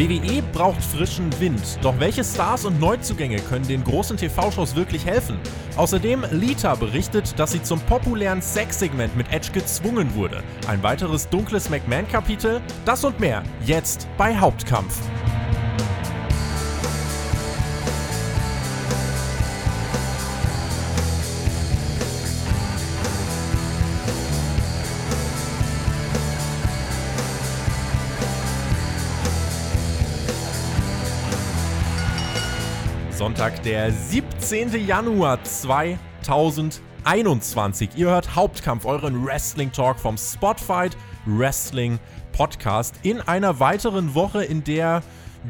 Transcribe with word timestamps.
WWE 0.00 0.40
braucht 0.54 0.82
frischen 0.82 1.28
Wind. 1.40 1.60
Doch 1.82 1.94
welche 2.00 2.24
Stars 2.24 2.64
und 2.64 2.80
Neuzugänge 2.80 3.38
können 3.38 3.68
den 3.68 3.84
großen 3.84 4.16
TV-Shows 4.16 4.74
wirklich 4.74 5.04
helfen? 5.04 5.38
Außerdem 5.76 6.24
Lita 6.30 6.74
berichtet, 6.74 7.38
dass 7.38 7.52
sie 7.52 7.62
zum 7.62 7.80
populären 7.80 8.40
Sexsegment 8.40 9.14
mit 9.14 9.30
Edge 9.30 9.52
gezwungen 9.52 10.14
wurde. 10.14 10.42
Ein 10.66 10.82
weiteres 10.82 11.28
dunkles 11.28 11.68
McMahon-Kapitel? 11.68 12.62
Das 12.86 13.04
und 13.04 13.20
mehr 13.20 13.42
jetzt 13.66 14.08
bei 14.16 14.34
Hauptkampf. 14.34 14.98
Sonntag, 33.20 33.62
der 33.64 33.92
17. 33.92 34.86
Januar 34.86 35.44
2021. 35.44 37.90
Ihr 37.94 38.08
hört 38.08 38.34
Hauptkampf, 38.34 38.86
euren 38.86 39.26
Wrestling 39.26 39.70
Talk 39.70 39.98
vom 39.98 40.16
Spotfight 40.16 40.96
Wrestling 41.26 41.98
Podcast 42.32 42.94
in 43.02 43.20
einer 43.20 43.60
weiteren 43.60 44.14
Woche, 44.14 44.42
in 44.42 44.64
der 44.64 45.02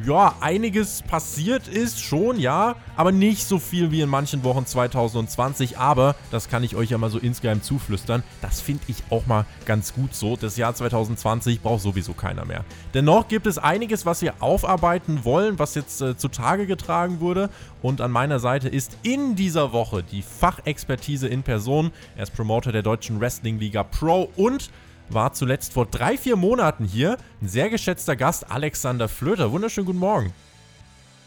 ja, 0.07 0.35
einiges 0.41 1.03
passiert 1.03 1.67
ist 1.69 2.01
schon, 2.01 2.39
ja, 2.39 2.77
aber 2.97 3.13
nicht 3.13 3.47
so 3.47 3.59
viel 3.59 3.91
wie 3.91 4.01
in 4.01 4.09
manchen 4.09 4.45
Wochen 4.45 4.65
2020. 4.65 5.79
Aber, 5.79 6.15
das 6.31 6.49
kann 6.49 6.63
ich 6.63 6.77
euch 6.77 6.91
ja 6.91 6.99
mal 6.99 7.11
so 7.11 7.19
insgeheim 7.19 7.63
zuflüstern, 7.63 8.23
das 8.41 8.61
finde 8.61 8.85
ich 8.89 9.03
auch 9.11 9.27
mal 9.27 9.47
ganz 9.67 9.93
gut 9.95 10.15
so. 10.15 10.37
Das 10.37 10.57
Jahr 10.57 10.75
2020 10.75 11.61
braucht 11.61 11.83
sowieso 11.83 12.13
keiner 12.13 12.45
mehr. 12.45 12.65
Dennoch 12.95 13.29
gibt 13.29 13.47
es 13.47 13.59
einiges, 13.59 14.07
was 14.07 14.23
wir 14.23 14.35
aufarbeiten 14.41 15.25
wollen, 15.25 15.59
was 15.59 15.75
jetzt 15.75 16.01
äh, 16.01 16.17
zutage 16.17 16.67
getragen 16.67 17.21
wurde. 17.21 17.51
Und 17.83 18.01
an 18.01 18.11
meiner 18.11 18.39
Seite 18.39 18.69
ist 18.69 18.97
in 19.03 19.35
dieser 19.35 19.73
Woche 19.73 20.03
die 20.03 20.23
Fachexpertise 20.23 21.29
in 21.29 21.43
Person. 21.43 21.91
Er 22.17 22.25
ist 22.25 22.35
Promoter 22.35 22.73
der 22.73 22.83
Deutschen 22.83 23.21
Wrestling 23.21 23.59
Liga 23.59 23.83
Pro 23.83 24.31
und 24.37 24.71
war 25.13 25.33
zuletzt 25.33 25.73
vor 25.73 25.87
drei, 25.87 26.17
vier 26.17 26.37
Monaten 26.37 26.85
hier. 26.85 27.17
Ein 27.41 27.49
sehr 27.49 27.71
geschätzter 27.71 28.17
Gast, 28.17 28.51
Alexander 28.51 29.09
Flöter. 29.09 29.53
Wunderschönen 29.53 29.87
guten 29.87 29.99
Morgen. 29.99 30.33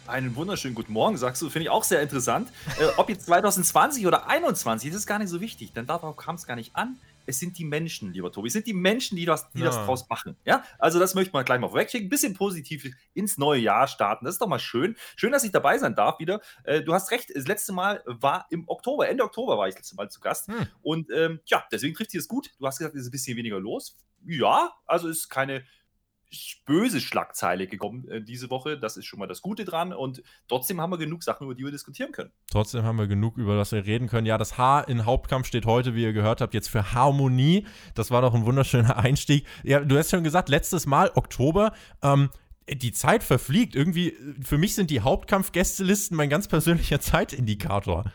Einen 0.05 0.35
wunderschönen 0.35 0.75
guten 0.75 0.93
Morgen, 0.93 1.17
sagst 1.17 1.41
du. 1.41 1.49
Finde 1.49 1.63
ich 1.63 1.69
auch 1.69 1.83
sehr 1.83 2.01
interessant. 2.01 2.49
Äh, 2.79 2.87
ob 2.97 3.09
jetzt 3.09 3.25
2020 3.25 4.05
oder 4.05 4.19
2021, 4.23 4.91
das 4.91 4.99
ist 4.99 5.07
gar 5.07 5.19
nicht 5.19 5.29
so 5.29 5.39
wichtig, 5.39 5.73
denn 5.73 5.85
darauf 5.85 6.17
kam 6.17 6.35
es 6.35 6.45
gar 6.45 6.55
nicht 6.55 6.75
an 6.75 6.97
es 7.25 7.39
sind 7.39 7.57
die 7.57 7.65
Menschen, 7.65 8.13
lieber 8.13 8.31
Tobi. 8.31 8.47
Es 8.47 8.53
sind 8.53 8.67
die 8.67 8.73
Menschen, 8.73 9.15
die 9.15 9.25
das, 9.25 9.49
die 9.51 9.59
ja. 9.59 9.65
das 9.65 9.75
draus 9.77 10.07
machen. 10.09 10.35
Ja, 10.45 10.63
also 10.79 10.99
das 10.99 11.15
möchte 11.15 11.33
man 11.33 11.45
gleich 11.45 11.59
mal 11.59 11.69
vorwegschicken. 11.69 12.07
Ein 12.07 12.09
bisschen 12.09 12.33
positiv 12.33 12.87
ins 13.13 13.37
neue 13.37 13.61
Jahr 13.61 13.87
starten. 13.87 14.25
Das 14.25 14.35
ist 14.35 14.41
doch 14.41 14.47
mal 14.47 14.59
schön. 14.59 14.95
Schön, 15.15 15.31
dass 15.31 15.43
ich 15.43 15.51
dabei 15.51 15.77
sein 15.77 15.95
darf 15.95 16.19
wieder. 16.19 16.41
Äh, 16.63 16.81
du 16.81 16.93
hast 16.93 17.11
recht, 17.11 17.31
das 17.33 17.47
letzte 17.47 17.73
Mal 17.73 18.03
war 18.05 18.45
im 18.49 18.67
Oktober. 18.67 19.07
Ende 19.07 19.23
Oktober 19.23 19.57
war 19.57 19.67
ich 19.67 19.75
das 19.75 19.81
letzte 19.81 19.95
Mal 19.95 20.09
zu 20.09 20.19
Gast. 20.19 20.47
Hm. 20.47 20.67
Und 20.81 21.09
ähm, 21.11 21.39
ja, 21.45 21.63
deswegen 21.71 21.95
trifft 21.95 22.11
sich 22.11 22.19
das 22.19 22.27
gut. 22.27 22.51
Du 22.59 22.67
hast 22.67 22.77
gesagt, 22.77 22.95
es 22.95 23.01
ist 23.01 23.07
ein 23.07 23.11
bisschen 23.11 23.37
weniger 23.37 23.59
los. 23.59 23.97
Ja, 24.25 24.73
also 24.85 25.07
ist 25.09 25.29
keine 25.29 25.63
böse 26.65 27.01
Schlagzeile 27.01 27.67
gekommen 27.67 28.07
äh, 28.09 28.21
diese 28.21 28.49
Woche. 28.49 28.77
Das 28.77 28.97
ist 28.97 29.05
schon 29.05 29.19
mal 29.19 29.27
das 29.27 29.41
Gute 29.41 29.65
dran. 29.65 29.93
Und 29.93 30.23
trotzdem 30.47 30.79
haben 30.81 30.91
wir 30.91 30.97
genug 30.97 31.23
Sachen, 31.23 31.45
über 31.45 31.55
die 31.55 31.63
wir 31.63 31.71
diskutieren 31.71 32.11
können. 32.11 32.31
Trotzdem 32.51 32.83
haben 32.83 32.97
wir 32.97 33.07
genug, 33.07 33.37
über 33.37 33.55
das 33.55 33.71
wir 33.71 33.85
reden 33.85 34.07
können. 34.07 34.25
Ja, 34.25 34.37
das 34.37 34.57
H 34.57 34.81
in 34.81 35.05
Hauptkampf 35.05 35.47
steht 35.47 35.65
heute, 35.65 35.95
wie 35.95 36.03
ihr 36.03 36.13
gehört 36.13 36.41
habt, 36.41 36.53
jetzt 36.53 36.69
für 36.69 36.93
Harmonie. 36.93 37.65
Das 37.95 38.11
war 38.11 38.21
doch 38.21 38.33
ein 38.33 38.45
wunderschöner 38.45 38.97
Einstieg. 39.03 39.45
Ja, 39.63 39.79
du 39.79 39.97
hast 39.97 40.11
schon 40.11 40.23
gesagt, 40.23 40.49
letztes 40.49 40.85
Mal 40.85 41.11
Oktober. 41.15 41.73
Ähm, 42.01 42.29
die 42.69 42.93
Zeit 42.93 43.23
verfliegt. 43.23 43.75
Irgendwie, 43.75 44.15
für 44.41 44.57
mich 44.57 44.75
sind 44.75 44.89
die 44.89 45.01
Hauptkampf-Gästelisten 45.01 46.15
mein 46.15 46.29
ganz 46.29 46.47
persönlicher 46.47 46.99
Zeitindikator 47.01 48.05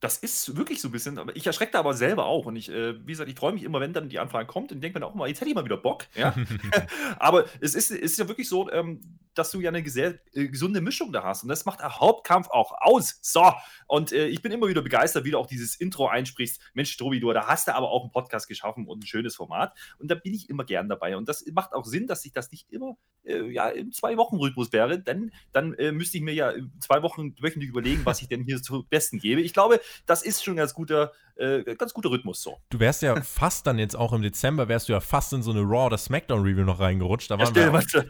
das 0.00 0.18
ist 0.18 0.56
wirklich 0.56 0.80
so 0.80 0.88
ein 0.88 0.92
bisschen, 0.92 1.18
aber 1.18 1.34
ich 1.34 1.46
erschrecke 1.46 1.72
da 1.72 1.80
aber 1.80 1.92
selber 1.94 2.26
auch. 2.26 2.46
Und 2.46 2.54
ich, 2.54 2.70
äh, 2.70 2.94
wie 3.04 3.12
gesagt, 3.12 3.28
ich 3.28 3.36
freue 3.36 3.52
mich 3.52 3.64
immer, 3.64 3.80
wenn 3.80 3.92
dann 3.92 4.08
die 4.08 4.20
Anfrage 4.20 4.46
kommt 4.46 4.70
und 4.70 4.80
denke 4.80 5.00
mir 5.00 5.06
auch 5.06 5.14
mal, 5.14 5.28
jetzt 5.28 5.40
hätte 5.40 5.50
ich 5.50 5.56
mal 5.56 5.64
wieder 5.64 5.76
Bock. 5.76 6.06
Ja? 6.14 6.34
aber 7.18 7.46
es 7.60 7.74
ist, 7.74 7.90
ist 7.90 8.18
ja 8.18 8.28
wirklich 8.28 8.48
so, 8.48 8.70
ähm, 8.70 9.18
dass 9.34 9.50
du 9.50 9.60
ja 9.60 9.70
eine 9.70 9.88
sehr 9.88 10.18
äh, 10.34 10.48
gesunde 10.48 10.80
Mischung 10.80 11.12
da 11.12 11.24
hast. 11.24 11.42
Und 11.42 11.48
das 11.48 11.64
macht 11.64 11.80
der 11.80 11.98
Hauptkampf 11.98 12.48
auch 12.50 12.72
aus. 12.80 13.18
So, 13.22 13.52
und 13.86 14.12
äh, 14.12 14.28
ich 14.28 14.42
bin 14.42 14.52
immer 14.52 14.68
wieder 14.68 14.82
begeistert, 14.82 15.24
wie 15.24 15.32
du 15.32 15.38
auch 15.38 15.46
dieses 15.46 15.76
Intro 15.76 16.06
einsprichst. 16.06 16.60
Mensch, 16.74 16.96
Tobi, 16.96 17.18
du, 17.18 17.32
da 17.32 17.46
hast 17.46 17.68
du 17.68 17.74
aber 17.74 17.90
auch 17.90 18.02
einen 18.02 18.12
Podcast 18.12 18.48
geschaffen 18.48 18.86
und 18.86 19.02
ein 19.02 19.06
schönes 19.06 19.34
Format. 19.36 19.76
Und 19.98 20.10
da 20.10 20.14
bin 20.14 20.34
ich 20.34 20.48
immer 20.48 20.64
gern 20.64 20.88
dabei. 20.88 21.16
Und 21.16 21.28
das 21.28 21.44
macht 21.52 21.72
auch 21.72 21.84
Sinn, 21.84 22.06
dass 22.06 22.24
ich 22.24 22.32
das 22.32 22.50
nicht 22.52 22.70
immer 22.70 22.96
äh, 23.24 23.50
ja, 23.50 23.68
im 23.68 23.92
Zwei-Wochen-Rhythmus 23.92 24.72
wäre. 24.72 24.98
Denn 24.98 25.32
dann 25.52 25.74
äh, 25.74 25.92
müsste 25.92 26.18
ich 26.18 26.22
mir 26.22 26.34
ja 26.34 26.52
zwei 26.80 27.02
Wochen 27.02 27.34
wöchentlich 27.40 27.70
überlegen, 27.70 28.02
was 28.04 28.22
ich 28.22 28.28
denn 28.28 28.42
hier 28.44 28.62
zum 28.62 28.86
Besten 28.88 29.18
gebe. 29.18 29.40
Ich 29.40 29.52
glaube, 29.52 29.80
das 30.06 30.22
ist 30.22 30.44
schon 30.44 30.54
ein 30.54 30.58
ganz 30.58 30.74
guter, 30.74 31.12
äh, 31.36 31.62
ganz 31.76 31.94
guter 31.94 32.10
Rhythmus 32.10 32.42
so. 32.42 32.58
Du 32.70 32.80
wärst 32.80 33.02
ja 33.02 33.20
fast 33.22 33.66
dann 33.66 33.78
jetzt 33.78 33.96
auch 33.96 34.12
im 34.12 34.22
Dezember, 34.22 34.68
wärst 34.68 34.88
du 34.88 34.92
ja 34.92 35.00
fast 35.00 35.32
in 35.32 35.42
so 35.42 35.50
eine 35.50 35.60
Raw 35.60 35.86
oder 35.86 35.98
Smackdown 35.98 36.42
Review 36.42 36.64
noch 36.64 36.80
reingerutscht. 36.80 37.30
Da 37.30 37.36
ja, 37.36 37.46
stell, 37.46 37.72
wir 37.72 37.82
stell, 37.88 38.08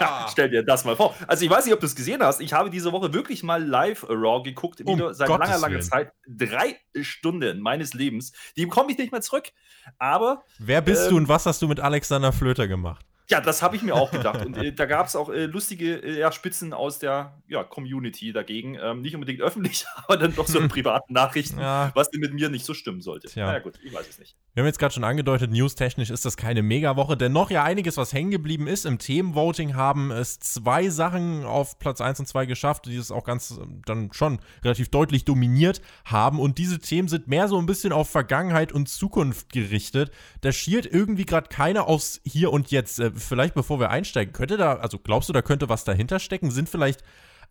ja, 0.00 0.26
stell, 0.30 0.50
dir 0.50 0.62
das 0.62 0.84
mal 0.84 0.96
vor. 0.96 1.14
Also 1.26 1.44
ich 1.44 1.50
weiß 1.50 1.64
nicht, 1.64 1.74
ob 1.74 1.80
du 1.80 1.86
es 1.86 1.94
gesehen 1.94 2.22
hast. 2.22 2.40
Ich 2.40 2.52
habe 2.52 2.70
diese 2.70 2.92
Woche 2.92 3.12
wirklich 3.12 3.42
mal 3.42 3.62
live 3.62 4.06
Raw 4.08 4.42
geguckt, 4.42 4.80
um 4.84 5.12
seit 5.12 5.28
Gottes 5.28 5.48
langer, 5.48 5.60
langer 5.60 5.74
Willen. 5.74 5.82
Zeit. 5.82 6.12
Drei 6.28 6.76
Stunden 7.00 7.60
meines 7.60 7.94
Lebens. 7.94 8.32
Die 8.56 8.66
komme 8.66 8.92
ich 8.92 8.98
nicht 8.98 9.12
mehr 9.12 9.20
zurück. 9.20 9.50
Aber. 9.98 10.44
Wer 10.58 10.80
bist 10.80 11.04
ähm, 11.04 11.10
du 11.10 11.16
und 11.16 11.28
was 11.28 11.46
hast 11.46 11.62
du 11.62 11.68
mit 11.68 11.80
Alexander 11.80 12.32
Flöter 12.32 12.68
gemacht? 12.68 13.06
Ja, 13.32 13.40
das 13.40 13.62
habe 13.62 13.76
ich 13.76 13.82
mir 13.82 13.94
auch 13.94 14.10
gedacht. 14.10 14.44
Und 14.44 14.58
äh, 14.58 14.74
da 14.74 14.84
gab 14.84 15.06
es 15.06 15.16
auch 15.16 15.30
äh, 15.30 15.46
lustige 15.46 16.02
äh, 16.02 16.30
Spitzen 16.32 16.74
aus 16.74 16.98
der 16.98 17.40
ja, 17.48 17.64
Community 17.64 18.30
dagegen. 18.30 18.76
Ähm, 18.78 19.00
nicht 19.00 19.14
unbedingt 19.14 19.40
öffentlich, 19.42 19.86
aber 20.04 20.18
dann 20.18 20.34
doch 20.34 20.46
so 20.46 20.58
in 20.58 20.68
privaten 20.72 21.14
Nachrichten, 21.14 21.58
ja. 21.58 21.90
was 21.94 22.10
denn 22.10 22.20
mit 22.20 22.34
mir 22.34 22.50
nicht 22.50 22.66
so 22.66 22.74
stimmen 22.74 23.00
sollte. 23.00 23.28
Tja. 23.28 23.46
Naja, 23.46 23.60
gut, 23.60 23.80
ich 23.82 23.94
weiß 23.94 24.06
es 24.06 24.18
nicht. 24.18 24.36
Wir 24.52 24.60
haben 24.60 24.66
jetzt 24.66 24.78
gerade 24.78 24.92
schon 24.92 25.04
angedeutet, 25.04 25.50
newstechnisch 25.50 26.10
ist 26.10 26.26
das 26.26 26.36
keine 26.36 26.62
Megawoche. 26.62 27.16
Dennoch 27.16 27.50
ja 27.50 27.64
einiges, 27.64 27.96
was 27.96 28.12
hängen 28.12 28.30
geblieben 28.30 28.66
ist. 28.66 28.84
Im 28.84 28.98
Themenvoting 28.98 29.76
haben 29.76 30.10
es 30.10 30.38
zwei 30.40 30.90
Sachen 30.90 31.44
auf 31.44 31.78
Platz 31.78 32.02
1 32.02 32.20
und 32.20 32.26
2 32.26 32.44
geschafft, 32.44 32.84
die 32.84 32.96
es 32.96 33.10
auch 33.10 33.24
ganz 33.24 33.52
ähm, 33.52 33.80
dann 33.86 34.12
schon 34.12 34.40
relativ 34.62 34.90
deutlich 34.90 35.24
dominiert 35.24 35.80
haben. 36.04 36.38
Und 36.38 36.58
diese 36.58 36.80
Themen 36.80 37.08
sind 37.08 37.28
mehr 37.28 37.48
so 37.48 37.56
ein 37.56 37.64
bisschen 37.64 37.94
auf 37.94 38.10
Vergangenheit 38.10 38.72
und 38.72 38.90
Zukunft 38.90 39.50
gerichtet. 39.52 40.10
Da 40.42 40.52
schielt 40.52 40.84
irgendwie 40.84 41.24
gerade 41.24 41.48
keiner 41.48 41.88
aufs 41.88 42.20
Hier 42.24 42.52
und 42.52 42.70
Jetzt. 42.70 43.00
Vielleicht 43.22 43.54
bevor 43.54 43.80
wir 43.80 43.90
einsteigen, 43.90 44.32
könnte 44.32 44.56
da, 44.56 44.76
also 44.76 44.98
glaubst 44.98 45.28
du, 45.28 45.32
da 45.32 45.42
könnte 45.42 45.68
was 45.68 45.84
dahinter 45.84 46.18
stecken? 46.18 46.50
Sind 46.50 46.68
vielleicht 46.68 47.02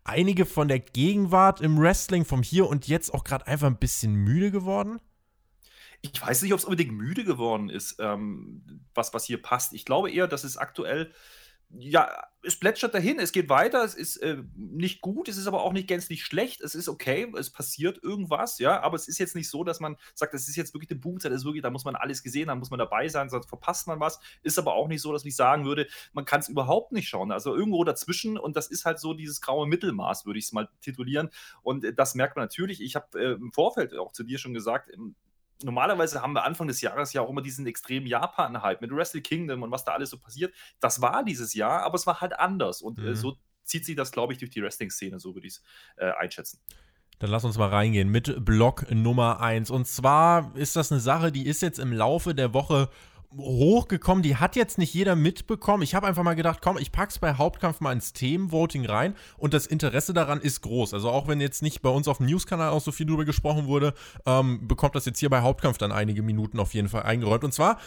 einige 0.04 0.46
von 0.46 0.68
der 0.68 0.80
Gegenwart 0.80 1.60
im 1.60 1.78
Wrestling 1.78 2.24
vom 2.24 2.42
Hier 2.42 2.68
und 2.68 2.88
Jetzt 2.88 3.14
auch 3.14 3.24
gerade 3.24 3.46
einfach 3.46 3.66
ein 3.66 3.78
bisschen 3.78 4.14
müde 4.14 4.50
geworden? 4.50 5.00
Ich 6.00 6.20
weiß 6.20 6.42
nicht, 6.42 6.52
ob 6.52 6.58
es 6.58 6.64
unbedingt 6.64 6.92
müde 6.92 7.24
geworden 7.24 7.70
ist, 7.70 7.96
ähm, 8.00 8.82
was, 8.94 9.14
was 9.14 9.24
hier 9.24 9.40
passt. 9.40 9.72
Ich 9.72 9.84
glaube 9.84 10.10
eher, 10.10 10.26
dass 10.26 10.42
es 10.42 10.56
aktuell 10.56 11.12
ja, 11.78 12.08
es 12.42 12.58
plätschert 12.58 12.92
dahin, 12.92 13.18
es 13.18 13.32
geht 13.32 13.48
weiter, 13.48 13.84
es 13.84 13.94
ist 13.94 14.16
äh, 14.16 14.42
nicht 14.56 15.00
gut, 15.00 15.28
es 15.28 15.36
ist 15.36 15.46
aber 15.46 15.62
auch 15.62 15.72
nicht 15.72 15.88
gänzlich 15.88 16.24
schlecht, 16.24 16.60
es 16.60 16.74
ist 16.74 16.88
okay, 16.88 17.32
es 17.38 17.50
passiert 17.50 18.02
irgendwas, 18.02 18.58
ja, 18.58 18.80
aber 18.80 18.96
es 18.96 19.08
ist 19.08 19.18
jetzt 19.18 19.36
nicht 19.36 19.48
so, 19.48 19.64
dass 19.64 19.80
man 19.80 19.96
sagt, 20.14 20.34
das 20.34 20.48
ist 20.48 20.56
jetzt 20.56 20.74
wirklich 20.74 20.90
eine 20.90 21.00
Boomzeit, 21.00 21.32
ist 21.32 21.44
wirklich, 21.44 21.62
da 21.62 21.70
muss 21.70 21.84
man 21.84 21.94
alles 21.94 22.22
gesehen 22.22 22.50
haben, 22.50 22.58
muss 22.58 22.70
man 22.70 22.78
dabei 22.78 23.08
sein, 23.08 23.30
sonst 23.30 23.48
verpasst 23.48 23.86
man 23.86 24.00
was, 24.00 24.18
ist 24.42 24.58
aber 24.58 24.74
auch 24.74 24.88
nicht 24.88 25.02
so, 25.02 25.12
dass 25.12 25.24
ich 25.24 25.36
sagen 25.36 25.64
würde, 25.64 25.86
man 26.12 26.24
kann 26.24 26.40
es 26.40 26.48
überhaupt 26.48 26.92
nicht 26.92 27.08
schauen, 27.08 27.30
also 27.30 27.54
irgendwo 27.54 27.84
dazwischen 27.84 28.36
und 28.36 28.56
das 28.56 28.66
ist 28.68 28.84
halt 28.84 28.98
so 28.98 29.14
dieses 29.14 29.40
graue 29.40 29.66
Mittelmaß, 29.66 30.26
würde 30.26 30.38
ich 30.38 30.46
es 30.46 30.52
mal 30.52 30.68
titulieren. 30.80 31.30
Und 31.62 31.84
äh, 31.84 31.94
das 31.94 32.14
merkt 32.14 32.36
man 32.36 32.44
natürlich, 32.44 32.82
ich 32.82 32.96
habe 32.96 33.18
äh, 33.18 33.32
im 33.32 33.52
Vorfeld 33.52 33.96
auch 33.96 34.12
zu 34.12 34.24
dir 34.24 34.38
schon 34.38 34.54
gesagt, 34.54 34.90
normalerweise 35.64 36.22
haben 36.22 36.34
wir 36.34 36.44
Anfang 36.44 36.68
des 36.68 36.80
Jahres 36.80 37.12
ja 37.12 37.22
auch 37.22 37.30
immer 37.30 37.42
diesen 37.42 37.66
extremen 37.66 38.06
Japan-Hype 38.06 38.80
mit 38.80 38.90
Wrestle 38.90 39.22
Kingdom 39.22 39.62
und 39.62 39.70
was 39.70 39.84
da 39.84 39.92
alles 39.92 40.10
so 40.10 40.18
passiert. 40.18 40.54
Das 40.80 41.00
war 41.00 41.24
dieses 41.24 41.54
Jahr, 41.54 41.82
aber 41.82 41.94
es 41.94 42.06
war 42.06 42.20
halt 42.20 42.38
anders. 42.38 42.82
Und 42.82 42.98
äh, 42.98 43.02
mhm. 43.02 43.08
äh, 43.08 43.16
so 43.16 43.36
zieht 43.64 43.84
sich 43.84 43.96
das, 43.96 44.12
glaube 44.12 44.32
ich, 44.32 44.38
durch 44.38 44.50
die 44.50 44.62
Wrestling-Szene, 44.62 45.20
so 45.20 45.34
würde 45.34 45.46
ich 45.46 45.54
es 45.54 45.62
äh, 45.96 46.10
einschätzen. 46.12 46.60
Dann 47.18 47.30
lass 47.30 47.44
uns 47.44 47.56
mal 47.56 47.68
reingehen 47.68 48.08
mit 48.08 48.44
Block 48.44 48.90
Nummer 48.90 49.40
1. 49.40 49.70
Und 49.70 49.86
zwar 49.86 50.56
ist 50.56 50.74
das 50.74 50.90
eine 50.90 51.00
Sache, 51.00 51.30
die 51.30 51.46
ist 51.46 51.62
jetzt 51.62 51.78
im 51.78 51.92
Laufe 51.92 52.34
der 52.34 52.52
Woche 52.52 52.88
hochgekommen. 53.36 54.22
Die 54.22 54.36
hat 54.36 54.56
jetzt 54.56 54.78
nicht 54.78 54.94
jeder 54.94 55.16
mitbekommen. 55.16 55.82
Ich 55.82 55.94
habe 55.94 56.06
einfach 56.06 56.22
mal 56.22 56.34
gedacht, 56.34 56.60
komm, 56.62 56.78
ich 56.78 56.92
pack's 56.92 57.18
bei 57.18 57.34
Hauptkampf 57.34 57.80
mal 57.80 57.92
ins 57.92 58.12
Themenvoting 58.12 58.86
rein 58.86 59.14
und 59.36 59.54
das 59.54 59.66
Interesse 59.66 60.12
daran 60.12 60.40
ist 60.40 60.60
groß. 60.62 60.94
Also 60.94 61.10
auch 61.10 61.28
wenn 61.28 61.40
jetzt 61.40 61.62
nicht 61.62 61.82
bei 61.82 61.90
uns 61.90 62.08
auf 62.08 62.18
dem 62.18 62.26
News-Kanal 62.26 62.70
auch 62.70 62.80
so 62.80 62.92
viel 62.92 63.06
drüber 63.06 63.24
gesprochen 63.24 63.66
wurde, 63.66 63.94
ähm, 64.26 64.66
bekommt 64.66 64.94
das 64.94 65.04
jetzt 65.04 65.18
hier 65.18 65.30
bei 65.30 65.40
Hauptkampf 65.40 65.78
dann 65.78 65.92
einige 65.92 66.22
Minuten 66.22 66.58
auf 66.60 66.74
jeden 66.74 66.88
Fall 66.88 67.02
eingeräumt. 67.02 67.44
Und 67.44 67.52
zwar 67.52 67.78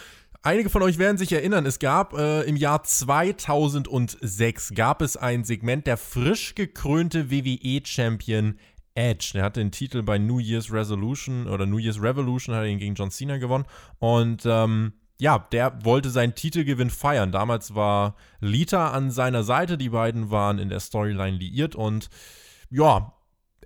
Einige 0.45 0.69
von 0.69 0.83
euch 0.83 0.99
werden 0.99 1.17
sich 1.17 1.31
erinnern, 1.31 1.65
es 1.65 1.79
gab 1.79 2.13
äh, 2.13 2.43
im 2.43 2.55
Jahr 2.55 2.83
2006 2.83 4.75
gab 4.75 5.01
es 5.01 5.17
ein 5.17 5.43
Segment, 5.43 5.87
der 5.87 5.97
frisch 5.97 6.53
gekrönte 6.53 7.31
WWE-Champion 7.31 8.59
Edge. 8.93 9.31
Der 9.33 9.43
hat 9.43 9.55
den 9.55 9.71
Titel 9.71 10.03
bei 10.03 10.19
New 10.19 10.37
Year's 10.37 10.71
Resolution 10.71 11.47
oder 11.47 11.65
New 11.65 11.79
Year's 11.79 11.99
Revolution, 11.99 12.55
hat 12.55 12.67
ihn 12.67 12.77
gegen 12.77 12.93
John 12.93 13.09
Cena 13.09 13.37
gewonnen. 13.37 13.65
Und 13.97 14.43
ähm, 14.45 14.93
ja, 15.19 15.39
der 15.51 15.85
wollte 15.85 16.09
seinen 16.09 16.35
Titelgewinn 16.35 16.89
feiern. 16.89 17.31
Damals 17.31 17.75
war 17.75 18.15
Lita 18.39 18.91
an 18.91 19.11
seiner 19.11 19.43
Seite, 19.43 19.77
die 19.77 19.89
beiden 19.89 20.29
waren 20.29 20.59
in 20.59 20.69
der 20.69 20.79
Storyline 20.79 21.37
liiert 21.37 21.75
und 21.75 22.09
ja, 22.69 23.13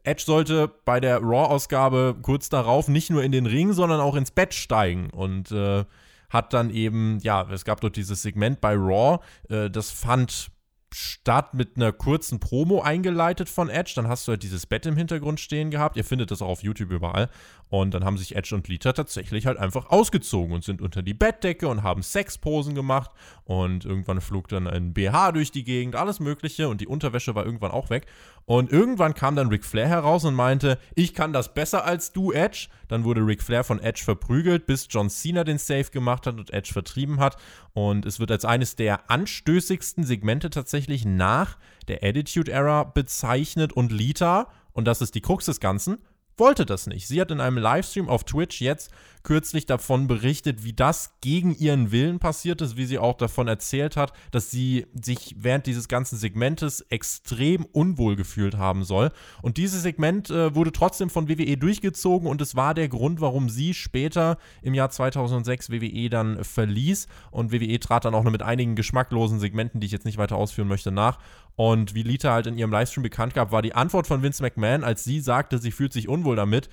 Edge 0.03 0.23
sollte 0.25 0.71
bei 0.85 0.99
der 0.99 1.19
Raw-Ausgabe 1.19 2.17
kurz 2.21 2.49
darauf 2.49 2.87
nicht 2.87 3.09
nur 3.09 3.23
in 3.23 3.31
den 3.31 3.45
Ring, 3.45 3.73
sondern 3.73 3.99
auch 3.99 4.15
ins 4.15 4.31
Bett 4.31 4.53
steigen 4.53 5.09
und 5.09 5.51
äh, 5.51 5.85
hat 6.29 6.53
dann 6.53 6.69
eben, 6.69 7.19
ja, 7.21 7.47
es 7.51 7.65
gab 7.65 7.81
dort 7.81 7.95
dieses 7.95 8.21
Segment 8.21 8.61
bei 8.61 8.75
Raw, 8.75 9.19
äh, 9.49 9.69
das 9.69 9.91
fand 9.91 10.51
statt 10.93 11.53
mit 11.53 11.75
einer 11.75 11.91
kurzen 11.91 12.39
Promo 12.39 12.81
eingeleitet 12.81 13.49
von 13.49 13.69
Edge. 13.69 13.93
Dann 13.95 14.07
hast 14.07 14.27
du 14.27 14.31
halt 14.31 14.43
dieses 14.43 14.65
Bett 14.65 14.85
im 14.85 14.97
Hintergrund 14.97 15.39
stehen 15.39 15.71
gehabt. 15.71 15.97
Ihr 15.97 16.03
findet 16.03 16.31
das 16.31 16.41
auch 16.41 16.47
auf 16.47 16.63
YouTube 16.63 16.91
überall. 16.91 17.29
Und 17.69 17.93
dann 17.93 18.03
haben 18.03 18.17
sich 18.17 18.35
Edge 18.35 18.55
und 18.55 18.67
Lita 18.67 18.93
tatsächlich 18.93 19.45
halt 19.45 19.57
einfach 19.59 19.91
ausgezogen 19.91 20.53
und 20.53 20.63
sind 20.63 20.81
unter 20.81 21.03
die 21.03 21.13
Bettdecke 21.13 21.67
und 21.67 21.83
haben 21.83 22.01
Sexposen 22.01 22.73
gemacht. 22.73 23.11
Und 23.43 23.85
irgendwann 23.85 24.21
flog 24.21 24.47
dann 24.47 24.67
ein 24.67 24.93
BH 24.93 25.33
durch 25.33 25.51
die 25.51 25.63
Gegend, 25.63 25.95
alles 25.95 26.19
Mögliche. 26.19 26.67
Und 26.67 26.81
die 26.81 26.87
Unterwäsche 26.87 27.35
war 27.35 27.45
irgendwann 27.45 27.69
auch 27.69 27.91
weg. 27.91 28.07
Und 28.45 28.71
irgendwann 28.71 29.13
kam 29.13 29.35
dann 29.35 29.49
Ric 29.49 29.63
Flair 29.63 29.87
heraus 29.87 30.25
und 30.25 30.33
meinte, 30.33 30.79
ich 30.95 31.13
kann 31.13 31.31
das 31.31 31.53
besser 31.53 31.85
als 31.85 32.11
du, 32.11 32.31
Edge. 32.31 32.69
Dann 32.87 33.03
wurde 33.03 33.21
Ric 33.21 33.43
Flair 33.43 33.63
von 33.63 33.79
Edge 33.79 34.01
verprügelt, 34.03 34.65
bis 34.65 34.87
John 34.89 35.11
Cena 35.11 35.43
den 35.43 35.59
Save 35.59 35.91
gemacht 35.91 36.25
hat 36.25 36.39
und 36.39 36.51
Edge 36.51 36.73
vertrieben 36.73 37.19
hat. 37.19 37.37
Und 37.73 38.07
es 38.07 38.19
wird 38.19 38.31
als 38.31 38.45
eines 38.45 38.77
der 38.77 39.11
anstößigsten 39.11 40.03
Segmente 40.03 40.49
tatsächlich 40.49 41.05
nach 41.05 41.59
der 41.87 42.03
Attitude 42.03 42.51
Era 42.51 42.83
bezeichnet. 42.83 43.73
Und 43.73 43.91
Lita, 43.91 44.47
und 44.73 44.85
das 44.85 45.01
ist 45.01 45.13
die 45.13 45.21
Krux 45.21 45.45
des 45.45 45.59
Ganzen, 45.59 45.99
wollte 46.39 46.65
das 46.65 46.87
nicht. 46.87 47.07
Sie 47.07 47.19
hat 47.19 47.31
in 47.31 47.41
einem 47.41 47.57
Livestream 47.57 48.09
auf 48.09 48.23
Twitch 48.23 48.61
jetzt 48.61 48.91
kürzlich 49.23 49.65
davon 49.65 50.07
berichtet, 50.07 50.63
wie 50.63 50.73
das 50.73 51.17
gegen 51.21 51.55
ihren 51.55 51.91
Willen 51.91 52.19
passiert 52.19 52.61
ist, 52.61 52.77
wie 52.77 52.85
sie 52.85 52.99
auch 52.99 53.17
davon 53.17 53.47
erzählt 53.47 53.97
hat, 53.97 54.13
dass 54.31 54.49
sie 54.49 54.87
sich 54.93 55.35
während 55.37 55.65
dieses 55.65 55.87
ganzen 55.87 56.17
Segmentes 56.17 56.81
extrem 56.89 57.65
unwohl 57.65 58.15
gefühlt 58.15 58.57
haben 58.57 58.83
soll. 58.83 59.11
Und 59.41 59.57
dieses 59.57 59.83
Segment 59.83 60.29
äh, 60.29 60.55
wurde 60.55 60.71
trotzdem 60.71 61.09
von 61.09 61.27
WWE 61.27 61.57
durchgezogen 61.57 62.27
und 62.27 62.41
es 62.41 62.55
war 62.55 62.73
der 62.73 62.87
Grund, 62.87 63.19
warum 63.21 63.49
sie 63.49 63.73
später 63.73 64.37
im 64.61 64.73
Jahr 64.73 64.89
2006 64.89 65.69
WWE 65.69 66.09
dann 66.09 66.43
verließ. 66.43 67.07
Und 67.31 67.51
WWE 67.51 67.79
trat 67.79 68.05
dann 68.05 68.15
auch 68.15 68.23
noch 68.23 68.31
mit 68.31 68.41
einigen 68.41 68.75
geschmacklosen 68.75 69.39
Segmenten, 69.39 69.79
die 69.79 69.85
ich 69.85 69.91
jetzt 69.91 70.05
nicht 70.05 70.17
weiter 70.17 70.37
ausführen 70.37 70.67
möchte, 70.67 70.91
nach. 70.91 71.19
Und 71.59 71.93
wie 71.93 72.03
Lita 72.03 72.31
halt 72.31 72.47
in 72.47 72.57
ihrem 72.57 72.71
Livestream 72.71 73.03
bekannt 73.03 73.33
gab, 73.33 73.51
war 73.51 73.61
die 73.61 73.75
Antwort 73.75 74.07
von 74.07 74.23
Vince 74.23 74.41
McMahon, 74.41 74.85
als 74.85 75.03
sie 75.03 75.19
sagte, 75.19 75.57
sie 75.57 75.71
fühlt 75.71 75.91
sich 75.91 76.07
unwohl 76.07 76.37
damit, 76.37 76.69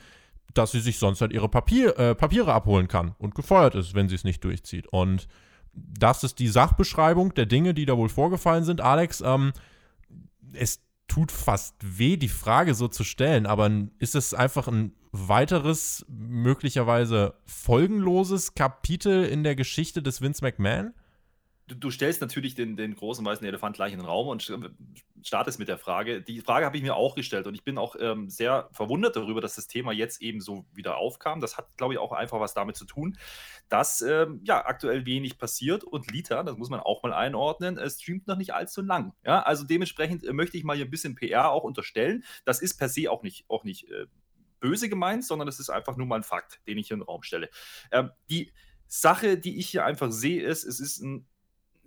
dass 0.55 0.71
sie 0.71 0.79
sich 0.79 1.01
sonst 1.01 1.21
halt 1.21 1.33
ihre 1.33 1.49
Papier, 1.49 1.99
äh, 1.99 2.15
Papiere 2.15 2.55
abholen 2.55 2.87
kann 2.87 3.17
und 3.19 3.35
gefeuert 3.35 3.75
ist, 3.75 3.95
wenn 3.95 4.09
sie 4.09 4.15
es 4.15 4.23
nicht 4.23 4.45
durchzieht. 4.45 4.87
Und 4.87 5.27
das 5.73 6.23
ist 6.23 6.39
die 6.39 6.47
Sachbeschreibung 6.47 7.35
der 7.35 7.47
Dinge, 7.47 7.75
die 7.75 7.85
da 7.85 7.97
wohl 7.97 8.09
vorgefallen 8.09 8.63
sind. 8.63 8.81
Alex, 8.81 9.23
ähm, 9.23 9.53
es 10.53 10.85
tut 11.09 11.33
fast 11.33 11.75
weh, 11.83 12.17
die 12.17 12.29
Frage 12.29 12.73
so 12.75 12.87
zu 12.87 13.03
stellen, 13.03 13.47
aber 13.47 13.69
ist 13.99 14.15
es 14.15 14.35
einfach 14.35 14.69
ein 14.69 14.93
weiteres, 15.11 16.07
möglicherweise 16.09 17.35
folgenloses 17.45 18.55
Kapitel 18.55 19.25
in 19.25 19.43
der 19.43 19.57
Geschichte 19.57 20.01
des 20.01 20.23
Vince 20.23 20.45
McMahon? 20.45 20.95
Du, 21.67 21.75
du, 21.75 21.91
stellst 21.91 22.21
natürlich 22.21 22.55
den, 22.55 22.77
den 22.77 22.95
großen 22.95 23.25
weißen 23.25 23.47
Elefant 23.47 23.77
gleich 23.77 23.93
in 23.93 23.99
den 23.99 24.07
Raum 24.07 24.29
und 24.29 24.53
startest 25.23 25.59
mit 25.59 25.69
der 25.69 25.79
Frage. 25.79 26.23
Die 26.23 26.41
Frage 26.41 26.67
habe 26.67 26.77
ich 26.77 26.83
mir 26.83 26.95
auch 26.95 27.15
gestellt 27.15 27.47
und 27.47 27.55
ich 27.55 27.65
bin 27.65 27.79
auch 27.79 27.97
ähm, 27.99 28.31
sehr 28.31 28.69
verwundert 28.73 29.17
darüber, 29.17 29.41
dass 29.41 29.57
das 29.57 29.67
Thema 29.67 29.93
jetzt 29.93 30.23
eben 30.23 30.41
so 30.41 30.67
wieder 30.73 30.99
aufkam. 30.99 31.41
Das 31.41 31.57
hat, 31.57 31.77
glaube 31.77 31.95
ich, 31.95 31.99
auch 31.99 32.13
einfach 32.13 32.41
was 32.41 32.55
damit 32.55 32.77
zu 32.77 32.85
tun, 32.85 33.19
dass 33.69 34.03
ähm, 34.03 34.41
ja 34.45 34.65
aktuell 34.65 35.07
wenig 35.07 35.39
passiert 35.39 35.85
und 35.85 36.11
Lita, 36.11 36.43
das 36.43 36.57
muss 36.57 36.71
man 36.71 36.81
auch 36.81 37.03
mal 37.03 37.13
einordnen, 37.13 37.79
äh, 37.79 37.91
streamt 37.91 38.27
noch 38.27 38.37
nicht 38.37 38.55
allzu 38.55 38.83
lang. 38.83 39.15
Ja, 39.25 39.43
also 39.43 39.65
dementsprechend 39.65 40.25
äh, 40.25 40.33
möchte 40.33 40.57
ich 40.57 40.65
mal 40.65 40.77
hier 40.77 40.87
ein 40.87 40.91
bisschen 40.91 41.15
PR 41.15 41.51
auch 41.51 41.65
unterstellen. 41.65 42.25
Das 42.45 42.61
ist 42.61 42.79
per 42.79 42.89
se 42.89 43.11
auch 43.11 43.23
nicht, 43.23 43.45
auch 43.49 43.65
nicht 43.65 43.91
äh, 43.91 44.07
böse 44.61 44.89
gemeint, 44.89 45.25
sondern 45.25 45.47
das 45.47 45.61
ist 45.61 45.71
einfach 45.71 45.97
nur 45.97 46.07
mal 46.07 46.17
ein 46.17 46.23
Fakt, 46.23 46.61
den 46.67 46.79
ich 46.79 46.89
hier 46.89 46.95
in 46.95 47.01
den 47.01 47.07
Raum 47.07 47.23
stelle. 47.23 47.51
Ähm, 47.91 48.11
die 48.31 48.53
Sache, 48.89 49.37
die 49.37 49.59
ich 49.59 49.69
hier 49.69 49.85
einfach 49.85 50.13
sehe, 50.13 50.43
ist, 50.43 50.65
es 50.65 50.81
ist 50.81 51.01
ein 51.01 51.27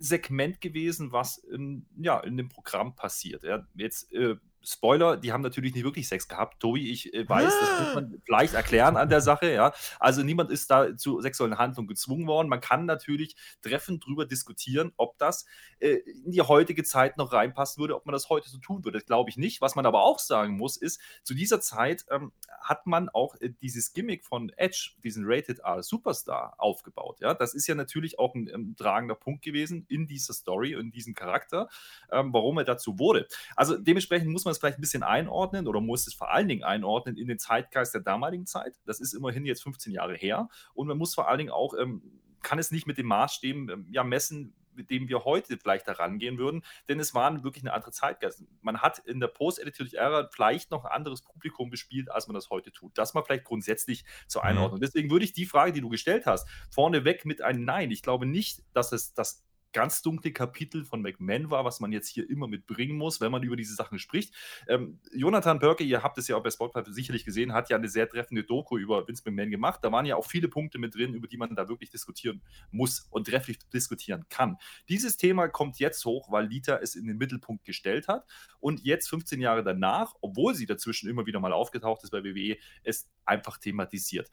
Segment 0.00 0.60
gewesen, 0.60 1.12
was 1.12 1.38
in, 1.38 1.86
ja, 1.96 2.18
in 2.20 2.36
dem 2.36 2.48
Programm 2.48 2.96
passiert. 2.96 3.44
Ja, 3.44 3.66
jetzt 3.74 4.12
äh, 4.12 4.36
Spoiler, 4.62 5.16
die 5.16 5.32
haben 5.32 5.40
natürlich 5.40 5.74
nicht 5.74 5.84
wirklich 5.84 6.08
Sex 6.08 6.28
gehabt. 6.28 6.60
Tobi, 6.60 6.90
ich 6.90 7.12
äh, 7.14 7.28
weiß, 7.28 7.52
ah. 7.52 7.60
das 7.60 7.80
muss 7.80 7.94
man 7.94 8.22
vielleicht 8.24 8.54
erklären 8.54 8.96
an 8.96 9.08
der 9.08 9.20
Sache, 9.20 9.52
ja. 9.52 9.72
Also 9.98 10.22
niemand 10.22 10.50
ist 10.50 10.70
da 10.70 10.96
zu 10.96 11.20
sexuellen 11.20 11.58
Handlungen 11.58 11.88
gezwungen 11.88 12.26
worden. 12.26 12.48
Man 12.48 12.60
kann 12.60 12.84
natürlich 12.84 13.36
treffend 13.62 14.04
drüber 14.04 14.26
diskutieren, 14.26 14.92
ob 14.96 15.18
das 15.18 15.46
äh, 15.78 15.96
in 16.24 16.32
die 16.32 16.42
heutige 16.42 16.84
Zeit 16.84 17.16
noch 17.16 17.32
reinpassen 17.32 17.80
würde, 17.80 17.96
ob 17.96 18.06
man 18.06 18.12
das 18.12 18.28
heute 18.28 18.50
so 18.50 18.58
tun 18.58 18.84
würde. 18.84 18.98
Das 18.98 19.06
glaube 19.06 19.30
ich 19.30 19.36
nicht. 19.36 19.60
Was 19.60 19.74
man 19.74 19.86
aber 19.86 20.02
auch 20.02 20.18
sagen 20.18 20.56
muss, 20.56 20.76
ist, 20.76 21.00
zu 21.22 21.34
dieser 21.34 21.60
Zeit 21.60 22.04
ähm, 22.10 22.32
hat 22.60 22.86
man 22.86 23.08
auch 23.08 23.36
äh, 23.40 23.50
dieses 23.62 23.92
Gimmick 23.92 24.24
von 24.24 24.50
Edge, 24.56 24.92
diesen 25.02 25.24
Rated 25.26 25.60
R 25.60 25.82
Superstar, 25.82 26.54
aufgebaut. 26.58 27.20
Ja, 27.20 27.34
das 27.34 27.54
ist 27.54 27.66
ja 27.66 27.74
natürlich 27.74 28.18
auch 28.18 28.34
ein, 28.34 28.48
ein 28.48 28.76
tragender 28.76 29.14
Punkt 29.14 29.42
gewesen 29.42 29.86
in 29.88 30.06
dieser 30.06 30.34
Story, 30.34 30.74
in 30.74 30.90
diesem 30.90 31.14
Charakter, 31.14 31.68
ähm, 32.12 32.32
warum 32.32 32.58
er 32.58 32.64
dazu 32.64 32.98
wurde. 32.98 33.26
Also 33.56 33.76
dementsprechend 33.78 34.30
muss 34.30 34.44
man 34.44 34.49
man 34.50 34.52
es 34.52 34.58
vielleicht 34.58 34.78
ein 34.78 34.82
bisschen 34.82 35.02
einordnen 35.02 35.68
oder 35.68 35.80
muss 35.80 36.06
es 36.06 36.14
vor 36.14 36.30
allen 36.30 36.48
Dingen 36.48 36.64
einordnen 36.64 37.16
in 37.16 37.28
den 37.28 37.38
Zeitgeist 37.38 37.94
der 37.94 38.00
damaligen 38.00 38.46
Zeit. 38.46 38.80
Das 38.84 39.00
ist 39.00 39.14
immerhin 39.14 39.44
jetzt 39.44 39.62
15 39.62 39.92
Jahre 39.92 40.14
her. 40.14 40.48
Und 40.74 40.88
man 40.88 40.98
muss 40.98 41.14
vor 41.14 41.28
allen 41.28 41.38
Dingen 41.38 41.50
auch, 41.50 41.74
ähm, 41.74 42.02
kann 42.42 42.58
es 42.58 42.70
nicht 42.70 42.86
mit 42.86 42.98
dem 42.98 43.06
Maßstäben 43.06 43.68
ähm, 43.68 43.86
ja, 43.90 44.02
messen, 44.02 44.54
mit 44.74 44.90
dem 44.90 45.08
wir 45.08 45.24
heute 45.24 45.58
vielleicht 45.58 45.86
herangehen 45.86 46.38
würden, 46.38 46.64
denn 46.88 47.00
es 47.00 47.14
war 47.14 47.44
wirklich 47.44 47.64
eine 47.64 47.72
andere 47.74 47.92
Zeitgeist. 47.92 48.44
Man 48.62 48.80
hat 48.80 48.98
in 49.00 49.20
der 49.20 49.28
Post-Editorial 49.28 49.94
Ära 49.94 50.28
vielleicht 50.32 50.70
noch 50.70 50.84
ein 50.84 50.92
anderes 50.92 51.22
Publikum 51.22 51.70
bespielt, 51.70 52.10
als 52.10 52.28
man 52.28 52.34
das 52.34 52.50
heute 52.50 52.72
tut. 52.72 52.96
Das 52.96 53.14
mal 53.14 53.22
vielleicht 53.22 53.44
grundsätzlich 53.44 54.04
zur 54.26 54.42
mhm. 54.42 54.48
Einordnung. 54.48 54.78
Mhm. 54.78 54.82
Deswegen 54.82 55.10
würde 55.10 55.24
ich 55.24 55.32
die 55.32 55.46
Frage, 55.46 55.72
die 55.72 55.80
du 55.80 55.88
gestellt 55.88 56.26
hast, 56.26 56.48
vorneweg 56.70 57.24
mit 57.24 57.42
einem 57.42 57.64
Nein. 57.64 57.90
Ich 57.90 58.02
glaube 58.02 58.26
nicht, 58.26 58.62
dass 58.72 58.92
es 58.92 59.12
das 59.12 59.44
ganz 59.72 60.02
dunkle 60.02 60.32
Kapitel 60.32 60.84
von 60.84 61.02
McMahon 61.02 61.50
war, 61.50 61.64
was 61.64 61.80
man 61.80 61.92
jetzt 61.92 62.08
hier 62.08 62.28
immer 62.28 62.48
mitbringen 62.48 62.96
muss, 62.96 63.20
wenn 63.20 63.32
man 63.32 63.42
über 63.42 63.56
diese 63.56 63.74
Sachen 63.74 63.98
spricht. 63.98 64.34
Ähm, 64.68 65.00
Jonathan 65.12 65.58
Burke, 65.58 65.84
ihr 65.84 66.02
habt 66.02 66.18
es 66.18 66.28
ja 66.28 66.36
auch 66.36 66.42
bei 66.42 66.50
Spotify 66.50 66.82
sicherlich 66.92 67.24
gesehen, 67.24 67.52
hat 67.52 67.70
ja 67.70 67.76
eine 67.76 67.88
sehr 67.88 68.08
treffende 68.08 68.44
Doku 68.44 68.78
über 68.78 69.06
Vince 69.06 69.22
McMahon 69.24 69.50
gemacht. 69.50 69.80
Da 69.82 69.92
waren 69.92 70.06
ja 70.06 70.16
auch 70.16 70.26
viele 70.26 70.48
Punkte 70.48 70.78
mit 70.78 70.94
drin, 70.94 71.14
über 71.14 71.28
die 71.28 71.36
man 71.36 71.54
da 71.54 71.68
wirklich 71.68 71.90
diskutieren 71.90 72.42
muss 72.70 73.06
und 73.10 73.28
trefflich 73.28 73.58
diskutieren 73.72 74.24
kann. 74.28 74.56
Dieses 74.88 75.16
Thema 75.16 75.48
kommt 75.48 75.78
jetzt 75.78 76.04
hoch, 76.04 76.30
weil 76.30 76.46
Lita 76.46 76.76
es 76.76 76.94
in 76.94 77.06
den 77.06 77.18
Mittelpunkt 77.18 77.64
gestellt 77.64 78.08
hat 78.08 78.26
und 78.58 78.82
jetzt 78.82 79.08
15 79.08 79.40
Jahre 79.40 79.62
danach, 79.62 80.14
obwohl 80.20 80.54
sie 80.54 80.66
dazwischen 80.66 81.08
immer 81.08 81.26
wieder 81.26 81.40
mal 81.40 81.52
aufgetaucht 81.52 82.02
ist 82.04 82.10
bei 82.10 82.24
WWE, 82.24 82.56
es 82.82 83.08
einfach 83.24 83.58
thematisiert. 83.58 84.30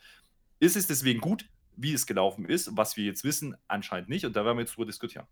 Ist 0.60 0.76
es 0.76 0.88
deswegen 0.88 1.22
gut? 1.22 1.50
Wie 1.78 1.94
es 1.94 2.06
gelaufen 2.06 2.46
ist, 2.46 2.76
was 2.76 2.98
wir 2.98 3.06
jetzt 3.06 3.24
wissen, 3.24 3.56
anscheinend 3.68 4.10
nicht. 4.10 4.26
Und 4.26 4.36
da 4.36 4.44
werden 4.44 4.58
wir 4.58 4.62
jetzt 4.62 4.76
drüber 4.76 4.88
diskutieren. 4.88 5.26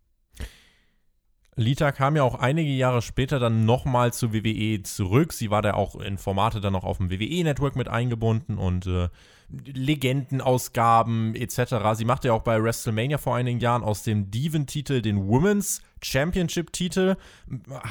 Lita 1.57 1.93
kam 1.93 2.17
ja 2.17 2.23
auch 2.23 2.35
einige 2.35 2.69
Jahre 2.71 3.01
später 3.01 3.39
dann 3.39 3.65
nochmal 3.65 4.11
zu 4.11 4.33
WWE 4.33 4.83
zurück. 4.83 5.31
Sie 5.31 5.49
war 5.49 5.61
da 5.61 5.73
auch 5.73 5.95
in 5.95 6.17
Formate 6.17 6.59
dann 6.59 6.73
noch 6.73 6.83
auf 6.83 6.97
dem 6.97 7.09
WWE-Network 7.09 7.77
mit 7.77 7.87
eingebunden 7.87 8.57
und 8.57 8.85
äh, 8.87 9.07
Legendenausgaben 9.49 11.35
etc. 11.35 11.75
Sie 11.93 12.05
machte 12.05 12.29
ja 12.29 12.33
auch 12.33 12.43
bei 12.43 12.61
WrestleMania 12.61 13.17
vor 13.17 13.35
einigen 13.35 13.59
Jahren 13.59 13.83
aus 13.83 14.03
dem 14.03 14.31
Diven-Titel 14.31 15.01
den 15.01 15.27
Women's 15.27 15.81
Championship-Titel. 16.05 17.15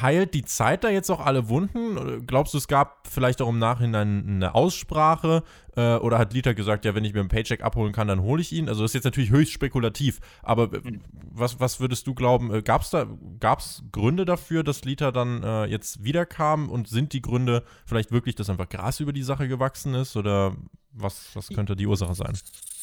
Heilt 0.01 0.35
die 0.35 0.45
Zeit 0.45 0.85
da 0.85 0.89
jetzt 0.89 1.11
auch 1.11 1.21
alle 1.21 1.49
Wunden? 1.49 2.27
Glaubst 2.27 2.55
du, 2.55 2.59
es 2.59 2.69
gab 2.69 3.09
vielleicht 3.09 3.43
auch 3.43 3.49
im 3.49 3.59
Nachhinein 3.59 4.25
eine 4.27 4.55
Aussprache? 4.55 5.43
Äh, 5.77 5.97
oder 5.97 6.19
hat 6.19 6.33
Lita 6.33 6.53
gesagt, 6.53 6.85
ja, 6.85 6.95
wenn 6.95 7.05
ich 7.05 7.13
mir 7.13 7.21
einen 7.21 7.29
Paycheck 7.29 7.63
abholen 7.63 7.93
kann, 7.93 8.07
dann 8.07 8.23
hole 8.23 8.41
ich 8.41 8.53
ihn? 8.53 8.69
Also 8.69 8.83
das 8.83 8.91
ist 8.91 8.95
jetzt 8.95 9.05
natürlich 9.05 9.31
höchst 9.31 9.53
spekulativ. 9.53 10.21
Aber 10.43 10.69
mhm. 10.69 11.01
was, 11.33 11.59
was 11.59 11.81
würdest 11.81 12.07
du 12.07 12.15
glauben? 12.15 12.55
Äh, 12.55 12.63
gab 12.63 12.83
es 12.83 12.91
da 12.91 13.07
gab's 13.41 13.83
Gründe 13.91 14.25
dafür, 14.25 14.63
dass 14.63 14.85
Lita 14.85 15.11
dann 15.11 15.43
äh, 15.43 15.65
jetzt 15.67 16.05
wiederkam? 16.05 16.71
Und 16.71 16.89
sind 16.89 17.13
die 17.13 17.23
Gründe 17.23 17.65
vielleicht 17.87 18.13
wirklich, 18.13 18.37
dass 18.37 18.51
einfach 18.51 18.69
Gras 18.69 19.01
über 19.01 19.13
die 19.13 19.23
Sache 19.23 19.49
gewachsen 19.49 19.95
ist? 19.95 20.17
Oder 20.17 20.57
was, 20.95 21.35
was 21.35 21.49
könnte 21.49 21.77
die 21.77 21.87
Ursache 21.87 22.15
sein? 22.15 22.35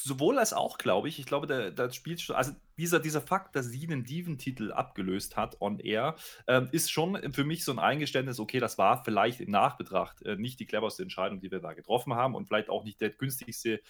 sowohl 0.03 0.39
als 0.39 0.53
auch, 0.53 0.77
glaube 0.77 1.07
ich. 1.07 1.19
Ich 1.19 1.25
glaube, 1.25 1.47
da, 1.47 1.69
da 1.69 1.91
spielt 1.91 2.21
schon, 2.21 2.35
also 2.35 2.53
dieser, 2.77 2.99
dieser 2.99 3.21
Fakt, 3.21 3.55
dass 3.55 3.67
sie 3.67 3.87
den 3.87 4.03
Diven-Titel 4.03 4.71
abgelöst 4.71 5.37
hat 5.37 5.61
on 5.61 5.79
air, 5.79 6.15
ähm, 6.47 6.69
ist 6.71 6.91
schon 6.91 7.33
für 7.33 7.43
mich 7.43 7.63
so 7.63 7.71
ein 7.71 7.79
Eingeständnis, 7.79 8.39
okay, 8.39 8.59
das 8.59 8.77
war 8.77 9.03
vielleicht 9.03 9.41
im 9.41 9.51
Nachbetracht 9.51 10.21
äh, 10.23 10.35
nicht 10.35 10.59
die 10.59 10.65
cleverste 10.65 11.03
Entscheidung, 11.03 11.39
die 11.39 11.51
wir 11.51 11.59
da 11.59 11.73
getroffen 11.73 12.13
haben 12.13 12.35
und 12.35 12.47
vielleicht 12.47 12.69
auch 12.69 12.83
nicht 12.83 13.01
der 13.01 13.11
günstigste 13.11 13.81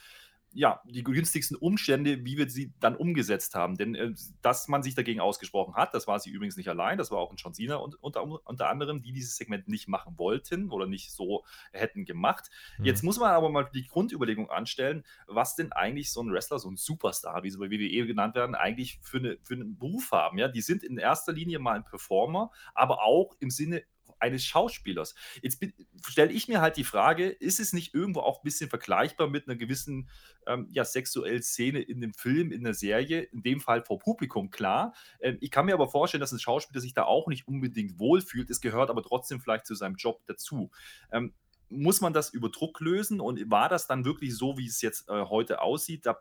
ja, 0.53 0.81
die 0.85 1.03
günstigsten 1.03 1.55
Umstände, 1.55 2.25
wie 2.25 2.37
wir 2.37 2.49
sie 2.49 2.73
dann 2.79 2.95
umgesetzt 2.95 3.55
haben. 3.55 3.77
Denn 3.77 3.95
äh, 3.95 4.13
dass 4.41 4.67
man 4.67 4.83
sich 4.83 4.95
dagegen 4.95 5.19
ausgesprochen 5.19 5.75
hat, 5.75 5.93
das 5.93 6.07
war 6.07 6.19
sie 6.19 6.29
übrigens 6.29 6.57
nicht 6.57 6.67
allein, 6.67 6.97
das 6.97 7.11
war 7.11 7.19
auch 7.19 7.31
ein 7.31 7.37
John 7.37 7.53
Cena 7.53 7.75
und, 7.75 7.95
unter, 8.03 8.23
unter 8.23 8.69
anderem, 8.69 9.01
die 9.01 9.13
dieses 9.13 9.35
Segment 9.37 9.67
nicht 9.67 9.87
machen 9.87 10.17
wollten 10.17 10.69
oder 10.69 10.87
nicht 10.87 11.11
so 11.11 11.45
hätten 11.71 12.05
gemacht. 12.05 12.49
Mhm. 12.77 12.85
Jetzt 12.85 13.03
muss 13.03 13.19
man 13.19 13.31
aber 13.31 13.49
mal 13.49 13.69
die 13.73 13.87
Grundüberlegung 13.87 14.49
anstellen, 14.49 15.03
was 15.27 15.55
denn 15.55 15.71
eigentlich 15.71 16.11
so 16.11 16.21
ein 16.21 16.31
Wrestler, 16.31 16.59
so 16.59 16.69
ein 16.69 16.77
Superstar, 16.77 17.43
wie 17.43 17.49
sie 17.49 17.57
bei 17.57 17.71
WWE 17.71 18.07
genannt 18.07 18.35
werden, 18.35 18.55
eigentlich 18.55 18.99
für, 19.01 19.17
eine, 19.17 19.37
für 19.43 19.53
einen 19.53 19.77
Beruf 19.77 20.11
haben. 20.11 20.37
Ja? 20.37 20.47
Die 20.47 20.61
sind 20.61 20.83
in 20.83 20.97
erster 20.97 21.31
Linie 21.31 21.59
mal 21.59 21.75
ein 21.75 21.85
Performer, 21.85 22.51
aber 22.73 23.03
auch 23.03 23.35
im 23.39 23.49
Sinne 23.49 23.83
eines 24.21 24.45
Schauspielers. 24.45 25.15
Jetzt 25.41 25.61
stelle 26.07 26.31
ich 26.31 26.47
mir 26.47 26.61
halt 26.61 26.77
die 26.77 26.83
Frage, 26.83 27.27
ist 27.27 27.59
es 27.59 27.73
nicht 27.73 27.93
irgendwo 27.93 28.21
auch 28.21 28.39
ein 28.39 28.43
bisschen 28.43 28.69
vergleichbar 28.69 29.27
mit 29.27 29.47
einer 29.47 29.55
gewissen 29.55 30.09
ähm, 30.47 30.67
ja, 30.71 30.85
sexuellen 30.85 31.41
Szene 31.41 31.81
in 31.81 32.01
dem 32.01 32.13
Film, 32.13 32.51
in 32.51 32.63
der 32.63 32.73
Serie, 32.73 33.21
in 33.21 33.41
dem 33.41 33.59
Fall 33.59 33.83
vor 33.83 33.99
Publikum, 33.99 34.49
klar. 34.49 34.93
Ähm, 35.19 35.37
ich 35.41 35.51
kann 35.51 35.65
mir 35.65 35.73
aber 35.73 35.89
vorstellen, 35.89 36.21
dass 36.21 36.31
ein 36.31 36.39
Schauspieler 36.39 36.81
sich 36.81 36.93
da 36.93 37.03
auch 37.03 37.27
nicht 37.27 37.47
unbedingt 37.47 37.99
wohlfühlt. 37.99 38.49
Es 38.49 38.61
gehört 38.61 38.89
aber 38.89 39.03
trotzdem 39.03 39.41
vielleicht 39.41 39.65
zu 39.65 39.75
seinem 39.75 39.95
Job 39.95 40.21
dazu. 40.27 40.71
Ähm, 41.11 41.33
muss 41.69 42.01
man 42.01 42.13
das 42.13 42.29
über 42.31 42.49
Druck 42.49 42.81
lösen 42.81 43.21
und 43.21 43.49
war 43.49 43.69
das 43.69 43.87
dann 43.87 44.03
wirklich 44.03 44.35
so, 44.35 44.57
wie 44.57 44.67
es 44.67 44.81
jetzt 44.81 45.09
äh, 45.09 45.23
heute 45.25 45.61
aussieht? 45.61 46.05
Da 46.05 46.17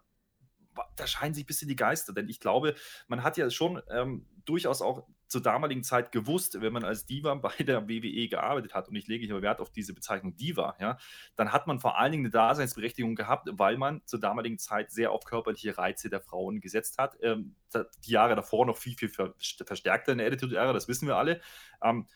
da 0.96 1.06
scheinen 1.06 1.34
sich 1.34 1.44
ein 1.44 1.46
bisschen 1.46 1.68
die 1.68 1.76
Geister, 1.76 2.12
denn 2.12 2.28
ich 2.28 2.40
glaube, 2.40 2.74
man 3.08 3.22
hat 3.22 3.36
ja 3.36 3.50
schon 3.50 3.82
ähm, 3.90 4.26
durchaus 4.44 4.82
auch 4.82 5.06
zur 5.30 5.40
damaligen 5.40 5.84
Zeit 5.84 6.10
gewusst, 6.10 6.60
wenn 6.60 6.72
man 6.72 6.84
als 6.84 7.06
Diva 7.06 7.32
bei 7.34 7.54
der 7.60 7.88
WWE 7.88 8.28
gearbeitet 8.28 8.74
hat, 8.74 8.88
und 8.88 8.96
ich 8.96 9.06
lege 9.06 9.24
hier 9.24 9.40
Wert 9.42 9.60
auf 9.60 9.70
diese 9.70 9.94
Bezeichnung 9.94 10.36
Diva, 10.36 10.76
ja, 10.80 10.98
dann 11.36 11.52
hat 11.52 11.68
man 11.68 11.78
vor 11.78 11.98
allen 11.98 12.10
Dingen 12.10 12.24
eine 12.24 12.32
Daseinsberechtigung 12.32 13.14
gehabt, 13.14 13.48
weil 13.52 13.78
man 13.78 14.02
zur 14.06 14.18
damaligen 14.18 14.58
Zeit 14.58 14.90
sehr 14.90 15.12
auf 15.12 15.24
körperliche 15.24 15.78
Reize 15.78 16.10
der 16.10 16.20
Frauen 16.20 16.60
gesetzt 16.60 16.98
hat. 16.98 17.16
Ähm, 17.22 17.54
die 18.04 18.10
Jahre 18.10 18.34
davor 18.34 18.66
noch 18.66 18.76
viel, 18.76 18.96
viel 18.96 19.08
verstärkter 19.08 20.12
in 20.12 20.18
der 20.18 20.26
Attitude-Ära, 20.26 20.72
das 20.72 20.88
wissen 20.88 21.06
wir 21.06 21.16
alle. 21.16 21.40
Ähm, 21.82 22.08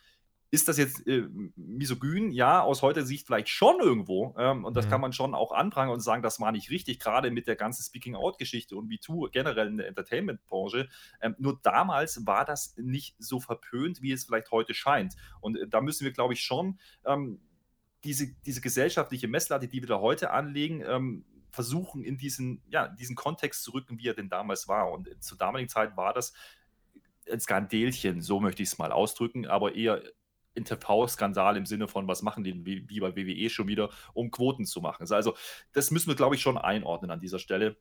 ist 0.54 0.68
das 0.68 0.78
jetzt 0.78 1.04
äh, 1.08 1.26
misogyn? 1.56 2.30
Ja, 2.30 2.62
aus 2.62 2.80
heutiger 2.82 3.04
Sicht 3.04 3.26
vielleicht 3.26 3.48
schon 3.48 3.80
irgendwo. 3.80 4.36
Ähm, 4.38 4.64
und 4.64 4.76
das 4.76 4.86
mhm. 4.86 4.90
kann 4.90 5.00
man 5.00 5.12
schon 5.12 5.34
auch 5.34 5.50
anprangern 5.50 5.94
und 5.94 6.00
sagen, 6.00 6.22
das 6.22 6.38
war 6.38 6.52
nicht 6.52 6.70
richtig, 6.70 7.00
gerade 7.00 7.32
mit 7.32 7.48
der 7.48 7.56
ganzen 7.56 7.82
Speaking-Out-Geschichte 7.82 8.76
und 8.76 8.86
MeToo 8.86 9.28
generell 9.32 9.66
in 9.66 9.78
der 9.78 9.88
Entertainment-Branche. 9.88 10.88
Ähm, 11.20 11.34
nur 11.38 11.58
damals 11.60 12.24
war 12.24 12.44
das 12.44 12.76
nicht 12.76 13.16
so 13.18 13.40
verpönt, 13.40 14.00
wie 14.00 14.12
es 14.12 14.26
vielleicht 14.26 14.52
heute 14.52 14.74
scheint. 14.74 15.16
Und 15.40 15.58
äh, 15.58 15.66
da 15.66 15.80
müssen 15.80 16.04
wir, 16.04 16.12
glaube 16.12 16.34
ich, 16.34 16.42
schon 16.42 16.78
ähm, 17.04 17.40
diese, 18.04 18.32
diese 18.46 18.60
gesellschaftliche 18.60 19.26
Messlatte, 19.26 19.66
die 19.66 19.82
wir 19.82 19.88
da 19.88 19.98
heute 19.98 20.30
anlegen, 20.30 20.84
ähm, 20.86 21.24
versuchen, 21.50 22.04
in 22.04 22.16
diesen, 22.16 22.62
ja, 22.68 22.86
diesen 22.86 23.16
Kontext 23.16 23.64
zu 23.64 23.72
rücken, 23.72 23.98
wie 23.98 24.06
er 24.06 24.14
denn 24.14 24.28
damals 24.28 24.68
war. 24.68 24.92
Und 24.92 25.08
äh, 25.08 25.18
zur 25.18 25.36
damaligen 25.36 25.68
Zeit 25.68 25.96
war 25.96 26.12
das 26.12 26.32
ein 27.28 27.40
Skandelchen, 27.40 28.20
so 28.20 28.38
möchte 28.38 28.62
ich 28.62 28.68
es 28.68 28.78
mal 28.78 28.92
ausdrücken, 28.92 29.46
aber 29.46 29.74
eher 29.74 30.00
in 30.54 30.64
TV-Skandal 30.64 31.56
im 31.56 31.66
Sinne 31.66 31.88
von, 31.88 32.08
was 32.08 32.22
machen 32.22 32.44
die 32.44 32.64
wie, 32.64 33.00
bei 33.00 33.16
WWE 33.16 33.50
schon 33.50 33.68
wieder, 33.68 33.90
um 34.12 34.30
Quoten 34.30 34.64
zu 34.64 34.80
machen. 34.80 35.06
Also, 35.10 35.34
das 35.72 35.90
müssen 35.90 36.08
wir, 36.08 36.16
glaube 36.16 36.36
ich, 36.36 36.42
schon 36.42 36.58
einordnen 36.58 37.10
an 37.10 37.20
dieser 37.20 37.38
Stelle. 37.38 37.76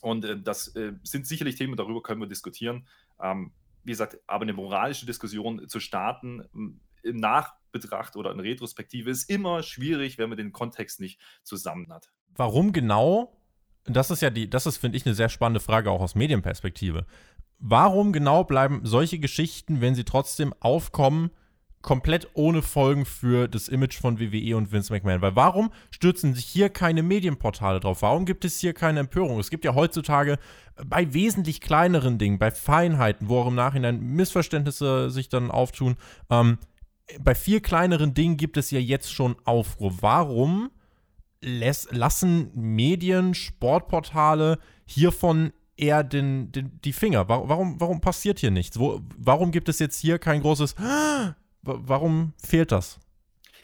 Und 0.00 0.24
äh, 0.24 0.40
das 0.40 0.68
äh, 0.76 0.92
sind 1.02 1.26
sicherlich 1.26 1.56
Themen, 1.56 1.76
darüber 1.76 2.02
können 2.02 2.20
wir 2.20 2.28
diskutieren. 2.28 2.86
Ähm, 3.20 3.52
wie 3.84 3.92
gesagt, 3.92 4.18
aber 4.26 4.42
eine 4.42 4.52
moralische 4.52 5.06
Diskussion 5.06 5.68
zu 5.68 5.80
starten 5.80 6.80
im 7.02 7.16
Nachbetracht 7.16 8.16
oder 8.16 8.32
in 8.32 8.40
Retrospektive 8.40 9.10
ist 9.10 9.30
immer 9.30 9.62
schwierig, 9.62 10.18
wenn 10.18 10.28
man 10.28 10.38
den 10.38 10.52
Kontext 10.52 11.00
nicht 11.00 11.20
zusammen 11.42 11.92
hat. 11.92 12.10
Warum 12.34 12.72
genau? 12.72 13.40
Das 13.84 14.10
ist 14.10 14.20
ja 14.20 14.30
die, 14.30 14.50
das 14.50 14.66
ist, 14.66 14.76
finde 14.76 14.98
ich, 14.98 15.06
eine 15.06 15.14
sehr 15.14 15.28
spannende 15.28 15.60
Frage 15.60 15.90
auch 15.90 16.00
aus 16.00 16.14
Medienperspektive. 16.14 17.06
Warum 17.58 18.12
genau 18.12 18.44
bleiben 18.44 18.80
solche 18.84 19.18
Geschichten, 19.18 19.80
wenn 19.80 19.94
sie 19.94 20.04
trotzdem 20.04 20.54
aufkommen, 20.60 21.30
komplett 21.88 22.28
ohne 22.34 22.60
Folgen 22.60 23.06
für 23.06 23.48
das 23.48 23.66
Image 23.66 23.98
von 23.98 24.20
WWE 24.20 24.58
und 24.58 24.72
Vince 24.72 24.92
McMahon. 24.92 25.22
Weil 25.22 25.36
warum 25.36 25.70
stürzen 25.90 26.34
sich 26.34 26.44
hier 26.44 26.68
keine 26.68 27.02
Medienportale 27.02 27.80
drauf? 27.80 28.02
Warum 28.02 28.26
gibt 28.26 28.44
es 28.44 28.60
hier 28.60 28.74
keine 28.74 29.00
Empörung? 29.00 29.40
Es 29.40 29.48
gibt 29.48 29.64
ja 29.64 29.74
heutzutage 29.74 30.38
bei 30.84 31.14
wesentlich 31.14 31.62
kleineren 31.62 32.18
Dingen, 32.18 32.38
bei 32.38 32.50
Feinheiten, 32.50 33.30
wo 33.30 33.38
auch 33.38 33.46
im 33.46 33.54
Nachhinein 33.54 34.00
Missverständnisse 34.00 35.08
sich 35.08 35.30
dann 35.30 35.50
auftun, 35.50 35.96
ähm, 36.28 36.58
bei 37.22 37.34
viel 37.34 37.62
kleineren 37.62 38.12
Dingen 38.12 38.36
gibt 38.36 38.58
es 38.58 38.70
ja 38.70 38.78
jetzt 38.78 39.10
schon 39.10 39.36
Aufruhr. 39.46 39.94
Warum 40.02 40.70
lässt, 41.40 41.90
lassen 41.92 42.50
Medien, 42.54 43.32
Sportportale 43.32 44.58
hiervon 44.84 45.54
eher 45.78 46.04
den, 46.04 46.52
den, 46.52 46.78
die 46.84 46.92
Finger? 46.92 47.30
Warum, 47.30 47.80
warum 47.80 48.02
passiert 48.02 48.40
hier 48.40 48.50
nichts? 48.50 48.78
Wo, 48.78 49.00
warum 49.16 49.52
gibt 49.52 49.70
es 49.70 49.78
jetzt 49.78 49.98
hier 49.98 50.18
kein 50.18 50.42
großes 50.42 50.74
Warum 51.62 52.32
fehlt 52.42 52.72
das? 52.72 52.98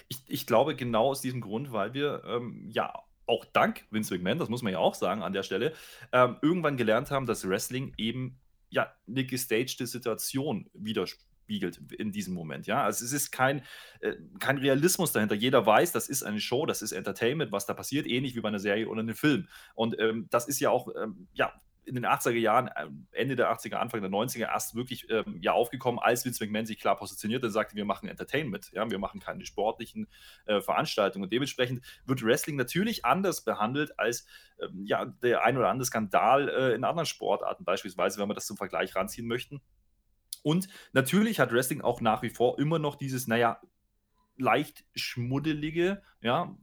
Ich, 0.08 0.18
ich, 0.26 0.46
glaube 0.46 0.76
genau 0.76 1.08
aus 1.08 1.20
diesem 1.20 1.40
Grund, 1.40 1.72
weil 1.72 1.94
wir 1.94 2.22
ähm, 2.26 2.68
ja 2.70 2.92
auch 3.26 3.44
dank 3.46 3.86
Vince 3.90 4.14
McMahon, 4.14 4.38
das 4.38 4.48
muss 4.48 4.62
man 4.62 4.72
ja 4.72 4.78
auch 4.78 4.94
sagen 4.94 5.22
an 5.22 5.32
der 5.32 5.42
Stelle, 5.42 5.72
ähm, 6.12 6.36
irgendwann 6.42 6.76
gelernt 6.76 7.10
haben, 7.10 7.26
dass 7.26 7.48
Wrestling 7.48 7.94
eben 7.96 8.38
ja 8.68 8.92
eine 9.08 9.24
gestagte 9.24 9.86
Situation 9.86 10.68
widerspiegelt 10.74 11.80
in 11.92 12.12
diesem 12.12 12.34
Moment. 12.34 12.66
Ja, 12.66 12.84
also 12.84 13.04
es 13.04 13.12
ist 13.12 13.30
kein, 13.30 13.62
äh, 14.00 14.14
kein 14.40 14.58
Realismus 14.58 15.12
dahinter. 15.12 15.34
Jeder 15.34 15.64
weiß, 15.64 15.92
das 15.92 16.08
ist 16.08 16.22
eine 16.22 16.40
Show, 16.40 16.66
das 16.66 16.82
ist 16.82 16.92
Entertainment, 16.92 17.52
was 17.52 17.66
da 17.66 17.74
passiert, 17.74 18.06
ähnlich 18.06 18.34
wie 18.34 18.40
bei 18.40 18.48
einer 18.48 18.58
Serie 18.58 18.88
oder 18.88 19.00
einem 19.00 19.14
Film. 19.14 19.48
Und 19.74 19.98
ähm, 19.98 20.26
das 20.30 20.46
ist 20.46 20.60
ja 20.60 20.70
auch 20.70 20.88
ähm, 21.00 21.28
ja 21.32 21.52
in 21.86 21.94
den 21.94 22.06
80er 22.06 22.32
Jahren, 22.32 22.68
äh, 22.68 22.88
Ende 23.12 23.36
der 23.36 23.52
80er, 23.52 23.74
Anfang 23.74 24.00
der 24.00 24.10
90er 24.10 24.50
erst 24.50 24.74
wirklich 24.74 25.08
ähm, 25.10 25.38
ja 25.40 25.52
aufgekommen, 25.52 26.00
als 26.00 26.24
Vince 26.24 26.44
McMahon 26.44 26.66
sich 26.66 26.78
klar 26.78 26.96
positionierte 26.96 27.46
und 27.46 27.52
sagte, 27.52 27.76
wir 27.76 27.84
machen 27.84 28.08
Entertainment, 28.08 28.70
ja, 28.72 28.90
wir 28.90 28.98
machen 28.98 29.20
keine 29.20 29.44
sportlichen 29.44 30.08
äh, 30.46 30.60
Veranstaltungen. 30.60 31.24
Und 31.24 31.32
dementsprechend 31.32 31.84
wird 32.06 32.24
Wrestling 32.24 32.56
natürlich 32.56 33.04
anders 33.04 33.44
behandelt 33.44 33.98
als 33.98 34.26
ähm, 34.60 34.84
ja, 34.86 35.04
der 35.04 35.44
ein 35.44 35.56
oder 35.56 35.68
andere 35.68 35.86
Skandal 35.86 36.48
äh, 36.48 36.74
in 36.74 36.84
anderen 36.84 37.06
Sportarten, 37.06 37.64
beispielsweise, 37.64 38.20
wenn 38.20 38.28
wir 38.28 38.34
das 38.34 38.46
zum 38.46 38.56
Vergleich 38.56 38.94
ranziehen 38.96 39.26
möchten. 39.26 39.60
Und 40.42 40.68
natürlich 40.92 41.40
hat 41.40 41.52
Wrestling 41.52 41.80
auch 41.80 42.00
nach 42.00 42.22
wie 42.22 42.30
vor 42.30 42.58
immer 42.58 42.78
noch 42.78 42.96
dieses, 42.96 43.26
naja, 43.26 43.60
leicht 44.36 44.84
schmuddelige, 44.94 46.02
ja, 46.20 46.56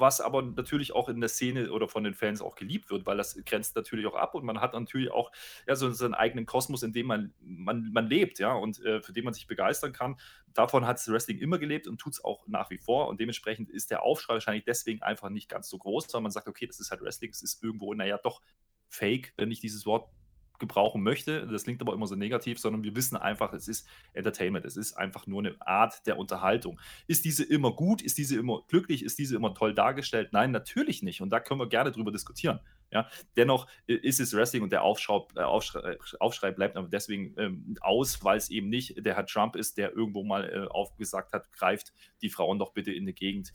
was 0.00 0.20
aber 0.20 0.42
natürlich 0.42 0.92
auch 0.94 1.08
in 1.08 1.20
der 1.20 1.28
Szene 1.28 1.70
oder 1.70 1.88
von 1.88 2.04
den 2.04 2.14
Fans 2.14 2.42
auch 2.42 2.56
geliebt 2.56 2.90
wird, 2.90 3.06
weil 3.06 3.16
das 3.16 3.36
grenzt 3.44 3.76
natürlich 3.76 4.06
auch 4.06 4.14
ab 4.14 4.34
und 4.34 4.44
man 4.44 4.60
hat 4.60 4.72
natürlich 4.72 5.10
auch 5.10 5.30
ja, 5.66 5.76
so 5.76 5.90
seinen 5.90 6.14
eigenen 6.14 6.46
Kosmos, 6.46 6.82
in 6.82 6.92
dem 6.92 7.06
man, 7.06 7.34
man, 7.40 7.90
man 7.92 8.06
lebt, 8.06 8.38
ja, 8.38 8.52
und 8.52 8.84
äh, 8.84 9.00
für 9.02 9.12
den 9.12 9.24
man 9.24 9.34
sich 9.34 9.46
begeistern 9.46 9.92
kann. 9.92 10.16
Davon 10.52 10.86
hat 10.86 11.06
Wrestling 11.06 11.38
immer 11.38 11.58
gelebt 11.58 11.86
und 11.86 11.98
tut 11.98 12.14
es 12.14 12.24
auch 12.24 12.46
nach 12.46 12.70
wie 12.70 12.78
vor 12.78 13.08
und 13.08 13.20
dementsprechend 13.20 13.70
ist 13.70 13.90
der 13.90 14.02
Aufschrei 14.02 14.34
wahrscheinlich 14.34 14.64
deswegen 14.64 15.02
einfach 15.02 15.30
nicht 15.30 15.48
ganz 15.48 15.68
so 15.68 15.78
groß, 15.78 16.12
weil 16.12 16.20
man 16.20 16.32
sagt, 16.32 16.48
okay, 16.48 16.66
das 16.66 16.80
ist 16.80 16.90
halt 16.90 17.02
Wrestling, 17.02 17.30
es 17.30 17.42
ist 17.42 17.62
irgendwo, 17.62 17.94
naja, 17.94 18.18
doch 18.18 18.42
fake, 18.88 19.32
wenn 19.36 19.50
ich 19.50 19.60
dieses 19.60 19.86
Wort 19.86 20.10
gebrauchen 20.60 21.02
möchte. 21.02 21.46
Das 21.46 21.64
klingt 21.64 21.80
aber 21.80 21.92
immer 21.92 22.06
so 22.06 22.14
negativ, 22.14 22.58
sondern 22.58 22.84
wir 22.84 22.94
wissen 22.94 23.16
einfach, 23.16 23.52
es 23.52 23.66
ist 23.66 23.88
Entertainment. 24.12 24.64
Es 24.64 24.76
ist 24.76 24.94
einfach 24.94 25.26
nur 25.26 25.40
eine 25.40 25.56
Art 25.60 26.06
der 26.06 26.18
Unterhaltung. 26.18 26.78
Ist 27.06 27.24
diese 27.24 27.44
immer 27.44 27.72
gut? 27.72 28.02
Ist 28.02 28.18
diese 28.18 28.38
immer 28.38 28.62
glücklich? 28.68 29.02
Ist 29.02 29.18
diese 29.18 29.36
immer 29.36 29.54
toll 29.54 29.74
dargestellt? 29.74 30.32
Nein, 30.32 30.52
natürlich 30.52 31.02
nicht. 31.02 31.20
Und 31.20 31.30
da 31.30 31.40
können 31.40 31.60
wir 31.60 31.68
gerne 31.68 31.90
drüber 31.90 32.12
diskutieren. 32.12 32.60
Ja, 32.92 33.08
dennoch 33.36 33.68
äh, 33.86 33.94
ist 33.94 34.20
es 34.20 34.34
Wrestling 34.34 34.62
und 34.62 34.72
der 34.72 34.82
Aufschrei, 34.82 35.20
äh, 35.36 35.42
Aufschrei, 35.42 35.96
Aufschrei 36.18 36.50
bleibt 36.50 36.76
aber 36.76 36.88
deswegen 36.88 37.34
ähm, 37.38 37.76
aus, 37.80 38.24
weil 38.24 38.36
es 38.36 38.50
eben 38.50 38.68
nicht 38.68 39.04
der 39.04 39.14
Herr 39.14 39.26
Trump 39.26 39.54
ist, 39.56 39.78
der 39.78 39.92
irgendwo 39.94 40.24
mal 40.24 40.48
äh, 40.48 40.66
aufgesagt 40.68 41.32
hat, 41.32 41.52
greift 41.52 41.92
die 42.20 42.30
Frauen 42.30 42.58
doch 42.58 42.72
bitte 42.72 42.92
in 42.92 43.06
die 43.06 43.14
Gegend 43.14 43.52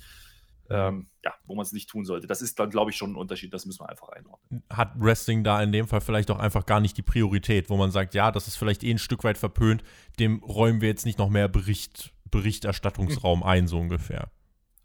ähm, 0.70 1.08
ja, 1.24 1.34
wo 1.46 1.56
man 1.56 1.64
es 1.64 1.72
nicht 1.72 1.90
tun 1.90 2.06
sollte. 2.06 2.28
Das 2.28 2.42
ist 2.42 2.60
dann, 2.60 2.70
glaube 2.70 2.92
ich, 2.92 2.98
schon 2.98 3.12
ein 3.12 3.16
Unterschied, 3.16 3.54
das 3.54 3.66
müssen 3.66 3.82
wir 3.82 3.90
einfach 3.90 4.10
einordnen. 4.10 4.64
Hat 4.70 4.92
Wrestling 4.96 5.44
da 5.44 5.62
in 5.62 5.72
dem 5.72 5.88
Fall 5.88 6.02
vielleicht 6.02 6.32
auch 6.32 6.40
einfach 6.40 6.66
gar 6.66 6.80
nicht 6.80 6.98
die 6.98 7.02
Priorität, 7.02 7.70
wo 7.70 7.78
man 7.78 7.92
sagt, 7.92 8.14
ja, 8.14 8.32
das 8.32 8.48
ist 8.48 8.56
vielleicht 8.58 8.84
eh 8.84 8.92
ein 8.92 9.00
Stück 9.00 9.24
weit 9.24 9.38
verpönt, 9.38 9.84
dem 10.20 10.44
räumen 10.44 10.82
wir 10.82 10.90
jetzt 10.90 11.06
nicht 11.06 11.20
noch 11.20 11.30
mehr 11.30 11.48
Bericht, 11.48 12.14
Berichterstattungsraum 12.32 13.44
ein, 13.44 13.68
so 13.68 13.80
ungefähr. 13.80 14.30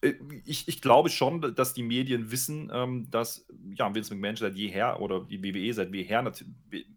Äh, 0.03 0.15
ich, 0.45 0.69
ich, 0.69 0.81
glaube 0.81 1.11
schon, 1.11 1.55
dass 1.55 1.75
die 1.75 1.83
Medien 1.83 2.31
wissen, 2.31 2.71
ähm, 2.73 3.11
dass 3.11 3.47
ja, 3.75 3.95
Vince 3.95 4.15
McMahon 4.15 4.37
seit 4.37 4.57
jeher 4.57 5.01
oder 5.01 5.21
die 5.21 5.43
WWE 5.43 5.73
seit 5.73 5.95
jeher, 5.95 6.33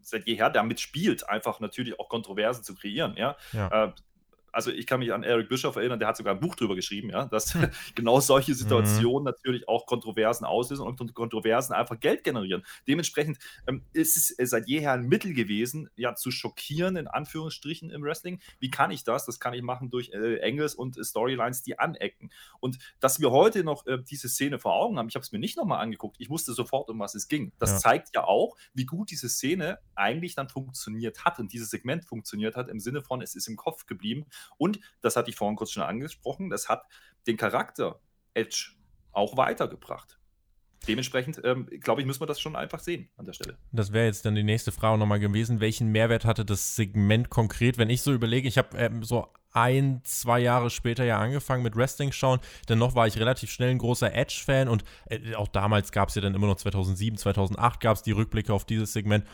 seit 0.01 0.27
jeher 0.27 0.49
damit 0.49 0.79
spielt, 0.79 1.27
einfach 1.29 1.59
natürlich 1.59 1.99
auch 1.99 2.09
Kontroversen 2.09 2.63
zu 2.63 2.75
kreieren. 2.75 3.15
Ja? 3.17 3.35
ja. 3.51 3.85
Äh, 3.85 3.91
also 4.53 4.71
ich 4.71 4.85
kann 4.85 4.99
mich 4.99 5.11
an 5.11 5.23
Eric 5.23 5.49
Bischoff 5.49 5.75
erinnern, 5.75 5.99
der 5.99 6.07
hat 6.07 6.15
sogar 6.15 6.33
ein 6.33 6.39
Buch 6.39 6.55
drüber 6.55 6.75
geschrieben, 6.75 7.09
ja, 7.09 7.25
dass 7.25 7.57
genau 7.95 8.19
solche 8.19 8.51
mhm. 8.51 8.55
Situationen 8.55 9.21
mhm. 9.21 9.25
natürlich 9.25 9.67
auch 9.67 9.85
Kontroversen 9.87 10.45
auslösen 10.45 10.85
und 10.85 11.13
Kontroversen 11.13 11.73
einfach 11.73 11.99
Geld 11.99 12.23
generieren. 12.23 12.63
Dementsprechend 12.87 13.39
ähm, 13.67 13.83
ist 13.93 14.15
es 14.15 14.37
äh, 14.37 14.45
seit 14.45 14.67
jeher 14.67 14.93
ein 14.93 15.07
Mittel 15.07 15.33
gewesen, 15.33 15.89
ja, 15.95 16.15
zu 16.15 16.31
schockieren, 16.31 16.95
in 16.95 17.07
Anführungsstrichen 17.07 17.89
im 17.89 18.03
Wrestling. 18.03 18.39
Wie 18.59 18.69
kann 18.69 18.91
ich 18.91 19.03
das? 19.03 19.25
Das 19.25 19.39
kann 19.39 19.53
ich 19.53 19.63
machen 19.63 19.89
durch 19.89 20.11
äh, 20.13 20.37
Engels 20.37 20.75
und 20.75 20.97
äh, 20.97 21.03
Storylines, 21.03 21.63
die 21.63 21.79
anecken. 21.79 22.29
Und 22.59 22.77
dass 22.99 23.19
wir 23.19 23.31
heute 23.31 23.63
noch 23.63 23.87
äh, 23.87 23.97
diese 24.03 24.29
Szene 24.29 24.59
vor 24.59 24.75
Augen 24.75 24.99
haben, 24.99 25.09
ich 25.09 25.15
habe 25.15 25.23
es 25.23 25.31
mir 25.31 25.39
nicht 25.39 25.57
nochmal 25.57 25.81
angeguckt, 25.81 26.17
ich 26.19 26.29
wusste 26.29 26.53
sofort, 26.53 26.89
um 26.89 26.99
was 26.99 27.15
es 27.15 27.27
ging. 27.27 27.51
Das 27.57 27.71
ja. 27.71 27.77
zeigt 27.77 28.15
ja 28.15 28.23
auch, 28.23 28.55
wie 28.73 28.85
gut 28.85 29.09
diese 29.09 29.29
Szene 29.29 29.79
eigentlich 29.95 30.35
dann 30.35 30.47
funktioniert 30.47 31.25
hat 31.25 31.39
und 31.39 31.51
dieses 31.51 31.71
Segment 31.71 32.05
funktioniert 32.05 32.55
hat, 32.55 32.69
im 32.69 32.79
Sinne 32.79 33.01
von, 33.01 33.21
es 33.21 33.35
ist 33.35 33.47
im 33.47 33.55
Kopf 33.55 33.87
geblieben. 33.87 34.25
Und, 34.57 34.79
das 35.01 35.15
hatte 35.15 35.29
ich 35.29 35.35
vorhin 35.35 35.55
kurz 35.55 35.71
schon 35.71 35.83
angesprochen, 35.83 36.49
das 36.49 36.69
hat 36.69 36.83
den 37.27 37.37
Charakter 37.37 37.99
Edge 38.33 38.71
auch 39.11 39.37
weitergebracht. 39.37 40.19
Dementsprechend, 40.87 41.39
ähm, 41.45 41.67
glaube 41.79 42.01
ich, 42.01 42.07
müssen 42.07 42.21
wir 42.21 42.27
das 42.27 42.41
schon 42.41 42.55
einfach 42.55 42.79
sehen 42.79 43.09
an 43.15 43.25
der 43.25 43.33
Stelle. 43.33 43.57
Das 43.71 43.93
wäre 43.93 44.05
jetzt 44.05 44.25
dann 44.25 44.35
die 44.35 44.43
nächste 44.43 44.73
Frage 44.73 44.97
nochmal 44.97 45.19
gewesen. 45.19 45.61
Welchen 45.61 45.89
Mehrwert 45.89 46.25
hatte 46.25 46.43
das 46.43 46.75
Segment 46.75 47.29
konkret? 47.29 47.77
Wenn 47.77 47.89
ich 47.89 48.01
so 48.01 48.11
überlege, 48.11 48.47
ich 48.49 48.57
habe 48.57 48.77
ähm, 48.77 49.03
so 49.03 49.29
ein, 49.53 50.01
zwei 50.03 50.39
Jahre 50.39 50.69
später 50.69 51.05
ja 51.05 51.19
angefangen 51.19 51.63
mit 51.63 51.75
Wrestling 51.75 52.11
schauen. 52.11 52.39
Dennoch 52.67 52.95
war 52.95 53.07
ich 53.07 53.17
relativ 53.17 53.51
schnell 53.51 53.69
ein 53.69 53.77
großer 53.77 54.13
Edge-Fan 54.13 54.67
und 54.67 54.83
äh, 55.05 55.35
auch 55.35 55.47
damals 55.47 55.91
gab 55.91 56.09
es 56.09 56.15
ja 56.15 56.21
dann 56.21 56.35
immer 56.35 56.47
noch 56.47 56.57
2007, 56.57 57.17
2008 57.17 57.79
gab 57.79 57.95
es 57.95 58.03
die 58.03 58.11
Rückblicke 58.11 58.51
auf 58.51 58.65
dieses 58.65 58.93
Segment. 58.93 59.25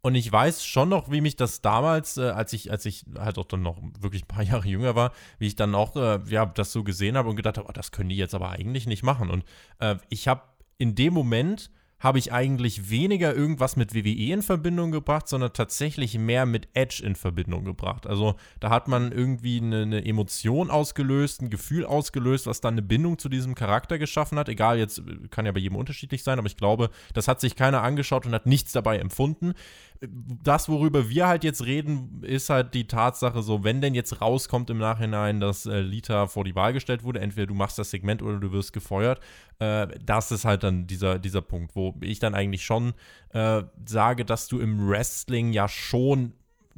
Und 0.00 0.14
ich 0.14 0.30
weiß 0.30 0.64
schon 0.64 0.88
noch, 0.88 1.10
wie 1.10 1.20
mich 1.20 1.36
das 1.36 1.60
damals, 1.60 2.16
äh, 2.16 2.30
als 2.30 2.52
ich, 2.52 2.70
als 2.70 2.86
ich 2.86 3.04
halt 3.18 3.36
auch 3.36 3.44
dann 3.44 3.62
noch 3.62 3.78
wirklich 4.00 4.24
ein 4.24 4.28
paar 4.28 4.42
Jahre 4.44 4.68
jünger 4.68 4.94
war, 4.94 5.12
wie 5.38 5.46
ich 5.46 5.56
dann 5.56 5.74
auch, 5.74 5.96
äh, 5.96 6.20
ja, 6.28 6.46
das 6.46 6.72
so 6.72 6.84
gesehen 6.84 7.16
habe 7.16 7.28
und 7.28 7.36
gedacht 7.36 7.58
habe, 7.58 7.68
oh, 7.68 7.72
das 7.72 7.90
können 7.90 8.08
die 8.08 8.16
jetzt 8.16 8.34
aber 8.34 8.50
eigentlich 8.50 8.86
nicht 8.86 9.02
machen. 9.02 9.30
Und 9.30 9.44
äh, 9.80 9.96
ich 10.08 10.28
habe 10.28 10.42
in 10.78 10.94
dem 10.94 11.14
Moment 11.14 11.70
habe 12.00 12.18
ich 12.18 12.32
eigentlich 12.32 12.90
weniger 12.90 13.34
irgendwas 13.34 13.76
mit 13.76 13.94
WWE 13.94 14.32
in 14.32 14.42
Verbindung 14.42 14.92
gebracht, 14.92 15.26
sondern 15.28 15.52
tatsächlich 15.52 16.16
mehr 16.16 16.46
mit 16.46 16.68
Edge 16.74 17.02
in 17.04 17.16
Verbindung 17.16 17.64
gebracht. 17.64 18.06
Also 18.06 18.36
da 18.60 18.70
hat 18.70 18.86
man 18.86 19.10
irgendwie 19.10 19.60
eine, 19.60 19.82
eine, 19.82 20.04
Emotion 20.04 20.70
ausgelöst, 20.70 21.42
ein 21.42 21.50
Gefühl 21.50 21.84
ausgelöst, 21.84 22.46
was 22.46 22.60
dann 22.60 22.74
eine 22.74 22.82
Bindung 22.82 23.18
zu 23.18 23.28
diesem 23.28 23.56
Charakter 23.56 23.98
geschaffen 23.98 24.38
hat. 24.38 24.48
Egal, 24.48 24.78
jetzt 24.78 25.02
kann 25.30 25.44
ja 25.44 25.52
bei 25.52 25.60
jedem 25.60 25.76
unterschiedlich 25.76 26.22
sein, 26.22 26.38
aber 26.38 26.46
ich 26.46 26.56
glaube, 26.56 26.90
das 27.14 27.26
hat 27.26 27.40
sich 27.40 27.56
keiner 27.56 27.82
angeschaut 27.82 28.26
und 28.26 28.32
hat 28.32 28.46
nichts 28.46 28.72
dabei 28.72 28.98
empfunden 28.98 29.54
das, 30.00 30.68
worüber 30.68 31.08
wir 31.08 31.26
halt 31.26 31.44
jetzt 31.44 31.64
reden, 31.64 32.22
ist 32.22 32.50
halt 32.50 32.74
die 32.74 32.86
Tatsache 32.86 33.42
so, 33.42 33.64
wenn 33.64 33.80
denn 33.80 33.94
jetzt 33.94 34.20
rauskommt 34.20 34.70
im 34.70 34.78
Nachhinein, 34.78 35.40
dass 35.40 35.66
äh, 35.66 35.80
Lita 35.80 36.28
vor 36.28 36.44
die 36.44 36.54
Wahl 36.54 36.72
gestellt 36.72 37.02
wurde, 37.02 37.20
entweder 37.20 37.46
du 37.46 37.54
machst 37.54 37.78
das 37.78 37.90
Segment 37.90 38.22
oder 38.22 38.38
du 38.38 38.52
wirst 38.52 38.72
gefeuert, 38.72 39.20
äh, 39.58 39.88
das 40.04 40.30
ist 40.30 40.44
halt 40.44 40.62
dann 40.62 40.86
dieser, 40.86 41.18
dieser 41.18 41.42
Punkt, 41.42 41.74
wo 41.74 41.87
ich 42.00 42.18
dann 42.18 42.34
eigentlich 42.34 42.64
schon 42.64 42.94
äh, 43.30 43.62
sage, 43.86 44.24
dass 44.24 44.48
du 44.48 44.60
im 44.60 44.88
Wrestling 44.88 45.52
ja 45.52 45.68
schon 45.68 46.32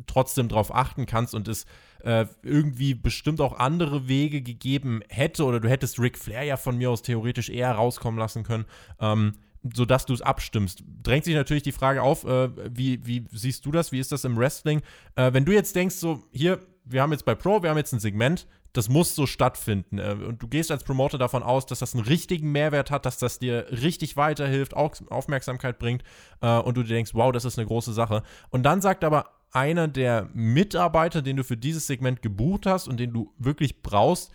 trotzdem 0.06 0.48
drauf 0.48 0.74
achten 0.74 1.06
kannst 1.06 1.34
und 1.34 1.48
es 1.48 1.66
äh, 2.02 2.26
irgendwie 2.42 2.94
bestimmt 2.94 3.40
auch 3.40 3.58
andere 3.58 4.08
Wege 4.08 4.40
gegeben 4.40 5.02
hätte 5.08 5.44
oder 5.44 5.60
du 5.60 5.68
hättest 5.68 5.98
Ric 5.98 6.16
Flair 6.16 6.44
ja 6.44 6.56
von 6.56 6.78
mir 6.78 6.90
aus 6.90 7.02
theoretisch 7.02 7.50
eher 7.50 7.72
rauskommen 7.72 8.18
lassen 8.18 8.42
können. 8.42 8.64
Ähm, 8.98 9.34
sodass 9.74 10.06
du 10.06 10.14
es 10.14 10.22
abstimmst. 10.22 10.82
Drängt 11.02 11.24
sich 11.24 11.34
natürlich 11.34 11.62
die 11.62 11.72
Frage 11.72 12.02
auf, 12.02 12.24
äh, 12.24 12.48
wie, 12.74 13.04
wie 13.06 13.26
siehst 13.30 13.66
du 13.66 13.72
das? 13.72 13.92
Wie 13.92 13.98
ist 13.98 14.10
das 14.10 14.24
im 14.24 14.36
Wrestling? 14.38 14.80
Äh, 15.16 15.32
wenn 15.34 15.44
du 15.44 15.52
jetzt 15.52 15.76
denkst, 15.76 15.96
so, 15.96 16.24
hier, 16.32 16.60
wir 16.84 17.02
haben 17.02 17.12
jetzt 17.12 17.24
bei 17.24 17.34
Pro, 17.34 17.62
wir 17.62 17.70
haben 17.70 17.76
jetzt 17.76 17.92
ein 17.92 18.00
Segment, 18.00 18.46
das 18.72 18.88
muss 18.88 19.14
so 19.14 19.26
stattfinden. 19.26 19.98
Äh, 19.98 20.12
und 20.12 20.42
du 20.42 20.48
gehst 20.48 20.70
als 20.70 20.84
Promoter 20.84 21.18
davon 21.18 21.42
aus, 21.42 21.66
dass 21.66 21.80
das 21.80 21.94
einen 21.94 22.04
richtigen 22.04 22.52
Mehrwert 22.52 22.90
hat, 22.90 23.06
dass 23.06 23.18
das 23.18 23.38
dir 23.38 23.66
richtig 23.70 24.16
weiterhilft, 24.16 24.74
Aufmerksamkeit 24.74 25.78
bringt 25.78 26.02
äh, 26.40 26.58
und 26.58 26.76
du 26.76 26.82
dir 26.82 26.94
denkst, 26.94 27.14
wow, 27.14 27.32
das 27.32 27.44
ist 27.44 27.58
eine 27.58 27.66
große 27.66 27.92
Sache. 27.92 28.22
Und 28.50 28.64
dann 28.64 28.80
sagt 28.80 29.04
aber 29.04 29.30
einer 29.52 29.88
der 29.88 30.30
Mitarbeiter, 30.32 31.22
den 31.22 31.36
du 31.36 31.44
für 31.44 31.56
dieses 31.56 31.86
Segment 31.86 32.22
gebucht 32.22 32.66
hast 32.66 32.88
und 32.88 32.98
den 32.98 33.12
du 33.12 33.34
wirklich 33.38 33.82
brauchst, 33.82 34.30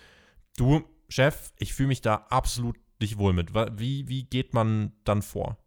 du, 0.57 0.83
Chef, 1.07 1.53
ich 1.57 1.73
fühle 1.73 1.87
mich 1.87 2.01
da 2.01 2.25
absolut 2.29 2.75
dich 3.01 3.17
wohl 3.17 3.33
mit? 3.33 3.53
Wie, 3.53 4.07
wie 4.07 4.23
geht 4.23 4.53
man 4.53 4.93
dann 5.03 5.21
vor? 5.21 5.57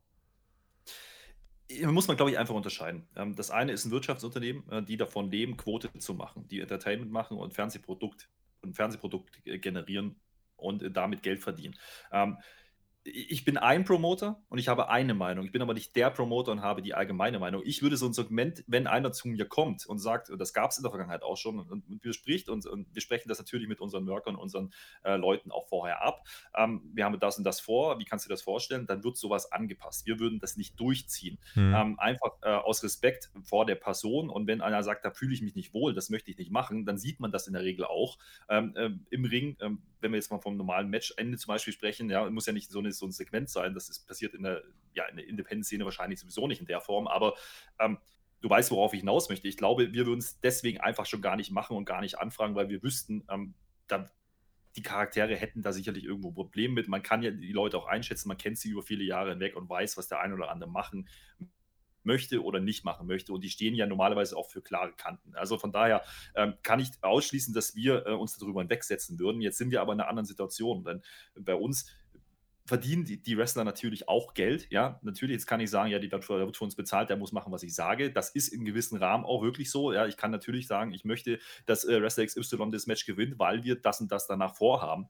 muss 1.84 2.08
man, 2.08 2.16
glaube 2.16 2.30
ich, 2.30 2.38
einfach 2.38 2.54
unterscheiden. 2.54 3.06
Ähm, 3.14 3.36
das 3.36 3.50
eine 3.50 3.72
ist 3.72 3.84
ein 3.84 3.90
Wirtschaftsunternehmen, 3.90 4.68
äh, 4.70 4.82
die 4.82 4.96
davon 4.96 5.30
leben, 5.30 5.56
Quote 5.56 5.90
zu 5.98 6.14
machen, 6.14 6.48
die 6.48 6.60
Entertainment 6.60 7.12
machen 7.12 7.36
und 7.36 7.52
Fernsehprodukt 7.52 8.30
und 8.62 8.74
Fernsehprodukt 8.74 9.42
generieren 9.44 10.20
und 10.56 10.82
äh, 10.82 10.90
damit 10.90 11.22
Geld 11.22 11.40
verdienen. 11.40 11.76
Ähm, 12.12 12.38
ich 13.14 13.44
bin 13.44 13.56
ein 13.56 13.84
Promoter 13.84 14.40
und 14.48 14.58
ich 14.58 14.68
habe 14.68 14.88
eine 14.88 15.14
Meinung. 15.14 15.44
Ich 15.44 15.52
bin 15.52 15.62
aber 15.62 15.74
nicht 15.74 15.96
der 15.96 16.10
Promoter 16.10 16.52
und 16.52 16.62
habe 16.62 16.82
die 16.82 16.94
allgemeine 16.94 17.38
Meinung. 17.38 17.62
Ich 17.64 17.82
würde 17.82 17.96
so 17.96 18.06
ein 18.06 18.12
Segment, 18.12 18.64
wenn 18.66 18.86
einer 18.86 19.12
zu 19.12 19.28
mir 19.28 19.46
kommt 19.46 19.86
und 19.86 19.98
sagt, 19.98 20.30
und 20.30 20.38
das 20.38 20.52
gab 20.52 20.70
es 20.70 20.78
in 20.78 20.82
der 20.82 20.90
Vergangenheit 20.90 21.22
auch 21.22 21.36
schon, 21.36 21.58
und, 21.58 21.70
und 21.70 22.04
wir 22.04 22.12
spricht 22.12 22.48
und, 22.48 22.66
und, 22.66 22.94
wir 22.94 23.02
sprechen 23.02 23.28
das 23.28 23.38
natürlich 23.38 23.68
mit 23.68 23.80
unseren 23.80 24.06
Workern, 24.06 24.36
unseren 24.36 24.72
äh, 25.04 25.16
Leuten 25.16 25.50
auch 25.50 25.68
vorher 25.68 26.02
ab. 26.02 26.26
Ähm, 26.56 26.82
wir 26.94 27.04
haben 27.04 27.18
das 27.18 27.38
und 27.38 27.44
das 27.44 27.60
vor, 27.60 27.98
wie 27.98 28.04
kannst 28.04 28.24
du 28.24 28.28
dir 28.28 28.34
das 28.34 28.42
vorstellen? 28.42 28.86
Dann 28.86 29.04
wird 29.04 29.16
sowas 29.16 29.50
angepasst. 29.50 30.06
Wir 30.06 30.18
würden 30.20 30.38
das 30.40 30.56
nicht 30.56 30.78
durchziehen. 30.78 31.38
Mhm. 31.54 31.74
Ähm, 31.74 31.98
einfach 31.98 32.32
äh, 32.42 32.50
aus 32.50 32.82
Respekt 32.82 33.30
vor 33.42 33.66
der 33.66 33.76
Person. 33.76 34.30
Und 34.30 34.46
wenn 34.46 34.60
einer 34.60 34.82
sagt, 34.82 35.04
da 35.04 35.10
fühle 35.10 35.34
ich 35.34 35.42
mich 35.42 35.54
nicht 35.54 35.74
wohl, 35.74 35.94
das 35.94 36.10
möchte 36.10 36.30
ich 36.30 36.38
nicht 36.38 36.50
machen, 36.50 36.86
dann 36.86 36.98
sieht 36.98 37.20
man 37.20 37.32
das 37.32 37.46
in 37.46 37.52
der 37.54 37.62
Regel 37.62 37.84
auch 37.84 38.18
ähm, 38.48 38.74
äh, 38.76 38.90
im 39.10 39.24
Ring. 39.24 39.56
Wenn 40.00 40.12
wir 40.12 40.16
jetzt 40.16 40.30
mal 40.30 40.40
vom 40.40 40.56
normalen 40.56 40.90
Matchende 40.90 41.36
zum 41.38 41.48
Beispiel 41.48 41.72
sprechen, 41.72 42.10
ja, 42.10 42.28
muss 42.30 42.46
ja 42.46 42.52
nicht 42.52 42.70
so, 42.70 42.78
eine, 42.78 42.92
so 42.92 43.06
ein 43.06 43.12
Segment 43.12 43.48
sein, 43.50 43.74
das 43.74 43.88
ist 43.88 44.06
passiert 44.06 44.34
in 44.34 44.42
der, 44.42 44.62
ja, 44.94 45.04
in 45.06 45.16
der 45.16 45.26
Independent-Szene 45.26 45.84
wahrscheinlich 45.84 46.20
sowieso 46.20 46.46
nicht 46.46 46.60
in 46.60 46.66
der 46.66 46.80
Form, 46.80 47.06
aber 47.06 47.34
ähm, 47.78 47.98
du 48.40 48.50
weißt, 48.50 48.70
worauf 48.70 48.94
ich 48.94 49.00
hinaus 49.00 49.28
möchte. 49.28 49.48
Ich 49.48 49.56
glaube, 49.56 49.92
wir 49.92 50.06
würden 50.06 50.20
es 50.20 50.40
deswegen 50.40 50.80
einfach 50.80 51.06
schon 51.06 51.22
gar 51.22 51.36
nicht 51.36 51.50
machen 51.50 51.76
und 51.76 51.84
gar 51.84 52.00
nicht 52.00 52.18
anfragen, 52.18 52.54
weil 52.54 52.68
wir 52.68 52.82
wüssten, 52.82 53.24
ähm, 53.30 53.54
da, 53.86 54.10
die 54.76 54.82
Charaktere 54.82 55.34
hätten 55.34 55.62
da 55.62 55.72
sicherlich 55.72 56.04
irgendwo 56.04 56.30
Probleme 56.30 56.74
mit. 56.74 56.88
Man 56.88 57.02
kann 57.02 57.22
ja 57.22 57.30
die 57.30 57.52
Leute 57.52 57.76
auch 57.78 57.86
einschätzen, 57.86 58.28
man 58.28 58.38
kennt 58.38 58.58
sie 58.58 58.70
über 58.70 58.82
viele 58.82 59.04
Jahre 59.04 59.30
hinweg 59.30 59.56
und 59.56 59.68
weiß, 59.68 59.96
was 59.96 60.08
der 60.08 60.20
ein 60.20 60.32
oder 60.32 60.50
andere 60.50 60.70
machen 60.70 61.08
möchte 62.02 62.42
oder 62.42 62.60
nicht 62.60 62.84
machen 62.84 63.06
möchte. 63.06 63.32
Und 63.32 63.42
die 63.42 63.50
stehen 63.50 63.74
ja 63.74 63.86
normalerweise 63.86 64.36
auch 64.36 64.48
für 64.50 64.62
klare 64.62 64.92
Kanten. 64.92 65.34
Also 65.34 65.58
von 65.58 65.72
daher 65.72 66.02
ähm, 66.34 66.54
kann 66.62 66.80
ich 66.80 66.90
ausschließen, 67.02 67.54
dass 67.54 67.74
wir 67.74 68.06
äh, 68.06 68.12
uns 68.12 68.36
darüber 68.38 68.60
hinwegsetzen 68.60 69.18
würden. 69.18 69.40
Jetzt 69.40 69.58
sind 69.58 69.70
wir 69.70 69.80
aber 69.80 69.92
in 69.92 70.00
einer 70.00 70.08
anderen 70.08 70.26
Situation. 70.26 70.84
Denn 70.84 71.02
bei 71.36 71.54
uns 71.54 71.86
verdienen 72.68 73.06
die, 73.06 73.22
die, 73.22 73.38
Wrestler 73.38 73.64
natürlich 73.64 74.08
auch 74.08 74.34
Geld. 74.34 74.68
Ja, 74.70 75.00
natürlich, 75.02 75.32
jetzt 75.32 75.46
kann 75.46 75.58
ich 75.60 75.70
sagen, 75.70 75.90
ja, 75.90 75.98
die 75.98 76.12
wird 76.12 76.24
für, 76.24 76.44
uns 76.44 76.76
bezahlt, 76.76 77.08
der 77.08 77.16
muss 77.16 77.32
machen, 77.32 77.50
was 77.50 77.62
ich 77.62 77.74
sage. 77.74 78.12
Das 78.12 78.28
ist 78.28 78.48
in 78.48 78.66
gewissem 78.66 78.98
Rahmen 78.98 79.24
auch 79.24 79.42
wirklich 79.42 79.70
so. 79.70 79.90
Ja, 79.92 80.06
ich 80.06 80.18
kann 80.18 80.30
natürlich 80.30 80.66
sagen, 80.66 80.92
ich 80.92 81.04
möchte, 81.04 81.38
dass 81.64 81.84
äh, 81.84 82.02
Wrestler 82.02 82.26
XY 82.26 82.70
das 82.70 82.86
Match 82.86 83.06
gewinnt, 83.06 83.38
weil 83.38 83.64
wir 83.64 83.76
das 83.80 84.02
und 84.02 84.12
das 84.12 84.26
danach 84.26 84.54
vorhaben. 84.54 85.08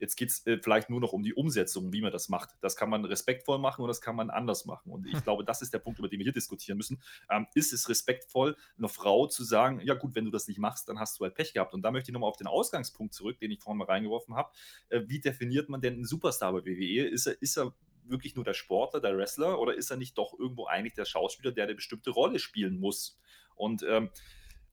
Jetzt 0.00 0.16
geht 0.16 0.30
es 0.30 0.46
äh, 0.46 0.58
vielleicht 0.60 0.88
nur 0.88 0.98
noch 0.98 1.12
um 1.12 1.22
die 1.22 1.34
Umsetzung, 1.34 1.92
wie 1.92 2.00
man 2.00 2.10
das 2.10 2.30
macht. 2.30 2.50
Das 2.62 2.74
kann 2.74 2.88
man 2.88 3.04
respektvoll 3.04 3.58
machen 3.58 3.82
oder 3.82 3.90
das 3.90 4.00
kann 4.00 4.16
man 4.16 4.30
anders 4.30 4.64
machen. 4.64 4.90
Und 4.90 5.06
ich 5.06 5.12
glaube, 5.24 5.44
das 5.44 5.60
ist 5.60 5.74
der 5.74 5.78
Punkt, 5.78 5.98
über 5.98 6.08
den 6.08 6.18
wir 6.18 6.24
hier 6.24 6.32
diskutieren 6.32 6.78
müssen. 6.78 7.00
Ähm, 7.30 7.46
ist 7.54 7.72
es 7.72 7.88
respektvoll, 7.88 8.56
einer 8.78 8.88
Frau 8.88 9.26
zu 9.26 9.44
sagen, 9.44 9.80
ja 9.84 9.94
gut, 9.94 10.14
wenn 10.14 10.24
du 10.24 10.30
das 10.30 10.48
nicht 10.48 10.58
machst, 10.58 10.88
dann 10.88 10.98
hast 10.98 11.20
du 11.20 11.24
halt 11.24 11.34
Pech 11.34 11.52
gehabt. 11.52 11.74
Und 11.74 11.82
da 11.82 11.90
möchte 11.90 12.10
ich 12.10 12.14
nochmal 12.14 12.30
auf 12.30 12.38
den 12.38 12.46
Ausgangspunkt 12.46 13.12
zurück, 13.12 13.38
den 13.38 13.50
ich 13.50 13.60
vorhin 13.60 13.78
mal 13.78 13.84
reingeworfen 13.84 14.34
habe. 14.34 14.50
Äh, 14.88 15.02
wie 15.06 15.20
definiert 15.20 15.68
man 15.68 15.82
denn 15.82 15.94
einen 15.94 16.04
Superstar 16.04 16.52
bei 16.52 16.64
WWE? 16.64 17.06
Ist 17.06 17.26
er, 17.26 17.40
ist 17.42 17.58
er 17.58 17.74
wirklich 18.04 18.34
nur 18.34 18.44
der 18.44 18.54
Sportler, 18.54 19.00
der 19.00 19.16
Wrestler 19.16 19.60
oder 19.60 19.74
ist 19.74 19.90
er 19.90 19.98
nicht 19.98 20.16
doch 20.16 20.38
irgendwo 20.38 20.64
eigentlich 20.64 20.94
der 20.94 21.04
Schauspieler, 21.04 21.52
der 21.52 21.64
eine 21.64 21.74
bestimmte 21.74 22.10
Rolle 22.10 22.38
spielen 22.38 22.80
muss? 22.80 23.18
Und 23.54 23.82
ähm, 23.82 24.08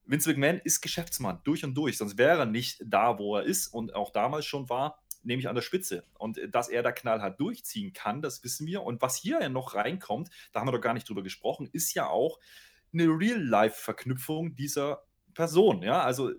Vince 0.06 0.30
McMahon 0.30 0.60
ist 0.64 0.80
Geschäftsmann 0.80 1.40
durch 1.44 1.64
und 1.64 1.74
durch, 1.74 1.98
sonst 1.98 2.16
wäre 2.16 2.38
er 2.38 2.46
nicht 2.46 2.82
da, 2.86 3.18
wo 3.18 3.36
er 3.36 3.42
ist 3.42 3.68
und 3.68 3.94
auch 3.94 4.10
damals 4.10 4.46
schon 4.46 4.70
war 4.70 5.02
nämlich 5.22 5.48
an 5.48 5.54
der 5.54 5.62
Spitze. 5.62 6.04
Und 6.18 6.38
äh, 6.38 6.48
dass 6.48 6.68
er 6.68 6.82
da 6.82 6.92
knallhart 6.92 7.40
durchziehen 7.40 7.92
kann, 7.92 8.22
das 8.22 8.42
wissen 8.44 8.66
wir. 8.66 8.82
Und 8.82 9.02
was 9.02 9.16
hier 9.16 9.40
ja 9.40 9.48
noch 9.48 9.74
reinkommt, 9.74 10.30
da 10.52 10.60
haben 10.60 10.68
wir 10.68 10.72
doch 10.72 10.80
gar 10.80 10.94
nicht 10.94 11.08
drüber 11.08 11.22
gesprochen, 11.22 11.68
ist 11.72 11.94
ja 11.94 12.08
auch 12.08 12.38
eine 12.92 13.06
Real-Life-Verknüpfung 13.06 14.54
dieser 14.54 15.04
Person. 15.34 15.82
Ja, 15.82 16.02
also 16.02 16.32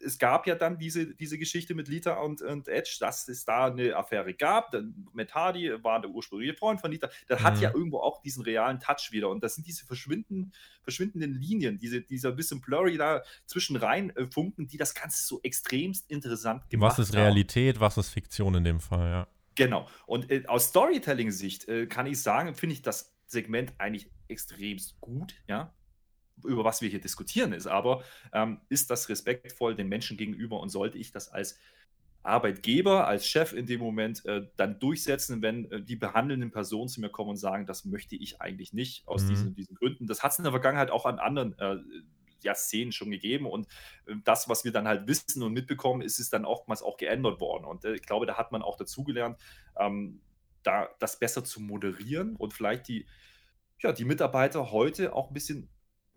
es 0.00 0.18
gab 0.18 0.46
ja 0.46 0.54
dann 0.54 0.78
diese, 0.78 1.14
diese 1.14 1.38
Geschichte 1.38 1.74
mit 1.74 1.88
Lita 1.88 2.14
und, 2.14 2.42
und 2.42 2.68
Edge, 2.68 2.96
dass 3.00 3.28
es 3.28 3.44
da 3.44 3.66
eine 3.66 3.96
Affäre 3.96 4.34
gab. 4.34 4.70
Dann 4.70 5.08
Matt 5.12 5.34
Hardy 5.34 5.72
war 5.82 6.00
der 6.00 6.10
ursprüngliche 6.10 6.54
Freund 6.54 6.80
von 6.80 6.90
Lita. 6.90 7.08
Das 7.28 7.40
mhm. 7.40 7.44
hat 7.44 7.60
ja 7.60 7.72
irgendwo 7.72 7.98
auch 7.98 8.22
diesen 8.22 8.42
realen 8.42 8.80
Touch 8.80 9.08
wieder. 9.10 9.30
Und 9.30 9.42
das 9.42 9.54
sind 9.54 9.66
diese 9.66 9.84
verschwinden, 9.86 10.52
verschwindenden 10.82 11.34
Linien, 11.34 11.78
diese, 11.78 12.02
dieser 12.02 12.32
bisschen 12.32 12.60
blurry 12.60 12.96
da 12.96 13.22
zwischen 13.46 13.76
rein 13.76 14.14
äh, 14.16 14.26
funken, 14.26 14.66
die 14.66 14.76
das 14.76 14.94
Ganze 14.94 15.24
so 15.24 15.40
extremst 15.42 16.10
interessant 16.10 16.68
gemacht 16.70 16.92
haben. 16.92 17.02
Was 17.02 17.08
ist 17.08 17.14
Realität, 17.14 17.76
haben. 17.76 17.80
was 17.80 17.96
ist 17.98 18.10
Fiktion 18.10 18.54
in 18.54 18.64
dem 18.64 18.80
Fall, 18.80 19.10
ja. 19.10 19.28
Genau. 19.54 19.88
Und 20.06 20.30
äh, 20.30 20.44
aus 20.46 20.66
Storytelling-Sicht 20.66 21.68
äh, 21.68 21.86
kann 21.86 22.06
ich 22.06 22.20
sagen, 22.20 22.54
finde 22.54 22.74
ich 22.74 22.82
das 22.82 23.16
Segment 23.26 23.72
eigentlich 23.78 24.10
extremst 24.28 25.00
gut, 25.00 25.34
ja 25.48 25.72
über 26.44 26.64
was 26.64 26.82
wir 26.82 26.88
hier 26.88 27.00
diskutieren, 27.00 27.52
ist 27.52 27.66
aber, 27.66 28.02
ähm, 28.32 28.60
ist 28.68 28.90
das 28.90 29.08
respektvoll 29.08 29.74
den 29.74 29.88
Menschen 29.88 30.16
gegenüber 30.16 30.60
und 30.60 30.68
sollte 30.68 30.98
ich 30.98 31.10
das 31.10 31.28
als 31.28 31.58
Arbeitgeber, 32.22 33.06
als 33.06 33.26
Chef 33.26 33.52
in 33.52 33.66
dem 33.66 33.80
Moment 33.80 34.24
äh, 34.26 34.46
dann 34.56 34.78
durchsetzen, 34.80 35.42
wenn 35.42 35.70
äh, 35.70 35.82
die 35.82 35.96
behandelnden 35.96 36.50
Personen 36.50 36.88
zu 36.88 37.00
mir 37.00 37.08
kommen 37.08 37.30
und 37.30 37.36
sagen, 37.36 37.66
das 37.66 37.84
möchte 37.84 38.16
ich 38.16 38.40
eigentlich 38.40 38.72
nicht 38.72 39.06
aus 39.06 39.22
mhm. 39.24 39.28
diesen, 39.28 39.54
diesen 39.54 39.76
Gründen. 39.76 40.06
Das 40.06 40.22
hat 40.22 40.32
es 40.32 40.38
in 40.38 40.44
der 40.44 40.52
Vergangenheit 40.52 40.90
auch 40.90 41.06
an 41.06 41.18
anderen 41.18 41.56
äh, 41.58 41.76
ja, 42.42 42.54
Szenen 42.54 42.92
schon 42.92 43.10
gegeben 43.10 43.46
und 43.46 43.68
äh, 44.06 44.14
das, 44.24 44.48
was 44.48 44.64
wir 44.64 44.72
dann 44.72 44.88
halt 44.88 45.06
wissen 45.06 45.42
und 45.42 45.52
mitbekommen, 45.52 46.02
ist 46.02 46.18
es 46.18 46.28
dann 46.28 46.44
oftmals 46.44 46.82
auch 46.82 46.96
geändert 46.96 47.40
worden. 47.40 47.64
Und 47.64 47.84
äh, 47.84 47.94
ich 47.94 48.02
glaube, 48.02 48.26
da 48.26 48.36
hat 48.36 48.52
man 48.52 48.62
auch 48.62 48.76
dazugelernt, 48.76 49.38
ähm, 49.78 50.20
da 50.62 50.88
das 50.98 51.18
besser 51.18 51.44
zu 51.44 51.60
moderieren 51.60 52.34
und 52.36 52.52
vielleicht 52.52 52.88
die, 52.88 53.06
ja, 53.78 53.92
die 53.92 54.04
Mitarbeiter 54.04 54.72
heute 54.72 55.14
auch 55.14 55.28
ein 55.28 55.34
bisschen 55.34 55.68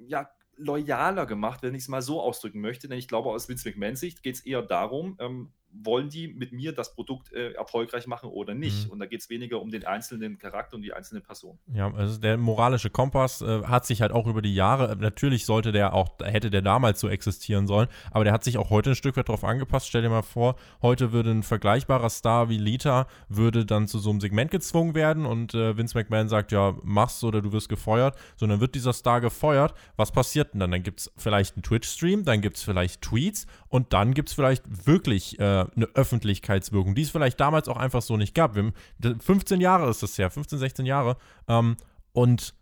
ja, 0.07 0.29
loyaler 0.55 1.25
gemacht, 1.25 1.61
wenn 1.63 1.73
ich 1.73 1.83
es 1.83 1.87
mal 1.87 2.01
so 2.01 2.21
ausdrücken 2.21 2.61
möchte. 2.61 2.87
Denn 2.87 2.97
ich 2.97 3.07
glaube, 3.07 3.29
aus 3.29 3.47
Vince 3.47 3.69
McMahons 3.69 3.99
Sicht 3.99 4.23
geht 4.23 4.35
es 4.35 4.45
eher 4.45 4.61
darum, 4.61 5.15
ähm, 5.19 5.53
wollen 5.71 6.09
die 6.09 6.27
mit 6.27 6.51
mir 6.51 6.73
das 6.73 6.93
Produkt 6.93 7.31
äh, 7.31 7.51
erfolgreich 7.53 8.07
machen 8.07 8.29
oder 8.29 8.53
nicht? 8.53 8.87
Mhm. 8.87 8.91
Und 8.91 8.99
da 8.99 9.05
geht 9.05 9.21
es 9.21 9.29
weniger 9.29 9.61
um 9.61 9.69
den 9.69 9.85
einzelnen 9.85 10.37
Charakter 10.37 10.75
und 10.75 10.81
die 10.81 10.93
einzelne 10.93 11.21
Person. 11.21 11.57
Ja, 11.73 11.93
also 11.93 12.19
der 12.19 12.37
moralische 12.37 12.89
Kompass 12.89 13.41
äh, 13.41 13.63
hat 13.63 13.85
sich 13.85 14.01
halt 14.01 14.11
auch 14.11 14.27
über 14.27 14.41
die 14.41 14.55
Jahre, 14.55 14.91
äh, 14.91 14.95
natürlich 14.95 15.45
sollte 15.45 15.71
der 15.71 15.93
auch, 15.93 16.09
hätte 16.23 16.49
der 16.49 16.61
damals 16.61 16.99
so 16.99 17.07
existieren 17.07 17.67
sollen, 17.67 17.87
aber 18.11 18.23
der 18.23 18.33
hat 18.33 18.43
sich 18.43 18.57
auch 18.57 18.69
heute 18.69 18.91
ein 18.91 18.95
Stück 18.95 19.17
weit 19.17 19.29
darauf 19.29 19.43
angepasst. 19.43 19.87
Stell 19.87 20.01
dir 20.01 20.09
mal 20.09 20.21
vor, 20.21 20.55
heute 20.81 21.11
würde 21.11 21.31
ein 21.31 21.43
vergleichbarer 21.43 22.09
Star 22.09 22.49
wie 22.49 22.57
Lita, 22.57 23.07
würde 23.27 23.65
dann 23.65 23.87
zu 23.87 23.99
so 23.99 24.09
einem 24.09 24.21
Segment 24.21 24.51
gezwungen 24.51 24.95
werden 24.95 25.25
und 25.25 25.53
äh, 25.53 25.77
Vince 25.77 25.97
McMahon 25.97 26.29
sagt, 26.29 26.51
ja, 26.51 26.75
mach's 26.83 27.23
oder 27.23 27.41
du 27.41 27.51
wirst 27.51 27.69
gefeuert, 27.69 28.17
sondern 28.37 28.59
wird 28.59 28.75
dieser 28.75 28.93
Star 28.93 29.21
gefeuert. 29.21 29.73
Was 29.95 30.11
passiert 30.11 30.53
denn 30.53 30.59
dann? 30.61 30.71
Dann 30.71 30.83
gibt 30.83 31.01
es 31.01 31.11
vielleicht 31.17 31.55
einen 31.55 31.63
Twitch-Stream, 31.63 32.25
dann 32.25 32.41
gibt 32.41 32.57
es 32.57 32.63
vielleicht 32.63 33.01
Tweets 33.01 33.45
und 33.67 33.93
dann 33.93 34.13
gibt 34.13 34.29
es 34.29 34.35
vielleicht 34.35 34.87
wirklich 34.87 35.39
äh, 35.39 35.58
eine 35.75 35.85
Öffentlichkeitswirkung, 35.93 36.95
die 36.95 37.01
es 37.01 37.09
vielleicht 37.09 37.39
damals 37.39 37.67
auch 37.67 37.77
einfach 37.77 38.01
so 38.01 38.17
nicht 38.17 38.35
gab. 38.35 38.55
Wir, 38.55 38.71
15 39.19 39.61
Jahre 39.61 39.89
ist 39.89 40.03
das 40.03 40.17
her, 40.17 40.29
15, 40.29 40.59
16 40.59 40.85
Jahre. 40.85 41.17
Ähm, 41.47 41.77
und 42.13 42.53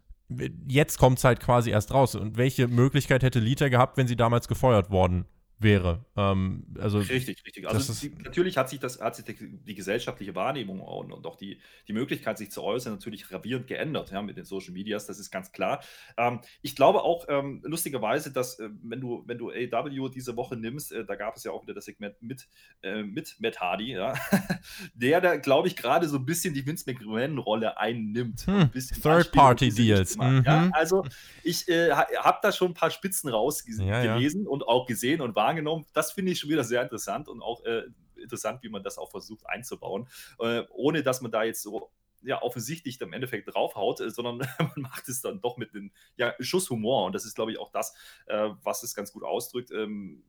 jetzt 0.68 0.98
kommt 0.98 1.20
es 1.20 1.24
halt 1.24 1.40
quasi 1.40 1.72
erst 1.72 1.94
raus. 1.94 2.16
Und 2.16 2.38
welche 2.38 2.68
Möglichkeit 2.68 3.24
hätte 3.24 3.40
Lita 3.40 3.70
gehabt, 3.70 3.98
wenn 3.98 4.08
sie 4.08 4.16
damals 4.16 4.48
gefeuert 4.48 4.90
worden 4.90 5.26
wäre. 5.60 6.06
Ähm, 6.16 6.66
also 6.80 7.00
richtig, 7.00 7.44
richtig. 7.46 7.68
Also 7.68 7.94
die, 7.94 8.14
natürlich 8.24 8.58
hat 8.58 8.70
sich 8.70 8.80
das, 8.80 9.02
hat 9.02 9.16
sich 9.16 9.26
die, 9.26 9.36
die 9.36 9.76
gesellschaftliche 9.76 10.36
Wahrnehmung 10.36 10.82
und, 10.82 11.12
und 11.12 11.26
auch 11.26 11.36
die, 11.36 11.60
die 11.88 11.94
Möglichkeit, 11.94 12.38
sich 12.38 12.52
zu 12.52 12.64
äußern, 12.64 12.94
natürlich 12.94 13.28
gravierend 13.28 13.68
geändert, 13.68 14.12
ja, 14.12 14.22
mit 14.22 14.38
den 14.38 14.46
Social 14.46 14.74
Medias, 14.74 15.08
das 15.08 15.18
ist 15.20 15.32
ganz 15.32 15.52
klar. 15.52 15.82
Ähm, 16.18 16.42
ich 16.62 16.76
glaube 16.76 17.04
auch 17.04 17.26
ähm, 17.28 17.62
lustigerweise, 17.64 18.32
dass 18.32 18.60
äh, 18.60 18.70
wenn 18.84 19.02
du, 19.02 19.24
wenn 19.26 19.40
du 19.40 19.50
AW 19.50 20.10
diese 20.10 20.36
Woche 20.36 20.56
nimmst, 20.56 20.92
äh, 20.92 21.06
da 21.06 21.16
gab 21.16 21.36
es 21.36 21.44
ja 21.44 21.52
auch 21.52 21.64
wieder 21.64 21.74
das 21.74 21.86
Segment 21.86 22.22
mit, 22.22 22.48
äh, 22.84 23.02
mit 23.02 23.38
Matt 23.40 23.60
Hardy, 23.60 23.94
ja, 23.94 24.14
der 24.94 25.22
da, 25.22 25.38
glaube 25.38 25.68
ich, 25.68 25.76
gerade 25.76 26.08
so 26.08 26.18
ein 26.18 26.26
bisschen 26.26 26.54
die 26.54 26.66
Vince 26.66 26.84
McMahon-Rolle 26.88 27.78
einnimmt. 27.78 28.46
Hm, 28.46 28.72
Third-Party-Deals. 28.72 30.18
Mhm. 30.18 30.44
Ja, 30.46 30.70
also 30.74 31.04
ich 31.44 31.68
äh, 31.68 31.92
habe 31.92 32.40
da 32.44 32.52
schon 32.52 32.72
ein 32.72 32.74
paar 32.76 32.92
Spitzen 32.92 33.30
rausgelesen 33.30 33.88
ja, 33.88 34.18
ja. 34.18 34.32
und 34.48 34.68
auch 34.68 34.86
gesehen 34.86 35.22
und 35.22 35.36
war 35.36 35.47
wahrgenommen. 35.48 35.86
Das 35.94 36.12
finde 36.12 36.32
ich 36.32 36.40
schon 36.40 36.50
wieder 36.50 36.64
sehr 36.64 36.82
interessant 36.82 37.30
und 37.30 37.42
auch 37.42 37.64
äh, 37.66 37.84
interessant, 38.16 38.64
wie 38.64 38.70
man 38.70 38.84
das 38.84 38.98
auch 38.98 39.10
versucht 39.10 39.48
einzubauen, 39.48 40.08
äh, 40.40 40.64
ohne 40.70 41.04
dass 41.04 41.22
man 41.22 41.32
da 41.32 41.44
jetzt 41.44 41.62
so 41.62 41.92
ja, 42.24 42.42
offensichtlich 42.42 43.00
im 43.02 43.14
Endeffekt 43.14 43.54
draufhaut, 43.54 44.02
äh, 44.02 44.10
sondern 44.10 44.38
man 44.60 44.82
macht 44.82 45.08
es 45.08 45.22
dann 45.22 45.40
doch 45.42 45.58
mit 45.58 45.74
einem 45.74 45.92
ja, 46.18 46.34
Schuss 46.40 46.70
Humor. 46.70 47.06
Und 47.06 47.14
das 47.14 47.26
ist, 47.26 47.36
glaube 47.36 47.52
ich, 47.52 47.60
auch 47.60 47.72
das, 47.72 47.96
äh, 48.26 48.50
was 48.64 48.84
es 48.84 48.94
ganz 48.94 49.14
gut 49.14 49.24
ausdrückt. 49.24 49.72
Ähm, 49.72 50.24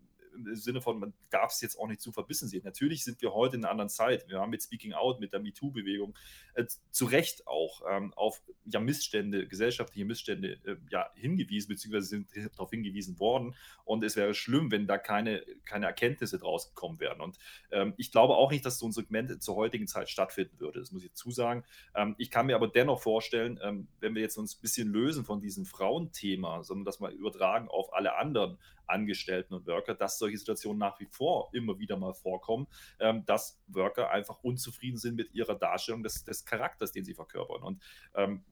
im 0.47 0.55
Sinne 0.57 0.81
von, 0.81 0.99
man 0.99 1.13
darf 1.31 1.53
es 1.53 1.61
jetzt 1.61 1.79
auch 1.79 1.87
nicht 1.87 2.01
zu 2.01 2.13
verbissen 2.13 2.49
sehen. 2.49 2.63
Natürlich 2.65 3.05
sind 3.05 3.21
wir 3.23 3.33
heute 3.33 3.57
in 3.57 3.65
einer 3.65 3.71
anderen 3.71 3.89
Zeit. 3.89 4.29
Wir 4.29 4.41
haben 4.41 4.51
mit 4.51 4.63
Speaking 4.63 4.93
Out, 4.93 5.21
mit 5.21 5.33
der 5.33 5.41
MeToo-Bewegung 5.41 6.17
äh, 6.55 6.65
zu 6.91 7.07
Recht 7.07 7.47
auch 7.47 7.83
ähm, 7.89 8.13
auf 8.15 8.43
ja, 8.65 8.81
Missstände, 8.81 9.47
gesellschaftliche 9.47 10.05
Missstände 10.05 10.59
äh, 10.65 10.77
ja, 10.91 11.11
hingewiesen, 11.15 11.69
beziehungsweise 11.69 12.07
sind 12.07 12.29
darauf 12.53 12.71
hingewiesen 12.71 13.19
worden. 13.19 13.55
Und 13.85 14.05
es 14.05 14.17
wäre 14.17 14.35
schlimm, 14.35 14.71
wenn 14.71 14.87
da 14.87 14.99
keine, 14.99 15.45
keine 15.65 15.87
Erkenntnisse 15.87 16.39
draus 16.39 16.69
gekommen 16.69 17.01
wären. 17.01 17.21
Und 17.21 17.39
ähm, 17.71 17.95
ich 17.97 18.11
glaube 18.13 18.35
auch 18.35 18.51
nicht, 18.51 18.65
dass 18.65 18.79
so 18.79 18.87
ein 18.87 18.93
Segment 18.93 19.43
zur 19.43 19.57
heutigen 19.57 19.87
Zeit 19.87 20.11
stattfinden 20.11 20.61
würde. 20.61 20.81
Das 20.81 20.93
muss 20.93 21.05
ich 21.05 21.15
zusagen. 21.15 21.65
Ähm, 21.95 22.15
ich 22.19 22.31
kann 22.31 22.47
mir 22.47 22.57
aber 22.57 22.69
dennoch 22.69 23.01
vorstellen, 23.01 23.59
ähm, 23.63 23.89
wenn 24.01 24.15
wir 24.15 24.23
jetzt 24.23 24.37
uns 24.37 24.57
ein 24.57 24.61
bisschen 24.61 24.89
lösen 24.89 25.25
von 25.25 25.41
diesem 25.41 25.65
Frauenthema, 25.65 26.63
sondern 26.63 26.85
das 26.85 27.01
mal 27.01 27.13
übertragen 27.13 27.69
auf 27.69 27.93
alle 27.95 28.17
anderen 28.17 28.59
Angestellten 28.87 29.55
und 29.55 29.67
Worker, 29.67 29.95
dass 29.95 30.19
solche 30.19 30.28
Situationen 30.37 30.79
nach 30.79 30.99
wie 31.01 31.07
vor 31.07 31.51
immer 31.53 31.79
wieder 31.79 31.97
mal 31.97 32.15
vorkommen, 32.15 32.67
ähm, 33.01 33.25
dass 33.25 33.61
Worker 33.69 34.11
einfach 34.11 34.43
unzufrieden 34.43 34.99
sind 34.99 35.17
mit 35.17 35.33
ihrer 35.33 35.55
Darstellung 35.55 36.03
des, 36.03 36.25
des 36.25 36.45
Charakters, 36.45 36.93
den 36.93 37.05
sie 37.05 37.15
verkörpern. 37.15 37.63
Und 37.63 37.83
ähm, 38.15 38.45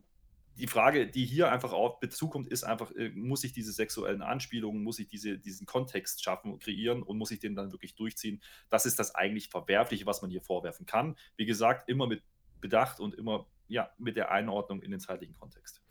die 0.58 0.66
Frage, 0.66 1.06
die 1.06 1.26
hier 1.26 1.52
einfach 1.52 1.72
auf 1.72 2.00
Bezug 2.00 2.32
kommt, 2.32 2.48
ist 2.48 2.64
einfach, 2.64 2.90
äh, 2.92 3.10
muss 3.10 3.44
ich 3.44 3.52
diese 3.52 3.72
sexuellen 3.72 4.22
Anspielungen, 4.22 4.82
muss 4.82 4.98
ich 4.98 5.08
diese, 5.08 5.38
diesen 5.38 5.66
Kontext 5.66 6.24
schaffen 6.24 6.52
und 6.52 6.62
kreieren 6.62 7.02
und 7.02 7.18
muss 7.18 7.30
ich 7.30 7.40
den 7.40 7.54
dann 7.54 7.72
wirklich 7.72 7.94
durchziehen? 7.94 8.42
Das 8.70 8.86
ist 8.86 8.98
das 8.98 9.14
eigentlich 9.14 9.50
Verwerfliche, 9.50 10.06
was 10.06 10.22
man 10.22 10.30
hier 10.30 10.40
vorwerfen 10.40 10.86
kann. 10.86 11.16
Wie 11.36 11.46
gesagt, 11.46 11.88
immer 11.88 12.06
mit 12.06 12.22
Bedacht 12.60 13.00
und 13.00 13.14
immer 13.14 13.46
ja, 13.68 13.90
mit 13.98 14.16
der 14.16 14.30
Einordnung 14.30 14.80
in 14.80 14.90
den 14.90 15.00
zeitlichen 15.00 15.34
Kontext. 15.34 15.82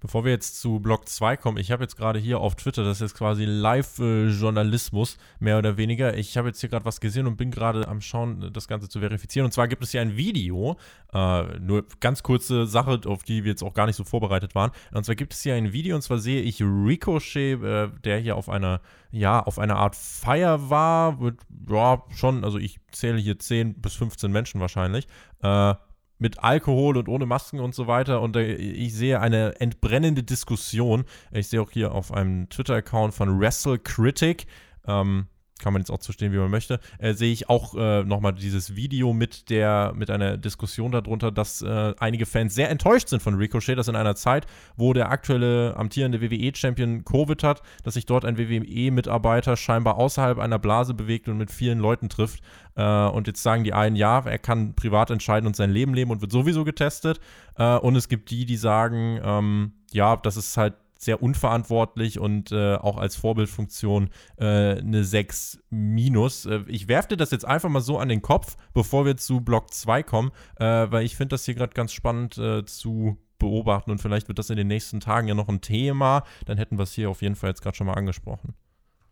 Bevor 0.00 0.24
wir 0.24 0.30
jetzt 0.30 0.60
zu 0.60 0.78
Block 0.78 1.08
2 1.08 1.36
kommen, 1.36 1.58
ich 1.58 1.72
habe 1.72 1.82
jetzt 1.82 1.96
gerade 1.96 2.20
hier 2.20 2.38
auf 2.38 2.54
Twitter, 2.54 2.84
das 2.84 2.98
ist 2.98 3.10
jetzt 3.10 3.18
quasi 3.18 3.44
Live-Journalismus, 3.44 5.18
mehr 5.40 5.58
oder 5.58 5.76
weniger. 5.76 6.16
Ich 6.16 6.36
habe 6.36 6.48
jetzt 6.48 6.60
hier 6.60 6.68
gerade 6.68 6.84
was 6.84 7.00
gesehen 7.00 7.26
und 7.26 7.36
bin 7.36 7.50
gerade 7.50 7.88
am 7.88 8.00
Schauen, 8.00 8.52
das 8.52 8.68
Ganze 8.68 8.88
zu 8.88 9.00
verifizieren. 9.00 9.46
Und 9.46 9.50
zwar 9.50 9.66
gibt 9.66 9.82
es 9.82 9.90
hier 9.90 10.00
ein 10.00 10.16
Video, 10.16 10.76
äh, 11.12 11.58
nur 11.58 11.84
ganz 11.98 12.22
kurze 12.22 12.66
Sache, 12.66 13.00
auf 13.06 13.24
die 13.24 13.42
wir 13.42 13.50
jetzt 13.50 13.64
auch 13.64 13.74
gar 13.74 13.86
nicht 13.86 13.96
so 13.96 14.04
vorbereitet 14.04 14.54
waren. 14.54 14.70
Und 14.92 15.04
zwar 15.04 15.16
gibt 15.16 15.34
es 15.34 15.42
hier 15.42 15.54
ein 15.54 15.72
Video, 15.72 15.96
und 15.96 16.02
zwar 16.02 16.18
sehe 16.18 16.42
ich 16.42 16.62
Ricochet, 16.62 17.60
äh, 17.60 17.88
der 18.04 18.18
hier 18.18 18.36
auf 18.36 18.48
einer, 18.48 18.80
ja, 19.10 19.42
auf 19.42 19.58
einer 19.58 19.76
Art 19.76 19.96
Feier 19.96 20.70
war. 20.70 21.20
Mit, 21.20 21.38
ja, 21.68 22.04
schon, 22.14 22.44
also 22.44 22.58
ich 22.58 22.78
zähle 22.92 23.18
hier 23.18 23.38
10 23.38 23.80
bis 23.80 23.94
15 23.94 24.30
Menschen 24.30 24.60
wahrscheinlich. 24.60 25.08
Äh, 25.42 25.74
mit 26.18 26.42
Alkohol 26.42 26.96
und 26.96 27.08
ohne 27.08 27.26
Masken 27.26 27.60
und 27.60 27.74
so 27.74 27.86
weiter. 27.86 28.20
Und 28.20 28.36
äh, 28.36 28.54
ich 28.54 28.94
sehe 28.94 29.20
eine 29.20 29.60
entbrennende 29.60 30.22
Diskussion. 30.22 31.04
Ich 31.30 31.48
sehe 31.48 31.62
auch 31.62 31.70
hier 31.70 31.92
auf 31.92 32.12
einem 32.12 32.48
Twitter-Account 32.48 33.14
von 33.14 33.40
Wrestle 33.40 33.78
Critic, 33.78 34.46
ähm, 34.86 35.26
kann 35.58 35.72
man 35.72 35.82
jetzt 35.82 35.90
auch 35.90 35.98
zustehen, 35.98 36.32
wie 36.32 36.38
man 36.38 36.50
möchte, 36.50 36.80
äh, 36.98 37.14
sehe 37.14 37.32
ich 37.32 37.48
auch 37.48 37.74
äh, 37.74 38.04
nochmal 38.04 38.32
dieses 38.32 38.76
Video 38.76 39.12
mit 39.12 39.50
der, 39.50 39.92
mit 39.94 40.10
einer 40.10 40.36
Diskussion 40.36 40.92
darunter, 40.92 41.30
dass 41.30 41.62
äh, 41.62 41.94
einige 41.98 42.26
Fans 42.26 42.54
sehr 42.54 42.70
enttäuscht 42.70 43.08
sind 43.08 43.22
von 43.22 43.34
Ricochet, 43.34 43.76
dass 43.76 43.88
in 43.88 43.96
einer 43.96 44.14
Zeit, 44.14 44.46
wo 44.76 44.92
der 44.92 45.10
aktuelle 45.10 45.76
amtierende 45.76 46.20
WWE-Champion 46.20 47.04
Covid 47.04 47.42
hat, 47.42 47.62
dass 47.84 47.94
sich 47.94 48.06
dort 48.06 48.24
ein 48.24 48.38
WWE-Mitarbeiter 48.38 49.56
scheinbar 49.56 49.96
außerhalb 49.96 50.38
einer 50.38 50.58
Blase 50.58 50.94
bewegt 50.94 51.28
und 51.28 51.38
mit 51.38 51.50
vielen 51.50 51.78
Leuten 51.78 52.08
trifft. 52.08 52.42
Äh, 52.76 53.06
und 53.06 53.26
jetzt 53.26 53.42
sagen 53.42 53.64
die 53.64 53.72
einen, 53.72 53.96
ja, 53.96 54.20
er 54.20 54.38
kann 54.38 54.74
privat 54.74 55.10
entscheiden 55.10 55.46
und 55.46 55.56
sein 55.56 55.70
Leben 55.70 55.94
leben 55.94 56.10
und 56.10 56.20
wird 56.20 56.32
sowieso 56.32 56.64
getestet. 56.64 57.20
Äh, 57.56 57.76
und 57.76 57.96
es 57.96 58.08
gibt 58.08 58.30
die, 58.30 58.46
die 58.46 58.56
sagen, 58.56 59.20
ähm, 59.22 59.72
ja, 59.92 60.16
das 60.16 60.36
ist 60.36 60.56
halt 60.56 60.74
sehr 60.98 61.22
unverantwortlich 61.22 62.18
und 62.18 62.52
äh, 62.52 62.74
auch 62.74 62.98
als 62.98 63.16
Vorbildfunktion 63.16 64.10
äh, 64.36 64.78
eine 64.78 65.04
6 65.04 65.60
minus. 65.70 66.44
Äh, 66.44 66.64
ich 66.66 66.88
werfe 66.88 67.10
dir 67.10 67.16
das 67.16 67.30
jetzt 67.30 67.44
einfach 67.44 67.70
mal 67.70 67.80
so 67.80 67.98
an 67.98 68.08
den 68.08 68.20
Kopf, 68.20 68.56
bevor 68.74 69.06
wir 69.06 69.16
zu 69.16 69.40
Block 69.40 69.72
2 69.72 70.02
kommen, 70.02 70.32
äh, 70.56 70.64
weil 70.64 71.04
ich 71.04 71.16
finde 71.16 71.34
das 71.34 71.44
hier 71.44 71.54
gerade 71.54 71.72
ganz 71.72 71.92
spannend 71.92 72.36
äh, 72.36 72.64
zu 72.64 73.16
beobachten 73.38 73.92
und 73.92 74.00
vielleicht 74.00 74.26
wird 74.26 74.40
das 74.40 74.50
in 74.50 74.56
den 74.56 74.66
nächsten 74.66 74.98
Tagen 74.98 75.28
ja 75.28 75.34
noch 75.34 75.48
ein 75.48 75.60
Thema. 75.60 76.24
Dann 76.46 76.58
hätten 76.58 76.78
wir 76.78 76.82
es 76.82 76.92
hier 76.92 77.08
auf 77.08 77.22
jeden 77.22 77.36
Fall 77.36 77.50
jetzt 77.50 77.62
gerade 77.62 77.76
schon 77.76 77.86
mal 77.86 77.94
angesprochen. 77.94 78.54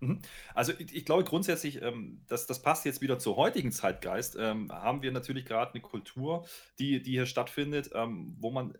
Mhm. 0.00 0.20
Also 0.54 0.72
ich, 0.78 0.94
ich, 0.94 1.04
glaube 1.04 1.24
grundsätzlich, 1.24 1.80
ähm, 1.82 2.22
das, 2.28 2.46
das 2.46 2.60
passt 2.60 2.84
jetzt 2.84 3.00
wieder 3.00 3.18
zur 3.18 3.36
heutigen 3.36 3.72
Zeitgeist, 3.72 4.36
ähm, 4.38 4.70
haben 4.70 5.02
wir 5.02 5.12
natürlich 5.12 5.44
gerade 5.44 5.72
eine 5.72 5.80
Kultur, 5.80 6.44
die, 6.78 7.02
die 7.02 7.12
hier 7.12 7.26
stattfindet, 7.26 7.90
ähm, 7.94 8.36
wo 8.38 8.50
man 8.50 8.74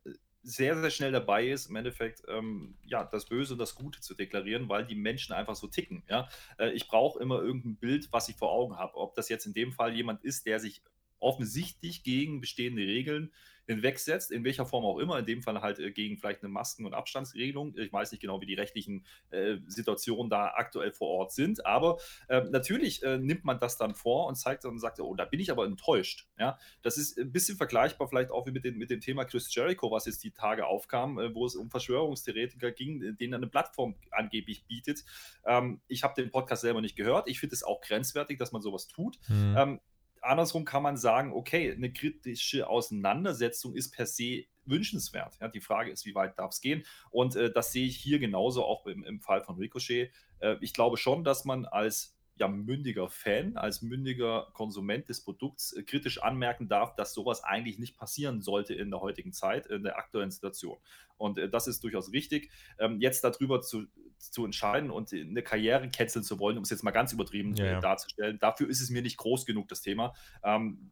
sehr, 0.47 0.79
sehr 0.81 0.91
schnell 0.91 1.11
dabei 1.11 1.49
ist, 1.49 1.69
im 1.69 1.77
Endeffekt 1.77 2.23
ähm, 2.29 2.77
ja, 2.85 3.05
das 3.05 3.27
Böse 3.27 3.55
und 3.55 3.59
das 3.59 3.75
Gute 3.75 4.01
zu 4.01 4.15
deklarieren, 4.15 4.69
weil 4.69 4.87
die 4.87 4.95
Menschen 4.95 5.33
einfach 5.33 5.57
so 5.57 5.67
ticken. 5.67 6.05
Ja? 6.09 6.29
Äh, 6.59 6.71
ich 6.71 6.87
brauche 6.87 7.21
immer 7.21 7.43
irgendein 7.43 7.77
Bild, 7.77 8.13
was 8.13 8.29
ich 8.29 8.37
vor 8.37 8.53
Augen 8.53 8.77
habe. 8.77 8.97
Ob 8.97 9.15
das 9.17 9.29
jetzt 9.29 9.47
in 9.47 9.55
dem 9.55 9.73
Fall 9.73 9.95
jemand 9.95 10.23
ist, 10.23 10.47
der 10.47 10.61
sich 10.61 10.83
offensichtlich 11.19 12.05
gegen 12.05 12.41
bestehende 12.41 12.83
Regeln 12.83 13.33
hinwegsetzt, 13.67 14.31
in 14.31 14.45
welcher 14.45 14.67
Form 14.67 14.85
auch 14.85 14.99
immer, 14.99 15.19
in 15.19 15.27
dem 15.27 15.43
Fall 15.43 15.61
halt 15.61 15.79
äh, 15.79 15.91
gegen 15.91 16.19
vielleicht 16.19 16.43
eine 16.43 16.51
Masken- 16.51 16.87
und 16.87 16.95
Abstandsregelung. 16.95 17.77
Ich 17.77 17.93
weiß 17.93 18.13
nicht 18.13 18.21
genau, 18.21 18.41
wie 18.41 18.47
die 18.47 18.55
rechtlichen 18.55 19.05
äh, 19.31 19.57
Situationen 19.67 20.31
da 20.31 20.53
aktuell 20.55 20.93
vor 20.93 21.09
Ort 21.09 21.33
sind, 21.33 21.67
aber 21.67 21.99
äh, 22.29 22.43
natürlich 22.51 23.03
äh, 23.03 23.19
nimmt 23.19 23.45
man 23.45 23.59
das 23.59 23.77
dann 23.77 23.95
vor 23.95 24.27
und 24.27 24.37
zeigt 24.37 24.65
und 24.65 24.79
sagt, 24.79 25.01
oh, 25.01 25.15
da 25.15 25.25
bin 25.25 25.41
ich 25.41 25.51
aber 25.51 25.67
enttäuscht. 25.67 26.27
Ja, 26.39 26.59
das 26.83 26.97
ist 26.97 27.19
ein 27.19 27.33
bisschen 27.33 27.57
vergleichbar 27.57 28.09
vielleicht 28.09 28.31
auch 28.31 28.47
wie 28.47 28.53
mit, 28.53 28.65
den, 28.65 28.77
mit 28.77 28.91
dem 28.91 29.01
Thema 29.01 29.25
Chris 29.25 29.53
Jericho, 29.55 29.91
was 29.91 30.07
jetzt 30.07 30.23
die 30.25 30.31
Tage 30.31 30.67
aufkam, 30.67 31.19
äh, 31.19 31.35
wo 31.35 31.47
es 31.47 31.57
um 31.57 31.71
Verschwörungstheoretiker 31.71 32.71
ging, 32.71 33.17
denen 33.17 33.35
eine 33.35 33.47
Plattform 33.47 33.97
angeblich 34.11 34.67
bietet. 34.67 35.05
Ähm, 35.45 35.81
ich 35.89 36.03
habe 36.03 36.21
den 36.21 36.31
Podcast 36.31 36.63
selber 36.63 36.81
nicht 36.81 36.97
gehört. 36.97 37.29
Ich 37.29 37.41
finde 37.41 37.55
es 37.55 37.63
auch 37.63 37.81
grenzwertig, 37.81 38.39
dass 38.39 38.53
man 38.53 38.63
sowas 38.63 38.87
tut. 38.87 39.19
Mhm. 39.29 39.55
Ähm, 39.57 39.81
andersrum 40.27 40.65
kann 40.65 40.83
man 40.83 40.97
sagen, 40.97 41.33
okay, 41.33 41.73
eine 41.73 41.93
kritische 41.93 42.69
Auseinandersetzung 42.69 43.75
ist 43.75 43.93
per 43.93 44.07
se 44.07 44.45
wünschenswert. 44.65 45.37
Ja, 45.41 45.49
die 45.49 45.61
Frage 45.61 45.91
ist, 45.91 46.07
wie 46.07 46.15
weit 46.15 46.39
darf 46.39 46.53
es 46.53 46.61
gehen? 46.61 46.85
Und 47.11 47.37
äh, 47.37 47.53
das 47.53 47.73
sehe 47.73 47.87
ich 47.87 47.97
hier 47.97 48.19
genauso 48.19 48.65
auch 48.65 48.87
im, 48.87 49.05
im 49.05 49.21
Fall 49.21 49.43
von 49.43 49.57
Ricochet. 49.57 50.11
Äh, 50.41 50.57
ich 50.61 50.73
glaube 50.73 50.97
schon, 50.97 51.25
dass 51.25 51.45
man 51.45 51.65
als 51.65 52.16
ja, 52.37 52.49
mündiger 52.49 53.09
Fan, 53.09 53.57
als 53.57 53.83
mündiger 53.83 54.49
Konsument 54.53 55.09
des 55.09 55.23
Produkts 55.23 55.73
äh, 55.73 55.83
kritisch 55.83 56.23
anmerken 56.23 56.69
darf, 56.69 56.95
dass 56.95 57.15
sowas 57.15 57.43
eigentlich 57.43 57.79
nicht 57.79 57.97
passieren 57.97 58.43
sollte 58.43 58.75
in 58.75 58.91
der 58.91 59.01
heutigen 59.01 59.33
Zeit, 59.33 59.67
in 59.67 59.83
der 59.83 59.97
aktuellen 59.99 60.31
Situation. 60.31 60.79
Und 61.17 61.39
äh, 61.39 61.49
das 61.49 61.67
ist 61.67 61.83
durchaus 61.83 62.13
richtig. 62.13 62.51
Ähm, 62.79 63.01
jetzt 63.01 63.25
darüber 63.25 63.63
zu, 63.63 63.87
zu 64.19 64.45
entscheiden 64.45 64.91
und 64.91 65.13
eine 65.13 65.43
Karriere 65.43 65.89
canceln 65.89 66.25
zu 66.25 66.39
wollen, 66.39 66.59
um 66.59 66.65
es 66.65 66.71
jetzt 66.71 66.85
mal 66.85 66.91
ganz 66.91 67.13
übertrieben 67.13 67.55
ja, 67.55 67.65
ja. 67.65 67.81
darzustellen, 67.81 68.39
dafür 68.39 68.69
ist 68.69 68.81
es 68.81 68.91
mir 68.91 69.03
nicht 69.03 69.17
groß 69.17 69.47
genug, 69.47 69.69
das 69.69 69.81
Thema. 69.81 70.15
Ähm, 70.43 70.91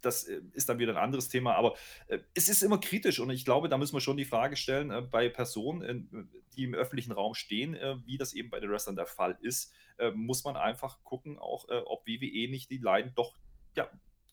das 0.00 0.24
äh, 0.24 0.40
ist 0.52 0.68
dann 0.68 0.78
wieder 0.78 0.92
ein 0.92 1.02
anderes 1.02 1.28
Thema, 1.28 1.54
aber 1.54 1.74
äh, 2.06 2.18
es 2.34 2.48
ist 2.48 2.62
immer 2.62 2.78
kritisch 2.78 3.20
und 3.20 3.30
ich 3.30 3.44
glaube, 3.44 3.68
da 3.68 3.78
müssen 3.78 3.94
wir 3.94 4.00
schon 4.00 4.16
die 4.16 4.24
Frage 4.24 4.56
stellen, 4.56 4.90
äh, 4.90 5.02
bei 5.02 5.28
Personen, 5.28 6.08
äh, 6.12 6.38
die 6.56 6.64
im 6.64 6.74
öffentlichen 6.74 7.12
Raum 7.12 7.34
stehen, 7.34 7.74
äh, 7.74 7.96
wie 8.06 8.18
das 8.18 8.32
eben 8.32 8.50
bei 8.50 8.60
den 8.60 8.70
Wrestlern 8.70 8.96
der 8.96 9.06
Fall 9.06 9.36
ist, 9.40 9.72
äh, 9.98 10.10
muss 10.12 10.44
man 10.44 10.56
einfach 10.56 11.02
gucken, 11.04 11.38
auch 11.38 11.66
ob 11.68 12.06
WWE 12.06 12.50
nicht 12.50 12.70
die 12.70 12.78
Leiden 12.78 13.12
doch 13.14 13.34
ja, 13.76 13.88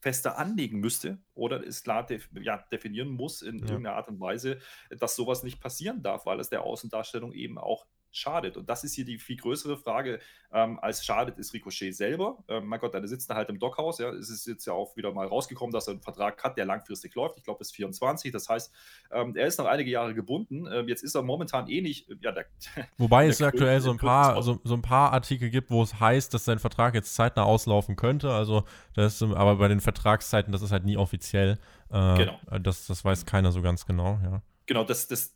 fester 0.06 0.38
anlegen 0.38 0.80
müsste 0.80 1.18
oder 1.34 1.66
es 1.66 1.82
klar 1.82 2.06
def 2.06 2.30
ja, 2.40 2.58
definieren 2.72 3.10
muss 3.10 3.42
in 3.42 3.58
ja. 3.58 3.66
irgendeiner 3.66 3.96
Art 3.96 4.08
und 4.08 4.20
Weise, 4.20 4.60
dass 4.92 5.16
sowas 5.16 5.42
nicht 5.42 5.60
passieren 5.60 6.04
darf, 6.04 6.28
weil 6.28 6.40
es 6.40 6.50
der 6.50 6.62
Außendarstellung 6.62 7.34
eben 7.34 7.58
auch 7.58 7.88
schadet. 8.16 8.58
Und 8.58 8.70
das 8.70 8.84
ist 8.84 8.94
hier 8.96 9.06
die 9.06 9.18
viel 9.18 9.38
größere 9.38 9.78
Frage, 9.78 10.20
ähm, 10.52 10.80
als 10.80 11.06
schadet 11.06 11.38
ist 11.38 11.54
Ricochet 11.54 11.96
selber. 11.96 12.44
Ähm, 12.48 12.68
mein 12.68 12.80
Gott, 12.80 12.94
der 12.94 13.06
sitzt 13.08 13.30
da 13.30 13.36
halt 13.36 13.50
im 13.50 13.60
Dockhaus. 13.60 14.00
Ja. 14.00 14.10
Es 14.10 14.30
ist 14.30 14.48
jetzt 14.48 14.66
ja 14.66 14.74
auch 14.74 14.96
wieder 14.96 15.12
mal 15.12 15.28
rausgekommen, 15.28 15.74
dass 15.74 15.88
er 15.88 15.92
einen 15.92 16.02
Vertrag 16.02 16.44
hat, 16.44 16.58
der 16.58 16.66
langfristig 16.66 17.14
läuft. 17.16 17.38
Ich 17.38 17.44
glaube, 17.44 17.60
bis 17.60 17.72
24. 17.72 18.32
Das 18.32 18.48
heißt, 18.50 18.72
ähm, 19.12 19.36
er 19.36 19.48
ist 19.48 19.60
noch 19.60 19.66
einige 19.66 19.90
Jahre 19.90 20.14
gebunden. 20.14 20.68
Ähm, 20.72 20.88
jetzt 20.88 21.04
ist 21.04 21.16
er 21.16 21.22
momentan 21.22 21.68
eh 21.70 21.82
nicht. 21.82 22.10
Ja, 22.22 22.32
der, 22.32 22.46
Wobei 22.98 23.24
der 23.24 23.32
es 23.32 23.42
aktuell 23.42 23.82
so 23.82 23.92
ein, 23.92 23.98
paar, 23.98 24.42
so, 24.42 24.60
so, 24.64 24.74
ein 24.74 24.82
paar 24.82 25.14
Artikel 25.14 25.50
gibt, 25.50 25.70
wo 25.70 25.84
es 25.84 26.00
heißt, 26.00 26.34
dass 26.34 26.46
sein 26.46 26.60
Vertrag 26.60 26.94
jetzt 26.96 27.16
zeitnah 27.16 27.44
auslaufen 27.44 27.96
könnte. 27.96 28.32
Also, 28.32 28.64
das, 28.94 29.22
aber 29.22 29.58
bei 29.58 29.68
den 29.68 29.82
Vertragszeiten, 29.82 30.52
das 30.52 30.62
ist 30.62 30.72
halt 30.72 30.86
nie 30.86 30.98
offiziell. 30.98 31.60
Äh, 31.90 32.18
genau. 32.18 32.40
Das, 32.62 32.88
das 32.88 33.04
weiß 33.04 33.26
keiner 33.26 33.52
so 33.52 33.62
ganz 33.62 33.86
genau, 33.86 34.20
ja. 34.24 34.42
Genau, 34.68 34.84
das, 34.84 35.08
das, 35.08 35.36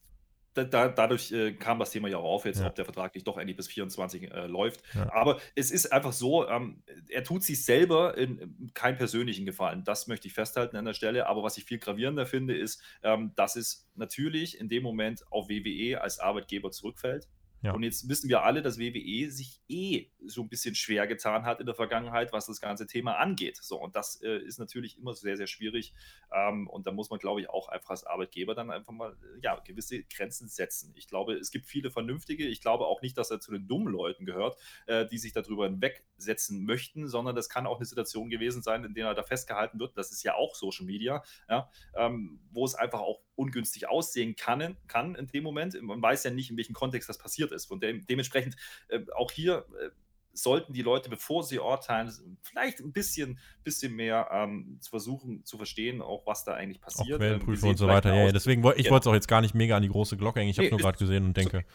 da, 0.54 0.88
dadurch 0.88 1.32
äh, 1.32 1.54
kam 1.54 1.80
das 1.80 1.92
Thema 1.92 2.08
ja 2.08 2.18
auch 2.18 2.24
auf, 2.24 2.46
jetzt, 2.46 2.60
ja. 2.60 2.68
ob 2.68 2.76
der 2.76 2.86
Vertrag 2.86 3.14
nicht 3.14 3.28
doch 3.28 3.38
endlich 3.38 3.58
bis 3.58 3.68
24 3.68 4.32
äh, 4.32 4.48
läuft. 4.48 4.82
Ja. 4.94 5.12
Aber 5.14 5.40
es 5.56 5.72
ist 5.72 5.92
einfach 5.92 6.14
so, 6.14 6.48
ähm, 6.48 6.84
er 7.10 7.24
tut 7.24 7.44
sich 7.44 7.64
selber 7.64 8.18
in, 8.18 8.38
in 8.38 8.74
keinen 8.74 8.98
persönlichen 8.98 9.46
Gefallen. 9.46 9.84
Das 9.84 10.08
möchte 10.08 10.28
ich 10.28 10.34
festhalten 10.34 10.76
an 10.78 10.86
der 10.86 10.94
Stelle. 10.94 11.28
Aber 11.28 11.44
was 11.44 11.58
ich 11.58 11.66
viel 11.66 11.80
gravierender 11.80 12.26
finde, 12.26 12.58
ist, 12.58 12.82
ähm, 13.04 13.32
dass 13.36 13.56
es 13.56 13.88
natürlich 13.96 14.60
in 14.60 14.70
dem 14.70 14.84
Moment 14.84 15.24
auf 15.32 15.50
WWE 15.50 16.02
als 16.02 16.20
Arbeitgeber 16.20 16.72
zurückfällt. 16.72 17.28
Ja. 17.62 17.74
Und 17.74 17.84
jetzt 17.84 18.08
wissen 18.08 18.30
wir 18.30 18.44
alle, 18.44 18.62
dass 18.62 18.80
WWE 18.80 19.30
sich 19.30 19.62
eh 19.68 20.10
so 20.26 20.42
ein 20.42 20.50
bisschen 20.50 20.76
schwer 20.76 21.08
getan 21.08 21.46
hat 21.46 21.60
in 21.60 21.66
der 21.66 21.76
Vergangenheit, 21.76 22.32
was 22.32 22.46
das 22.46 22.62
ganze 22.62 22.88
Thema 22.88 23.18
angeht. 23.18 23.58
So, 23.58 23.82
und 23.82 23.96
das 23.96 24.22
äh, 24.22 24.38
ist 24.40 24.60
natürlich 24.60 24.98
immer 24.98 25.14
sehr, 25.14 25.36
sehr 25.36 25.48
schwierig. 25.48 25.94
Ähm, 26.34 26.68
und 26.68 26.88
da 26.88 26.92
muss 26.92 27.10
man, 27.10 27.20
glaube 27.20 27.42
ich, 27.42 27.50
auch 27.50 27.68
einfach 27.68 27.92
als 27.92 28.06
Arbeitgeber 28.06 28.56
dann 28.56 28.72
einfach 28.72 28.94
mal 28.94 29.12
äh, 29.12 29.40
ja, 29.44 29.60
gewisse 29.60 30.04
Grenzen 30.04 30.48
setzen. 30.48 30.94
Ich 30.96 31.08
glaube, 31.08 31.34
es 31.34 31.52
gibt 31.52 31.66
viele 31.66 31.92
Vernünftige. 31.92 32.48
Ich 32.48 32.62
glaube 32.62 32.86
auch 32.86 33.02
nicht, 33.02 33.18
dass 33.18 33.32
er 33.32 33.40
zu 33.40 33.52
den 33.52 33.68
dummen 33.68 33.92
Leuten 33.92 34.26
gehört, 34.26 34.58
äh, 34.88 35.06
die 35.06 35.18
sich 35.18 35.34
darüber 35.34 35.66
hinwegsetzen 35.66 36.66
möchten, 36.66 37.08
sondern 37.08 37.36
das 37.36 37.50
kann 37.50 37.68
auch 37.68 37.78
eine 37.78 37.86
Situation 37.86 38.30
gewesen 38.30 38.62
sein, 38.62 38.84
in 38.86 38.94
der 38.94 39.08
er 39.08 39.16
da 39.16 39.24
festgehalten 39.24 39.80
wird. 39.80 39.98
Das 39.98 40.12
ist 40.12 40.24
ja 40.24 40.36
auch 40.36 40.56
Social 40.56 40.86
Media, 40.86 41.24
ja, 41.50 41.70
ähm, 41.96 42.40
wo 42.52 42.64
es 42.66 42.76
einfach 42.76 43.02
auch 43.02 43.22
ungünstig 43.36 43.88
aussehen 43.88 44.36
kann, 44.36 44.76
kann 44.88 45.16
in 45.16 45.28
dem 45.28 45.44
Moment. 45.44 45.82
Man 45.82 46.02
weiß 46.02 46.26
ja 46.26 46.32
nicht, 46.32 46.52
in 46.52 46.58
welchem 46.58 46.74
Kontext 46.74 47.08
das 47.08 47.18
passiert 47.18 47.49
ist. 47.52 47.72
Und 47.72 47.84
de 47.84 48.02
dementsprechend 48.02 48.56
äh, 48.90 49.00
auch 49.16 49.32
hier 49.32 49.66
äh, 49.80 49.90
sollten 50.34 50.74
die 50.74 50.82
Leute, 50.82 51.10
bevor 51.10 51.44
sie 51.44 51.60
urteilen, 51.60 52.12
vielleicht 52.42 52.80
ein 52.80 52.92
bisschen, 52.92 53.40
bisschen 53.64 53.96
mehr 53.96 54.30
ähm, 54.32 54.78
zu 54.80 54.90
versuchen 54.90 55.44
zu 55.46 55.58
verstehen, 55.58 56.02
auch 56.02 56.26
was 56.26 56.44
da 56.44 56.54
eigentlich 56.54 56.82
passiert. 56.82 57.16
Auch 57.16 57.20
Quellenprüfen 57.20 57.66
ähm, 57.66 57.72
und 57.72 57.78
so 57.78 57.88
weiter. 57.88 58.14
Ja, 58.14 58.26
ja, 58.26 58.32
deswegen 58.32 58.64
wollte 58.64 58.80
ich 58.80 58.86
genau. 58.86 58.96
wollte 58.96 59.10
es 59.10 59.12
auch 59.12 59.16
jetzt 59.16 59.28
gar 59.28 59.42
nicht 59.42 59.56
mega 59.56 59.76
an 59.76 59.82
die 59.82 59.90
große 59.90 60.18
Glocke 60.18 60.40
hängen. 60.40 60.50
Ich 60.50 60.58
habe 60.58 60.68
nee, 60.68 60.72
nur 60.72 60.80
gerade 60.80 60.98
gesehen 60.98 61.26
und 61.26 61.38
denke, 61.38 61.66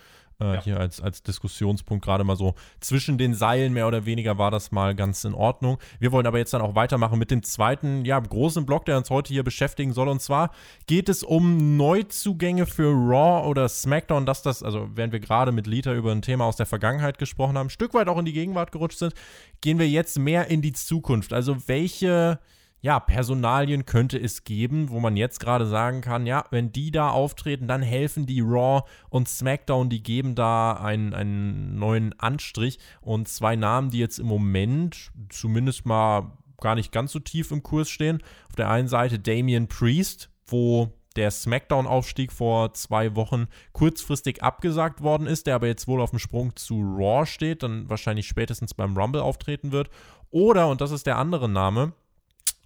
äh, 0.40 0.54
ja. 0.54 0.62
hier 0.62 0.80
als, 0.80 1.00
als 1.00 1.22
Diskussionspunkt 1.22 2.04
gerade 2.04 2.24
mal 2.24 2.36
so 2.36 2.54
zwischen 2.80 3.18
den 3.18 3.34
Seilen 3.34 3.72
mehr 3.72 3.86
oder 3.86 4.06
weniger 4.06 4.38
war 4.38 4.50
das 4.50 4.72
mal 4.72 4.94
ganz 4.94 5.24
in 5.24 5.34
Ordnung. 5.34 5.78
Wir 5.98 6.12
wollen 6.12 6.26
aber 6.26 6.38
jetzt 6.38 6.54
dann 6.54 6.62
auch 6.62 6.74
weitermachen 6.74 7.18
mit 7.18 7.30
dem 7.30 7.42
zweiten, 7.42 8.04
ja, 8.04 8.18
großen 8.18 8.66
Block, 8.66 8.84
der 8.84 8.96
uns 8.96 9.10
heute 9.10 9.32
hier 9.32 9.42
beschäftigen 9.42 9.92
soll. 9.92 10.08
Und 10.08 10.20
zwar 10.20 10.50
geht 10.86 11.08
es 11.08 11.22
um 11.22 11.76
Neuzugänge 11.76 12.66
für 12.66 12.90
Raw 12.90 13.48
oder 13.48 13.68
SmackDown, 13.68 14.26
dass 14.26 14.42
das, 14.42 14.62
also 14.62 14.88
während 14.94 15.12
wir 15.12 15.20
gerade 15.20 15.52
mit 15.52 15.66
Lita 15.66 15.92
über 15.92 16.12
ein 16.12 16.22
Thema 16.22 16.44
aus 16.44 16.56
der 16.56 16.66
Vergangenheit 16.66 17.18
gesprochen 17.18 17.56
haben, 17.56 17.66
ein 17.66 17.70
Stück 17.70 17.94
weit 17.94 18.08
auch 18.08 18.18
in 18.18 18.24
die 18.24 18.32
Gegenwart 18.32 18.72
gerutscht 18.72 18.98
sind, 18.98 19.14
gehen 19.60 19.78
wir 19.78 19.88
jetzt 19.88 20.18
mehr 20.18 20.48
in 20.48 20.62
die 20.62 20.72
Zukunft. 20.72 21.32
Also 21.32 21.68
welche 21.68 22.38
ja, 22.84 23.00
Personalien 23.00 23.86
könnte 23.86 24.18
es 24.18 24.44
geben, 24.44 24.90
wo 24.90 25.00
man 25.00 25.16
jetzt 25.16 25.40
gerade 25.40 25.64
sagen 25.64 26.02
kann, 26.02 26.26
ja, 26.26 26.44
wenn 26.50 26.70
die 26.70 26.90
da 26.90 27.08
auftreten, 27.08 27.66
dann 27.66 27.80
helfen 27.80 28.26
die 28.26 28.42
Raw 28.42 28.82
und 29.08 29.26
SmackDown, 29.26 29.88
die 29.88 30.02
geben 30.02 30.34
da 30.34 30.74
einen, 30.74 31.14
einen 31.14 31.78
neuen 31.78 32.12
Anstrich. 32.20 32.78
Und 33.00 33.26
zwei 33.26 33.56
Namen, 33.56 33.88
die 33.88 34.00
jetzt 34.00 34.18
im 34.18 34.26
Moment 34.26 35.12
zumindest 35.30 35.86
mal 35.86 36.32
gar 36.60 36.74
nicht 36.74 36.92
ganz 36.92 37.12
so 37.12 37.20
tief 37.20 37.52
im 37.52 37.62
Kurs 37.62 37.88
stehen. 37.88 38.22
Auf 38.50 38.56
der 38.56 38.68
einen 38.68 38.88
Seite 38.88 39.18
Damian 39.18 39.66
Priest, 39.66 40.28
wo 40.46 40.92
der 41.16 41.30
SmackDown-Aufstieg 41.30 42.32
vor 42.32 42.74
zwei 42.74 43.16
Wochen 43.16 43.46
kurzfristig 43.72 44.42
abgesagt 44.42 45.00
worden 45.00 45.26
ist, 45.26 45.46
der 45.46 45.54
aber 45.54 45.68
jetzt 45.68 45.88
wohl 45.88 46.02
auf 46.02 46.10
dem 46.10 46.18
Sprung 46.18 46.54
zu 46.54 46.82
Raw 46.82 47.24
steht, 47.24 47.62
dann 47.62 47.88
wahrscheinlich 47.88 48.28
spätestens 48.28 48.74
beim 48.74 48.94
Rumble 48.94 49.22
auftreten 49.22 49.72
wird. 49.72 49.88
Oder, 50.28 50.68
und 50.68 50.82
das 50.82 50.90
ist 50.90 51.06
der 51.06 51.16
andere 51.16 51.48
Name, 51.48 51.94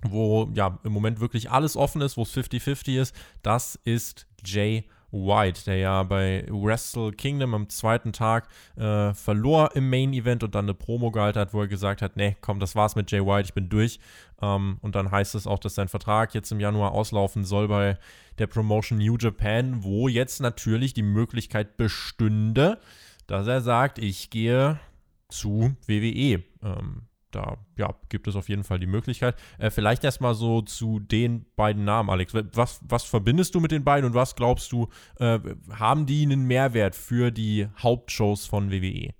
wo 0.02 0.48
ja 0.54 0.78
im 0.84 0.92
Moment 0.92 1.20
wirklich 1.20 1.50
alles 1.50 1.76
offen 1.76 2.00
ist, 2.02 2.16
wo 2.16 2.22
es 2.22 2.37
50-50 2.37 3.00
ist, 3.00 3.14
das 3.42 3.76
ist 3.84 4.26
Jay 4.44 4.84
White, 5.11 5.64
der 5.64 5.76
ja 5.78 6.02
bei 6.02 6.44
Wrestle 6.50 7.12
Kingdom 7.12 7.54
am 7.54 7.68
zweiten 7.68 8.12
Tag 8.12 8.48
äh, 8.76 9.14
verlor 9.14 9.74
im 9.74 9.88
Main 9.88 10.12
Event 10.12 10.44
und 10.44 10.54
dann 10.54 10.66
eine 10.66 10.74
Promo 10.74 11.11
gehalten 11.11 11.38
hat, 11.38 11.54
wo 11.54 11.62
er 11.62 11.68
gesagt 11.68 12.02
hat, 12.02 12.16
nee, 12.16 12.37
komm, 12.40 12.61
das 12.61 12.76
war's 12.76 12.94
mit 12.94 13.11
Jay 13.11 13.24
White, 13.24 13.46
ich 13.48 13.54
bin 13.54 13.68
durch. 13.70 14.00
Ähm, 14.42 14.78
und 14.82 14.94
dann 14.94 15.11
heißt 15.11 15.34
es 15.34 15.46
auch, 15.46 15.58
dass 15.58 15.74
sein 15.74 15.88
Vertrag 15.88 16.34
jetzt 16.34 16.52
im 16.52 16.61
Januar 16.61 16.92
auslaufen 16.92 17.44
soll 17.44 17.68
bei 17.68 17.98
der 18.38 18.46
Promotion 18.48 18.98
New 18.98 19.16
Japan, 19.18 19.82
wo 19.82 20.08
jetzt 20.08 20.40
natürlich 20.40 20.92
die 20.92 21.02
Möglichkeit 21.02 21.76
bestünde, 21.76 22.78
dass 23.26 23.46
er 23.46 23.62
sagt, 23.62 23.98
ich 23.98 24.30
gehe 24.30 24.78
zu 25.28 25.74
WWE. 25.87 26.42
Ähm, 26.62 27.07
da 27.30 27.58
ja, 27.76 27.94
gibt 28.08 28.26
es 28.26 28.36
auf 28.36 28.48
jeden 28.48 28.64
Fall 28.64 28.78
die 28.78 28.86
Möglichkeit. 28.86 29.36
Äh, 29.58 29.70
vielleicht 29.70 30.04
erstmal 30.04 30.34
so 30.34 30.62
zu 30.62 30.98
den 31.00 31.46
beiden 31.56 31.84
Namen, 31.84 32.10
Alex. 32.10 32.32
Was, 32.34 32.80
was 32.82 33.04
verbindest 33.04 33.54
du 33.54 33.60
mit 33.60 33.70
den 33.70 33.84
beiden 33.84 34.08
und 34.08 34.14
was 34.14 34.36
glaubst 34.36 34.72
du, 34.72 34.88
äh, 35.18 35.38
haben 35.70 36.06
die 36.06 36.22
einen 36.22 36.44
Mehrwert 36.44 36.94
für 36.94 37.30
die 37.30 37.68
Hauptshows 37.78 38.46
von 38.46 38.70
WWE? 38.70 39.14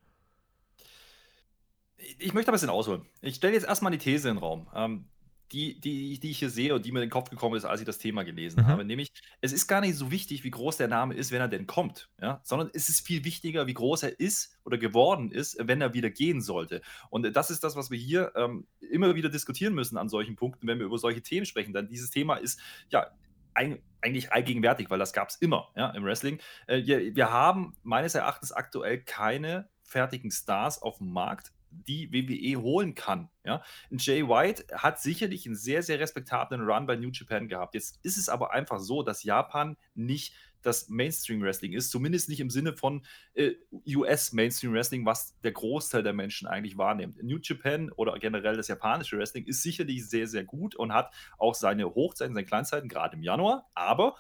Ich 2.19 2.33
möchte 2.33 2.51
ein 2.51 2.55
bisschen 2.55 2.71
ausholen. 2.71 3.03
Ich 3.21 3.37
stelle 3.37 3.55
jetzt 3.55 3.67
erstmal 3.67 3.93
die 3.93 3.99
These 3.99 4.29
in 4.29 4.37
den 4.37 4.43
Raum. 4.43 4.69
Ähm, 4.75 5.05
die, 5.53 5.81
die, 5.81 6.19
die 6.21 6.31
ich 6.31 6.39
hier 6.39 6.51
sehe 6.51 6.75
und 6.75 6.85
die 6.85 6.93
mir 6.93 6.99
in 7.01 7.07
den 7.07 7.11
Kopf 7.11 7.31
gekommen 7.31 7.57
ist, 7.57 7.65
als 7.65 7.81
ich 7.81 7.87
das 7.87 7.99
Thema 7.99 8.25
gelesen 8.25 8.63
mhm. 8.63 8.67
habe. 8.67 8.85
Nämlich, 8.85 9.09
es 9.41 9.53
ist 9.53 9.67
gar 9.67 9.81
nicht 9.81 9.97
so 9.97 10.11
wichtig, 10.11 10.45
wie 10.45 10.51
groß 10.51 10.77
der 10.77 10.89
Name 10.89 11.15
ist, 11.15 11.33
wenn 11.33 11.41
er 11.41 11.49
denn 11.49 11.67
kommt, 11.67 12.09
ja? 12.21 12.41
sondern 12.45 12.71
es 12.75 12.89
ist 12.89 13.07
viel 13.07 13.25
wichtiger, 13.25 13.67
wie 13.67 13.75
groß 13.75 14.03
er 14.05 14.21
ist 14.21 14.59
oder 14.65 14.79
geworden 14.79 15.31
ist, 15.31 15.57
wenn 15.61 15.81
er 15.81 15.95
wieder 15.95 16.11
gehen 16.11 16.41
sollte. 16.41 16.83
Und 17.11 17.35
das 17.35 17.51
ist 17.51 17.65
das, 17.65 17.77
was 17.77 17.91
wir 17.91 17.99
hier 17.99 18.33
ähm, 18.37 18.67
immer 18.91 19.15
wieder 19.15 19.29
diskutieren 19.29 19.75
müssen 19.75 19.97
an 19.97 20.09
solchen 20.09 20.37
Punkten, 20.37 20.67
wenn 20.67 20.79
wir 20.79 20.87
über 20.87 20.99
solche 20.99 21.23
Themen 21.23 21.47
sprechen. 21.47 21.73
Denn 21.73 21.89
dieses 21.89 22.11
Thema 22.11 22.37
ist 22.37 22.61
ja 22.91 23.07
ein, 23.55 23.79
eigentlich 24.01 24.33
allgegenwärtig, 24.33 24.91
weil 24.91 24.99
das 24.99 25.13
gab 25.13 25.29
es 25.29 25.37
immer 25.37 25.69
ja, 25.77 25.91
im 25.91 26.05
Wrestling. 26.05 26.39
Äh, 26.67 26.85
wir, 26.85 27.17
wir 27.17 27.31
haben 27.31 27.75
meines 27.83 28.15
Erachtens 28.15 28.53
aktuell 28.53 29.03
keine 29.03 29.69
fertigen 29.83 30.31
Stars 30.31 30.81
auf 30.81 30.99
dem 30.99 31.11
Markt, 31.11 31.53
die 31.71 32.13
WWE 32.13 32.61
holen 32.63 32.95
kann. 32.95 33.31
Ja? 33.45 33.63
Jay 33.91 34.27
White 34.27 34.67
hat 34.73 35.01
sicherlich 35.01 35.47
einen 35.47 35.57
sehr, 35.57 35.83
sehr 35.83 36.01
respektablen 36.01 36.63
Run 36.63 36.87
bei 36.87 36.97
New 36.97 37.11
Japan 37.11 37.49
gehabt. 37.49 37.75
Jetzt 37.75 37.99
ist 38.03 38.19
es 38.19 38.29
aber 38.29 38.53
einfach 38.53 38.81
so, 38.81 39.03
dass 39.03 39.23
Japan 39.23 39.77
nicht 39.95 40.35
das 40.63 40.89
Mainstream 40.89 41.41
Wrestling 41.43 41.73
ist, 41.73 41.91
zumindest 41.91 42.29
nicht 42.29 42.41
im 42.41 42.51
Sinne 42.51 42.77
von 42.77 43.05
äh, 43.35 43.53
US 43.87 44.33
Mainstream 44.33 44.73
Wrestling, 44.73 45.07
was 45.07 45.39
der 45.41 45.53
Großteil 45.53 46.03
der 46.03 46.13
Menschen 46.13 46.49
eigentlich 46.49 46.77
wahrnimmt. 46.77 47.23
New 47.23 47.39
Japan 47.41 47.91
oder 47.93 48.19
generell 48.19 48.57
das 48.57 48.69
japanische 48.69 49.19
Wrestling 49.19 49.47
ist 49.47 49.63
sicherlich 49.63 50.09
sehr, 50.09 50.27
sehr 50.27 50.45
gut 50.45 50.75
und 50.75 50.93
hat 50.93 51.13
auch 51.39 51.55
seine 51.55 51.95
Hochzeiten, 51.95 52.35
seine 52.35 52.47
Kleinzeiten, 52.47 52.89
gerade 52.89 53.17
im 53.17 53.23
Januar, 53.23 53.71
aber 53.75 54.17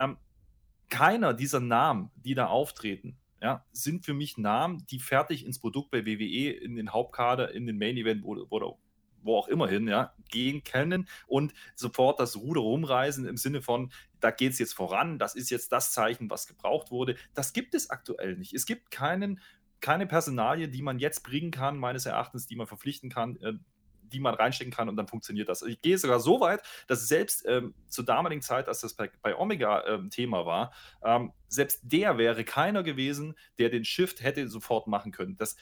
ähm, 0.00 0.16
keiner 0.88 1.34
dieser 1.34 1.60
Namen, 1.60 2.10
die 2.16 2.34
da 2.34 2.46
auftreten, 2.46 3.18
ja, 3.42 3.64
sind 3.72 4.04
für 4.04 4.14
mich 4.14 4.38
Namen, 4.38 4.86
die 4.86 5.00
fertig 5.00 5.44
ins 5.44 5.58
Produkt 5.58 5.90
bei 5.90 6.06
WWE, 6.06 6.50
in 6.50 6.76
den 6.76 6.92
Hauptkader, 6.92 7.52
in 7.52 7.66
den 7.66 7.76
Main 7.76 7.96
Event 7.96 8.24
oder, 8.24 8.44
oder 8.50 8.76
wo 9.24 9.36
auch 9.36 9.48
immer 9.48 9.68
hin, 9.68 9.88
ja, 9.88 10.14
gehen 10.30 10.62
können 10.62 11.08
und 11.26 11.52
sofort 11.74 12.20
das 12.20 12.36
Ruder 12.36 12.60
rumreißen 12.60 13.26
im 13.26 13.36
Sinne 13.36 13.60
von, 13.60 13.92
da 14.20 14.30
geht 14.30 14.52
es 14.52 14.58
jetzt 14.58 14.74
voran, 14.74 15.18
das 15.18 15.34
ist 15.34 15.50
jetzt 15.50 15.72
das 15.72 15.92
Zeichen, 15.92 16.30
was 16.30 16.46
gebraucht 16.46 16.90
wurde. 16.90 17.16
Das 17.34 17.52
gibt 17.52 17.74
es 17.74 17.90
aktuell 17.90 18.36
nicht. 18.36 18.54
Es 18.54 18.64
gibt 18.64 18.90
keinen, 18.90 19.40
keine 19.80 20.06
Personalie, 20.06 20.68
die 20.68 20.82
man 20.82 20.98
jetzt 20.98 21.24
bringen 21.24 21.50
kann, 21.50 21.78
meines 21.78 22.06
Erachtens, 22.06 22.46
die 22.46 22.56
man 22.56 22.68
verpflichten 22.68 23.10
kann, 23.10 23.36
äh, 23.40 23.54
die 24.12 24.20
man 24.20 24.34
reinstecken 24.34 24.72
kann 24.72 24.88
und 24.88 24.96
dann 24.96 25.08
funktioniert 25.08 25.48
das. 25.48 25.62
Ich 25.62 25.80
gehe 25.80 25.98
sogar 25.98 26.20
so 26.20 26.40
weit, 26.40 26.62
dass 26.86 27.08
selbst 27.08 27.44
ähm, 27.48 27.74
zur 27.88 28.04
damaligen 28.04 28.42
Zeit, 28.42 28.68
als 28.68 28.80
das 28.80 28.94
bei, 28.94 29.10
bei 29.22 29.36
Omega 29.36 29.86
ähm, 29.86 30.10
Thema 30.10 30.46
war, 30.46 30.72
ähm, 31.04 31.32
selbst 31.48 31.80
der 31.82 32.18
wäre 32.18 32.44
keiner 32.44 32.82
gewesen, 32.82 33.34
der 33.58 33.68
den 33.68 33.84
Shift 33.84 34.22
hätte 34.22 34.48
sofort 34.48 34.86
machen 34.86 35.12
können. 35.12 35.36
Das, 35.36 35.56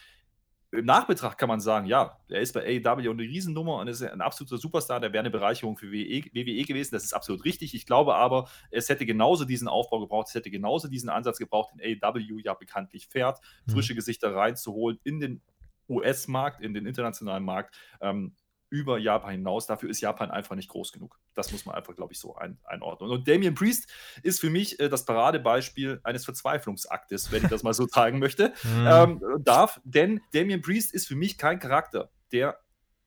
im 0.72 0.84
Nachbetracht 0.84 1.36
kann 1.36 1.48
man 1.48 1.60
sagen, 1.60 1.86
ja, 1.86 2.18
er 2.28 2.40
ist 2.40 2.52
bei 2.52 2.62
AEW 2.62 3.10
eine 3.10 3.22
Riesennummer 3.22 3.78
und 3.78 3.88
ist 3.88 4.02
ein 4.02 4.20
absoluter 4.20 4.56
Superstar, 4.56 5.00
der 5.00 5.12
wäre 5.12 5.20
eine 5.20 5.30
Bereicherung 5.30 5.76
für 5.76 5.90
WWE, 5.90 6.24
WWE, 6.32 6.64
gewesen. 6.64 6.94
Das 6.94 7.02
ist 7.02 7.12
absolut 7.12 7.44
richtig. 7.44 7.74
Ich 7.74 7.86
glaube 7.86 8.14
aber, 8.14 8.48
es 8.70 8.88
hätte 8.88 9.04
genauso 9.04 9.44
diesen 9.44 9.66
Aufbau 9.66 9.98
gebraucht, 9.98 10.28
es 10.28 10.34
hätte 10.34 10.50
genauso 10.50 10.86
diesen 10.86 11.08
Ansatz 11.08 11.38
gebraucht, 11.38 11.74
den 11.74 12.00
AEW 12.02 12.38
ja 12.38 12.54
bekanntlich 12.54 13.08
fährt, 13.08 13.40
mhm. 13.66 13.72
frische 13.72 13.96
Gesichter 13.96 14.34
reinzuholen 14.34 15.00
in 15.02 15.18
den 15.18 15.42
US-Markt, 15.88 16.60
in 16.60 16.72
den 16.72 16.86
internationalen 16.86 17.44
Markt. 17.44 17.74
Ähm, 18.00 18.34
über 18.70 18.98
Japan 18.98 19.32
hinaus. 19.32 19.66
Dafür 19.66 19.90
ist 19.90 20.00
Japan 20.00 20.30
einfach 20.30 20.56
nicht 20.56 20.68
groß 20.68 20.92
genug. 20.92 21.18
Das 21.34 21.52
muss 21.52 21.66
man 21.66 21.74
einfach, 21.74 21.94
glaube 21.94 22.12
ich, 22.12 22.18
so 22.18 22.36
ein, 22.36 22.58
einordnen. 22.64 23.10
Und 23.10 23.28
Damien 23.28 23.54
Priest 23.54 23.90
ist 24.22 24.40
für 24.40 24.48
mich 24.48 24.80
äh, 24.80 24.88
das 24.88 25.04
Paradebeispiel 25.04 26.00
eines 26.04 26.24
Verzweiflungsaktes, 26.24 27.32
wenn 27.32 27.42
ich 27.42 27.50
das 27.50 27.62
mal 27.62 27.74
so 27.74 27.86
zeigen 27.88 28.18
möchte, 28.18 28.54
mhm. 28.62 28.86
ähm, 28.86 29.22
darf. 29.40 29.80
Denn 29.84 30.20
Damien 30.32 30.62
Priest 30.62 30.94
ist 30.94 31.08
für 31.08 31.16
mich 31.16 31.36
kein 31.36 31.58
Charakter, 31.58 32.10
der 32.32 32.58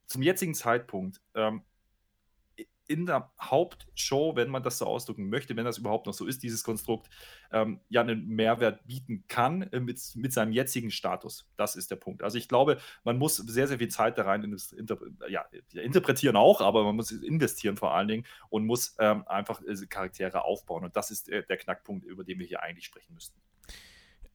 zum 0.05 0.21
jetzigen 0.21 0.53
Zeitpunkt 0.53 1.21
ähm, 1.33 1.63
in 2.87 3.05
der 3.05 3.31
Hauptshow, 3.39 4.35
wenn 4.35 4.49
man 4.49 4.63
das 4.63 4.77
so 4.77 4.85
ausdrücken 4.85 5.29
möchte, 5.29 5.55
wenn 5.55 5.65
das 5.65 5.77
überhaupt 5.77 6.05
noch 6.05 6.13
so 6.13 6.25
ist, 6.25 6.43
dieses 6.43 6.63
Konstrukt, 6.63 7.09
ähm, 7.51 7.79
ja 7.89 8.01
einen 8.01 8.27
Mehrwert 8.27 8.85
bieten 8.85 9.23
kann 9.27 9.63
äh, 9.63 9.79
mit, 9.79 9.99
mit 10.15 10.33
seinem 10.33 10.51
jetzigen 10.51 10.91
Status. 10.91 11.49
Das 11.55 11.75
ist 11.75 11.91
der 11.91 11.95
Punkt. 11.95 12.23
Also 12.23 12.37
ich 12.37 12.47
glaube, 12.47 12.79
man 13.03 13.17
muss 13.17 13.37
sehr, 13.37 13.67
sehr 13.67 13.79
viel 13.79 13.87
Zeit 13.87 14.17
da 14.17 14.23
rein 14.23 14.43
in 14.43 14.51
das, 14.51 14.71
inter, 14.71 14.97
ja, 15.29 15.45
interpretieren 15.73 16.35
auch, 16.35 16.61
aber 16.61 16.83
man 16.83 16.95
muss 16.95 17.11
investieren 17.11 17.77
vor 17.77 17.93
allen 17.93 18.07
Dingen 18.07 18.25
und 18.49 18.65
muss 18.65 18.95
ähm, 18.99 19.25
einfach 19.27 19.61
äh, 19.61 19.75
Charaktere 19.87 20.43
aufbauen. 20.43 20.83
Und 20.83 20.95
das 20.95 21.11
ist 21.11 21.29
äh, 21.29 21.43
der 21.43 21.57
Knackpunkt, 21.57 22.05
über 22.05 22.23
den 22.23 22.39
wir 22.39 22.45
hier 22.45 22.63
eigentlich 22.63 22.85
sprechen 22.85 23.13
müssten. 23.13 23.39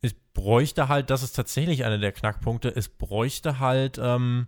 Es 0.01 0.15
bräuchte 0.15 0.89
halt, 0.89 1.11
das 1.11 1.23
ist 1.23 1.33
tatsächlich 1.33 1.85
einer 1.85 1.99
der 1.99 2.13
Knackpunkte, 2.13 2.75
es 2.75 2.89
bräuchte 2.89 3.59
halt 3.59 3.99
ähm 4.03 4.47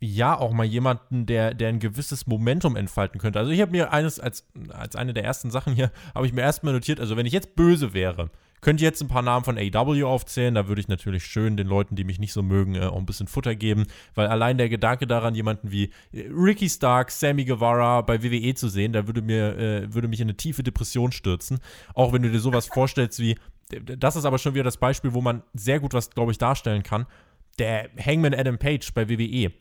ja 0.00 0.38
auch 0.38 0.52
mal 0.52 0.64
jemanden, 0.64 1.26
der, 1.26 1.54
der 1.54 1.68
ein 1.68 1.78
gewisses 1.78 2.26
Momentum 2.26 2.76
entfalten 2.76 3.20
könnte. 3.20 3.38
Also 3.38 3.50
ich 3.50 3.60
habe 3.60 3.72
mir 3.72 3.92
eines 3.92 4.20
als, 4.20 4.46
als 4.70 4.94
eine 4.94 5.14
der 5.14 5.24
ersten 5.24 5.50
Sachen 5.50 5.74
hier, 5.74 5.90
habe 6.14 6.26
ich 6.26 6.32
mir 6.32 6.42
erstmal 6.42 6.74
notiert, 6.74 7.00
also 7.00 7.16
wenn 7.16 7.26
ich 7.26 7.32
jetzt 7.32 7.56
böse 7.56 7.94
wäre, 7.94 8.30
könnte 8.60 8.82
ich 8.82 8.86
jetzt 8.86 9.02
ein 9.02 9.08
paar 9.08 9.22
Namen 9.22 9.44
von 9.44 9.58
AW 9.58 10.02
aufzählen, 10.04 10.54
da 10.54 10.68
würde 10.68 10.80
ich 10.80 10.88
natürlich 10.88 11.24
schön 11.24 11.56
den 11.56 11.66
Leuten, 11.66 11.94
die 11.94 12.04
mich 12.04 12.18
nicht 12.18 12.32
so 12.32 12.42
mögen, 12.42 12.74
äh, 12.74 12.86
auch 12.86 12.98
ein 12.98 13.06
bisschen 13.06 13.26
Futter 13.26 13.54
geben, 13.54 13.86
weil 14.14 14.26
allein 14.26 14.58
der 14.58 14.68
Gedanke 14.68 15.06
daran, 15.06 15.34
jemanden 15.34 15.70
wie 15.70 15.84
äh, 16.12 16.28
Ricky 16.30 16.68
Stark, 16.68 17.10
Sammy 17.10 17.44
Guevara 17.44 18.02
bei 18.02 18.22
WWE 18.22 18.54
zu 18.54 18.68
sehen, 18.68 18.92
da 18.92 19.06
würde 19.06 19.22
mir, 19.22 19.56
äh, 19.58 19.94
würde 19.94 20.08
mich 20.08 20.20
in 20.20 20.26
eine 20.26 20.36
tiefe 20.36 20.62
Depression 20.62 21.12
stürzen. 21.12 21.58
Auch 21.94 22.12
wenn 22.12 22.22
du 22.22 22.30
dir 22.30 22.40
sowas 22.40 22.66
vorstellst 22.66 23.18
wie, 23.20 23.36
das 23.82 24.16
ist 24.16 24.24
aber 24.24 24.38
schon 24.38 24.54
wieder 24.54 24.64
das 24.64 24.76
Beispiel, 24.76 25.14
wo 25.14 25.20
man 25.20 25.42
sehr 25.54 25.80
gut 25.80 25.94
was, 25.94 26.10
glaube 26.10 26.32
ich, 26.32 26.38
darstellen 26.38 26.82
kann. 26.82 27.06
Der 27.58 27.88
Hangman 27.98 28.34
Adam 28.34 28.58
Page 28.58 28.92
bei 28.94 29.08
WWE 29.08 29.52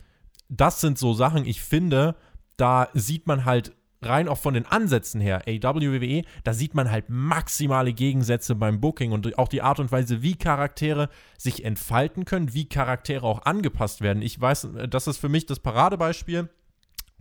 das 0.49 0.81
sind 0.81 0.97
so 0.97 1.13
Sachen, 1.13 1.45
ich 1.45 1.61
finde, 1.61 2.15
da 2.57 2.89
sieht 2.93 3.27
man 3.27 3.45
halt 3.45 3.73
rein 4.01 4.27
auch 4.27 4.37
von 4.37 4.53
den 4.53 4.65
Ansätzen 4.65 5.19
her, 5.19 5.43
AWWE, 5.47 6.23
da 6.43 6.53
sieht 6.53 6.75
man 6.75 6.91
halt 6.91 7.05
maximale 7.09 7.93
Gegensätze 7.93 8.55
beim 8.55 8.79
Booking 8.79 9.11
und 9.11 9.37
auch 9.37 9.47
die 9.47 9.61
Art 9.61 9.79
und 9.79 9.91
Weise, 9.91 10.21
wie 10.21 10.35
Charaktere 10.35 11.09
sich 11.37 11.65
entfalten 11.65 12.25
können, 12.25 12.53
wie 12.53 12.69
Charaktere 12.69 13.25
auch 13.25 13.45
angepasst 13.45 14.01
werden. 14.01 14.21
Ich 14.21 14.39
weiß, 14.39 14.69
das 14.89 15.07
ist 15.07 15.17
für 15.17 15.29
mich 15.29 15.45
das 15.45 15.59
Paradebeispiel. 15.59 16.49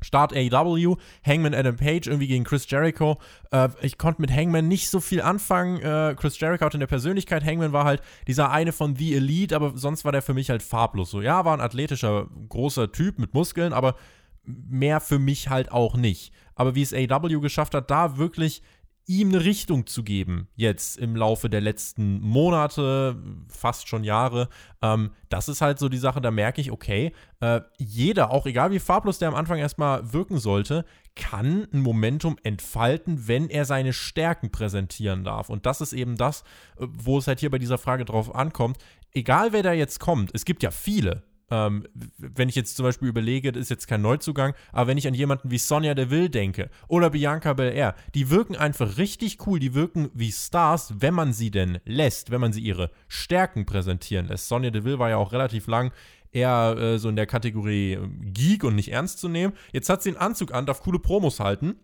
Start 0.05 0.33
AEW, 0.35 0.97
Hangman 1.25 1.55
Adam 1.55 1.77
Page 1.77 2.07
irgendwie 2.07 2.29
gegen 2.29 2.45
Chris 2.45 2.69
Jericho. 2.71 3.19
Äh, 3.51 3.69
ich 3.83 3.99
konnte 3.99 4.21
mit 4.21 4.31
Hangman 4.31 4.69
nicht 4.69 4.90
so 4.90 5.01
viel 5.01 5.23
anfangen. 5.23 5.81
Äh, 5.81 6.14
Chris 6.17 6.38
Jericho 6.38 6.64
hatte 6.64 6.77
in 6.77 6.81
der 6.81 6.87
Persönlichkeit. 6.87 7.45
Hangman 7.45 7.73
war 7.73 7.85
halt 7.85 8.03
dieser 8.27 8.51
eine 8.51 8.73
von 8.73 8.97
The 8.97 9.14
Elite, 9.14 9.57
aber 9.57 9.73
sonst 9.77 10.05
war 10.05 10.12
der 10.12 10.23
für 10.23 10.35
mich 10.35 10.51
halt 10.51 10.62
farblos. 10.62 11.11
So, 11.11 11.21
ja, 11.21 11.45
war 11.45 11.57
ein 11.57 11.61
athletischer, 11.61 12.29
großer 12.49 12.93
Typ 12.93 13.19
mit 13.19 13.35
Muskeln, 13.35 13.73
aber 13.73 13.97
mehr 14.45 15.01
für 15.01 15.19
mich 15.19 15.49
halt 15.49 15.73
auch 15.73 15.97
nicht. 15.97 16.33
Aber 16.55 16.75
wie 16.75 16.83
es 16.83 16.93
AEW 16.93 17.40
geschafft 17.40 17.75
hat, 17.75 17.90
da 17.90 18.19
wirklich 18.19 18.62
ihm 19.07 19.29
eine 19.29 19.45
Richtung 19.45 19.87
zu 19.87 20.03
geben, 20.03 20.49
jetzt 20.57 20.97
im 20.99 21.14
Laufe 21.14 21.51
der 21.51 21.61
letzten 21.61 22.21
Monate, 22.21 23.17
fast 23.49 23.87
schon 23.88 24.03
Jahre, 24.03 24.49
ähm, 24.81 25.11
das 25.29 25.49
ist 25.49 25.61
halt 25.61 25.79
so 25.79 25.88
die 25.88 25.99
Sache, 25.99 26.21
da 26.21 26.31
merke 26.31 26.61
ich, 26.61 26.73
okay, 26.73 27.12
äh, 27.40 27.61
jeder, 27.79 28.31
auch 28.31 28.47
egal 28.47 28.71
wie 28.71 28.79
farblos 28.79 29.19
der 29.19 29.29
am 29.29 29.35
Anfang 29.35 29.59
erstmal 29.59 30.12
wirken 30.12 30.38
sollte, 30.38 30.85
kann 31.17 31.69
ein 31.73 31.81
Momentum 31.81 32.37
entfalten, 32.43 33.29
wenn 33.29 33.51
er 33.51 33.67
seine 33.67 33.93
Stärken 33.93 34.51
präsentieren 34.51 35.23
darf. 35.23 35.51
Und 35.51 35.67
das 35.67 35.81
ist 35.81 35.93
eben 35.93 36.17
das, 36.17 36.43
äh, 36.79 36.87
wo 36.88 37.19
es 37.19 37.27
halt 37.27 37.40
hier 37.40 37.51
bei 37.51 37.59
dieser 37.59 37.79
Frage 37.79 38.05
drauf 38.05 38.35
ankommt. 38.35 38.79
Egal 39.12 39.53
wer 39.53 39.62
da 39.62 39.73
jetzt 39.73 40.01
kommt, 40.01 40.31
es 40.33 40.45
gibt 40.45 40.62
ja 40.62 40.71
viele, 40.71 41.23
ähm, 41.50 41.87
wenn 42.18 42.48
ich 42.48 42.54
jetzt 42.54 42.76
zum 42.76 42.85
Beispiel 42.85 43.09
überlege, 43.09 43.52
das 43.52 43.62
ist 43.62 43.70
jetzt 43.70 43.87
kein 43.87 44.02
Neuzugang, 44.02 44.54
aber 44.72 44.88
wenn 44.88 44.98
ich 44.98 45.07
an 45.07 45.14
jemanden 45.14 45.50
wie 45.50 45.59
Sonja 45.59 45.94
Deville 45.94 46.30
denke 46.30 46.70
oder 46.88 47.11
Bianca 47.11 47.52
Belair, 47.52 47.94
die 48.14 48.30
wirken 48.30 48.57
einfach 48.57 48.96
richtig 48.96 49.46
cool, 49.46 49.59
die 49.59 49.74
wirken 49.74 50.11
wie 50.14 50.33
Stars, 50.33 50.94
wenn 50.98 51.14
man 51.14 51.33
sie 51.33 51.50
denn 51.50 51.78
lässt, 51.85 52.30
wenn 52.30 52.40
man 52.40 52.52
sie 52.52 52.62
ihre 52.62 52.90
Stärken 53.09 53.66
präsentieren 53.66 54.26
lässt. 54.26 54.48
Sonja 54.48 54.70
Deville 54.70 54.98
war 54.98 55.11
ja 55.11 55.16
auch 55.16 55.33
relativ 55.33 55.66
lang 55.66 55.92
eher 56.35 56.76
äh, 56.76 56.98
so 56.98 57.09
in 57.09 57.16
der 57.16 57.26
Kategorie 57.26 57.92
ähm, 57.92 58.20
Geek 58.33 58.64
und 58.64 58.74
nicht 58.74 58.92
ernst 58.92 59.20
zu 59.20 59.28
nehmen. 59.28 59.54
Jetzt 59.72 59.88
hat 59.88 60.02
sie 60.02 60.11
einen 60.11 60.18
Anzug 60.18 60.52
an, 60.52 60.66
darf 60.66 60.83
coole 60.83 60.98
Promos 60.98 61.40
halten. 61.40 61.76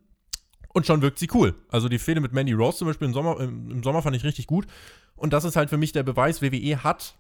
Und 0.73 0.87
schon 0.87 1.03
wirkt 1.03 1.19
sie 1.19 1.29
cool. 1.35 1.55
Also 1.69 1.89
die 1.89 1.99
Fehde 1.99 2.21
mit 2.21 2.33
Mandy 2.33 2.53
Rose 2.53 2.79
zum 2.79 2.87
Beispiel 2.87 3.09
im 3.09 3.13
Sommer, 3.15 3.41
im 3.41 3.83
Sommer 3.83 4.03
fand 4.03 4.15
ich 4.15 4.23
richtig 4.23 4.47
gut. 4.47 4.67
Und 5.17 5.33
das 5.33 5.45
ist 5.45 5.57
halt 5.57 5.69
für 5.69 5.77
mich 5.77 5.93
der 5.93 6.05
Beweis, 6.05 6.43
WWE 6.43 6.85
hat 6.85 7.19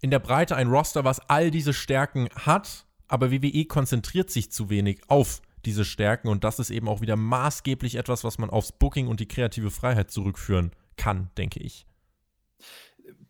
in 0.00 0.10
der 0.10 0.18
Breite 0.18 0.56
ein 0.56 0.68
Roster, 0.68 1.04
was 1.04 1.20
all 1.28 1.50
diese 1.50 1.72
Stärken 1.72 2.28
hat, 2.34 2.86
aber 3.08 3.30
WWE 3.30 3.64
konzentriert 3.66 4.30
sich 4.30 4.50
zu 4.50 4.70
wenig 4.70 5.00
auf 5.08 5.42
diese 5.64 5.84
Stärken 5.84 6.28
und 6.28 6.44
das 6.44 6.58
ist 6.58 6.70
eben 6.70 6.88
auch 6.88 7.00
wieder 7.00 7.16
maßgeblich 7.16 7.96
etwas, 7.96 8.24
was 8.24 8.38
man 8.38 8.50
aufs 8.50 8.72
Booking 8.72 9.08
und 9.08 9.20
die 9.20 9.28
kreative 9.28 9.70
Freiheit 9.70 10.10
zurückführen 10.10 10.72
kann, 10.96 11.30
denke 11.36 11.60
ich. 11.60 11.86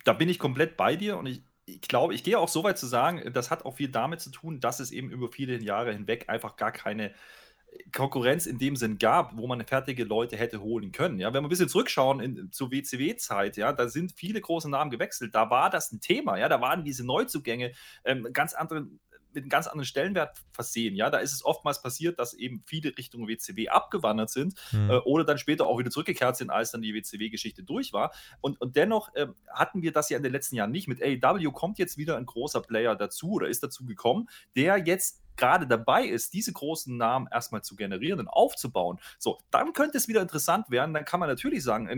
Da 0.04 0.12
bin 0.12 0.28
ich 0.28 0.38
komplett 0.38 0.76
bei 0.76 0.96
dir 0.96 1.18
und 1.18 1.26
ich, 1.26 1.42
ich 1.66 1.80
glaube, 1.83 2.14
ich 2.14 2.22
gehe 2.22 2.38
auch 2.38 2.48
so 2.48 2.62
weit 2.62 2.78
zu 2.78 2.87
sagen, 2.87 3.33
das 3.33 3.50
hat 3.50 3.64
auch 3.64 3.76
viel 3.76 3.88
damit 3.88 4.20
zu 4.20 4.30
tun, 4.30 4.61
dass 4.61 4.80
es 4.80 4.92
eben 4.92 5.11
über 5.11 5.28
viele 5.28 5.61
Jahre 5.61 5.92
hinweg 5.92 6.28
einfach 6.28 6.56
gar 6.56 6.72
keine 6.72 7.12
Konkurrenz 7.92 8.46
in 8.46 8.59
dem 8.59 8.76
Sinn 8.76 8.98
gab, 8.98 9.37
wo 9.37 9.46
man 9.46 9.64
fertige 9.66 10.04
Leute 10.04 10.37
hätte 10.37 10.61
holen 10.61 10.92
können. 10.92 11.18
Ja, 11.18 11.28
wenn 11.33 11.42
wir 11.42 11.48
ein 11.48 11.50
bisschen 11.50 11.68
zurückschauen 11.68 12.20
in, 12.20 12.52
zur 12.52 12.70
WCW-Zeit, 12.70 13.56
ja, 13.56 13.72
da 13.72 13.88
sind 13.88 14.12
viele 14.12 14.40
große 14.40 14.70
Namen 14.70 14.90
gewechselt. 14.90 15.35
Da 15.35 15.50
war 15.50 15.70
das 15.70 15.92
ein 15.92 16.00
Thema, 16.00 16.38
ja, 16.38 16.48
da 16.48 16.61
waren 16.61 16.85
diese 16.85 17.04
Neuzugänge 17.04 17.72
ähm, 18.04 18.28
ganz 18.33 18.54
andere, 18.54 18.87
mit 19.35 19.43
einem 19.43 19.49
ganz 19.49 19.66
anderen 19.66 19.85
Stellenwert 19.85 20.37
versehen. 20.53 20.95
Ja, 20.95 21.11
da 21.11 21.19
ist 21.19 21.33
es 21.33 21.45
oftmals 21.45 21.83
passiert, 21.83 22.19
dass 22.19 22.35
eben 22.35 22.62
viele 22.66 22.97
Richtung 22.97 23.29
WCW 23.29 23.69
abgewandert 23.69 24.31
sind 24.31 24.55
mhm. 24.73 24.90
äh, 24.90 24.97
oder 24.99 25.25
dann 25.25 25.38
später 25.38 25.66
auch 25.66 25.79
wieder 25.79 25.90
zurückgekehrt 25.90 26.37
sind, 26.37 26.51
als 26.51 26.71
dann 26.73 26.83
die 26.83 26.95
WCW-Geschichte 26.95 27.62
durch 27.62 27.93
war. 27.93 28.12
Und, 28.40 28.61
und 28.61 28.77
dennoch 28.77 29.14
äh, 29.14 29.29
hatten 29.53 29.83
wir 29.83 29.93
das 29.93 30.11
ja 30.11 30.16
in 30.16 30.23
den 30.23 30.33
letzten 30.33 30.57
Jahren 30.57 30.71
nicht. 30.71 30.88
Mit 30.88 31.03
AEW 31.03 31.53
kommt 31.53 31.79
jetzt 31.79 31.97
wieder 31.97 32.16
ein 32.16 32.27
großer 32.27 32.61
Player 32.61 32.97
dazu 32.97 33.33
oder 33.33 33.49
ist 33.49 33.62
dazu 33.62 33.85
gekommen, 33.85 34.29
der 34.57 34.79
jetzt 34.79 35.23
gerade 35.37 35.66
dabei 35.66 36.05
ist, 36.05 36.35
diese 36.35 36.53
großen 36.53 36.97
Namen 36.97 37.27
erstmal 37.33 37.62
zu 37.62 37.75
generieren 37.75 38.21
und 38.21 38.29
aufzubauen, 38.29 38.99
so, 39.19 39.38
dann 39.51 39.73
könnte 39.73 39.97
es 39.97 40.07
wieder 40.07 40.21
interessant 40.21 40.71
werden. 40.71 40.93
Dann 40.95 41.05
kann 41.05 41.19
man 41.19 41.29
natürlich 41.29 41.62
sagen, 41.62 41.88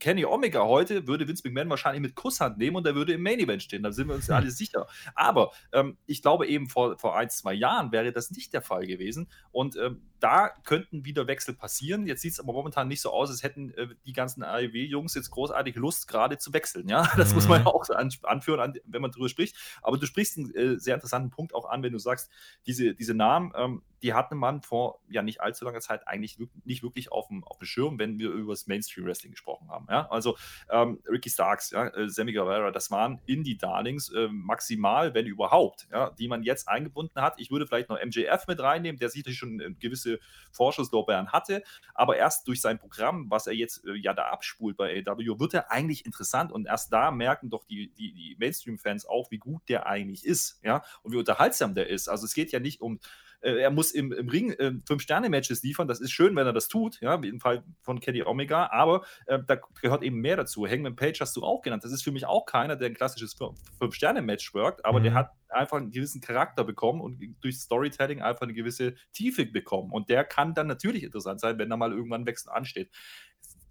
Kenny 0.00 0.24
Omega 0.24 0.64
heute 0.64 1.06
würde 1.06 1.28
Vince 1.28 1.42
McMahon 1.44 1.70
wahrscheinlich 1.70 2.02
mit 2.02 2.14
Kusshand 2.16 2.58
nehmen 2.58 2.76
und 2.76 2.86
er 2.86 2.94
würde 2.94 3.12
im 3.12 3.22
Main 3.22 3.38
Event 3.38 3.62
stehen. 3.62 3.82
Da 3.82 3.92
sind 3.92 4.08
wir 4.08 4.14
uns 4.14 4.26
ja 4.26 4.36
alle 4.36 4.50
sicher. 4.50 4.86
Aber 5.14 5.52
ähm, 5.72 5.96
ich 6.06 6.22
glaube 6.22 6.46
eben 6.46 6.68
vor, 6.68 6.98
vor 6.98 7.16
ein, 7.16 7.30
zwei 7.30 7.54
Jahren 7.54 7.92
wäre 7.92 8.12
das 8.12 8.30
nicht 8.30 8.52
der 8.52 8.62
Fall 8.62 8.86
gewesen. 8.86 9.28
Und 9.52 9.76
ähm, 9.76 10.02
da 10.18 10.48
könnten 10.64 11.04
wieder 11.04 11.26
Wechsel 11.26 11.54
passieren. 11.54 12.06
Jetzt 12.06 12.22
sieht 12.22 12.32
es 12.32 12.40
aber 12.40 12.52
momentan 12.52 12.88
nicht 12.88 13.00
so 13.00 13.10
aus, 13.10 13.30
als 13.30 13.42
hätten 13.42 13.70
äh, 13.74 13.88
die 14.06 14.12
ganzen 14.12 14.42
AEW-Jungs 14.42 15.14
jetzt 15.14 15.30
großartig 15.30 15.76
Lust, 15.76 16.08
gerade 16.08 16.38
zu 16.38 16.52
wechseln. 16.52 16.88
Ja, 16.88 17.10
das 17.16 17.30
mhm. 17.30 17.34
muss 17.36 17.48
man 17.48 17.62
ja 17.62 17.66
auch 17.66 17.88
an, 17.90 18.10
anführen, 18.22 18.60
an, 18.60 18.74
wenn 18.84 19.02
man 19.02 19.10
darüber 19.10 19.28
spricht. 19.28 19.56
Aber 19.82 19.98
du 19.98 20.06
sprichst 20.06 20.38
einen 20.38 20.54
äh, 20.54 20.78
sehr 20.78 20.94
interessanten 20.94 21.30
Punkt 21.30 21.54
auch 21.54 21.68
an, 21.68 21.82
wenn 21.82 21.92
du 21.92 21.98
sagst, 21.98 22.30
diese, 22.66 22.94
diese 22.94 23.14
Namen, 23.14 23.52
ähm, 23.56 23.82
die 24.02 24.14
hatte 24.14 24.34
man 24.34 24.62
vor 24.62 25.00
ja 25.08 25.22
nicht 25.22 25.40
allzu 25.40 25.64
langer 25.64 25.80
Zeit 25.80 26.06
eigentlich 26.06 26.38
nicht 26.64 26.82
wirklich 26.82 27.12
auf 27.12 27.28
dem, 27.28 27.44
auf 27.44 27.58
dem 27.58 27.66
Schirm, 27.66 27.98
wenn 27.98 28.18
wir 28.18 28.30
über 28.30 28.52
das 28.52 28.66
Mainstream 28.66 29.06
Wrestling 29.06 29.32
gesprochen 29.32 29.68
haben. 29.68 29.86
Ja? 29.90 30.08
Also 30.10 30.36
ähm, 30.70 31.00
Ricky 31.06 31.30
Starks, 31.30 31.70
ja, 31.70 31.88
äh, 31.88 32.08
Sammy 32.08 32.32
Guevara, 32.32 32.70
das 32.70 32.90
waren 32.90 33.20
Indie-Darlings, 33.26 34.10
äh, 34.12 34.28
maximal, 34.28 35.14
wenn 35.14 35.26
überhaupt, 35.26 35.88
ja, 35.92 36.10
die 36.10 36.28
man 36.28 36.42
jetzt 36.42 36.68
eingebunden 36.68 37.20
hat. 37.20 37.34
Ich 37.38 37.50
würde 37.50 37.66
vielleicht 37.66 37.88
noch 37.88 37.98
MJF 38.02 38.46
mit 38.46 38.60
reinnehmen, 38.60 38.98
der 38.98 39.10
sicherlich 39.10 39.38
schon 39.38 39.60
äh, 39.60 39.72
gewisse 39.78 40.18
Vorschusslorbeeren 40.52 41.32
hatte, 41.32 41.62
aber 41.94 42.16
erst 42.16 42.48
durch 42.48 42.60
sein 42.60 42.78
Programm, 42.78 43.30
was 43.30 43.46
er 43.46 43.54
jetzt 43.54 43.84
äh, 43.86 43.94
ja 43.94 44.14
da 44.14 44.28
abspult 44.28 44.76
bei 44.76 45.04
AW, 45.06 45.38
wird 45.38 45.54
er 45.54 45.70
eigentlich 45.70 46.06
interessant 46.06 46.52
und 46.52 46.66
erst 46.66 46.92
da 46.92 47.10
merken 47.10 47.50
doch 47.50 47.64
die, 47.64 47.92
die, 47.94 48.12
die 48.12 48.36
Mainstream-Fans 48.38 49.06
auch, 49.06 49.30
wie 49.30 49.38
gut 49.38 49.68
der 49.68 49.86
eigentlich 49.86 50.24
ist, 50.24 50.60
ja, 50.62 50.82
und 51.02 51.12
wie 51.12 51.16
unterhaltsam 51.16 51.74
der 51.74 51.88
ist. 51.88 52.08
Also 52.08 52.24
es 52.24 52.34
geht 52.34 52.52
ja 52.52 52.60
nicht 52.60 52.80
um 52.80 52.98
er 53.40 53.70
muss 53.70 53.92
im, 53.92 54.12
im 54.12 54.28
Ring 54.28 54.52
äh, 54.52 54.72
Fünf-Sterne-Matches 54.86 55.62
liefern. 55.62 55.88
Das 55.88 56.00
ist 56.00 56.10
schön, 56.10 56.36
wenn 56.36 56.46
er 56.46 56.52
das 56.52 56.68
tut, 56.68 57.00
ja, 57.00 57.22
wie 57.22 57.28
im 57.28 57.40
Fall 57.40 57.64
von 57.82 58.00
Kenny 58.00 58.22
Omega, 58.22 58.70
aber 58.70 59.02
äh, 59.26 59.38
da 59.46 59.56
gehört 59.80 60.02
eben 60.02 60.20
mehr 60.20 60.36
dazu. 60.36 60.66
Hangman 60.66 60.96
Page 60.96 61.20
hast 61.20 61.36
du 61.36 61.42
auch 61.42 61.62
genannt. 61.62 61.84
Das 61.84 61.92
ist 61.92 62.02
für 62.02 62.12
mich 62.12 62.26
auch 62.26 62.46
keiner, 62.46 62.76
der 62.76 62.88
ein 62.88 62.94
klassisches 62.94 63.36
Fünf-Sterne-Match 63.78 64.54
workt, 64.54 64.84
aber 64.84 65.00
mhm. 65.00 65.04
der 65.04 65.14
hat 65.14 65.30
einfach 65.48 65.78
einen 65.78 65.90
gewissen 65.90 66.20
Charakter 66.20 66.64
bekommen 66.64 67.00
und 67.00 67.20
durch 67.40 67.58
Storytelling 67.58 68.20
einfach 68.22 68.42
eine 68.42 68.54
gewisse 68.54 68.94
Tiefe 69.12 69.46
bekommen. 69.46 69.90
Und 69.92 70.08
der 70.08 70.24
kann 70.24 70.54
dann 70.54 70.66
natürlich 70.66 71.02
interessant 71.02 71.40
sein, 71.40 71.58
wenn 71.58 71.70
da 71.70 71.76
mal 71.76 71.92
irgendwann 71.92 72.22
ein 72.22 72.26
Wechsel 72.26 72.50
ansteht. 72.50 72.90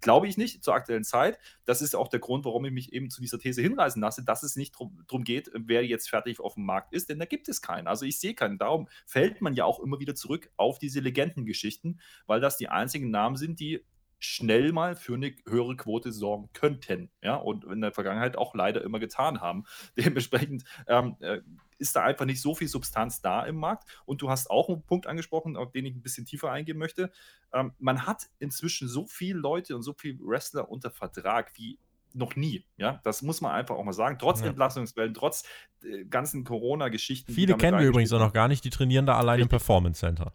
Glaube 0.00 0.28
ich 0.28 0.36
nicht 0.36 0.64
zur 0.64 0.74
aktuellen 0.74 1.04
Zeit. 1.04 1.38
Das 1.64 1.82
ist 1.82 1.94
auch 1.94 2.08
der 2.08 2.20
Grund, 2.20 2.44
warum 2.44 2.64
ich 2.64 2.72
mich 2.72 2.92
eben 2.92 3.10
zu 3.10 3.20
dieser 3.20 3.38
These 3.38 3.62
hinreißen 3.62 4.00
lasse, 4.00 4.24
dass 4.24 4.42
es 4.42 4.56
nicht 4.56 4.74
darum 4.74 5.24
geht, 5.24 5.50
wer 5.54 5.84
jetzt 5.84 6.08
fertig 6.08 6.40
auf 6.40 6.54
dem 6.54 6.64
Markt 6.64 6.92
ist, 6.92 7.08
denn 7.08 7.18
da 7.18 7.24
gibt 7.24 7.48
es 7.48 7.62
keinen. 7.62 7.86
Also 7.86 8.06
ich 8.06 8.18
sehe 8.18 8.34
keinen. 8.34 8.58
Darum 8.58 8.88
fällt 9.06 9.40
man 9.40 9.54
ja 9.54 9.64
auch 9.64 9.80
immer 9.80 10.00
wieder 10.00 10.14
zurück 10.14 10.50
auf 10.56 10.78
diese 10.78 11.00
Legendengeschichten, 11.00 12.00
weil 12.26 12.40
das 12.40 12.56
die 12.56 12.68
einzigen 12.68 13.10
Namen 13.10 13.36
sind, 13.36 13.60
die 13.60 13.84
schnell 14.20 14.72
mal 14.72 14.94
für 14.94 15.14
eine 15.14 15.34
höhere 15.48 15.76
Quote 15.76 16.12
sorgen 16.12 16.50
könnten. 16.52 17.10
Ja, 17.22 17.36
und 17.36 17.64
in 17.64 17.80
der 17.80 17.90
Vergangenheit 17.90 18.36
auch 18.36 18.54
leider 18.54 18.82
immer 18.82 19.00
getan 19.00 19.40
haben. 19.40 19.64
Dementsprechend 19.96 20.64
ähm, 20.86 21.16
äh, 21.20 21.40
ist 21.78 21.96
da 21.96 22.04
einfach 22.04 22.26
nicht 22.26 22.42
so 22.42 22.54
viel 22.54 22.68
Substanz 22.68 23.22
da 23.22 23.42
im 23.44 23.56
Markt. 23.56 23.88
Und 24.04 24.22
du 24.22 24.30
hast 24.30 24.50
auch 24.50 24.68
einen 24.68 24.82
Punkt 24.82 25.06
angesprochen, 25.06 25.56
auf 25.56 25.72
den 25.72 25.86
ich 25.86 25.96
ein 25.96 26.02
bisschen 26.02 26.26
tiefer 26.26 26.52
eingehen 26.52 26.78
möchte. 26.78 27.10
Ähm, 27.52 27.72
man 27.78 28.06
hat 28.06 28.28
inzwischen 28.38 28.86
so 28.86 29.06
viele 29.06 29.38
Leute 29.38 29.74
und 29.74 29.82
so 29.82 29.94
viele 29.94 30.18
Wrestler 30.20 30.68
unter 30.68 30.90
Vertrag 30.90 31.52
wie 31.56 31.78
noch 32.12 32.36
nie. 32.36 32.66
Ja, 32.76 33.00
das 33.04 33.22
muss 33.22 33.40
man 33.40 33.52
einfach 33.52 33.76
auch 33.76 33.84
mal 33.84 33.92
sagen. 33.92 34.18
Trotz 34.18 34.40
ja. 34.40 34.48
Entlassungswellen, 34.48 35.14
trotz 35.14 35.44
äh, 35.82 36.04
ganzen 36.04 36.44
Corona-Geschichten. 36.44 37.32
Viele 37.32 37.56
kennen 37.56 37.78
wir 37.78 37.86
übrigens 37.86 38.12
auch 38.12 38.18
noch 38.18 38.32
gar 38.32 38.48
nicht, 38.48 38.64
die 38.64 38.70
trainieren 38.70 39.06
da 39.06 39.16
allein 39.16 39.36
Richtig. 39.36 39.44
im 39.44 39.48
Performance 39.48 40.00
Center. 40.00 40.34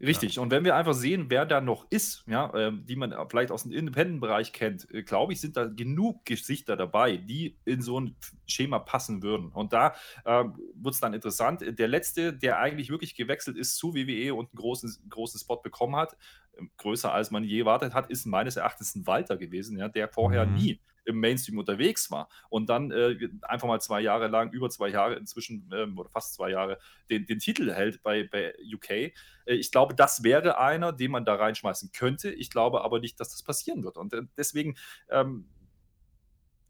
Richtig. 0.00 0.36
Ja. 0.36 0.42
Und 0.42 0.50
wenn 0.50 0.64
wir 0.64 0.76
einfach 0.76 0.94
sehen, 0.94 1.26
wer 1.28 1.44
da 1.44 1.60
noch 1.60 1.86
ist, 1.90 2.24
ja, 2.28 2.52
äh, 2.54 2.72
die 2.72 2.94
man 2.94 3.14
vielleicht 3.28 3.50
aus 3.50 3.64
dem 3.64 3.72
Independent-Bereich 3.72 4.52
kennt, 4.52 4.88
äh, 4.92 5.02
glaube 5.02 5.32
ich, 5.32 5.40
sind 5.40 5.56
da 5.56 5.64
genug 5.66 6.24
Gesichter 6.24 6.76
dabei, 6.76 7.16
die 7.16 7.56
in 7.64 7.82
so 7.82 7.98
ein 7.98 8.16
Schema 8.46 8.78
passen 8.78 9.22
würden. 9.22 9.50
Und 9.50 9.72
da 9.72 9.94
äh, 10.24 10.44
wird 10.74 10.94
es 10.94 11.00
dann 11.00 11.14
interessant. 11.14 11.64
Der 11.66 11.88
letzte, 11.88 12.32
der 12.32 12.60
eigentlich 12.60 12.90
wirklich 12.90 13.16
gewechselt 13.16 13.56
ist 13.56 13.76
zu 13.76 13.94
WWE 13.94 14.34
und 14.34 14.50
einen 14.50 14.58
großen, 14.58 15.08
großen 15.08 15.40
Spot 15.40 15.56
bekommen 15.56 15.96
hat, 15.96 16.16
äh, 16.56 16.62
größer 16.76 17.12
als 17.12 17.32
man 17.32 17.42
je 17.42 17.60
erwartet 17.60 17.92
hat, 17.92 18.08
ist 18.08 18.24
meines 18.24 18.56
Erachtens 18.56 18.94
ein 18.94 19.06
Walter 19.06 19.36
gewesen, 19.36 19.78
ja, 19.78 19.88
der 19.88 20.08
vorher 20.08 20.46
mhm. 20.46 20.54
nie 20.54 20.80
im 21.08 21.20
Mainstream 21.20 21.58
unterwegs 21.58 22.10
war 22.10 22.28
und 22.50 22.68
dann 22.68 22.90
äh, 22.90 23.16
einfach 23.42 23.66
mal 23.66 23.80
zwei 23.80 24.00
Jahre 24.00 24.28
lang, 24.28 24.52
über 24.52 24.68
zwei 24.68 24.88
Jahre 24.88 25.14
inzwischen 25.14 25.70
ähm, 25.72 25.98
oder 25.98 26.10
fast 26.10 26.34
zwei 26.34 26.50
Jahre, 26.50 26.78
den, 27.10 27.26
den 27.26 27.38
Titel 27.38 27.72
hält 27.72 28.02
bei, 28.02 28.24
bei 28.24 28.54
UK. 28.74 28.90
Äh, 28.90 29.12
ich 29.46 29.72
glaube, 29.72 29.94
das 29.94 30.22
wäre 30.22 30.58
einer, 30.58 30.92
den 30.92 31.10
man 31.10 31.24
da 31.24 31.34
reinschmeißen 31.34 31.92
könnte. 31.92 32.30
Ich 32.30 32.50
glaube 32.50 32.82
aber 32.82 33.00
nicht, 33.00 33.18
dass 33.20 33.30
das 33.30 33.42
passieren 33.42 33.82
wird. 33.82 33.96
Und 33.96 34.12
äh, 34.12 34.22
deswegen 34.36 34.76
ähm, 35.08 35.48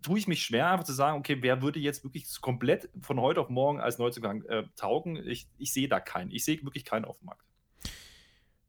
tue 0.03 0.19
ich 0.19 0.29
mich 0.29 0.45
schwer, 0.45 0.71
einfach 0.71 0.85
zu 0.85 0.93
sagen, 0.93 1.19
okay, 1.19 1.39
wer 1.41 1.61
würde 1.61 1.81
jetzt 1.81 2.05
wirklich 2.05 2.41
komplett 2.41 2.89
von 3.01 3.21
heute 3.21 3.41
auf 3.41 3.49
morgen 3.49 3.81
als 3.81 3.99
Neuzugang 3.99 4.45
äh, 4.45 4.65
taugen? 4.77 5.17
Ich, 5.29 5.49
ich 5.59 5.73
sehe 5.73 5.89
da 5.89 5.99
keinen. 5.99 6.31
Ich 6.31 6.45
sehe 6.45 6.63
wirklich 6.63 6.85
keinen 6.85 7.05
auf 7.05 7.19
dem 7.19 7.27
Markt. 7.27 7.48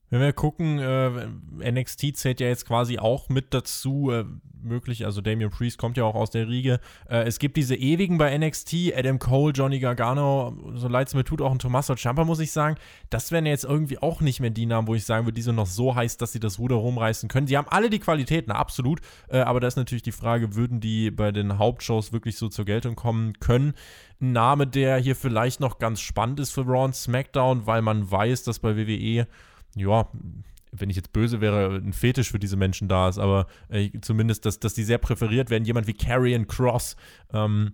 Wenn 0.09 0.21
wir 0.21 0.33
gucken, 0.33 0.79
äh, 0.79 1.71
NXT 1.71 2.17
zählt 2.17 2.39
ja 2.39 2.47
jetzt 2.47 2.65
quasi 2.65 2.97
auch 2.97 3.29
mit 3.29 3.53
dazu, 3.53 4.11
äh, 4.11 4.25
möglich, 4.61 5.05
also 5.05 5.21
Damian 5.21 5.51
Priest 5.51 5.77
kommt 5.77 5.97
ja 5.97 6.03
auch 6.03 6.15
aus 6.15 6.31
der 6.31 6.47
Riege. 6.47 6.79
Äh, 7.09 7.23
es 7.23 7.39
gibt 7.39 7.57
diese 7.57 7.75
ewigen 7.75 8.17
bei 8.17 8.35
NXT, 8.37 8.93
Adam 8.95 9.19
Cole, 9.19 9.53
Johnny 9.53 9.79
Gargano, 9.79 10.57
so 10.75 10.87
leid 10.87 11.07
es 11.07 11.13
mir 11.13 11.23
tut, 11.23 11.41
auch 11.41 11.51
ein 11.51 11.59
Tommaso 11.59 11.95
Ciampa, 11.95 12.25
muss 12.25 12.39
ich 12.39 12.51
sagen. 12.51 12.75
Das 13.09 13.31
wären 13.31 13.45
jetzt 13.45 13.63
irgendwie 13.63 13.99
auch 13.99 14.21
nicht 14.21 14.39
mehr 14.39 14.49
die 14.49 14.65
Namen, 14.65 14.87
wo 14.87 14.95
ich 14.95 15.05
sagen 15.05 15.25
würde, 15.25 15.35
die 15.35 15.41
sind 15.41 15.55
noch 15.55 15.67
so 15.67 15.95
heiß, 15.95 16.17
dass 16.17 16.31
sie 16.31 16.39
das 16.39 16.59
Ruder 16.59 16.75
rumreißen 16.75 17.29
können. 17.29 17.47
Die 17.47 17.57
haben 17.57 17.67
alle 17.69 17.89
die 17.89 17.99
Qualitäten, 17.99 18.51
absolut, 18.51 19.01
äh, 19.29 19.39
aber 19.39 19.59
da 19.59 19.67
ist 19.67 19.77
natürlich 19.77 20.03
die 20.03 20.11
Frage, 20.11 20.55
würden 20.55 20.79
die 20.79 21.11
bei 21.11 21.31
den 21.31 21.57
Hauptshows 21.57 22.11
wirklich 22.11 22.37
so 22.37 22.49
zur 22.49 22.65
Geltung 22.65 22.95
kommen 22.95 23.39
können? 23.39 23.73
Ein 24.21 24.33
Name, 24.33 24.67
der 24.67 24.97
hier 24.97 25.15
vielleicht 25.15 25.59
noch 25.59 25.79
ganz 25.79 26.01
spannend 26.01 26.39
ist 26.39 26.51
für 26.51 26.65
Raw 26.65 26.85
und 26.85 26.95
SmackDown, 26.95 27.67
weil 27.67 27.81
man 27.81 28.09
weiß, 28.09 28.43
dass 28.43 28.59
bei 28.59 28.75
WWE 28.75 29.27
ja, 29.75 30.09
wenn 30.71 30.89
ich 30.89 30.95
jetzt 30.95 31.13
böse 31.13 31.41
wäre, 31.41 31.75
ein 31.75 31.93
Fetisch 31.93 32.31
für 32.31 32.39
diese 32.39 32.57
Menschen 32.57 32.87
da 32.87 33.09
ist, 33.09 33.17
aber 33.17 33.47
äh, 33.69 33.89
zumindest, 34.01 34.45
dass, 34.45 34.59
dass 34.59 34.73
die 34.73 34.83
sehr 34.83 34.97
präferiert 34.97 35.49
werden. 35.49 35.65
Jemand 35.65 35.87
wie 35.87 35.93
Carrion 35.93 36.47
Cross, 36.47 36.95
ähm, 37.33 37.73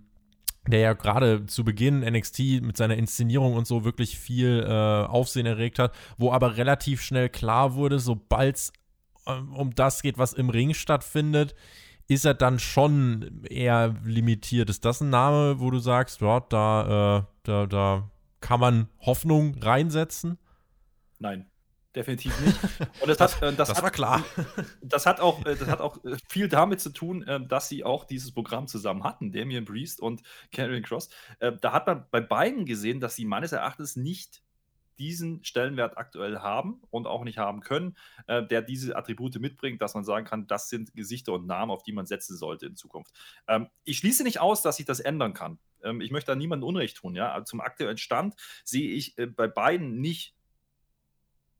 der 0.66 0.80
ja 0.80 0.92
gerade 0.94 1.46
zu 1.46 1.64
Beginn 1.64 2.00
NXT 2.00 2.62
mit 2.62 2.76
seiner 2.76 2.96
Inszenierung 2.96 3.54
und 3.54 3.66
so 3.66 3.84
wirklich 3.84 4.18
viel 4.18 4.64
äh, 4.66 4.70
Aufsehen 5.06 5.46
erregt 5.46 5.78
hat, 5.78 5.94
wo 6.16 6.32
aber 6.32 6.56
relativ 6.56 7.02
schnell 7.02 7.28
klar 7.28 7.74
wurde, 7.74 7.98
sobald 7.98 8.56
es 8.56 8.72
äh, 9.26 9.32
um 9.32 9.74
das 9.74 10.02
geht, 10.02 10.18
was 10.18 10.32
im 10.32 10.50
Ring 10.50 10.74
stattfindet, 10.74 11.54
ist 12.08 12.24
er 12.24 12.34
dann 12.34 12.58
schon 12.58 13.42
eher 13.44 13.94
limitiert. 14.04 14.70
Ist 14.70 14.84
das 14.84 15.00
ein 15.00 15.10
Name, 15.10 15.60
wo 15.60 15.70
du 15.70 15.78
sagst, 15.78 16.20
ja, 16.20 16.40
da, 16.40 17.18
äh, 17.18 17.22
da, 17.42 17.66
da 17.66 18.10
kann 18.40 18.60
man 18.60 18.88
Hoffnung 19.00 19.56
reinsetzen? 19.60 20.38
Nein 21.18 21.46
definitiv 21.96 22.38
nicht. 22.40 22.58
Und 23.00 23.08
das, 23.08 23.18
hat, 23.18 23.42
äh, 23.42 23.52
das, 23.54 23.68
das 23.68 23.78
hat, 23.78 23.82
war 23.82 23.90
klar. 23.90 24.24
Das 24.82 25.06
hat 25.06 25.20
auch, 25.20 25.44
äh, 25.44 25.56
das 25.56 25.68
hat 25.68 25.80
auch 25.80 26.04
äh, 26.04 26.16
viel 26.28 26.48
damit 26.48 26.80
zu 26.80 26.90
tun, 26.90 27.24
dass 27.48 27.68
sie 27.68 27.82
auch 27.82 28.04
dieses 28.04 28.32
Programm 28.32 28.68
zusammen 28.68 29.02
hatten, 29.02 29.32
Damian 29.32 29.64
Priest 29.64 30.00
und 30.00 30.22
Karen 30.52 30.82
Cross. 30.82 31.08
Da 31.38 31.72
hat 31.72 31.86
man 31.86 32.06
bei 32.10 32.20
beiden 32.20 32.66
gesehen, 32.66 33.00
dass 33.00 33.16
sie 33.16 33.24
meines 33.24 33.52
Erachtens 33.52 33.96
nicht 33.96 34.42
diesen 34.98 35.44
Stellenwert 35.44 35.98
aktuell 35.98 36.38
haben 36.38 36.80
und 36.90 37.06
auch 37.06 37.24
nicht 37.24 37.38
haben 37.38 37.60
können, 37.60 37.96
der 38.28 38.62
diese 38.62 38.96
Attribute 38.96 39.38
mitbringt, 39.38 39.82
dass 39.82 39.94
man 39.94 40.04
sagen 40.04 40.26
kann, 40.26 40.46
das 40.46 40.68
sind 40.68 40.94
Gesichter 40.94 41.32
und 41.32 41.46
Namen, 41.46 41.70
auf 41.70 41.82
die 41.82 41.92
man 41.92 42.06
setzen 42.06 42.36
sollte 42.36 42.66
in 42.66 42.76
Zukunft. 42.76 43.12
Ähm, 43.48 43.68
ich 43.84 43.98
schließe 43.98 44.22
nicht 44.22 44.40
aus, 44.40 44.62
dass 44.62 44.76
sich 44.76 44.86
das 44.86 45.00
ändern 45.00 45.34
kann. 45.34 45.58
Ähm, 45.82 46.00
ich 46.00 46.10
möchte 46.10 46.32
da 46.32 46.36
niemandem 46.36 46.68
Unrecht 46.68 46.96
tun. 46.96 47.14
Ja? 47.14 47.44
Zum 47.44 47.60
aktuellen 47.60 47.98
Stand 47.98 48.34
sehe 48.64 48.90
ich 48.90 49.16
bei 49.36 49.48
beiden 49.48 50.00
nicht 50.00 50.35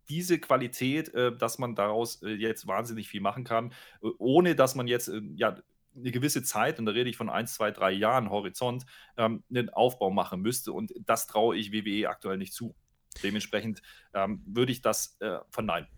diese 0.08 0.38
Qualität, 0.38 1.12
äh, 1.14 1.36
dass 1.36 1.58
man 1.58 1.74
daraus 1.74 2.22
äh, 2.22 2.30
jetzt 2.30 2.66
wahnsinnig 2.66 3.08
viel 3.08 3.20
machen 3.20 3.44
kann, 3.44 3.72
äh, 4.02 4.08
ohne 4.18 4.54
dass 4.54 4.74
man 4.74 4.86
jetzt 4.86 5.08
äh, 5.08 5.20
ja 5.34 5.58
eine 5.94 6.10
gewisse 6.10 6.42
Zeit, 6.42 6.78
und 6.78 6.86
da 6.86 6.92
rede 6.92 7.08
ich 7.08 7.16
von 7.16 7.30
ein, 7.30 7.46
zwei, 7.46 7.70
drei 7.70 7.90
Jahren 7.90 8.30
Horizont, 8.30 8.84
ähm, 9.16 9.42
einen 9.48 9.70
Aufbau 9.70 10.10
machen 10.10 10.42
müsste. 10.42 10.72
Und 10.72 10.92
das 11.06 11.26
traue 11.26 11.56
ich 11.56 11.72
WWE 11.72 12.08
aktuell 12.08 12.36
nicht 12.36 12.52
zu. 12.52 12.74
Dementsprechend 13.22 13.80
ähm, 14.12 14.42
würde 14.46 14.72
ich 14.72 14.82
das 14.82 15.16
verneinen. 15.48 15.88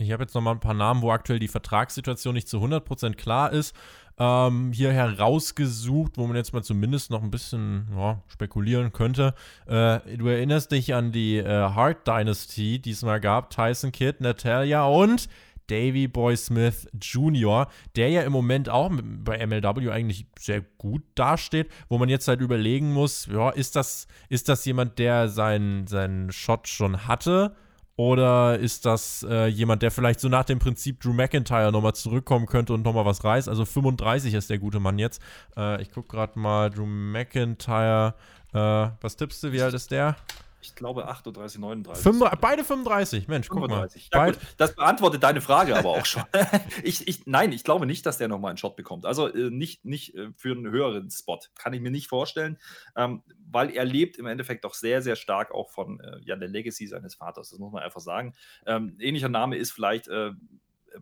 Ich 0.00 0.12
habe 0.12 0.22
jetzt 0.22 0.34
noch 0.34 0.42
mal 0.42 0.52
ein 0.52 0.60
paar 0.60 0.74
Namen, 0.74 1.02
wo 1.02 1.10
aktuell 1.10 1.40
die 1.40 1.48
Vertragssituation 1.48 2.34
nicht 2.34 2.48
zu 2.48 2.58
100% 2.58 3.14
klar 3.14 3.52
ist 3.52 3.74
ähm, 4.18 4.72
hier 4.72 4.92
herausgesucht, 4.92 6.12
wo 6.16 6.26
man 6.26 6.36
jetzt 6.36 6.52
mal 6.52 6.62
zumindest 6.62 7.10
noch 7.10 7.22
ein 7.22 7.30
bisschen 7.30 7.88
ja, 7.96 8.20
spekulieren 8.28 8.92
könnte. 8.92 9.34
Äh, 9.66 10.00
du 10.16 10.26
erinnerst 10.26 10.72
dich 10.72 10.94
an 10.94 11.12
die 11.12 11.36
äh, 11.36 11.46
Hart 11.46 12.06
Dynasty, 12.06 12.80
die 12.80 12.90
es 12.90 13.02
mal 13.02 13.20
gab. 13.20 13.50
Tyson 13.50 13.92
Kidd, 13.92 14.20
Natalia 14.20 14.84
und 14.84 15.28
Davy 15.68 16.08
Boy 16.08 16.36
Smith 16.36 16.88
Jr., 17.00 17.68
der 17.94 18.08
ja 18.08 18.22
im 18.22 18.32
Moment 18.32 18.70
auch 18.70 18.90
bei 18.90 19.46
MLW 19.46 19.90
eigentlich 19.90 20.26
sehr 20.38 20.62
gut 20.78 21.02
dasteht, 21.14 21.68
wo 21.88 21.98
man 21.98 22.08
jetzt 22.08 22.26
halt 22.26 22.40
überlegen 22.40 22.92
muss, 22.92 23.26
ja, 23.26 23.50
ist 23.50 23.76
das, 23.76 24.06
ist 24.30 24.48
das 24.48 24.64
jemand, 24.64 24.98
der 24.98 25.28
seinen, 25.28 25.86
seinen 25.86 26.32
Shot 26.32 26.68
schon 26.68 27.06
hatte? 27.06 27.54
Oder 27.98 28.60
ist 28.60 28.86
das 28.86 29.26
äh, 29.28 29.46
jemand, 29.48 29.82
der 29.82 29.90
vielleicht 29.90 30.20
so 30.20 30.28
nach 30.28 30.44
dem 30.44 30.60
Prinzip 30.60 31.00
Drew 31.00 31.12
McIntyre 31.12 31.72
nochmal 31.72 31.96
zurückkommen 31.96 32.46
könnte 32.46 32.72
und 32.72 32.84
nochmal 32.84 33.04
was 33.04 33.24
reißt? 33.24 33.48
Also 33.48 33.64
35 33.64 34.34
ist 34.34 34.50
der 34.50 34.58
gute 34.58 34.78
Mann 34.78 35.00
jetzt. 35.00 35.20
Äh, 35.56 35.82
ich 35.82 35.90
gucke 35.90 36.06
gerade 36.06 36.38
mal, 36.38 36.70
Drew 36.70 36.86
McIntyre. 36.86 38.14
Äh, 38.54 38.88
was 39.00 39.16
tippst 39.16 39.42
du, 39.42 39.50
wie 39.50 39.60
alt 39.60 39.74
ist 39.74 39.90
der? 39.90 40.14
Ich 40.60 40.74
glaube 40.74 41.06
38, 41.06 41.60
39. 41.60 42.02
Fünf, 42.02 42.24
beide 42.40 42.64
35, 42.64 43.28
Mensch, 43.28 43.46
35. 43.48 44.08
guck 44.10 44.18
mal. 44.18 44.26
Ja, 44.26 44.32
gut, 44.32 44.40
das 44.56 44.74
beantwortet 44.74 45.22
deine 45.22 45.40
Frage 45.40 45.76
aber 45.76 45.90
auch 45.90 46.04
schon. 46.04 46.24
ich, 46.82 47.06
ich, 47.06 47.26
nein, 47.26 47.52
ich 47.52 47.62
glaube 47.62 47.86
nicht, 47.86 48.04
dass 48.06 48.18
der 48.18 48.28
nochmal 48.28 48.50
einen 48.50 48.58
Shot 48.58 48.74
bekommt. 48.74 49.06
Also 49.06 49.28
äh, 49.28 49.50
nicht, 49.50 49.84
nicht 49.84 50.16
äh, 50.16 50.30
für 50.36 50.52
einen 50.52 50.68
höheren 50.70 51.10
Spot. 51.10 51.38
Kann 51.54 51.72
ich 51.74 51.80
mir 51.80 51.92
nicht 51.92 52.08
vorstellen, 52.08 52.58
ähm, 52.96 53.22
weil 53.50 53.70
er 53.70 53.84
lebt 53.84 54.18
im 54.18 54.26
Endeffekt 54.26 54.64
doch 54.64 54.74
sehr, 54.74 55.00
sehr 55.00 55.16
stark 55.16 55.52
auch 55.52 55.70
von 55.70 56.00
äh, 56.00 56.18
ja, 56.24 56.34
der 56.34 56.48
Legacy 56.48 56.88
seines 56.88 57.14
Vaters. 57.14 57.50
Das 57.50 57.58
muss 57.58 57.72
man 57.72 57.82
einfach 57.82 58.00
sagen. 58.00 58.34
Ähm, 58.66 58.96
ähnlicher 58.98 59.28
Name 59.28 59.56
ist 59.56 59.70
vielleicht 59.70 60.08
äh, 60.08 60.32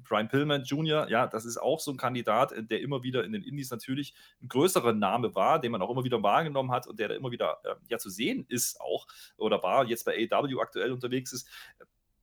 Brian 0.05 0.29
Pillman 0.29 0.65
Jr., 0.65 1.09
ja, 1.09 1.27
das 1.27 1.45
ist 1.45 1.57
auch 1.57 1.81
so 1.81 1.91
ein 1.91 1.97
Kandidat, 1.97 2.53
äh, 2.53 2.65
der 2.65 2.81
immer 2.81 3.03
wieder 3.03 3.25
in 3.25 3.33
den 3.33 3.43
Indies 3.43 3.71
natürlich 3.71 4.15
ein 4.43 4.49
größerer 4.49 4.93
Name 4.93 5.35
war, 5.35 5.61
den 5.61 5.73
man 5.73 5.83
auch 5.83 5.91
immer 5.91 6.05
wieder 6.05 6.23
wahrgenommen 6.23 6.71
hat 6.71 6.87
und 6.87 6.99
der 6.99 7.09
da 7.09 7.15
immer 7.15 7.31
wieder 7.31 7.59
äh, 7.65 7.75
ja 7.89 7.99
zu 7.99 8.11
sehen 8.11 8.45
ist 8.49 8.81
auch 8.81 9.07
oder 9.37 9.63
war, 9.63 9.87
jetzt 9.87 10.05
bei 10.05 10.29
AW 10.31 10.61
aktuell 10.61 10.93
unterwegs 10.93 11.33
ist. 11.33 11.49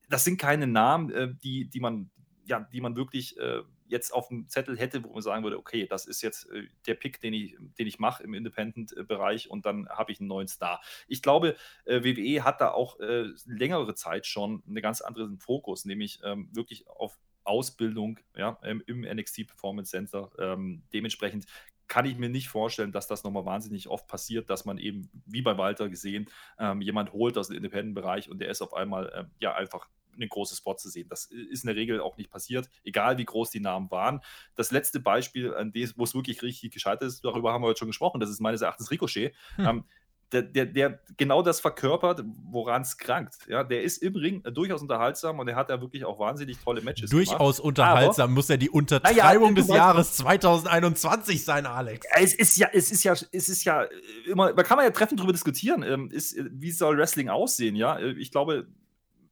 Das 0.09 0.24
sind 0.24 0.38
keine 0.38 0.67
Namen, 0.67 1.09
äh, 1.11 1.34
die, 1.43 1.69
die 1.69 1.80
man, 1.80 2.09
ja, 2.45 2.59
die 2.59 2.82
man 2.82 2.95
wirklich 2.95 3.38
äh, 3.38 3.61
jetzt 3.93 4.11
auf 4.13 4.28
dem 4.28 4.49
Zettel 4.49 4.78
hätte, 4.78 5.03
wo 5.03 5.13
man 5.13 5.21
sagen 5.21 5.43
würde, 5.43 5.57
okay, 5.57 5.88
das 5.88 6.05
ist 6.05 6.21
jetzt 6.21 6.49
äh, 6.51 6.67
der 6.88 6.95
Pick, 6.95 7.21
den 7.21 7.34
ich, 7.34 7.55
den 7.78 7.88
ich 7.88 7.99
mache 7.99 8.24
im 8.24 8.34
Independent-Bereich 8.34 9.49
und 9.49 9.65
dann 9.65 9.88
habe 9.88 10.11
ich 10.11 10.19
einen 10.19 10.28
neuen 10.28 10.47
Star. 10.47 10.82
Ich 11.07 11.21
glaube, 11.21 11.55
äh, 11.86 12.03
WWE 12.03 12.43
hat 12.43 12.59
da 12.59 12.71
auch 12.71 12.99
äh, 12.99 13.30
längere 13.45 13.95
Zeit 13.95 14.26
schon 14.26 14.63
einen 14.65 14.82
ganz 14.82 15.01
anderen 15.01 15.38
Fokus, 15.39 15.86
nämlich 15.86 16.19
ähm, 16.24 16.49
wirklich 16.51 16.88
auf 16.88 17.17
Ausbildung 17.43 18.19
ja, 18.35 18.57
im 18.63 19.01
NXT 19.01 19.47
Performance 19.47 19.91
Center. 19.91 20.29
Ähm, 20.39 20.83
dementsprechend 20.93 21.45
kann 21.87 22.05
ich 22.05 22.17
mir 22.17 22.29
nicht 22.29 22.47
vorstellen, 22.47 22.91
dass 22.91 23.07
das 23.07 23.23
nochmal 23.23 23.45
wahnsinnig 23.45 23.87
oft 23.87 24.07
passiert, 24.07 24.49
dass 24.49 24.65
man 24.65 24.77
eben, 24.77 25.09
wie 25.25 25.41
bei 25.41 25.57
Walter 25.57 25.89
gesehen, 25.89 26.29
ähm, 26.57 26.81
jemand 26.81 27.13
holt 27.13 27.37
aus 27.37 27.49
dem 27.49 27.57
Independent-Bereich 27.57 28.29
und 28.29 28.39
der 28.39 28.49
ist 28.49 28.61
auf 28.61 28.73
einmal 28.73 29.09
äh, 29.09 29.25
ja 29.39 29.53
einfach 29.53 29.87
einen 30.15 30.29
großen 30.29 30.57
Spot 30.57 30.75
zu 30.75 30.89
sehen. 30.89 31.07
Das 31.09 31.25
ist 31.25 31.63
in 31.63 31.67
der 31.67 31.75
Regel 31.75 31.99
auch 31.99 32.17
nicht 32.17 32.29
passiert, 32.29 32.69
egal 32.83 33.17
wie 33.17 33.25
groß 33.25 33.49
die 33.49 33.59
Namen 33.59 33.89
waren. 33.91 34.21
Das 34.55 34.71
letzte 34.71 34.99
Beispiel, 34.99 35.53
an 35.53 35.71
dem, 35.71 35.89
wo 35.95 36.03
es 36.03 36.15
wirklich 36.15 36.41
richtig 36.41 36.71
gescheitert 36.71 37.07
ist, 37.07 37.25
darüber 37.25 37.51
haben 37.51 37.63
wir 37.63 37.67
heute 37.67 37.79
schon 37.79 37.87
gesprochen, 37.87 38.19
das 38.19 38.29
ist 38.29 38.39
meines 38.39 38.61
Erachtens 38.61 38.91
Ricochet. 38.91 39.33
Hm. 39.55 39.65
Ähm, 39.65 39.83
der, 40.34 40.41
der, 40.41 40.65
der 40.65 40.99
genau 41.17 41.41
das 41.41 41.59
verkörpert, 41.59 42.23
woran 42.49 42.81
es 42.81 42.97
krankt. 42.97 43.38
Ja, 43.47 43.63
der 43.63 43.84
ist 43.84 43.97
im 43.97 44.15
Ring 44.15 44.43
durchaus 44.43 44.81
unterhaltsam 44.81 45.39
und 45.39 45.47
er 45.47 45.55
hat 45.55 45.69
ja 45.69 45.79
wirklich 45.79 46.03
auch 46.05 46.19
wahnsinnig 46.19 46.57
tolle 46.59 46.81
Matches 46.81 47.09
Durchaus 47.09 47.57
gemacht. 47.57 47.67
unterhaltsam 47.67 48.23
Aber, 48.25 48.34
muss 48.34 48.47
ja 48.47 48.57
die 48.57 48.69
Untertreibung 48.69 49.49
ja, 49.49 49.61
des 49.61 49.67
Jahres 49.67 50.13
2021 50.17 51.45
sein, 51.45 51.65
Alex. 51.65 52.05
Es 52.15 52.34
ist 52.34 52.57
ja, 52.57 52.67
es 52.73 52.91
ist 52.91 53.03
ja, 53.03 53.13
es 53.13 53.49
ist 53.49 53.63
ja 53.63 53.86
immer, 54.25 54.53
da 54.53 54.63
kann 54.63 54.77
man 54.77 54.86
ja 54.86 54.91
treffend 54.91 55.19
drüber 55.19 55.34
diskutieren, 55.34 55.84
ähm, 55.84 56.09
ist, 56.11 56.36
wie 56.51 56.71
soll 56.71 56.97
Wrestling 56.97 57.29
aussehen, 57.29 57.75
ja? 57.75 57.99
Ich 57.99 58.31
glaube, 58.31 58.67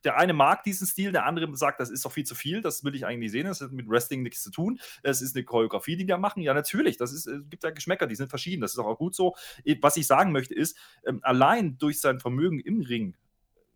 der 0.04 0.18
eine 0.18 0.34
mag 0.34 0.64
diesen 0.64 0.88
Stil, 0.88 1.12
der 1.12 1.26
andere 1.26 1.56
sagt, 1.56 1.80
das 1.80 1.90
ist 1.90 2.04
doch 2.06 2.12
viel 2.12 2.26
zu 2.26 2.36
viel, 2.36 2.62
das 2.62 2.84
will 2.84 2.96
ich 2.96 3.06
eigentlich 3.06 3.32
sehen, 3.32 3.46
das 3.46 3.62
hat 3.62 3.72
mit 3.72 3.90
Wrestling 3.90 4.24
nichts 4.24 4.44
zu 4.44 4.52
tun. 4.52 4.80
Es 5.04 5.22
ist 5.22 5.36
eine 5.36 5.46
Choreografie, 5.46 5.96
die 5.96 6.08
wir 6.08 6.18
machen. 6.18 6.42
Ja, 6.42 6.54
natürlich, 6.54 6.98
das 6.98 7.14
ist, 7.14 7.28
es 7.28 7.50
gibt 7.50 7.64
ja 7.64 7.72
Geschmäcker, 7.72 8.08
die 8.08 8.16
sind 8.16 8.30
verschieden, 8.30 8.62
das 8.62 8.74
ist 8.74 8.80
auch 8.80 8.98
gut 8.98 9.16
so. 9.16 9.36
Was 9.82 9.98
ich 9.98 10.08
sagen 10.08 10.32
möchte, 10.32 10.54
ist, 10.54 10.78
ähm, 11.06 11.20
allein 11.24 11.78
durch 11.78 12.00
sein 12.00 12.20
Vermögen 12.20 12.60
im 12.60 12.82
Ring 12.82 13.16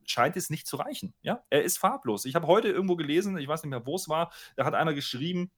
scheint 0.05 0.37
es 0.37 0.49
nicht 0.49 0.67
zu 0.67 0.77
reichen. 0.77 1.13
Ja, 1.21 1.43
er 1.49 1.63
ist 1.63 1.77
farblos. 1.77 2.25
Ich 2.25 2.35
habe 2.35 2.47
heute 2.47 2.69
irgendwo 2.69 2.95
gelesen, 2.95 3.37
ich 3.37 3.47
weiß 3.47 3.63
nicht 3.63 3.71
mehr, 3.71 3.85
wo 3.85 3.95
es 3.95 4.07
war, 4.07 4.31
da 4.55 4.65
hat 4.65 4.73
einer 4.73 4.93
geschrieben, 4.93 5.51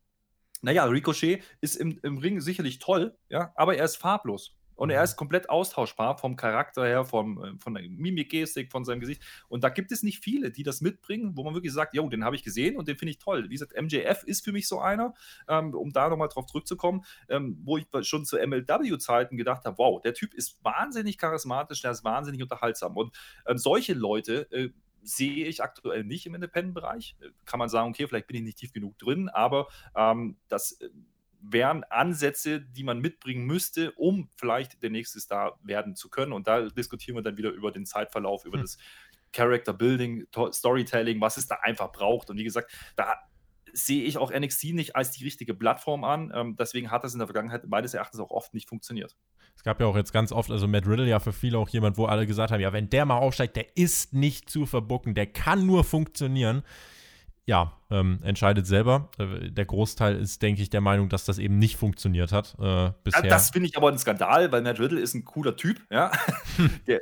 naja, 0.62 0.86
Ricochet 0.86 1.44
ist 1.62 1.76
im, 1.76 2.00
im 2.02 2.18
Ring 2.18 2.42
sicherlich 2.42 2.80
toll, 2.80 3.16
ja, 3.30 3.52
aber 3.56 3.76
er 3.76 3.86
ist 3.86 3.98
farblos. 3.98 4.57
Und 4.78 4.92
er 4.92 5.00
mhm. 5.00 5.04
ist 5.04 5.16
komplett 5.18 5.50
austauschbar 5.50 6.18
vom 6.18 6.36
Charakter 6.38 6.86
her, 6.86 7.04
vom, 7.04 7.44
äh, 7.44 7.60
von 7.60 7.74
der 7.74 7.84
Mimik-Gestik, 7.84 8.72
von 8.72 8.86
seinem 8.86 9.02
Gesicht. 9.02 9.22
Und 9.50 9.64
da 9.64 9.70
gibt 9.70 9.92
es 9.92 10.04
nicht 10.04 10.24
viele, 10.24 10.52
die 10.52 10.64
das 10.64 10.80
mitbringen, 10.80 11.36
wo 11.36 11.44
man 11.44 11.54
wirklich 11.54 11.74
sagt, 11.74 11.94
jo, 11.94 12.08
den 12.08 12.24
habe 12.24 12.36
ich 12.36 12.44
gesehen 12.44 12.78
und 12.78 12.88
den 12.88 12.96
finde 12.96 13.12
ich 13.12 13.18
toll. 13.18 13.46
Wie 13.50 13.56
gesagt, 13.56 13.74
MJF 13.80 14.24
ist 14.24 14.46
für 14.46 14.54
mich 14.54 14.68
so 14.68 14.80
einer, 14.80 15.14
ähm, 15.50 15.74
um 15.74 15.92
da 15.92 16.08
nochmal 16.08 16.30
drauf 16.30 16.46
zurückzukommen, 16.46 17.04
ähm, 17.28 17.60
wo 17.64 17.78
ich 17.78 17.88
schon 18.02 18.26
zu 18.26 18.38
MLW-Zeiten 18.38 19.36
gedacht 19.36 19.66
habe, 19.66 19.78
wow, 19.78 20.02
der 20.02 20.14
Typ 20.14 20.34
ist 20.34 20.64
wahnsinnig 20.64 21.18
charismatisch, 21.18 21.82
der 21.82 21.92
ist 21.92 22.04
wahnsinnig 22.04 22.42
unterhaltsam. 22.42 22.96
Und 22.96 23.18
ähm, 23.48 23.58
solche 23.58 23.94
Leute 23.94 24.50
äh, 24.52 24.70
sehe 25.02 25.46
ich 25.46 25.64
aktuell 25.64 26.04
nicht 26.04 26.26
im 26.26 26.36
Independent-Bereich. 26.36 27.16
Äh, 27.22 27.30
kann 27.46 27.60
man 27.60 27.70
sagen, 27.70 27.90
okay, 27.90 28.08
vielleicht 28.08 28.28
bin 28.28 28.38
ich 28.38 28.44
nicht 28.44 28.58
tief 28.60 28.74
genug 28.74 28.98
drin, 28.98 29.30
aber 29.30 29.68
ähm, 29.96 30.38
das 30.48 30.74
äh, 30.74 30.90
wären 31.42 31.84
Ansätze, 31.86 32.62
die 32.62 32.84
man 32.84 33.00
mitbringen 33.00 33.46
müsste, 33.46 33.92
um 33.94 34.30
vielleicht 34.36 34.82
der 34.84 34.90
nächste 34.90 35.20
Star 35.20 35.60
werden 35.64 35.96
zu 35.96 36.10
können. 36.10 36.34
Und 36.34 36.48
da 36.48 36.70
diskutieren 36.70 37.16
wir 37.16 37.22
dann 37.22 37.38
wieder 37.38 37.52
über 37.52 37.72
den 37.72 37.86
Zeitverlauf, 37.86 38.46
über 38.46 38.58
hm. 38.58 38.64
das 38.64 38.78
Character 39.34 39.74
Building, 39.74 40.26
Storytelling, 40.52 41.22
was 41.22 41.38
es 41.38 41.48
da 41.48 41.56
einfach 41.62 41.92
braucht. 41.92 42.30
Und 42.30 42.38
wie 42.38 42.44
gesagt, 42.44 42.72
da 42.96 43.16
sehe 43.74 44.04
ich 44.04 44.18
auch 44.18 44.32
NXT 44.32 44.74
nicht 44.74 44.96
als 44.96 45.12
die 45.12 45.24
richtige 45.24 45.54
Plattform 45.54 46.04
an. 46.04 46.32
Ähm, 46.34 46.56
deswegen 46.58 46.92
hat 46.92 47.04
das 47.04 47.14
in 47.14 47.20
der 47.20 47.28
Vergangenheit 47.28 47.68
meines 47.68 47.94
Erachtens 47.94 48.20
auch 48.20 48.32
oft 48.32 48.54
nicht 48.54 48.68
funktioniert. 48.68 49.16
Es 49.56 49.64
gab 49.64 49.80
ja 49.80 49.88
auch 49.88 49.96
jetzt 49.96 50.14
ganz 50.14 50.32
oft, 50.32 50.52
also 50.52 50.68
Matt 50.68 50.88
Riddle 50.88 51.08
ja 51.08 51.20
für 51.20 51.34
viele 51.34 51.58
auch 51.58 51.70
jemand, 51.70 51.98
wo 51.98 52.06
alle 52.06 52.28
gesagt 52.28 52.52
haben, 52.52 52.62
ja, 52.62 52.74
wenn 52.74 52.90
der 52.90 53.06
mal 53.06 53.18
aufsteigt, 53.18 53.56
der 53.56 53.76
ist 53.76 54.14
nicht 54.14 54.50
zu 54.50 54.66
verbucken, 54.66 55.16
der 55.16 55.28
kann 55.28 55.66
nur 55.66 55.84
funktionieren 55.84 56.64
ja, 57.48 57.72
ähm, 57.90 58.20
entscheidet 58.24 58.68
selber. 58.68 59.10
Äh, 59.18 59.50
der 59.50 59.66
Großteil 59.66 60.18
ist, 60.18 60.42
denke 60.42 60.62
ich, 60.62 60.70
der 60.70 60.82
Meinung, 60.82 61.08
dass 61.08 61.24
das 61.24 61.38
eben 61.38 61.58
nicht 61.58 61.78
funktioniert 61.78 62.34
hat 62.34 62.56
äh, 62.60 62.92
bisher. 63.06 63.24
Ja, 63.24 63.30
das 63.30 63.52
finde 63.52 63.70
ich 63.70 63.78
aber 63.78 63.88
ein 63.88 63.98
Skandal, 63.98 64.52
weil 64.52 64.62
Matt 64.62 64.82
Riddle 64.82 65.00
ist 65.00 65.14
ein 65.14 65.24
cooler 65.24 65.56
Typ. 65.56 65.80
Ja, 65.90 66.12
der, 66.88 67.02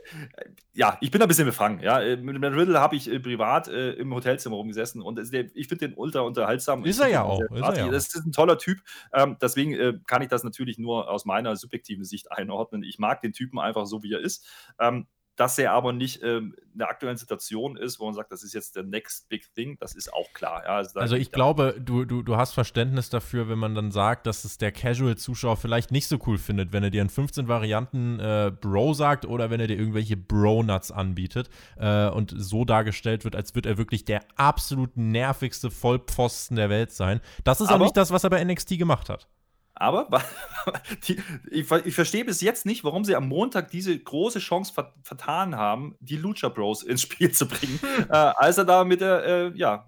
ja 0.73 0.99
ich 1.01 1.09
bin 1.09 1.19
ein 1.19 1.27
bisschen 1.27 1.47
befangen. 1.47 1.79
Ja, 1.79 1.99
äh, 1.99 2.17
mit 2.17 2.39
Matt 2.39 2.53
Riddle 2.53 2.79
habe 2.79 2.95
ich 2.95 3.11
äh, 3.11 3.19
privat 3.19 3.67
äh, 3.67 3.93
im 3.93 4.13
Hotelzimmer 4.13 4.55
rumgesessen 4.55 5.01
und 5.01 5.15
der, 5.33 5.47
ich 5.55 5.67
finde 5.67 5.87
den 5.87 5.97
ultra 5.97 6.19
unterhaltsam. 6.19 6.85
Ist 6.85 6.99
er 6.99 7.07
ja 7.07 7.23
auch. 7.23 7.41
Ist 7.41 7.49
er 7.51 7.77
ja 7.77 7.89
das 7.89 8.13
ist 8.13 8.23
ein 8.23 8.31
toller 8.31 8.59
Typ. 8.59 8.77
Ähm, 9.13 9.37
deswegen 9.41 9.73
äh, 9.73 9.93
kann 10.05 10.21
ich 10.21 10.27
das 10.27 10.43
natürlich 10.43 10.77
nur 10.77 11.09
aus 11.09 11.25
meiner 11.25 11.55
subjektiven 11.55 12.05
Sicht 12.05 12.31
einordnen. 12.31 12.83
Ich 12.83 12.99
mag 12.99 13.19
den 13.21 13.33
Typen 13.33 13.57
einfach 13.57 13.87
so, 13.87 14.03
wie 14.03 14.13
er 14.13 14.19
ist. 14.19 14.45
Ähm, 14.79 15.07
dass 15.35 15.57
er 15.57 15.73
aber 15.73 15.93
nicht 15.93 16.23
ähm, 16.23 16.55
in 16.73 16.79
der 16.79 16.89
aktuellen 16.89 17.17
Situation 17.17 17.75
ist, 17.77 17.99
wo 17.99 18.05
man 18.05 18.13
sagt, 18.13 18.31
das 18.31 18.43
ist 18.43 18.53
jetzt 18.53 18.75
der 18.75 18.83
next 18.83 19.27
big 19.29 19.53
thing, 19.53 19.77
das 19.79 19.93
ist 19.93 20.13
auch 20.13 20.31
klar. 20.33 20.63
Ja, 20.65 20.75
also, 20.77 20.99
also 20.99 21.15
ich 21.15 21.31
glaube, 21.31 21.75
du, 21.79 22.05
du, 22.05 22.21
du 22.21 22.37
hast 22.37 22.53
Verständnis 22.53 23.09
dafür, 23.09 23.49
wenn 23.49 23.59
man 23.59 23.75
dann 23.75 23.91
sagt, 23.91 24.27
dass 24.27 24.45
es 24.45 24.57
der 24.57 24.71
Casual-Zuschauer 24.71 25.57
vielleicht 25.57 25.91
nicht 25.91 26.07
so 26.07 26.17
cool 26.25 26.37
findet, 26.37 26.73
wenn 26.73 26.83
er 26.83 26.89
dir 26.89 27.01
in 27.01 27.09
15 27.09 27.47
Varianten 27.47 28.19
äh, 28.19 28.51
Bro 28.59 28.93
sagt 28.93 29.25
oder 29.25 29.49
wenn 29.49 29.59
er 29.59 29.67
dir 29.67 29.77
irgendwelche 29.77 30.17
Bro-Nuts 30.17 30.91
anbietet 30.91 31.49
äh, 31.77 32.07
und 32.09 32.33
so 32.35 32.65
dargestellt 32.65 33.23
wird, 33.23 33.35
als 33.35 33.55
würde 33.55 33.69
er 33.69 33.77
wirklich 33.77 34.05
der 34.05 34.21
absolut 34.35 34.95
nervigste 34.97 35.71
Vollpfosten 35.71 36.55
der 36.55 36.69
Welt 36.69 36.91
sein. 36.91 37.19
Das 37.43 37.61
ist 37.61 37.67
aber, 37.67 37.75
auch 37.75 37.85
nicht 37.85 37.97
das, 37.97 38.11
was 38.11 38.23
er 38.23 38.29
bei 38.29 38.43
NXT 38.43 38.77
gemacht 38.77 39.09
hat. 39.09 39.27
Aber 39.75 40.07
die, 41.07 41.21
ich, 41.51 41.69
ich, 41.69 41.95
verstehe 41.95 42.23
bis 42.23 42.41
jetzt 42.41 42.65
nicht, 42.65 42.83
warum 42.83 43.03
sie 43.03 43.15
am 43.15 43.27
Montag 43.27 43.69
diese 43.69 43.97
große 43.97 44.39
Chance 44.39 44.73
ver 44.73 44.93
vertan 45.03 45.55
haben, 45.55 45.95
die 45.99 46.15
Lucha 46.15 46.47
Bros 46.49 46.81
ins 46.81 47.01
Spiel 47.01 47.31
zu 47.31 47.47
bringen, 47.47 47.79
äh, 48.09 48.13
als 48.13 48.57
er 48.57 48.65
da 48.65 48.85
mit 48.85 49.01
der 49.01 49.23
äh, 49.25 49.51
ja, 49.55 49.85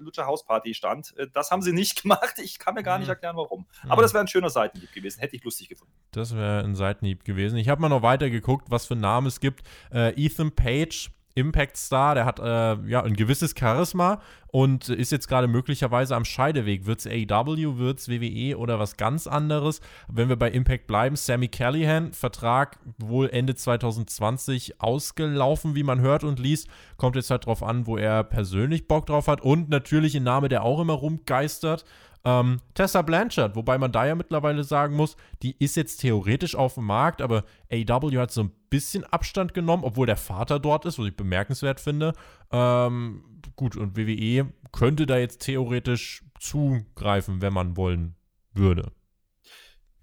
Lucha 0.00 0.26
House 0.26 0.44
Party 0.44 0.74
stand. 0.74 1.16
Äh, 1.16 1.28
das 1.32 1.50
haben 1.50 1.62
sie 1.62 1.72
nicht 1.72 2.02
gemacht. 2.02 2.34
Ich 2.38 2.58
kann 2.58 2.74
mir 2.74 2.82
gar 2.82 2.98
nicht 2.98 3.08
mhm. 3.08 3.12
erklären, 3.12 3.36
warum. 3.36 3.66
Aber 3.84 3.96
mhm. 3.96 4.02
das 4.02 4.14
wäre 4.14 4.24
ein 4.24 4.28
schöner 4.28 4.50
Seitenhieb 4.50 4.92
gewesen. 4.92 5.20
Hätte 5.20 5.36
ich 5.36 5.44
lustig 5.44 5.68
gefunden. 5.68 5.92
Das 6.10 6.34
wäre 6.34 6.62
ein 6.62 6.74
Seitenhieb 6.74 7.24
gewesen. 7.24 7.56
Ich 7.56 7.68
habe 7.68 7.80
mal 7.80 7.88
noch 7.88 8.02
weiter 8.02 8.30
geguckt, 8.30 8.66
was 8.70 8.86
für 8.86 8.96
Namen 8.96 9.26
es 9.26 9.40
gibt. 9.40 9.66
Äh, 9.92 10.12
Ethan 10.22 10.54
Page 10.54 11.10
Impact 11.34 11.76
Star, 11.76 12.14
der 12.14 12.24
hat 12.24 12.38
äh, 12.40 12.88
ja 12.88 13.02
ein 13.02 13.14
gewisses 13.14 13.54
Charisma 13.58 14.20
und 14.48 14.88
ist 14.88 15.12
jetzt 15.12 15.28
gerade 15.28 15.46
möglicherweise 15.46 16.16
am 16.16 16.24
Scheideweg. 16.24 16.86
Wird 16.86 17.00
es 17.00 17.06
AEW, 17.06 17.78
wird 17.78 18.00
es 18.00 18.08
WWE 18.08 18.58
oder 18.58 18.78
was 18.78 18.96
ganz 18.96 19.26
anderes? 19.26 19.80
Wenn 20.08 20.28
wir 20.28 20.36
bei 20.36 20.50
Impact 20.50 20.86
bleiben, 20.86 21.16
Sammy 21.16 21.48
Callahan, 21.48 22.12
Vertrag 22.12 22.78
wohl 22.98 23.30
Ende 23.30 23.54
2020 23.54 24.80
ausgelaufen, 24.80 25.74
wie 25.74 25.84
man 25.84 26.00
hört 26.00 26.24
und 26.24 26.40
liest. 26.40 26.68
Kommt 26.96 27.16
jetzt 27.16 27.30
halt 27.30 27.46
drauf 27.46 27.62
an, 27.62 27.86
wo 27.86 27.96
er 27.96 28.24
persönlich 28.24 28.88
Bock 28.88 29.06
drauf 29.06 29.28
hat 29.28 29.40
und 29.40 29.68
natürlich 29.68 30.16
ein 30.16 30.24
Name, 30.24 30.48
der 30.48 30.64
auch 30.64 30.80
immer 30.80 30.94
rumgeistert. 30.94 31.84
Ähm, 32.24 32.58
Tessa 32.74 33.02
Blanchard, 33.02 33.56
wobei 33.56 33.78
man 33.78 33.92
da 33.92 34.06
ja 34.06 34.14
mittlerweile 34.14 34.62
sagen 34.64 34.94
muss, 34.94 35.16
die 35.42 35.56
ist 35.58 35.76
jetzt 35.76 35.98
theoretisch 35.98 36.54
auf 36.54 36.74
dem 36.74 36.84
Markt, 36.84 37.22
aber 37.22 37.44
AW 37.72 38.18
hat 38.18 38.30
so 38.30 38.42
ein 38.42 38.52
bisschen 38.68 39.04
Abstand 39.04 39.54
genommen, 39.54 39.84
obwohl 39.84 40.06
der 40.06 40.16
Vater 40.16 40.58
dort 40.58 40.84
ist, 40.84 40.98
was 40.98 41.06
ich 41.06 41.16
bemerkenswert 41.16 41.80
finde. 41.80 42.12
Ähm, 42.52 43.24
gut, 43.56 43.76
und 43.76 43.96
WWE 43.96 44.52
könnte 44.72 45.06
da 45.06 45.16
jetzt 45.16 45.40
theoretisch 45.42 46.22
zugreifen, 46.38 47.40
wenn 47.40 47.54
man 47.54 47.76
wollen 47.76 48.16
würde. 48.52 48.92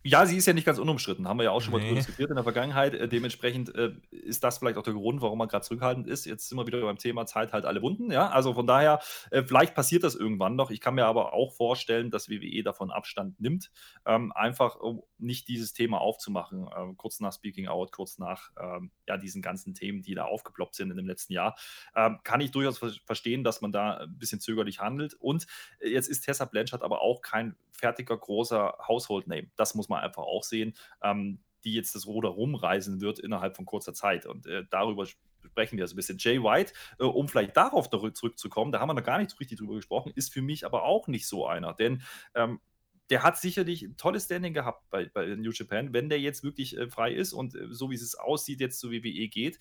Ja, 0.07 0.25
sie 0.25 0.37
ist 0.37 0.45
ja 0.45 0.53
nicht 0.53 0.65
ganz 0.65 0.79
unumstritten. 0.79 1.27
Haben 1.27 1.39
wir 1.39 1.43
ja 1.43 1.51
auch 1.51 1.61
schon 1.61 1.73
mal 1.73 1.81
drüber 1.81 1.95
diskutiert 1.95 2.29
in 2.29 2.35
der 2.35 2.43
Vergangenheit. 2.43 2.93
Äh, 2.93 3.09
dementsprechend 3.09 3.75
äh, 3.75 3.91
ist 4.11 4.43
das 4.43 4.57
vielleicht 4.57 4.77
auch 4.77 4.83
der 4.83 4.93
Grund, 4.93 5.21
warum 5.21 5.37
man 5.37 5.47
gerade 5.47 5.65
zurückhaltend 5.65 6.07
ist. 6.07 6.25
Jetzt 6.25 6.47
sind 6.47 6.57
wir 6.57 6.65
wieder 6.65 6.81
beim 6.81 6.97
Thema 6.97 7.25
Zeit 7.25 7.51
halt 7.51 7.65
alle 7.65 7.81
Wunden. 7.81 8.11
Ja, 8.11 8.29
also 8.29 8.53
von 8.53 8.65
daher, 8.65 8.99
äh, 9.31 9.43
vielleicht 9.43 9.75
passiert 9.75 10.03
das 10.03 10.15
irgendwann 10.15 10.55
noch. 10.55 10.71
Ich 10.71 10.79
kann 10.79 10.95
mir 10.95 11.05
aber 11.05 11.33
auch 11.33 11.53
vorstellen, 11.53 12.09
dass 12.09 12.29
WWE 12.29 12.63
davon 12.63 12.89
Abstand 12.89 13.39
nimmt, 13.41 13.69
ähm, 14.05 14.31
einfach 14.31 14.77
um 14.77 15.03
nicht 15.17 15.47
dieses 15.47 15.73
Thema 15.73 15.99
aufzumachen. 15.99 16.69
Ähm, 16.77 16.95
kurz 16.95 17.19
nach 17.19 17.33
Speaking 17.33 17.67
Out, 17.67 17.91
kurz 17.91 18.17
nach 18.17 18.51
ähm, 18.59 18.91
ja, 19.07 19.17
diesen 19.17 19.41
ganzen 19.41 19.73
Themen, 19.73 20.01
die 20.01 20.15
da 20.15 20.25
aufgeploppt 20.25 20.75
sind 20.75 20.89
in 20.91 20.97
dem 20.97 21.07
letzten 21.07 21.33
Jahr, 21.33 21.55
ähm, 21.95 22.19
kann 22.23 22.39
ich 22.39 22.51
durchaus 22.51 22.77
ver 22.77 22.91
verstehen, 23.05 23.43
dass 23.43 23.61
man 23.61 23.71
da 23.71 23.97
ein 23.97 24.17
bisschen 24.17 24.39
zögerlich 24.39 24.79
handelt. 24.79 25.13
Und 25.15 25.47
äh, 25.79 25.89
jetzt 25.89 26.07
ist 26.07 26.21
Tessa 26.21 26.45
Blanchard 26.45 26.81
aber 26.81 27.01
auch 27.01 27.21
kein 27.21 27.55
fertiger, 27.71 28.17
großer 28.17 28.77
Household-Name. 28.87 29.51
Das 29.55 29.75
muss 29.75 29.89
man 29.89 29.96
einfach 29.99 30.23
auch 30.23 30.43
sehen, 30.43 30.73
ähm, 31.01 31.39
die 31.63 31.73
jetzt 31.73 31.95
das 31.95 32.07
Ruder 32.07 32.29
rumreisen 32.29 33.01
wird 33.01 33.19
innerhalb 33.19 33.55
von 33.55 33.65
kurzer 33.65 33.93
Zeit. 33.93 34.25
Und 34.25 34.45
äh, 34.47 34.63
darüber 34.69 35.05
sprechen 35.45 35.77
wir 35.77 35.87
so 35.87 35.93
ein 35.93 35.97
bisschen. 35.97 36.17
Jay 36.17 36.41
White, 36.41 36.73
äh, 36.99 37.03
um 37.03 37.27
vielleicht 37.27 37.57
darauf 37.57 37.89
zurückzukommen, 37.89 38.71
da 38.71 38.79
haben 38.79 38.89
wir 38.89 38.93
noch 38.93 39.03
gar 39.03 39.17
nicht 39.17 39.31
so 39.31 39.37
richtig 39.37 39.59
drüber 39.59 39.75
gesprochen, 39.75 40.11
ist 40.15 40.33
für 40.33 40.41
mich 40.41 40.65
aber 40.65 40.83
auch 40.83 41.07
nicht 41.07 41.27
so 41.27 41.47
einer. 41.47 41.73
Denn 41.73 42.01
ähm, 42.35 42.59
der 43.09 43.23
hat 43.23 43.37
sicherlich 43.37 43.83
ein 43.83 43.97
tolles 43.97 44.25
Standing 44.25 44.53
gehabt 44.53 44.89
bei, 44.89 45.05
bei 45.05 45.25
New 45.27 45.51
Japan. 45.51 45.93
Wenn 45.93 46.09
der 46.09 46.19
jetzt 46.19 46.43
wirklich 46.43 46.77
äh, 46.77 46.89
frei 46.89 47.13
ist 47.13 47.33
und 47.33 47.55
äh, 47.55 47.67
so 47.69 47.89
wie 47.89 47.95
es 47.95 48.15
aussieht, 48.15 48.59
jetzt 48.59 48.79
zu 48.79 48.91
WWE 48.91 49.27
geht, 49.27 49.59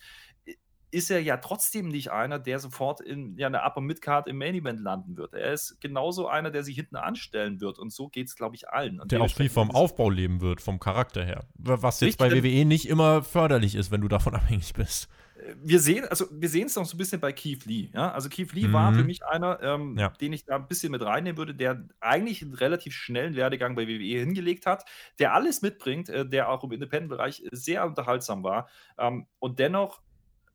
ist 0.89 1.11
er 1.11 1.21
ja 1.21 1.37
trotzdem 1.37 1.89
nicht 1.89 2.11
einer, 2.11 2.39
der 2.39 2.59
sofort 2.59 3.01
in 3.01 3.37
ja, 3.37 3.47
einer 3.47 3.65
Upper 3.65 3.81
Midcard 3.81 4.27
im 4.27 4.37
Main 4.37 4.55
Event 4.55 4.79
landen 4.79 5.17
wird. 5.17 5.33
Er 5.33 5.51
ist 5.51 5.81
genauso 5.81 6.27
einer, 6.27 6.49
der 6.49 6.63
sich 6.63 6.75
hinten 6.75 6.95
anstellen 6.95 7.59
wird. 7.59 7.77
Und 7.77 7.91
so 7.91 8.07
geht 8.07 8.27
es, 8.27 8.35
glaube 8.35 8.55
ich, 8.55 8.69
allen. 8.69 9.01
Und 9.01 9.11
der 9.11 9.21
auch 9.21 9.33
viel 9.33 9.49
vom 9.49 9.71
Aufbau 9.71 10.09
leben 10.09 10.39
wird, 10.39 10.61
vom 10.61 10.79
Charakter 10.79 11.25
her. 11.25 11.45
Was 11.55 11.99
jetzt 11.99 12.17
bei 12.17 12.31
WWE 12.31 12.65
nicht 12.65 12.87
immer 12.87 13.21
förderlich 13.21 13.75
ist, 13.75 13.91
wenn 13.91 14.01
du 14.01 14.07
davon 14.07 14.33
abhängig 14.35 14.73
bist. 14.73 15.09
Äh, 15.35 15.55
wir 15.61 15.81
sehen, 15.81 16.05
also 16.05 16.25
wir 16.31 16.47
sehen 16.47 16.67
es 16.67 16.75
noch 16.77 16.85
so 16.85 16.95
ein 16.95 16.97
bisschen 16.97 17.19
bei 17.19 17.33
Keith 17.33 17.65
Lee. 17.65 17.89
Ja? 17.93 18.13
Also 18.13 18.29
Keith 18.29 18.53
Lee 18.53 18.67
mhm. 18.67 18.73
war 18.73 18.93
für 18.93 19.03
mich 19.03 19.25
einer, 19.25 19.61
ähm, 19.61 19.97
ja. 19.97 20.09
den 20.09 20.31
ich 20.31 20.45
da 20.45 20.55
ein 20.55 20.69
bisschen 20.69 20.91
mit 20.91 21.01
reinnehmen 21.01 21.37
würde, 21.37 21.53
der 21.53 21.85
eigentlich 21.99 22.41
einen 22.41 22.53
relativ 22.53 22.93
schnellen 22.93 23.35
Werdegang 23.35 23.75
bei 23.75 23.87
WWE 23.87 24.19
hingelegt 24.19 24.65
hat, 24.65 24.85
der 25.19 25.33
alles 25.33 25.61
mitbringt, 25.61 26.07
äh, 26.07 26.25
der 26.25 26.49
auch 26.49 26.63
im 26.63 26.71
Independent-Bereich 26.71 27.43
sehr 27.51 27.85
unterhaltsam 27.85 28.43
war 28.43 28.69
ähm, 28.97 29.27
und 29.39 29.59
dennoch 29.59 30.01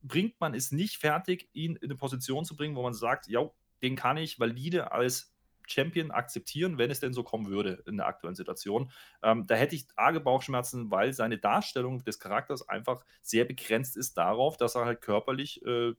bringt 0.03 0.41
man 0.41 0.55
es 0.55 0.73
nicht 0.73 0.97
fertig, 0.99 1.49
ihn 1.53 1.77
in 1.77 1.91
eine 1.91 1.97
Position 1.97 2.45
zu 2.45 2.57
bringen, 2.57 2.77
wo 2.77 2.83
man 2.83 2.95
sagt, 2.95 3.29
ja, 3.29 3.49
den 3.83 3.97
kann 3.97 4.17
ich 4.17 4.39
valide 4.39 4.93
als 4.93 5.33
Champion 5.67 6.11
akzeptieren, 6.11 6.79
wenn 6.79 6.91
es 6.91 7.01
denn 7.01 7.13
so 7.13 7.23
kommen 7.23 7.47
würde 7.47 7.83
in 7.87 7.97
der 7.97 8.07
aktuellen 8.07 8.35
Situation. 8.35 8.91
Ähm, 9.23 9.47
da 9.47 9.55
hätte 9.55 9.77
ich 9.77 9.87
arge 9.97 10.21
Bauchschmerzen, 10.21 10.91
weil 10.91 11.13
seine 11.13 11.39
Darstellung 11.39 12.05
des 12.05 12.19
Charakters 12.19 12.69
einfach 12.69 13.05
sehr 13.23 13.45
begrenzt 13.45 13.97
ist 13.97 14.19
darauf, 14.19 14.57
dass 14.57 14.75
er 14.75 14.85
halt 14.85 15.01
körperlich 15.01 15.65
äh, 15.65 15.95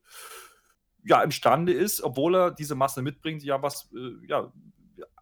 ja 1.05 1.21
imstande 1.21 1.73
ist, 1.73 2.01
obwohl 2.01 2.35
er 2.35 2.51
diese 2.51 2.75
Masse 2.75 3.01
mitbringt, 3.01 3.43
ja 3.43 3.61
was 3.61 3.89
äh, 3.93 4.25
ja 4.27 4.51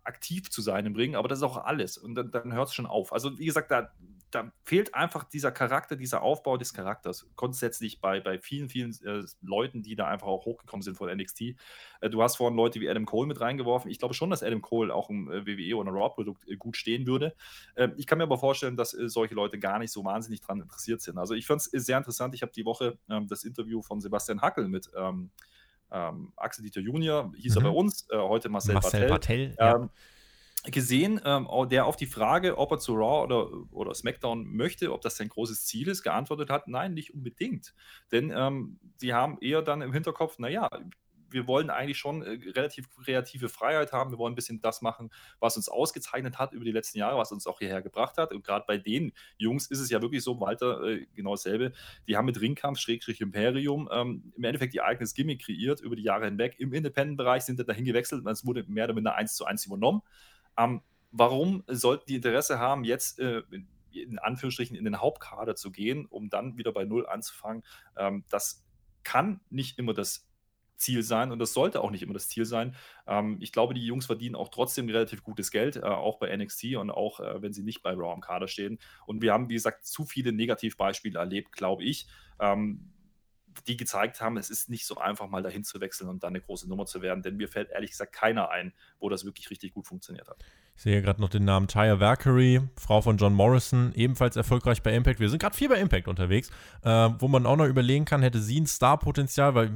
aktiv 0.04 0.50
zu 0.50 0.62
sein 0.62 0.86
im 0.86 0.96
Ring, 0.96 1.16
aber 1.16 1.28
das 1.28 1.40
ist 1.40 1.44
auch 1.44 1.58
alles 1.58 1.98
und 1.98 2.16
dann, 2.16 2.32
dann 2.32 2.54
hört 2.54 2.70
es 2.70 2.74
schon 2.74 2.88
auf. 2.88 3.14
Also 3.14 3.38
wie 3.38 3.46
gesagt, 3.46 3.70
da 3.72 3.92
da 4.32 4.52
fehlt 4.64 4.96
einfach 4.96 5.26
dieser 5.26 5.52
Charakter, 5.52 5.96
dieser 5.96 6.22
Aufbau 6.22 6.58
des 6.58 6.74
Charakters. 6.74 7.28
Grundsätzlich 7.36 8.00
bei, 8.00 8.20
bei 8.20 8.40
vielen, 8.40 8.70
vielen 8.70 8.92
äh, 9.04 9.24
Leuten, 9.42 9.84
die 9.84 9.96
da 9.96 10.08
einfach 10.08 10.28
auch 10.28 10.46
hochgekommen 10.46 10.82
sind 10.82 10.98
von 10.98 11.10
NXT. 11.16 11.42
Äh, 11.42 12.10
du 12.10 12.24
hast 12.24 12.38
vorhin 12.38 12.56
Leute 12.56 12.80
wie 12.80 12.90
Adam 12.90 13.06
Cole 13.06 13.28
mit 13.28 13.42
reingeworfen. 13.42 13.92
Ich 13.92 14.00
glaube 14.00 14.14
schon, 14.14 14.30
dass 14.30 14.42
Adam 14.42 14.62
Cole 14.62 14.94
auch 14.94 15.10
im 15.10 15.30
äh, 15.30 15.46
WWE 15.46 15.78
oder 15.78 15.92
Raw-Produkt 15.92 16.48
äh, 16.48 16.56
gut 16.56 16.78
stehen 16.78 17.06
würde. 17.06 17.36
Ähm, 17.76 17.94
ich 17.98 18.08
kann 18.08 18.18
mir 18.18 18.24
aber 18.24 18.38
vorstellen, 18.38 18.78
dass 18.78 18.94
äh, 18.94 19.10
solche 19.10 19.36
Leute 19.36 19.60
gar 19.60 19.80
nicht 19.80 19.92
so 19.92 20.04
wahnsinnig 20.06 20.42
daran 20.42 20.62
interessiert 20.62 21.02
sind. 21.02 21.18
Also 21.18 21.34
ich 21.34 21.46
fand 21.46 21.62
es 21.62 21.86
sehr 21.86 21.98
interessant. 21.98 22.34
Ich 22.34 22.42
habe 22.42 22.54
die 22.54 22.66
Woche 22.66 22.98
ähm, 23.10 23.28
das 23.28 23.44
Interview 23.44 23.82
von 23.82 24.00
Sebastian 24.00 24.42
Hackel 24.42 24.68
mit 24.68 24.90
ähm, 24.96 25.32
ähm 25.92 26.32
Axel 26.38 26.64
Dieter 26.64 26.82
Junior, 26.82 27.34
hieß 27.36 27.56
mhm. 27.56 27.62
er 27.62 27.64
bei 27.72 27.78
uns, 27.78 28.08
äh, 28.10 28.18
heute 28.18 28.50
Marcel, 28.50 28.76
Marcel 28.76 29.08
Bartel. 29.08 29.10
Bartel 29.10 29.56
ja 29.60 29.76
ähm, 29.76 29.90
gesehen, 30.64 31.20
ähm, 31.26 31.48
der 31.70 31.86
auf 31.86 31.96
die 31.96 32.06
Frage, 32.06 32.58
ob 32.58 32.72
er 32.72 32.80
zu 32.80 32.94
Raw 32.94 33.24
oder, 33.24 33.50
oder 33.72 33.94
SmackDown 33.96 34.46
möchte, 34.46 34.92
ob 34.92 35.02
das 35.02 35.18
sein 35.18 35.30
großes 35.30 35.66
Ziel 35.66 35.88
ist, 35.88 36.04
geantwortet 36.04 36.50
hat, 36.50 36.68
nein, 36.68 36.94
nicht 36.94 37.14
unbedingt. 37.14 37.74
Denn 38.12 38.32
ähm, 38.36 38.80
sie 38.98 39.14
haben 39.14 39.40
eher 39.42 39.62
dann 39.62 39.82
im 39.82 39.94
Hinterkopf, 39.94 40.38
naja, 40.38 40.70
wir 41.32 41.48
wollen 41.48 41.70
eigentlich 41.70 41.98
schon 41.98 42.22
äh, 42.22 42.52
relativ 42.52 42.90
kreative 43.04 43.50
Freiheit 43.50 43.92
haben. 43.92 44.12
Wir 44.12 44.18
wollen 44.18 44.34
ein 44.34 44.36
bisschen 44.36 44.62
das 44.62 44.82
machen, 44.82 45.10
was 45.40 45.58
uns 45.58 45.70
ausgezeichnet 45.70 46.38
hat 46.38 46.54
über 46.54 46.66
die 46.66 46.72
letzten 46.72 46.98
Jahre, 46.98 47.18
was 47.18 47.32
uns 47.32 47.48
auch 47.48 47.60
hierher 47.60 47.82
gebracht 47.82 48.18
hat. 48.18 48.34
Und 48.34 48.44
gerade 48.44 48.66
bei 48.68 48.78
den 48.78 49.14
Jungs 49.38 49.68
ist 49.68 49.80
es 49.80 49.90
ja 49.90 50.02
wirklich 50.02 50.24
so, 50.24 50.40
Walter, 50.40 50.84
äh, 50.84 51.08
genau 51.16 51.32
dasselbe. 51.32 51.72
Die 52.08 52.18
haben 52.18 52.26
mit 52.26 52.40
Ringkampf, 52.40 52.80
Schrägstrich 52.80 53.22
Imperium, 53.22 53.90
ähm, 53.92 54.34
im 54.36 54.44
Endeffekt 54.44 54.74
ihr 54.74 54.86
eigenes 54.86 55.14
Gimmick 55.14 55.46
kreiert 55.46 55.82
über 55.82 55.96
die 55.96 56.04
Jahre 56.04 56.26
hinweg. 56.26 56.56
Im 56.60 56.74
Independent-Bereich 56.74 57.44
sind 57.44 57.58
sie 57.58 57.66
dahin 57.66 57.86
gewechselt 57.86 58.26
und 58.26 58.32
es 58.32 58.46
wurde 58.46 58.64
mehr 58.68 58.86
oder 58.86 58.94
minder 58.94 59.16
eins 59.16 59.36
zu 59.36 59.46
eins 59.46 59.66
übernommen. 59.66 60.02
Ähm, 60.58 60.82
warum 61.12 61.64
sollten 61.68 62.06
die 62.08 62.16
Interesse 62.16 62.60
haben, 62.60 62.84
jetzt 62.84 63.20
äh, 63.20 63.44
in 63.92 64.20
Anführungsstrichen 64.20 64.76
in 64.76 64.86
den 64.86 65.02
Hauptkader 65.02 65.56
zu 65.56 65.72
gehen, 65.72 66.06
um 66.06 66.30
dann 66.30 66.58
wieder 66.58 66.72
bei 66.72 66.86
Null 66.86 67.06
anzufangen? 67.08 67.64
Ähm, 67.98 68.24
das 68.30 68.66
kann 69.04 69.42
nicht 69.50 69.78
immer 69.80 69.94
das 69.94 70.28
Ziel 70.82 71.04
sein 71.04 71.32
und 71.32 71.40
das 71.40 71.54
sollte 71.54 71.82
auch 71.82 71.92
nicht 71.92 72.02
immer 72.02 72.14
das 72.14 72.28
Ziel 72.28 72.46
sein. 72.46 72.76
Ähm, 73.08 73.38
ich 73.40 73.52
glaube, 73.52 73.74
die 73.74 73.86
Jungs 73.86 74.08
verdienen 74.08 74.36
auch 74.36 74.50
trotzdem 74.50 74.90
relativ 74.90 75.24
gutes 75.24 75.52
Geld, 75.52 75.78
äh, 75.78 75.82
auch 75.82 76.18
bei 76.18 76.36
NXT 76.36 76.76
und 76.76 76.90
auch 76.90 77.20
äh, 77.20 77.42
wenn 77.42 77.54
sie 77.54 77.64
nicht 77.64 77.84
bei 77.84 77.94
Raw 77.94 78.14
im 78.14 78.22
Kader 78.22 78.48
stehen. 78.48 78.80
Und 79.06 79.22
wir 79.22 79.32
haben, 79.32 79.50
wie 79.50 79.54
gesagt, 79.54 79.86
zu 79.86 80.06
viele 80.06 80.34
Negativbeispiele 80.34 81.20
erlebt, 81.20 81.52
glaube 81.52 81.84
ich. 81.84 82.08
Ähm, 82.40 82.92
die 83.68 83.78
gezeigt 83.78 84.22
haben, 84.22 84.38
es 84.38 84.50
ist 84.50 84.70
nicht 84.70 84.86
so 84.86 84.98
einfach, 84.98 85.28
mal 85.28 85.44
dahin 85.44 85.64
zu 85.64 85.80
wechseln 85.82 86.10
und 86.10 86.24
dann 86.24 86.30
eine 86.30 86.42
große 86.42 86.68
Nummer 86.68 86.86
zu 86.86 87.02
werden. 87.02 87.22
Denn 87.22 87.38
mir 87.38 87.48
fällt 87.48 87.70
ehrlich 87.70 87.92
gesagt 87.92 88.14
keiner 88.14 88.50
ein, 88.50 88.74
wo 89.00 89.10
das 89.10 89.26
wirklich 89.26 89.50
richtig 89.50 89.74
gut 89.74 89.88
funktioniert 89.88 90.28
hat. 90.28 90.44
Sehe 90.82 91.04
gerade 91.04 91.22
noch 91.22 91.30
den 91.30 91.46
Namen 91.46 91.68
Tyre 91.68 92.00
Valkyrie, 92.00 92.60
Frau 92.76 93.02
von 93.02 93.18
John 93.18 93.36
Morrison, 93.36 93.92
ebenfalls 93.94 94.36
erfolgreich 94.36 94.82
bei 94.82 94.92
Impact. 94.96 95.20
Wir 95.20 95.30
sind 95.30 95.40
gerade 95.40 95.56
viel 95.56 95.70
bei 95.70 95.76
Impact 95.76 96.08
unterwegs, 96.08 96.50
äh, 96.84 96.90
wo 97.20 97.28
man 97.28 97.46
auch 97.46 97.56
noch 97.56 97.68
überlegen 97.68 98.04
kann, 98.04 98.24
hätte 98.24 98.42
sie 98.42 98.60
ein 98.60 98.66
Star-Potenzial, 98.66 99.54
weil 99.54 99.70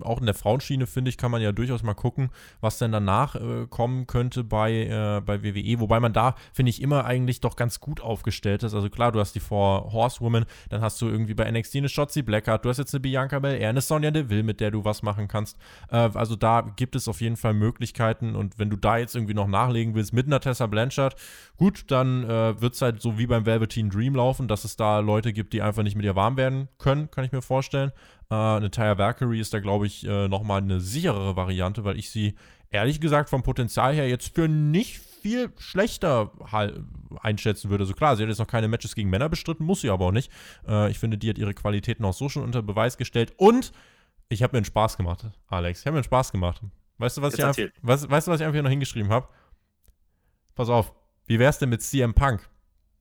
auch 0.00 0.18
in 0.18 0.26
der 0.26 0.34
Frauenschiene, 0.34 0.88
finde 0.88 1.10
ich, 1.10 1.16
kann 1.16 1.30
man 1.30 1.42
ja 1.42 1.52
durchaus 1.52 1.84
mal 1.84 1.94
gucken, 1.94 2.30
was 2.60 2.78
denn 2.78 2.90
danach 2.90 3.36
äh, 3.36 3.68
kommen 3.70 4.08
könnte 4.08 4.42
bei, 4.42 4.72
äh, 4.72 5.20
bei 5.24 5.44
WWE. 5.44 5.78
Wobei 5.78 6.00
man 6.00 6.12
da, 6.12 6.34
finde 6.52 6.70
ich, 6.70 6.82
immer 6.82 7.04
eigentlich 7.04 7.40
doch 7.40 7.54
ganz 7.54 7.78
gut 7.78 8.00
aufgestellt 8.00 8.64
ist. 8.64 8.74
Also 8.74 8.90
klar, 8.90 9.12
du 9.12 9.20
hast 9.20 9.36
die 9.36 9.40
Four 9.40 9.92
Horsewomen, 9.92 10.44
dann 10.70 10.80
hast 10.80 11.00
du 11.00 11.06
irgendwie 11.06 11.34
bei 11.34 11.48
NXT 11.48 11.76
eine 11.76 11.88
Shotzi 11.88 12.22
Blackheart, 12.22 12.64
du 12.64 12.68
hast 12.68 12.78
jetzt 12.78 12.92
eine 12.92 13.00
Bianca 13.00 13.38
Belair, 13.38 13.68
eine 13.68 13.80
Sonja 13.80 14.10
Deville, 14.10 14.42
mit 14.42 14.58
der 14.58 14.72
du 14.72 14.84
was 14.84 15.02
machen 15.02 15.28
kannst. 15.28 15.56
Äh, 15.92 16.10
also 16.14 16.34
da 16.34 16.62
gibt 16.74 16.96
es 16.96 17.06
auf 17.06 17.20
jeden 17.20 17.36
Fall 17.36 17.54
Möglichkeiten 17.54 18.34
und 18.34 18.58
wenn 18.58 18.70
du 18.70 18.76
da 18.76 18.98
jetzt 18.98 19.14
irgendwie 19.14 19.34
noch 19.34 19.46
nachlegen 19.46 19.94
willst 19.94 20.12
mit 20.12 20.26
einer 20.26 20.47
Tessa 20.48 20.66
Blanchard, 20.66 21.16
gut, 21.56 21.90
dann 21.90 22.24
äh, 22.24 22.60
wird 22.60 22.74
es 22.74 22.82
halt 22.82 23.02
so 23.02 23.18
wie 23.18 23.26
beim 23.26 23.46
Velveteen 23.46 23.90
Dream 23.90 24.14
laufen, 24.14 24.48
dass 24.48 24.64
es 24.64 24.76
da 24.76 25.00
Leute 25.00 25.32
gibt, 25.32 25.52
die 25.52 25.62
einfach 25.62 25.82
nicht 25.82 25.96
mit 25.96 26.04
ihr 26.04 26.16
warm 26.16 26.36
werden 26.36 26.68
können, 26.78 27.10
kann 27.10 27.24
ich 27.24 27.32
mir 27.32 27.42
vorstellen. 27.42 27.92
Äh, 28.30 28.34
eine 28.34 28.70
Tyre 28.70 28.98
Valkyrie 28.98 29.40
ist 29.40 29.52
da, 29.52 29.60
glaube 29.60 29.86
ich, 29.86 30.06
äh, 30.06 30.28
nochmal 30.28 30.62
eine 30.62 30.80
sicherere 30.80 31.36
Variante, 31.36 31.84
weil 31.84 31.98
ich 31.98 32.10
sie 32.10 32.34
ehrlich 32.70 33.00
gesagt 33.00 33.30
vom 33.30 33.42
Potenzial 33.42 33.94
her 33.94 34.08
jetzt 34.08 34.34
für 34.34 34.48
nicht 34.48 34.98
viel 34.98 35.50
schlechter 35.58 36.32
einschätzen 37.20 37.70
würde. 37.70 37.84
So 37.84 37.92
also 37.92 37.98
klar, 37.98 38.16
sie 38.16 38.22
hat 38.22 38.28
jetzt 38.28 38.38
noch 38.38 38.46
keine 38.46 38.68
Matches 38.68 38.94
gegen 38.94 39.10
Männer 39.10 39.28
bestritten, 39.28 39.64
muss 39.64 39.80
sie 39.80 39.90
aber 39.90 40.06
auch 40.06 40.12
nicht. 40.12 40.30
Äh, 40.66 40.90
ich 40.90 40.98
finde, 40.98 41.18
die 41.18 41.28
hat 41.28 41.38
ihre 41.38 41.54
Qualitäten 41.54 42.04
auch 42.04 42.14
so 42.14 42.28
schon 42.28 42.42
unter 42.42 42.62
Beweis 42.62 42.96
gestellt. 42.96 43.32
Und 43.36 43.72
ich 44.28 44.42
habe 44.42 44.52
mir 44.54 44.58
einen 44.58 44.64
Spaß 44.64 44.96
gemacht, 44.96 45.26
Alex. 45.48 45.80
Ich 45.80 45.86
habe 45.86 45.94
mir 45.94 45.98
einen 45.98 46.04
Spaß 46.04 46.32
gemacht. 46.32 46.62
Weißt 46.98 47.16
du, 47.16 47.22
was 47.22 47.34
ich, 47.34 47.44
einfach, 47.44 47.62
was, 47.80 48.08
weißt 48.10 48.26
du, 48.26 48.32
was 48.32 48.40
ich 48.40 48.46
einfach 48.46 48.56
hier 48.56 48.62
noch 48.62 48.70
hingeschrieben 48.70 49.10
habe? 49.10 49.28
Pass 50.58 50.70
auf, 50.70 50.92
wie 51.26 51.38
wär's 51.38 51.60
denn 51.60 51.68
mit 51.68 51.82
CM 51.82 52.14
Punk? 52.14 52.48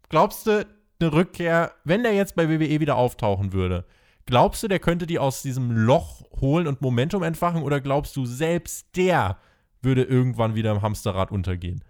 Glaubst 0.09 0.45
du, 0.45 0.63
eine 0.99 1.11
Rückkehr, 1.11 1.71
wenn 1.85 2.03
der 2.03 2.13
jetzt 2.13 2.35
bei 2.35 2.47
WWE 2.47 2.79
wieder 2.79 2.97
auftauchen 2.97 3.51
würde, 3.51 3.83
glaubst 4.27 4.61
du, 4.61 4.67
der 4.67 4.77
könnte 4.77 5.07
die 5.07 5.17
aus 5.17 5.41
diesem 5.41 5.71
Loch 5.71 6.21
holen 6.39 6.67
und 6.67 6.81
Momentum 6.81 7.23
entfachen 7.23 7.63
oder 7.63 7.81
glaubst 7.81 8.15
du, 8.15 8.27
selbst 8.27 8.95
der 8.95 9.39
würde 9.81 10.03
irgendwann 10.03 10.53
wieder 10.53 10.71
im 10.71 10.83
Hamsterrad 10.83 11.31
untergehen? 11.31 11.83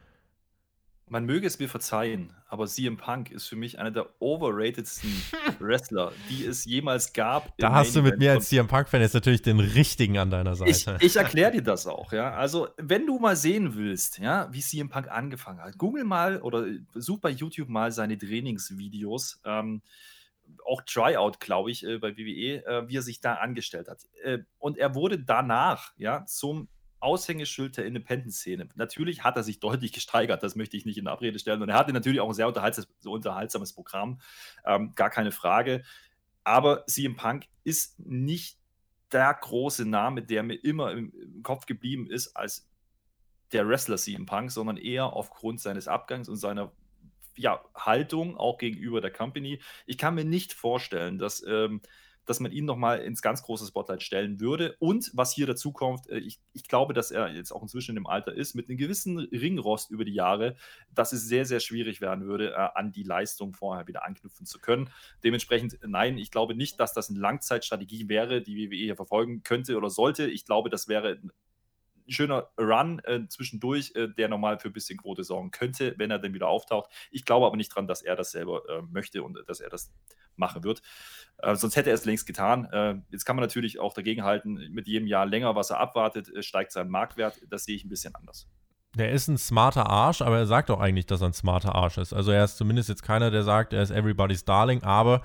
Man 1.09 1.25
möge 1.25 1.47
es 1.47 1.57
mir 1.57 1.69
verzeihen, 1.69 2.33
aber 2.47 2.67
CM 2.67 2.97
Punk 2.97 3.31
ist 3.31 3.47
für 3.47 3.55
mich 3.55 3.79
einer 3.79 3.91
der 3.91 4.07
overratedsten 4.19 5.09
Wrestler, 5.59 6.11
die 6.29 6.45
es 6.45 6.65
jemals 6.65 7.13
gab. 7.13 7.57
Da 7.57 7.71
hast 7.71 7.95
du 7.95 8.01
mit 8.01 8.19
mir 8.19 8.33
als 8.33 8.49
CM 8.49 8.67
Punk-Fan 8.67 8.99
jetzt 8.99 9.13
natürlich 9.13 9.41
den 9.41 9.61
richtigen 9.61 10.17
an 10.17 10.29
deiner 10.29 10.55
Seite. 10.55 10.71
Ich, 10.71 10.87
ich 11.05 11.15
erkläre 11.15 11.51
dir 11.51 11.63
das 11.63 11.87
auch, 11.87 12.11
ja. 12.11 12.33
Also, 12.33 12.67
wenn 12.77 13.05
du 13.05 13.19
mal 13.19 13.37
sehen 13.37 13.75
willst, 13.75 14.19
ja, 14.19 14.51
wie 14.51 14.59
CM 14.59 14.89
Punk 14.89 15.09
angefangen 15.09 15.61
hat, 15.61 15.77
google 15.77 16.03
mal 16.03 16.41
oder 16.41 16.65
such 16.93 17.21
bei 17.21 17.29
YouTube 17.29 17.69
mal 17.69 17.91
seine 17.93 18.17
Trainingsvideos. 18.17 19.39
Ähm, 19.45 19.81
auch 20.65 20.81
Tryout, 20.81 21.39
glaube 21.39 21.71
ich, 21.71 21.85
äh, 21.85 21.97
bei 21.97 22.17
WWE, 22.17 22.65
äh, 22.65 22.87
wie 22.87 22.97
er 22.97 23.01
sich 23.01 23.21
da 23.21 23.35
angestellt 23.35 23.87
hat. 23.87 23.99
Äh, 24.23 24.39
und 24.59 24.77
er 24.77 24.95
wurde 24.95 25.19
danach, 25.19 25.93
ja, 25.97 26.25
zum 26.25 26.67
Aushängeschild 26.99 27.77
der 27.77 27.85
Independent-Szene. 27.85 28.69
Natürlich 28.75 29.23
hat 29.23 29.37
er 29.37 29.43
sich 29.43 29.59
deutlich 29.59 29.93
gesteigert, 29.93 30.43
das 30.43 30.55
möchte 30.55 30.77
ich 30.77 30.85
nicht 30.85 30.97
in 30.97 31.07
Abrede 31.07 31.39
stellen. 31.39 31.61
Und 31.61 31.69
er 31.69 31.77
hatte 31.77 31.93
natürlich 31.93 32.19
auch 32.19 32.29
ein 32.29 32.33
sehr 32.33 32.47
unterhaltsames, 32.47 32.89
unterhaltsames 33.05 33.73
Programm, 33.73 34.19
ähm, 34.65 34.93
gar 34.95 35.09
keine 35.09 35.31
Frage. 35.31 35.83
Aber 36.43 36.85
CM 36.87 37.15
Punk 37.15 37.45
ist 37.63 37.99
nicht 37.99 38.57
der 39.11 39.33
große 39.33 39.85
Name, 39.85 40.23
der 40.23 40.43
mir 40.43 40.55
immer 40.55 40.91
im, 40.91 41.13
im 41.13 41.43
Kopf 41.43 41.65
geblieben 41.65 42.07
ist 42.07 42.35
als 42.35 42.69
der 43.51 43.67
Wrestler 43.67 43.97
CM 43.97 44.25
Punk, 44.25 44.51
sondern 44.51 44.77
eher 44.77 45.13
aufgrund 45.13 45.61
seines 45.61 45.87
Abgangs 45.87 46.27
und 46.27 46.37
seiner 46.37 46.71
ja, 47.35 47.63
Haltung 47.75 48.35
auch 48.35 48.57
gegenüber 48.57 48.99
der 48.99 49.11
Company. 49.11 49.61
Ich 49.85 49.97
kann 49.97 50.15
mir 50.15 50.25
nicht 50.25 50.53
vorstellen, 50.53 51.17
dass 51.17 51.45
ähm, 51.47 51.81
dass 52.27 52.39
man 52.39 52.51
ihn 52.51 52.65
nochmal 52.65 52.99
ins 52.99 53.21
ganz 53.21 53.41
große 53.41 53.65
Spotlight 53.65 54.03
stellen 54.03 54.39
würde. 54.39 54.75
Und 54.79 55.11
was 55.13 55.33
hier 55.33 55.47
dazu 55.47 55.71
kommt, 55.71 56.07
äh, 56.09 56.19
ich, 56.19 56.39
ich 56.53 56.67
glaube, 56.67 56.93
dass 56.93 57.09
er 57.09 57.29
jetzt 57.33 57.51
auch 57.51 57.61
inzwischen 57.61 57.97
im 57.97 58.05
Alter 58.05 58.33
ist, 58.33 58.53
mit 58.53 58.69
einem 58.69 58.77
gewissen 58.77 59.17
Ringrost 59.17 59.89
über 59.89 60.05
die 60.05 60.13
Jahre, 60.13 60.55
dass 60.93 61.13
es 61.13 61.27
sehr, 61.27 61.45
sehr 61.45 61.59
schwierig 61.59 62.01
werden 62.01 62.25
würde, 62.25 62.51
äh, 62.51 62.69
an 62.75 62.91
die 62.91 63.03
Leistung 63.03 63.53
vorher 63.53 63.87
wieder 63.87 64.05
anknüpfen 64.05 64.45
zu 64.45 64.59
können. 64.59 64.89
Dementsprechend, 65.23 65.79
nein, 65.85 66.17
ich 66.17 66.29
glaube 66.29 66.53
nicht, 66.53 66.79
dass 66.79 66.93
das 66.93 67.09
eine 67.09 67.19
Langzeitstrategie 67.19 68.09
wäre, 68.09 68.41
die 68.41 68.69
WWE 68.69 68.75
hier 68.75 68.95
verfolgen 68.95 69.43
könnte 69.43 69.77
oder 69.77 69.89
sollte. 69.89 70.29
Ich 70.29 70.45
glaube, 70.45 70.69
das 70.69 70.87
wäre 70.87 71.19
schöner 72.09 72.49
Run 72.59 72.99
äh, 73.05 73.27
zwischendurch, 73.27 73.93
äh, 73.95 74.07
der 74.07 74.29
nochmal 74.29 74.59
für 74.59 74.69
ein 74.69 74.73
bisschen 74.73 74.97
Quote 74.97 75.23
sorgen 75.23 75.51
könnte, 75.51 75.95
wenn 75.97 76.11
er 76.11 76.19
dann 76.19 76.33
wieder 76.33 76.47
auftaucht. 76.47 76.89
Ich 77.11 77.25
glaube 77.25 77.45
aber 77.45 77.57
nicht 77.57 77.69
dran, 77.69 77.87
dass 77.87 78.01
er 78.01 78.15
das 78.15 78.31
selber 78.31 78.61
äh, 78.69 78.81
möchte 78.81 79.23
und 79.23 79.37
dass 79.47 79.59
er 79.59 79.69
das 79.69 79.91
machen 80.35 80.63
wird. 80.63 80.81
Äh, 81.39 81.55
sonst 81.55 81.75
hätte 81.75 81.89
er 81.89 81.95
es 81.95 82.05
längst 82.05 82.25
getan. 82.25 82.65
Äh, 82.65 82.95
jetzt 83.11 83.25
kann 83.25 83.35
man 83.35 83.43
natürlich 83.43 83.79
auch 83.79 83.93
dagegen 83.93 84.23
halten, 84.23 84.53
mit 84.71 84.87
jedem 84.87 85.07
Jahr 85.07 85.25
länger, 85.25 85.55
was 85.55 85.69
er 85.69 85.79
abwartet, 85.79 86.29
äh, 86.33 86.43
steigt 86.43 86.71
sein 86.71 86.89
Marktwert. 86.89 87.41
Das 87.49 87.65
sehe 87.65 87.75
ich 87.75 87.83
ein 87.83 87.89
bisschen 87.89 88.15
anders. 88.15 88.47
Der 88.95 89.11
ist 89.11 89.27
ein 89.27 89.37
smarter 89.37 89.87
Arsch, 89.89 90.21
aber 90.21 90.37
er 90.37 90.47
sagt 90.47 90.71
auch 90.71 90.79
eigentlich, 90.79 91.05
dass 91.05 91.21
er 91.21 91.27
ein 91.27 91.33
smarter 91.33 91.75
Arsch 91.75 91.97
ist. 91.97 92.13
Also 92.13 92.31
er 92.31 92.43
ist 92.43 92.57
zumindest 92.57 92.89
jetzt 92.89 93.03
keiner, 93.03 93.29
der 93.29 93.43
sagt, 93.43 93.73
er 93.73 93.83
ist 93.83 93.91
everybody's 93.91 94.45
darling, 94.45 94.81
aber 94.83 95.21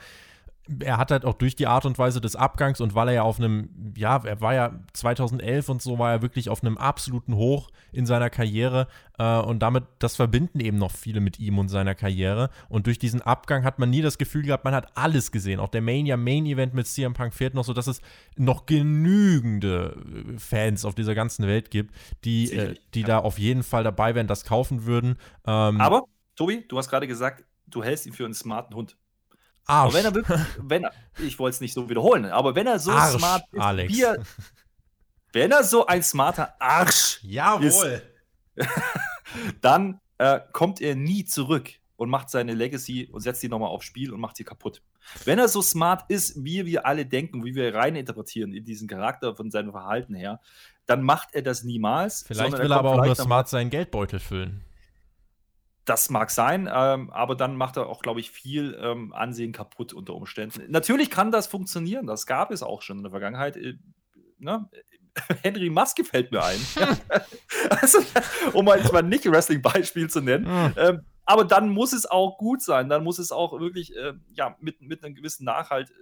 er 0.80 0.96
hat 0.96 1.10
halt 1.10 1.24
auch 1.24 1.34
durch 1.34 1.56
die 1.56 1.66
Art 1.66 1.86
und 1.86 1.98
Weise 1.98 2.20
des 2.20 2.36
Abgangs 2.36 2.80
und 2.80 2.94
weil 2.94 3.08
er 3.08 3.14
ja 3.14 3.22
auf 3.22 3.38
einem, 3.38 3.94
ja, 3.96 4.22
er 4.24 4.40
war 4.40 4.54
ja 4.54 4.72
2011 4.92 5.68
und 5.68 5.82
so, 5.82 5.98
war 5.98 6.12
er 6.12 6.22
wirklich 6.22 6.48
auf 6.50 6.62
einem 6.62 6.78
absoluten 6.78 7.34
Hoch 7.34 7.70
in 7.90 8.06
seiner 8.06 8.30
Karriere 8.30 8.86
äh, 9.18 9.38
und 9.38 9.60
damit, 9.60 9.84
das 9.98 10.14
verbinden 10.14 10.60
eben 10.60 10.78
noch 10.78 10.92
viele 10.92 11.20
mit 11.20 11.40
ihm 11.40 11.58
und 11.58 11.68
seiner 11.68 11.96
Karriere 11.96 12.48
und 12.68 12.86
durch 12.86 12.98
diesen 13.00 13.20
Abgang 13.22 13.64
hat 13.64 13.80
man 13.80 13.90
nie 13.90 14.02
das 14.02 14.18
Gefühl 14.18 14.42
gehabt, 14.42 14.64
man 14.64 14.74
hat 14.74 14.96
alles 14.96 15.32
gesehen. 15.32 15.58
Auch 15.58 15.68
der 15.68 15.82
Mania 15.82 16.16
Main 16.16 16.46
Event 16.46 16.74
mit 16.74 16.86
CM 16.86 17.12
Punk 17.12 17.34
fehlt 17.34 17.54
noch 17.54 17.64
so, 17.64 17.72
dass 17.72 17.88
es 17.88 18.00
noch 18.36 18.66
genügende 18.66 19.96
äh, 20.34 20.38
Fans 20.38 20.84
auf 20.84 20.94
dieser 20.94 21.16
ganzen 21.16 21.46
Welt 21.48 21.72
gibt, 21.72 21.92
die, 22.24 22.52
äh, 22.52 22.76
die 22.94 23.02
da 23.02 23.18
auf 23.18 23.38
jeden 23.38 23.64
Fall 23.64 23.82
dabei 23.82 24.14
wären, 24.14 24.28
das 24.28 24.44
kaufen 24.44 24.86
würden. 24.86 25.16
Ähm, 25.44 25.80
Aber, 25.80 26.04
Tobi, 26.36 26.64
du 26.68 26.78
hast 26.78 26.88
gerade 26.88 27.08
gesagt, 27.08 27.44
du 27.66 27.82
hältst 27.82 28.06
ihn 28.06 28.12
für 28.12 28.24
einen 28.24 28.34
smarten 28.34 28.76
Hund. 28.76 28.96
Arsch. 29.66 29.94
Aber 29.94 29.94
wenn 29.94 30.04
er 30.04 30.14
wirklich, 30.14 30.40
wenn 30.58 30.84
er, 30.84 30.92
ich 31.18 31.38
wollte 31.38 31.54
es 31.54 31.60
nicht 31.60 31.74
so 31.74 31.88
wiederholen, 31.88 32.26
aber 32.26 32.54
wenn 32.54 32.66
er 32.66 32.78
so 32.78 32.90
Arsch, 32.90 33.18
smart 33.18 33.44
ist, 33.52 33.60
Alex. 33.60 33.92
wie 33.92 34.02
er, 34.02 34.18
wenn 35.32 35.50
er 35.50 35.64
so 35.64 35.86
ein 35.86 36.02
smarter 36.02 36.54
Arsch 36.60 37.20
Jawohl. 37.22 37.64
ist, 37.64 38.02
dann 39.60 40.00
äh, 40.18 40.40
kommt 40.52 40.80
er 40.80 40.94
nie 40.94 41.24
zurück 41.24 41.70
und 41.96 42.10
macht 42.10 42.30
seine 42.30 42.54
Legacy 42.54 43.08
und 43.10 43.20
setzt 43.20 43.42
die 43.42 43.48
nochmal 43.48 43.68
aufs 43.68 43.86
Spiel 43.86 44.12
und 44.12 44.20
macht 44.20 44.36
sie 44.36 44.44
kaputt. 44.44 44.82
Wenn 45.24 45.38
er 45.38 45.48
so 45.48 45.62
smart 45.62 46.04
ist, 46.08 46.44
wie 46.44 46.66
wir 46.66 46.86
alle 46.86 47.06
denken, 47.06 47.44
wie 47.44 47.54
wir 47.54 47.74
reininterpretieren 47.74 48.52
in 48.52 48.64
diesen 48.64 48.88
Charakter 48.88 49.36
von 49.36 49.50
seinem 49.50 49.70
Verhalten 49.70 50.14
her, 50.14 50.40
dann 50.86 51.02
macht 51.02 51.34
er 51.34 51.42
das 51.42 51.62
niemals. 51.62 52.24
Vielleicht 52.26 52.58
will 52.58 52.70
er 52.70 52.78
aber 52.78 52.90
auch 52.90 53.04
nur 53.04 53.14
smart 53.14 53.48
seinen 53.48 53.70
Geldbeutel 53.70 54.20
füllen. 54.20 54.64
Das 55.84 56.10
mag 56.10 56.30
sein, 56.30 56.70
ähm, 56.72 57.10
aber 57.10 57.34
dann 57.34 57.56
macht 57.56 57.76
er 57.76 57.88
auch, 57.88 58.02
glaube 58.02 58.20
ich, 58.20 58.30
viel 58.30 58.78
ähm, 58.80 59.12
Ansehen 59.12 59.52
kaputt 59.52 59.92
unter 59.92 60.14
Umständen. 60.14 60.70
Natürlich 60.70 61.10
kann 61.10 61.32
das 61.32 61.48
funktionieren, 61.48 62.06
das 62.06 62.26
gab 62.26 62.52
es 62.52 62.62
auch 62.62 62.82
schon 62.82 62.98
in 62.98 63.02
der 63.02 63.10
Vergangenheit. 63.10 63.56
Äh, 63.56 63.78
ne? 64.38 64.68
Henry 65.42 65.70
Maske 65.70 66.04
fällt 66.04 66.30
mir 66.30 66.44
ein. 66.44 66.60
also, 67.70 67.98
um 68.52 68.64
mal 68.64 68.78
jetzt 68.78 68.92
mal 68.92 69.02
nicht 69.02 69.24
Wrestling-Beispiel 69.24 70.08
zu 70.08 70.20
nennen. 70.20 70.44
Mhm. 70.44 70.74
Ähm, 70.76 71.00
aber 71.24 71.44
dann 71.44 71.68
muss 71.68 71.92
es 71.92 72.06
auch 72.06 72.38
gut 72.38 72.62
sein, 72.62 72.88
dann 72.88 73.04
muss 73.04 73.18
es 73.18 73.32
auch 73.32 73.58
wirklich 73.58 73.96
äh, 73.96 74.14
ja, 74.34 74.56
mit, 74.60 74.80
mit 74.82 75.04
einem 75.04 75.14
gewissen 75.14 75.44
Nachhalt 75.44 75.90
äh, 75.90 75.94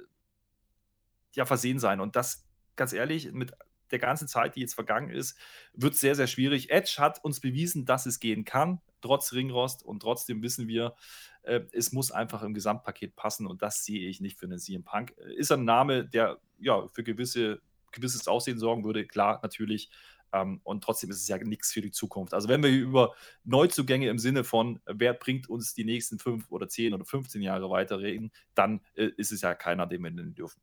ja, 1.35 1.45
versehen 1.45 1.79
sein. 1.79 2.01
Und 2.01 2.17
das, 2.17 2.47
ganz 2.77 2.93
ehrlich, 2.93 3.33
mit 3.33 3.53
der 3.93 3.99
ganzen 3.99 4.29
Zeit, 4.29 4.57
die 4.57 4.61
jetzt 4.61 4.75
vergangen 4.75 5.11
ist, 5.11 5.37
wird 5.75 5.95
sehr, 5.95 6.15
sehr 6.15 6.27
schwierig. 6.27 6.71
Edge 6.71 6.97
hat 6.99 7.23
uns 7.25 7.41
bewiesen, 7.41 7.85
dass 7.85 8.07
es 8.07 8.21
gehen 8.21 8.45
kann, 8.45 8.81
trotz 9.01 9.33
Ringrost. 9.33 9.85
Und 9.85 10.01
trotzdem 10.01 10.43
wissen 10.43 10.69
wir, 10.69 10.95
äh, 11.43 11.61
es 11.73 11.93
muss 11.93 12.11
einfach 12.11 12.43
im 12.43 12.55
Gesamtpaket 12.55 13.17
passen. 13.17 13.47
Und 13.47 13.63
das 13.63 13.85
sehe 13.85 14.09
ich 14.09 14.21
nicht 14.21 14.39
für 14.39 14.47
einen 14.47 14.59
CM 14.59 14.85
Punk. 14.85 15.13
Ist 15.37 15.53
ein 15.53 15.65
Name, 15.65 16.07
der 16.07 16.39
ja 16.59 16.87
für 16.89 17.03
gewisse, 17.03 17.61
gewisses 17.93 18.29
Aussehen 18.29 18.59
sorgen 18.59 18.85
würde. 18.85 19.07
Klar, 19.07 19.41
natürlich. 19.43 19.91
Ähm, 20.33 20.61
und 20.63 20.85
trotzdem 20.85 21.11
ist 21.11 21.21
es 21.21 21.29
ja 21.29 21.39
nichts 21.39 21.73
für 21.73 21.81
die 21.81 21.91
Zukunft. 21.91 22.35
Also 22.35 22.49
wenn 22.49 22.63
wir 22.63 22.71
über 22.71 23.15
Neuzugänge 23.45 24.09
im 24.09 24.19
Sinne 24.19 24.45
von, 24.45 24.81
wer 24.87 25.13
bringt 25.13 25.49
uns 25.49 25.75
die 25.75 25.85
nächsten 25.85 26.19
fünf 26.19 26.51
oder 26.51 26.69
zehn 26.69 26.95
oder 26.95 27.05
15 27.05 27.43
Jahre 27.43 27.71
weiter 27.71 28.01
reden, 28.01 28.31
dann 28.55 28.81
äh, 28.95 29.11
ist 29.17 29.33
es 29.33 29.41
ja 29.41 29.55
keiner, 29.55 29.87
den 29.87 30.03
wir 30.03 30.11
nennen 30.11 30.35
dürfen. 30.35 30.61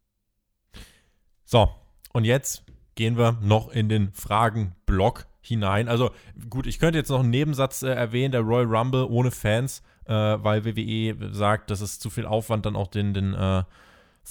So, 1.43 1.69
und 2.13 2.25
jetzt 2.25 2.63
gehen 2.97 3.17
wir 3.17 3.37
noch 3.41 3.69
in 3.69 3.87
den 3.87 4.11
Fragenblock 4.11 5.27
hinein. 5.39 5.87
Also 5.87 6.11
gut, 6.49 6.67
ich 6.67 6.79
könnte 6.79 6.97
jetzt 6.97 7.09
noch 7.09 7.21
einen 7.21 7.29
Nebensatz 7.29 7.83
äh, 7.83 7.89
erwähnen, 7.89 8.33
der 8.33 8.41
Royal 8.41 8.65
Rumble 8.65 9.05
ohne 9.05 9.31
Fans, 9.31 9.81
äh, 10.05 10.13
weil 10.13 10.65
WWE 10.65 11.33
sagt, 11.33 11.71
das 11.71 11.79
ist 11.79 12.01
zu 12.01 12.09
viel 12.09 12.25
Aufwand, 12.25 12.65
dann 12.65 12.75
auch 12.75 12.87
den, 12.87 13.13
den 13.13 13.33
äh, 13.33 13.63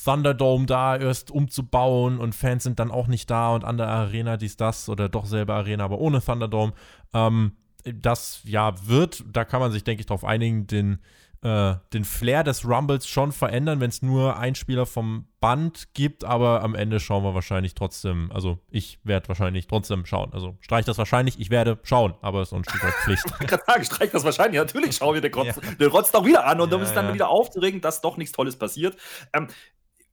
Thunderdome 0.05 0.67
da 0.67 0.97
erst 0.97 1.31
umzubauen 1.31 2.19
und 2.19 2.35
Fans 2.35 2.65
sind 2.65 2.79
dann 2.79 2.91
auch 2.91 3.07
nicht 3.07 3.31
da 3.31 3.55
und 3.55 3.65
an 3.65 3.79
der 3.79 3.89
Arena 3.89 4.37
dies, 4.37 4.59
das 4.59 4.91
oder 4.91 5.09
doch 5.09 5.25
selbe 5.25 5.55
Arena, 5.55 5.85
aber 5.85 5.99
ohne 5.99 6.21
Thunderdome. 6.21 6.75
Ähm, 7.15 7.53
das 7.85 8.41
ja 8.45 8.75
wird, 8.87 9.25
da 9.33 9.45
kann 9.45 9.61
man 9.61 9.71
sich, 9.71 9.85
denke 9.85 10.01
ich, 10.01 10.07
darauf 10.07 10.25
einigen, 10.25 10.67
den 10.67 10.99
äh, 11.43 11.75
den 11.93 12.05
Flair 12.05 12.45
des 12.45 12.67
Rumbles 12.67 13.07
schon 13.07 13.33
verändern, 13.33 13.81
wenn 13.81 13.91
es 13.91 14.03
nur 14.03 14.39
einen 14.39 14.55
Spieler 14.55 14.87
vom 14.87 15.27
Band 15.41 15.95
gibt, 15.95 16.25
aber 16.25 16.63
am 16.63 16.75
Ende 16.75 16.99
schauen 16.99 17.23
wir 17.23 17.35
wahrscheinlich 17.35 17.75
trotzdem, 17.75 18.31
also 18.33 18.59
ich 18.71 18.99
werde 19.05 19.29
wahrscheinlich 19.29 19.67
trotzdem 19.67 20.07
schauen. 20.07 20.33
Also 20.33 20.57
streich 20.61 20.85
das 20.85 20.99
wahrscheinlich, 20.99 21.39
ich 21.39 21.51
werde 21.51 21.79
schauen, 21.83 22.15
aber 22.23 22.43
es 22.43 22.49
ist 22.49 22.55
ein 22.55 22.65
Stück 22.65 22.83
weit 22.83 22.95
Pflicht. 23.05 23.25
ich 23.41 23.47
kann 23.47 23.61
sagen, 23.67 23.85
streich 23.85 24.11
das 24.11 24.25
wahrscheinlich, 24.25 24.59
natürlich 24.59 24.97
schauen 24.97 25.15
wir 25.15 25.21
den 25.21 25.33
Rotz, 25.33 25.57
ja. 25.57 25.75
den 25.75 25.91
Rotz 25.91 26.11
doch 26.11 26.25
wieder 26.25 26.47
an 26.47 26.61
und 26.61 26.71
ja, 26.71 26.77
um 26.77 26.83
es 26.83 26.93
dann 26.93 27.07
ja. 27.07 27.15
wieder 27.15 27.29
aufzuregen, 27.29 27.81
dass 27.81 28.01
doch 28.01 28.17
nichts 28.17 28.33
Tolles 28.33 28.57
passiert. 28.57 28.97
Ähm, 29.33 29.49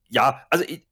ja, 0.09 0.45
also 0.49 0.65
ich, 0.67 0.83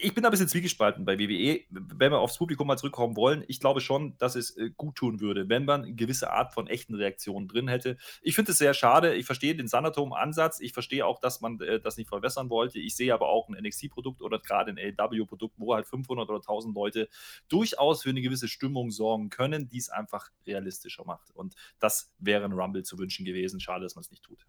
ich 0.00 0.14
bin 0.14 0.24
ein 0.24 0.30
bisschen 0.30 0.48
zwiegespalten 0.48 1.04
bei 1.04 1.18
WWE. 1.18 1.64
Wenn 1.70 2.12
wir 2.12 2.20
aufs 2.20 2.38
Publikum 2.38 2.66
mal 2.66 2.76
zurückkommen 2.76 3.16
wollen, 3.16 3.44
ich 3.48 3.60
glaube 3.60 3.80
schon, 3.80 4.16
dass 4.18 4.36
es 4.36 4.56
äh, 4.56 4.70
gut 4.76 4.96
tun 4.96 5.20
würde, 5.20 5.48
wenn 5.48 5.64
man 5.64 5.82
eine 5.82 5.94
gewisse 5.94 6.30
Art 6.30 6.52
von 6.52 6.66
echten 6.66 6.94
Reaktionen 6.94 7.48
drin 7.48 7.68
hätte. 7.68 7.96
Ich 8.22 8.34
finde 8.34 8.52
es 8.52 8.58
sehr 8.58 8.74
schade. 8.74 9.14
Ich 9.14 9.26
verstehe 9.26 9.54
den 9.54 9.66
Sanatom-Ansatz. 9.66 10.60
Ich 10.60 10.72
verstehe 10.72 11.04
auch, 11.04 11.20
dass 11.20 11.40
man 11.40 11.60
äh, 11.60 11.80
das 11.80 11.96
nicht 11.96 12.08
verwässern 12.08 12.50
wollte. 12.50 12.78
Ich 12.78 12.94
sehe 12.96 13.12
aber 13.12 13.28
auch 13.28 13.48
ein 13.48 13.60
NXT-Produkt 13.60 14.22
oder 14.22 14.38
gerade 14.38 14.70
ein 14.70 14.94
AW-Produkt, 14.98 15.54
wo 15.58 15.74
halt 15.74 15.86
500 15.86 16.28
oder 16.28 16.38
1000 16.38 16.74
Leute 16.74 17.08
durchaus 17.48 18.02
für 18.02 18.10
eine 18.10 18.22
gewisse 18.22 18.48
Stimmung 18.48 18.90
sorgen 18.90 19.30
können, 19.30 19.68
die 19.68 19.78
es 19.78 19.90
einfach 19.90 20.30
realistischer 20.46 21.04
macht. 21.04 21.30
Und 21.34 21.54
das 21.80 22.12
wäre 22.18 22.44
ein 22.44 22.52
Rumble 22.52 22.84
zu 22.84 22.98
wünschen 22.98 23.24
gewesen. 23.24 23.60
Schade, 23.60 23.84
dass 23.84 23.96
man 23.96 24.02
es 24.02 24.10
nicht 24.10 24.22
tut. 24.22 24.46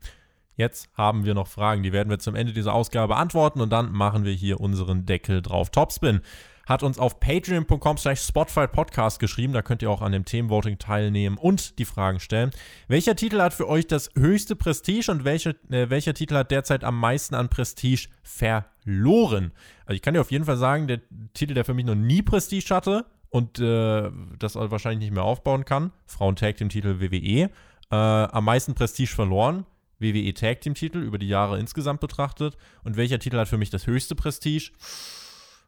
Jetzt 0.59 0.89
haben 0.93 1.23
wir 1.23 1.35
noch 1.35 1.47
Fragen, 1.47 1.83
die 1.83 1.93
werden 1.93 2.09
wir 2.09 2.19
zum 2.19 2.35
Ende 2.35 2.51
dieser 2.51 2.73
Ausgabe 2.73 3.13
beantworten 3.13 3.61
und 3.61 3.69
dann 3.69 3.93
machen 3.93 4.25
wir 4.25 4.33
hier 4.33 4.59
unseren 4.59 5.05
Deckel 5.05 5.41
drauf. 5.41 5.69
Topspin 5.69 6.19
hat 6.67 6.83
uns 6.83 6.99
auf 6.99 7.21
patreon.com 7.21 7.97
slash 7.97 8.19
Spotify 8.19 8.67
Podcast 8.67 9.21
geschrieben. 9.21 9.53
Da 9.53 9.61
könnt 9.61 9.81
ihr 9.81 9.89
auch 9.89 10.01
an 10.01 10.11
dem 10.11 10.25
Themenvoting 10.25 10.77
teilnehmen 10.77 11.37
und 11.37 11.79
die 11.79 11.85
Fragen 11.85 12.19
stellen. 12.19 12.51
Welcher 12.89 13.15
Titel 13.15 13.39
hat 13.39 13.53
für 13.53 13.69
euch 13.69 13.87
das 13.87 14.09
höchste 14.17 14.57
Prestige 14.57 15.09
und 15.09 15.23
welche, 15.23 15.51
äh, 15.71 15.89
welcher 15.89 16.13
Titel 16.13 16.35
hat 16.35 16.51
derzeit 16.51 16.83
am 16.83 16.99
meisten 16.99 17.35
an 17.35 17.47
Prestige 17.47 18.09
verloren? 18.21 19.53
Also 19.85 19.95
ich 19.95 20.01
kann 20.01 20.13
dir 20.13 20.19
auf 20.19 20.31
jeden 20.31 20.43
Fall 20.43 20.57
sagen, 20.57 20.89
der 20.89 20.99
Titel, 21.33 21.53
der 21.53 21.63
für 21.63 21.73
mich 21.73 21.85
noch 21.85 21.95
nie 21.95 22.21
Prestige 22.21 22.75
hatte 22.75 23.05
und 23.29 23.59
äh, 23.59 24.11
das 24.37 24.55
wahrscheinlich 24.55 25.05
nicht 25.05 25.13
mehr 25.13 25.23
aufbauen 25.23 25.63
kann, 25.63 25.93
Frauen 26.05 26.35
Tag 26.35 26.57
Team 26.57 26.67
Titel 26.67 26.99
WWE, 26.99 27.49
äh, 27.49 27.49
am 27.95 28.43
meisten 28.43 28.75
Prestige 28.75 29.15
verloren 29.15 29.65
WWE 29.99 30.33
Tag 30.33 30.61
Team 30.61 30.73
Titel 30.73 30.99
über 30.99 31.17
die 31.17 31.27
Jahre 31.27 31.59
insgesamt 31.59 31.99
betrachtet 31.99 32.57
und 32.83 32.97
welcher 32.97 33.19
Titel 33.19 33.37
hat 33.37 33.47
für 33.47 33.57
mich 33.57 33.69
das 33.69 33.87
höchste 33.87 34.15
Prestige. 34.15 34.71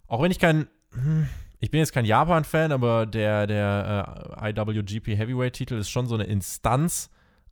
Auch 0.07 0.21
wenn 0.21 0.31
ich 0.31 0.39
kein, 0.39 0.67
hm, 0.93 1.27
ich 1.59 1.71
bin 1.71 1.79
jetzt 1.79 1.93
kein 1.93 2.05
Japan-Fan, 2.05 2.71
aber 2.71 3.05
der, 3.05 3.47
der 3.47 4.35
äh, 4.41 4.49
IWGP 4.49 5.17
Heavyweight-Titel 5.17 5.75
ist 5.75 5.89
schon 5.89 6.07
so 6.07 6.15
eine 6.15 6.25
Instanz. 6.25 7.09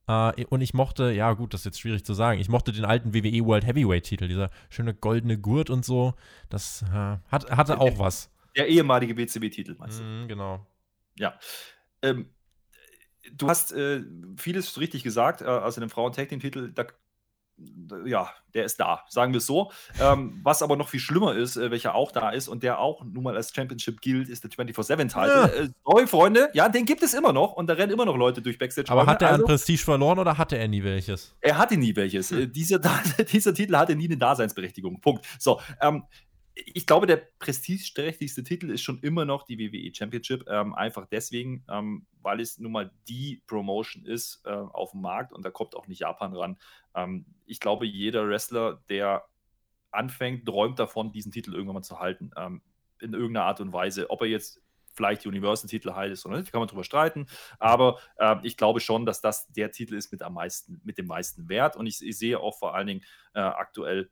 Äh, 0.07 0.45
und 0.45 0.61
ich 0.61 0.73
mochte, 0.73 1.11
ja 1.11 1.33
gut, 1.33 1.53
das 1.53 1.61
ist 1.61 1.65
jetzt 1.65 1.79
schwierig 1.79 2.03
zu 2.03 2.13
sagen, 2.13 2.39
ich 2.39 2.49
mochte 2.49 2.71
den 2.71 2.85
alten 2.85 3.13
WWE 3.13 3.45
World 3.45 3.65
Heavyweight-Titel, 3.67 4.27
dieser 4.27 4.49
schöne 4.69 4.93
goldene 4.95 5.37
Gurt 5.37 5.69
und 5.69 5.85
so. 5.85 6.15
Das 6.49 6.81
äh, 6.81 7.17
hat, 7.29 7.51
hatte 7.51 7.79
auch 7.79 7.99
was. 7.99 8.31
Der 8.55 8.67
ehemalige 8.67 9.15
WCW-Titel, 9.15 9.75
meinst 9.77 9.99
du? 9.99 10.03
Mm, 10.03 10.27
genau. 10.27 10.65
Ja. 11.15 11.37
Ähm, 12.01 12.29
du 13.33 13.47
hast 13.47 13.71
äh, 13.71 14.03
vieles 14.37 14.79
richtig 14.79 15.03
gesagt. 15.03 15.41
Äh, 15.41 15.45
also 15.45 15.81
den 15.81 15.89
Frauen-Tag-Team-Titel, 15.89 16.71
da 16.73 16.85
ja, 18.05 18.29
der 18.53 18.65
ist 18.65 18.79
da, 18.79 19.03
sagen 19.09 19.33
wir 19.33 19.39
es 19.39 19.45
so. 19.45 19.71
Ähm, 19.99 20.39
was 20.43 20.61
aber 20.61 20.75
noch 20.75 20.89
viel 20.89 20.99
schlimmer 20.99 21.35
ist, 21.35 21.57
äh, 21.57 21.71
welcher 21.71 21.95
auch 21.95 22.11
da 22.11 22.29
ist 22.29 22.47
und 22.47 22.63
der 22.63 22.79
auch 22.79 23.03
nun 23.03 23.23
mal 23.23 23.35
als 23.35 23.53
Championship 23.53 24.01
gilt, 24.01 24.29
ist 24.29 24.43
der 24.43 24.51
24-7-Title. 24.51 25.27
Ja. 25.27 25.45
Äh, 25.45 25.69
sorry, 25.83 26.07
Freunde, 26.07 26.49
ja, 26.53 26.69
den 26.69 26.85
gibt 26.85 27.03
es 27.03 27.13
immer 27.13 27.33
noch 27.33 27.53
und 27.53 27.67
da 27.67 27.73
rennen 27.73 27.91
immer 27.91 28.05
noch 28.05 28.17
Leute 28.17 28.41
durch 28.41 28.57
Backstage. 28.57 28.89
Aber 28.91 29.05
hat 29.05 29.21
er 29.21 29.29
also, 29.29 29.43
an 29.43 29.47
Prestige 29.47 29.83
verloren 29.83 30.19
oder 30.19 30.37
hatte 30.37 30.57
er 30.57 30.67
nie 30.67 30.83
welches? 30.83 31.35
Er 31.41 31.57
hatte 31.57 31.77
nie 31.77 31.95
welches. 31.95 32.31
Hm. 32.31 32.41
Äh, 32.41 32.47
dieser, 32.47 32.79
dieser 33.31 33.53
Titel 33.53 33.75
hatte 33.75 33.95
nie 33.95 34.05
eine 34.05 34.17
Daseinsberechtigung. 34.17 35.01
Punkt. 35.01 35.25
So, 35.37 35.59
ähm, 35.81 36.03
ich 36.65 36.85
glaube, 36.85 37.07
der 37.07 37.17
prestigeträchtigste 37.39 38.43
Titel 38.43 38.69
ist 38.69 38.81
schon 38.81 38.99
immer 38.99 39.25
noch 39.25 39.43
die 39.43 39.57
WWE 39.59 39.93
Championship. 39.93 40.45
Ähm, 40.47 40.73
einfach 40.73 41.05
deswegen, 41.05 41.63
ähm, 41.69 42.05
weil 42.21 42.39
es 42.39 42.57
nun 42.59 42.71
mal 42.71 42.91
die 43.07 43.41
Promotion 43.47 44.05
ist 44.05 44.41
äh, 44.45 44.49
auf 44.51 44.91
dem 44.91 45.01
Markt 45.01 45.33
und 45.33 45.43
da 45.43 45.51
kommt 45.51 45.75
auch 45.75 45.87
nicht 45.87 45.99
Japan 45.99 46.35
ran. 46.35 46.57
Ähm, 46.95 47.25
ich 47.45 47.59
glaube, 47.59 47.85
jeder 47.85 48.27
Wrestler, 48.27 48.83
der 48.89 49.25
anfängt, 49.91 50.45
träumt 50.45 50.79
davon, 50.79 51.11
diesen 51.11 51.31
Titel 51.31 51.53
irgendwann 51.53 51.75
mal 51.75 51.83
zu 51.83 51.99
halten. 51.99 52.31
Ähm, 52.35 52.61
in 53.01 53.13
irgendeiner 53.13 53.45
Art 53.45 53.61
und 53.61 53.73
Weise. 53.73 54.09
Ob 54.09 54.21
er 54.21 54.27
jetzt 54.27 54.61
vielleicht 54.93 55.25
Universal-Titel 55.25 55.93
halt 55.93 56.11
ist 56.11 56.25
oder 56.25 56.37
nicht, 56.37 56.51
kann 56.51 56.59
man 56.59 56.67
drüber 56.67 56.83
streiten. 56.83 57.27
Aber 57.57 57.99
äh, 58.17 58.35
ich 58.43 58.57
glaube 58.57 58.79
schon, 58.79 59.05
dass 59.05 59.21
das 59.21 59.47
der 59.47 59.71
Titel 59.71 59.95
ist 59.95 60.11
mit, 60.11 60.21
am 60.21 60.33
meisten, 60.33 60.81
mit 60.83 60.97
dem 60.97 61.07
meisten 61.07 61.47
Wert. 61.47 61.75
Und 61.75 61.87
ich, 61.87 62.05
ich 62.05 62.17
sehe 62.17 62.39
auch 62.39 62.57
vor 62.57 62.75
allen 62.75 62.87
Dingen 62.87 63.01
äh, 63.33 63.39
aktuell 63.39 64.09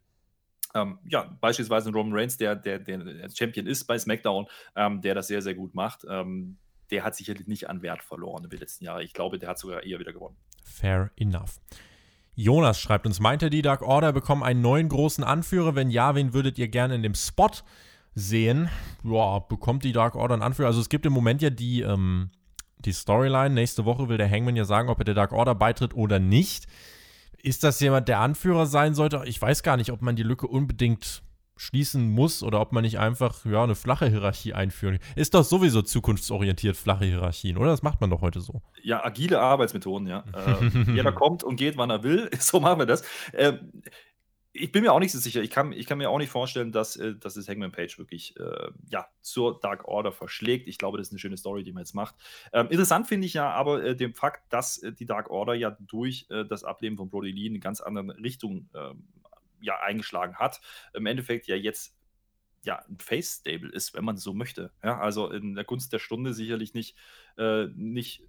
ähm, 0.74 0.99
ja, 1.07 1.36
beispielsweise 1.41 1.91
Roman 1.91 2.13
Reigns, 2.13 2.38
der, 2.38 2.55
der, 2.55 2.80
der 2.80 3.30
Champion 3.34 3.68
ist 3.68 3.86
bei 3.86 3.97
SmackDown, 3.97 4.47
ähm, 4.76 5.01
der 5.01 5.15
das 5.15 5.28
sehr, 5.28 5.41
sehr 5.41 5.55
gut 5.55 5.74
macht. 5.76 6.05
Ähm, 6.09 6.57
der 6.91 7.03
hat 7.03 7.15
sicherlich 7.15 7.47
nicht 7.47 7.70
an 7.70 7.82
Wert 7.82 8.03
verloren 8.03 8.43
in 8.43 8.49
den 8.49 8.59
letzten 8.59 8.86
Jahren. 8.86 9.01
Ich 9.01 9.13
glaube, 9.13 9.39
der 9.39 9.49
hat 9.49 9.59
sogar 9.59 9.84
eher 9.84 9.99
wieder 9.99 10.13
gewonnen. 10.13 10.38
Fair 10.63 11.11
enough. 11.18 11.59
Jonas 12.36 12.80
schreibt 12.80 13.05
uns, 13.07 13.20
meinte 13.20 13.49
die 13.49 13.63
Dark 13.63 13.82
Order 13.82 14.13
bekommen 14.13 14.43
einen 14.43 14.61
neuen 14.61 14.89
großen 14.89 15.24
Anführer? 15.24 15.76
Wenn 15.76 15.89
ja, 15.89 16.13
wen 16.15 16.34
würdet 16.34 16.59
ihr 16.59 16.68
gerne 16.68 16.95
in 16.95 17.01
dem 17.01 17.15
Spot 17.15 17.49
sehen? 18.13 18.70
Ja, 19.03 19.39
bekommt 19.39 19.84
die 19.84 19.91
Dark 19.91 20.15
Order 20.15 20.36
einen 20.36 20.43
Anführer? 20.43 20.68
Also 20.68 20.80
es 20.80 20.89
gibt 20.89 21.05
im 21.05 21.13
Moment 21.13 21.41
ja 21.41 21.49
die, 21.49 21.82
ähm, 21.82 22.30
die 22.78 22.93
Storyline. 22.93 23.49
Nächste 23.49 23.86
Woche 23.86 24.07
will 24.07 24.18
der 24.18 24.30
Hangman 24.30 24.55
ja 24.55 24.65
sagen, 24.65 24.89
ob 24.89 24.99
er 24.99 25.05
der 25.05 25.15
Dark 25.15 25.32
Order 25.32 25.55
beitritt 25.55 25.95
oder 25.95 26.20
nicht. 26.20 26.68
Ist 27.41 27.63
das 27.63 27.79
jemand, 27.79 28.07
der 28.07 28.19
Anführer 28.19 28.65
sein 28.65 28.95
sollte? 28.95 29.21
Ich 29.25 29.41
weiß 29.41 29.63
gar 29.63 29.77
nicht, 29.77 29.91
ob 29.91 30.01
man 30.01 30.15
die 30.15 30.23
Lücke 30.23 30.47
unbedingt 30.47 31.23
schließen 31.57 32.09
muss 32.09 32.43
oder 32.43 32.61
ob 32.61 32.71
man 32.71 32.83
nicht 32.83 32.99
einfach 32.99 33.45
ja, 33.45 33.63
eine 33.63 33.75
flache 33.75 34.07
Hierarchie 34.07 34.53
einführen. 34.53 34.99
Ist 35.15 35.33
doch 35.33 35.43
sowieso 35.43 35.81
zukunftsorientiert, 35.81 36.77
flache 36.77 37.05
Hierarchien, 37.05 37.57
oder? 37.57 37.71
Das 37.71 37.81
macht 37.81 37.99
man 37.99 38.09
doch 38.09 38.21
heute 38.21 38.41
so. 38.41 38.61
Ja, 38.83 39.03
agile 39.03 39.39
Arbeitsmethoden, 39.39 40.07
ja. 40.07 40.23
äh, 40.33 40.91
jeder 40.93 41.11
kommt 41.13 41.43
und 41.43 41.55
geht, 41.55 41.77
wann 41.77 41.89
er 41.89 42.03
will. 42.03 42.29
So 42.39 42.59
machen 42.61 42.79
wir 42.79 42.85
das. 42.85 43.03
Ähm, 43.33 43.71
ich 44.60 44.72
bin 44.72 44.84
mir 44.84 44.91
auch 44.91 44.99
nicht 44.99 45.12
so 45.12 45.20
sicher. 45.20 45.41
Ich 45.41 45.49
kann, 45.49 45.72
ich 45.72 45.86
kann 45.86 45.97
mir 45.97 46.10
auch 46.10 46.18
nicht 46.18 46.30
vorstellen, 46.30 46.72
dass, 46.72 46.95
äh, 46.95 47.16
dass 47.16 47.36
das 47.36 47.47
Hangman 47.47 47.72
Page 47.72 47.97
wirklich 47.97 48.38
äh, 48.38 48.70
ja, 48.89 49.08
zur 49.22 49.60
Dark 49.60 49.86
Order 49.86 50.12
verschlägt. 50.12 50.68
Ich 50.68 50.78
glaube, 50.78 50.97
das 50.97 51.08
ist 51.08 51.14
eine 51.14 51.20
schöne 51.20 51.38
Story, 51.38 51.64
die 51.64 51.72
man 51.72 51.82
jetzt 51.82 51.93
macht. 51.93 52.16
Ähm, 52.53 52.68
interessant 52.70 53.08
finde 53.08 53.28
ich 53.28 53.34
ja 53.34 53.51
aber 53.51 53.84
äh, 53.84 53.95
den 53.95 54.14
Fakt, 54.14 54.51
dass 54.51 54.78
äh, 54.80 54.91
die 54.91 55.05
Dark 55.05 55.30
Order 55.30 55.53
ja 55.53 55.78
durch 55.80 56.28
äh, 56.30 56.45
das 56.45 56.64
Ableben 56.64 56.97
von 56.97 57.10
Brody 57.10 57.32
Lee 57.32 57.47
in 57.47 57.53
eine 57.53 57.60
ganz 57.60 57.82
andere 57.82 58.18
Richtung 58.18 58.70
ähm, 58.76 59.08
ja, 59.62 59.80
eingeschlagen 59.80 60.36
hat. 60.36 60.62
Im 60.93 61.05
Endeffekt 61.05 61.47
ja 61.47 61.55
jetzt 61.55 61.95
ja, 62.64 62.84
ein 62.89 62.97
Face-Stable 62.99 63.70
ist, 63.70 63.93
wenn 63.93 64.03
man 64.03 64.18
so 64.18 64.34
möchte. 64.34 64.72
Ja, 64.84 64.99
also 64.99 65.32
in 65.32 65.55
der 65.55 65.64
Gunst 65.64 65.93
der 65.93 65.99
Stunde 65.99 66.34
sicherlich 66.34 66.74
nicht, 66.74 66.97
äh, 67.38 67.68
nicht 67.76 68.24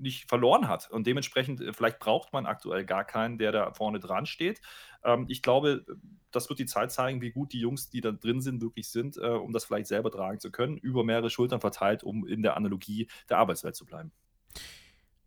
nicht 0.00 0.28
verloren 0.28 0.68
hat. 0.68 0.90
Und 0.90 1.06
dementsprechend, 1.06 1.60
äh, 1.60 1.72
vielleicht 1.72 1.98
braucht 1.98 2.32
man 2.32 2.46
aktuell 2.46 2.84
gar 2.84 3.04
keinen, 3.04 3.38
der 3.38 3.52
da 3.52 3.72
vorne 3.72 4.00
dran 4.00 4.26
steht. 4.26 4.60
Ähm, 5.04 5.26
ich 5.28 5.42
glaube, 5.42 5.84
das 6.30 6.48
wird 6.48 6.58
die 6.58 6.66
Zeit 6.66 6.92
zeigen, 6.92 7.20
wie 7.20 7.30
gut 7.30 7.52
die 7.52 7.60
Jungs, 7.60 7.90
die 7.90 8.00
da 8.00 8.12
drin 8.12 8.40
sind, 8.40 8.62
wirklich 8.62 8.88
sind, 8.88 9.16
äh, 9.16 9.28
um 9.28 9.52
das 9.52 9.64
vielleicht 9.64 9.86
selber 9.88 10.10
tragen 10.10 10.40
zu 10.40 10.50
können, 10.50 10.76
über 10.76 11.04
mehrere 11.04 11.30
Schultern 11.30 11.60
verteilt, 11.60 12.02
um 12.04 12.26
in 12.26 12.42
der 12.42 12.56
Analogie 12.56 13.08
der 13.28 13.38
Arbeitswelt 13.38 13.76
zu 13.76 13.86
bleiben. 13.86 14.12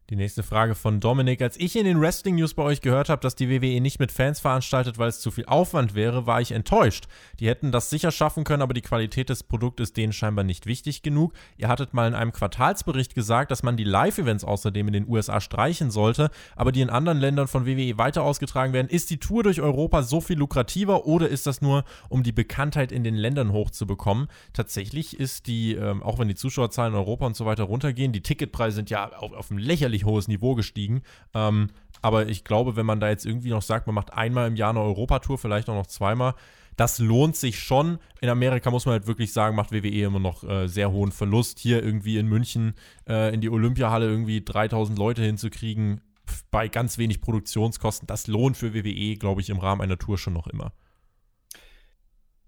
Die 0.09 0.17
nächste 0.17 0.43
Frage 0.43 0.75
von 0.75 0.99
Dominik. 0.99 1.41
Als 1.41 1.57
ich 1.57 1.77
in 1.77 1.85
den 1.85 2.01
Wrestling 2.01 2.35
News 2.35 2.53
bei 2.53 2.63
euch 2.63 2.81
gehört 2.81 3.07
habe, 3.07 3.21
dass 3.21 3.35
die 3.35 3.49
WWE 3.49 3.79
nicht 3.79 3.99
mit 3.99 4.11
Fans 4.11 4.41
veranstaltet, 4.41 4.97
weil 4.97 5.07
es 5.07 5.21
zu 5.21 5.31
viel 5.31 5.45
Aufwand 5.45 5.95
wäre, 5.95 6.27
war 6.27 6.41
ich 6.41 6.51
enttäuscht. 6.51 7.05
Die 7.39 7.47
hätten 7.47 7.71
das 7.71 7.89
sicher 7.89 8.11
schaffen 8.11 8.43
können, 8.43 8.61
aber 8.61 8.73
die 8.73 8.81
Qualität 8.81 9.29
des 9.29 9.43
Produkts 9.43 9.81
ist 9.81 9.95
denen 9.95 10.11
scheinbar 10.11 10.43
nicht 10.43 10.65
wichtig 10.65 11.03
genug. 11.03 11.31
Ihr 11.55 11.69
hattet 11.69 11.93
mal 11.93 12.05
in 12.05 12.15
einem 12.15 12.33
Quartalsbericht 12.33 13.15
gesagt, 13.15 13.49
dass 13.49 13.63
man 13.63 13.77
die 13.77 13.85
Live-Events 13.85 14.43
außerdem 14.43 14.87
in 14.87 14.93
den 14.93 15.07
USA 15.07 15.39
streichen 15.39 15.89
sollte, 15.89 16.31
aber 16.57 16.73
die 16.73 16.81
in 16.81 16.89
anderen 16.89 17.19
Ländern 17.19 17.47
von 17.47 17.65
WWE 17.65 17.97
weiter 17.97 18.23
ausgetragen 18.23 18.73
werden. 18.73 18.89
Ist 18.89 19.09
die 19.09 19.19
Tour 19.19 19.43
durch 19.43 19.61
Europa 19.61 20.03
so 20.03 20.19
viel 20.19 20.37
lukrativer 20.37 21.05
oder 21.05 21.29
ist 21.29 21.47
das 21.47 21.61
nur, 21.61 21.85
um 22.09 22.23
die 22.23 22.33
Bekanntheit 22.33 22.91
in 22.91 23.05
den 23.05 23.15
Ländern 23.15 23.53
hochzubekommen? 23.53 24.27
Tatsächlich 24.51 25.17
ist 25.17 25.47
die, 25.47 25.75
ähm, 25.75 26.03
auch 26.03 26.19
wenn 26.19 26.27
die 26.27 26.35
Zuschauerzahlen 26.35 26.91
in 26.91 26.99
Europa 26.99 27.25
und 27.25 27.37
so 27.37 27.45
weiter 27.45 27.63
runtergehen, 27.63 28.11
die 28.11 28.21
Ticketpreise 28.21 28.75
sind 28.75 28.89
ja 28.89 29.09
auf, 29.13 29.31
auf 29.31 29.49
einem 29.49 29.59
lächerlich 29.93 30.05
hohes 30.05 30.27
Niveau 30.27 30.55
gestiegen. 30.55 31.03
Ähm, 31.33 31.69
aber 32.01 32.27
ich 32.27 32.43
glaube, 32.43 32.75
wenn 32.75 32.85
man 32.85 32.99
da 32.99 33.09
jetzt 33.09 33.25
irgendwie 33.25 33.51
noch 33.51 33.61
sagt, 33.61 33.87
man 33.87 33.95
macht 33.95 34.13
einmal 34.13 34.47
im 34.47 34.55
Jahr 34.55 34.71
eine 34.71 34.81
Europatour, 34.81 35.37
vielleicht 35.37 35.69
auch 35.69 35.75
noch 35.75 35.87
zweimal, 35.87 36.33
das 36.75 36.97
lohnt 36.99 37.35
sich 37.35 37.59
schon. 37.59 37.99
In 38.19 38.29
Amerika 38.29 38.71
muss 38.71 38.85
man 38.85 38.93
halt 38.93 39.07
wirklich 39.07 39.31
sagen, 39.31 39.55
macht 39.55 39.71
WWE 39.71 40.05
immer 40.05 40.19
noch 40.19 40.43
äh, 40.43 40.67
sehr 40.67 40.91
hohen 40.91 41.11
Verlust. 41.11 41.59
Hier 41.59 41.83
irgendwie 41.83 42.17
in 42.17 42.27
München 42.27 42.73
äh, 43.07 43.33
in 43.33 43.41
die 43.41 43.49
Olympiahalle 43.49 44.07
irgendwie 44.07 44.43
3000 44.43 44.97
Leute 44.97 45.21
hinzukriegen 45.21 46.01
bei 46.49 46.67
ganz 46.67 46.97
wenig 46.97 47.21
Produktionskosten, 47.21 48.07
das 48.07 48.27
lohnt 48.27 48.55
für 48.55 48.73
WWE, 48.73 49.17
glaube 49.17 49.41
ich, 49.41 49.49
im 49.49 49.59
Rahmen 49.59 49.81
einer 49.81 49.99
Tour 49.99 50.17
schon 50.17 50.33
noch 50.33 50.47
immer 50.47 50.71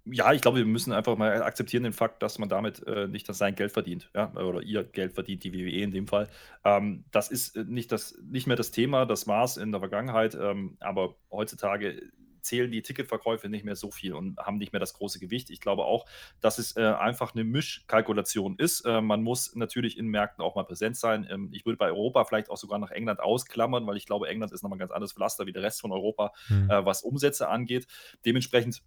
ja, 0.05 0.33
ich 0.33 0.41
glaube, 0.41 0.59
wir 0.59 0.65
müssen 0.65 0.93
einfach 0.93 1.17
mal 1.17 1.41
akzeptieren 1.41 1.83
den 1.83 1.93
Fakt, 1.93 2.21
dass 2.21 2.37
man 2.37 2.49
damit 2.49 2.85
äh, 2.87 3.07
nicht 3.07 3.27
das 3.27 3.37
sein 3.37 3.55
Geld 3.55 3.71
verdient, 3.71 4.09
ja, 4.13 4.31
oder 4.33 4.61
ihr 4.61 4.83
Geld 4.83 5.13
verdient, 5.13 5.43
die 5.43 5.53
WWE 5.53 5.81
in 5.81 5.91
dem 5.91 6.07
Fall. 6.07 6.29
Ähm, 6.63 7.05
das 7.11 7.29
ist 7.29 7.55
äh, 7.55 7.63
nicht, 7.65 7.91
das, 7.91 8.17
nicht 8.23 8.47
mehr 8.47 8.55
das 8.55 8.71
Thema, 8.71 9.05
das 9.05 9.25
Maß 9.25 9.57
in 9.57 9.71
der 9.71 9.81
Vergangenheit, 9.81 10.35
ähm, 10.39 10.77
aber 10.79 11.15
heutzutage 11.31 12.01
zählen 12.45 12.71
die 12.71 12.83
Ticketverkäufe 12.83 13.49
nicht 13.49 13.65
mehr 13.65 13.75
so 13.75 13.91
viel 13.91 14.13
und 14.13 14.37
haben 14.37 14.57
nicht 14.57 14.71
mehr 14.71 14.79
das 14.79 14.93
große 14.93 15.19
Gewicht. 15.19 15.49
Ich 15.49 15.59
glaube 15.59 15.83
auch, 15.83 16.05
dass 16.39 16.59
es 16.59 16.77
äh, 16.77 16.83
einfach 16.83 17.33
eine 17.33 17.43
Mischkalkulation 17.43 18.55
ist. 18.57 18.81
Äh, 18.81 19.01
man 19.01 19.23
muss 19.23 19.55
natürlich 19.55 19.97
in 19.97 20.07
Märkten 20.07 20.43
auch 20.43 20.55
mal 20.55 20.63
präsent 20.63 20.95
sein. 20.95 21.27
Ähm, 21.29 21.49
ich 21.51 21.65
würde 21.65 21.77
bei 21.77 21.87
Europa 21.87 22.23
vielleicht 22.23 22.49
auch 22.49 22.57
sogar 22.57 22.77
nach 22.77 22.91
England 22.91 23.19
ausklammern, 23.19 23.85
weil 23.87 23.97
ich 23.97 24.05
glaube, 24.05 24.27
England 24.29 24.53
ist 24.53 24.61
nochmal 24.61 24.77
ein 24.77 24.79
ganz 24.79 24.91
anderes 24.91 25.13
Pflaster 25.13 25.47
wie 25.47 25.53
der 25.53 25.63
Rest 25.63 25.81
von 25.81 25.91
Europa, 25.91 26.31
mhm. 26.47 26.69
äh, 26.69 26.85
was 26.85 27.01
Umsätze 27.01 27.49
angeht. 27.49 27.87
Dementsprechend 28.25 28.83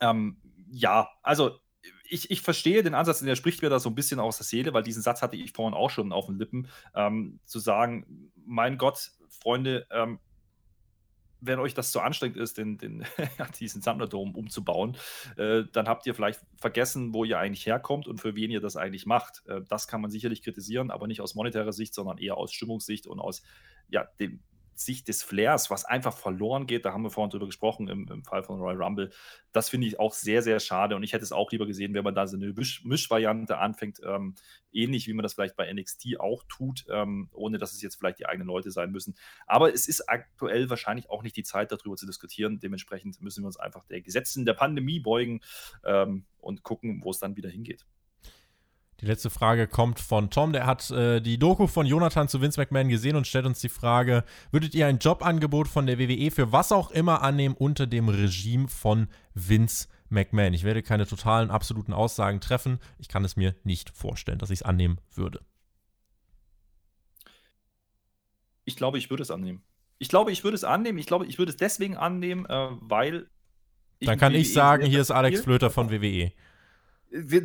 ähm, 0.00 0.36
ja, 0.70 1.08
also 1.22 1.58
ich, 2.08 2.30
ich 2.30 2.40
verstehe 2.40 2.82
den 2.82 2.94
Ansatz, 2.94 3.20
der 3.20 3.36
spricht 3.36 3.62
mir 3.62 3.70
da 3.70 3.78
so 3.78 3.88
ein 3.88 3.94
bisschen 3.94 4.20
aus 4.20 4.38
der 4.38 4.46
Seele, 4.46 4.72
weil 4.72 4.82
diesen 4.82 5.02
Satz 5.02 5.22
hatte 5.22 5.36
ich 5.36 5.52
vorhin 5.52 5.74
auch 5.74 5.90
schon 5.90 6.12
auf 6.12 6.26
den 6.26 6.38
Lippen, 6.38 6.68
ähm, 6.94 7.40
zu 7.44 7.58
sagen, 7.58 8.30
mein 8.44 8.78
Gott, 8.78 9.12
Freunde, 9.28 9.86
ähm, 9.90 10.18
wenn 11.40 11.58
euch 11.58 11.74
das 11.74 11.92
so 11.92 12.00
anstrengend 12.00 12.38
ist, 12.38 12.58
den, 12.58 12.78
den, 12.78 13.04
diesen 13.60 13.82
Sammlerdom 13.82 14.34
umzubauen, 14.34 14.96
äh, 15.36 15.64
dann 15.72 15.88
habt 15.88 16.06
ihr 16.06 16.14
vielleicht 16.14 16.40
vergessen, 16.56 17.12
wo 17.12 17.24
ihr 17.24 17.38
eigentlich 17.38 17.66
herkommt 17.66 18.08
und 18.08 18.20
für 18.20 18.34
wen 18.36 18.50
ihr 18.50 18.60
das 18.60 18.76
eigentlich 18.76 19.06
macht. 19.06 19.42
Äh, 19.46 19.62
das 19.68 19.86
kann 19.86 20.00
man 20.00 20.10
sicherlich 20.10 20.42
kritisieren, 20.42 20.90
aber 20.90 21.06
nicht 21.06 21.20
aus 21.20 21.34
monetärer 21.34 21.72
Sicht, 21.72 21.94
sondern 21.94 22.18
eher 22.18 22.36
aus 22.36 22.52
Stimmungssicht 22.52 23.06
und 23.06 23.20
aus 23.20 23.42
ja, 23.88 24.04
dem, 24.18 24.40
Sicht 24.78 25.08
des 25.08 25.22
Flairs, 25.22 25.70
was 25.70 25.84
einfach 25.84 26.16
verloren 26.16 26.66
geht, 26.66 26.84
da 26.84 26.92
haben 26.92 27.02
wir 27.02 27.10
vorhin 27.10 27.30
drüber 27.30 27.46
gesprochen 27.46 27.88
im, 27.88 28.06
im 28.08 28.24
Fall 28.24 28.42
von 28.42 28.60
Royal 28.60 28.82
Rumble, 28.82 29.10
das 29.52 29.68
finde 29.68 29.86
ich 29.86 29.98
auch 29.98 30.12
sehr, 30.12 30.42
sehr 30.42 30.60
schade 30.60 30.96
und 30.96 31.02
ich 31.02 31.12
hätte 31.12 31.24
es 31.24 31.32
auch 31.32 31.50
lieber 31.50 31.66
gesehen, 31.66 31.94
wenn 31.94 32.04
man 32.04 32.14
da 32.14 32.26
so 32.26 32.36
eine 32.36 32.52
Misch 32.52 32.84
Mischvariante 32.84 33.58
anfängt, 33.58 34.00
ähm, 34.04 34.34
ähnlich 34.72 35.06
wie 35.06 35.14
man 35.14 35.22
das 35.22 35.34
vielleicht 35.34 35.56
bei 35.56 35.72
NXT 35.72 36.20
auch 36.20 36.44
tut, 36.48 36.84
ähm, 36.90 37.28
ohne 37.32 37.58
dass 37.58 37.72
es 37.72 37.82
jetzt 37.82 37.96
vielleicht 37.96 38.18
die 38.18 38.26
eigenen 38.26 38.46
Leute 38.46 38.70
sein 38.70 38.92
müssen. 38.92 39.16
Aber 39.46 39.72
es 39.72 39.88
ist 39.88 40.08
aktuell 40.08 40.70
wahrscheinlich 40.70 41.10
auch 41.10 41.22
nicht 41.22 41.36
die 41.36 41.42
Zeit, 41.42 41.72
darüber 41.72 41.96
zu 41.96 42.06
diskutieren. 42.06 42.60
Dementsprechend 42.60 43.20
müssen 43.20 43.42
wir 43.42 43.46
uns 43.46 43.56
einfach 43.56 43.84
der 43.86 44.02
Gesetzen 44.02 44.44
der 44.44 44.54
Pandemie 44.54 45.00
beugen 45.00 45.40
ähm, 45.84 46.26
und 46.38 46.62
gucken, 46.62 47.00
wo 47.02 47.10
es 47.10 47.18
dann 47.18 47.36
wieder 47.36 47.48
hingeht. 47.48 47.86
Die 49.00 49.06
letzte 49.06 49.28
Frage 49.28 49.68
kommt 49.68 50.00
von 50.00 50.30
Tom. 50.30 50.52
Der 50.52 50.64
hat 50.64 50.90
äh, 50.90 51.20
die 51.20 51.38
Doku 51.38 51.66
von 51.66 51.86
Jonathan 51.86 52.28
zu 52.28 52.40
Vince 52.40 52.58
McMahon 52.58 52.88
gesehen 52.88 53.16
und 53.16 53.26
stellt 53.26 53.44
uns 53.44 53.60
die 53.60 53.68
Frage: 53.68 54.24
Würdet 54.50 54.74
ihr 54.74 54.86
ein 54.86 54.98
Jobangebot 54.98 55.68
von 55.68 55.86
der 55.86 55.98
WWE 55.98 56.30
für 56.30 56.50
was 56.50 56.72
auch 56.72 56.90
immer 56.90 57.22
annehmen 57.22 57.54
unter 57.54 57.86
dem 57.86 58.08
Regime 58.08 58.68
von 58.68 59.08
Vince 59.34 59.88
McMahon? 60.08 60.54
Ich 60.54 60.64
werde 60.64 60.82
keine 60.82 61.06
totalen, 61.06 61.50
absoluten 61.50 61.92
Aussagen 61.92 62.40
treffen. 62.40 62.78
Ich 62.98 63.08
kann 63.08 63.24
es 63.24 63.36
mir 63.36 63.54
nicht 63.64 63.90
vorstellen, 63.90 64.38
dass 64.38 64.50
ich 64.50 64.60
es 64.60 64.62
annehmen 64.62 64.98
würde. 65.14 65.40
Ich 68.64 68.76
glaube, 68.76 68.96
ich 68.96 69.10
würde 69.10 69.22
es 69.22 69.30
annehmen. 69.30 69.62
Ich 69.98 70.08
glaube, 70.08 70.32
ich 70.32 70.42
würde 70.42 70.54
es 70.54 70.64
annehmen. 70.64 70.98
Ich 70.98 71.06
glaube, 71.06 71.26
ich 71.26 71.38
würde 71.38 71.50
es 71.50 71.56
deswegen 71.56 71.96
annehmen, 71.96 72.46
äh, 72.46 72.68
weil. 72.80 73.28
Dann 74.00 74.18
kann 74.18 74.34
ich 74.34 74.52
sagen, 74.52 74.86
hier 74.86 75.00
ist 75.00 75.10
Alex 75.10 75.42
Flöter 75.42 75.70
von 75.70 75.90
WWE. 75.90 76.32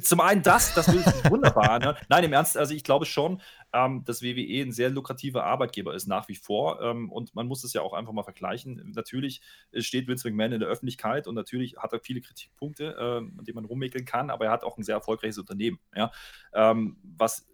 Zum 0.01 0.19
einen 0.21 0.41
das, 0.43 0.73
das 0.73 0.87
ist 0.87 1.29
wunderbar. 1.29 1.79
Ne? 1.79 1.95
Nein, 2.09 2.23
im 2.23 2.33
Ernst, 2.33 2.57
also 2.57 2.73
ich 2.73 2.83
glaube 2.83 3.05
schon, 3.05 3.41
ähm, 3.73 4.03
dass 4.03 4.21
WWE 4.21 4.61
ein 4.61 4.71
sehr 4.71 4.89
lukrativer 4.89 5.43
Arbeitgeber 5.43 5.93
ist 5.93 6.07
nach 6.07 6.27
wie 6.27 6.35
vor. 6.35 6.81
Ähm, 6.81 7.11
und 7.11 7.35
man 7.35 7.47
muss 7.47 7.63
es 7.63 7.73
ja 7.73 7.81
auch 7.81 7.93
einfach 7.93 8.13
mal 8.13 8.23
vergleichen. 8.23 8.91
Natürlich 8.95 9.41
äh, 9.71 9.81
steht 9.81 10.07
Vince 10.07 10.27
McMahon 10.27 10.53
in 10.53 10.59
der 10.59 10.69
Öffentlichkeit 10.69 11.27
und 11.27 11.35
natürlich 11.35 11.77
hat 11.77 11.93
er 11.93 11.99
viele 11.99 12.21
Kritikpunkte, 12.21 12.95
äh, 12.97 13.17
an 13.17 13.45
denen 13.45 13.55
man 13.55 13.65
rummäkeln 13.65 14.05
kann, 14.05 14.29
aber 14.29 14.45
er 14.45 14.51
hat 14.51 14.63
auch 14.63 14.77
ein 14.77 14.83
sehr 14.83 14.95
erfolgreiches 14.95 15.37
Unternehmen, 15.37 15.79
ja? 15.95 16.11
ähm, 16.53 16.97
was 17.03 17.47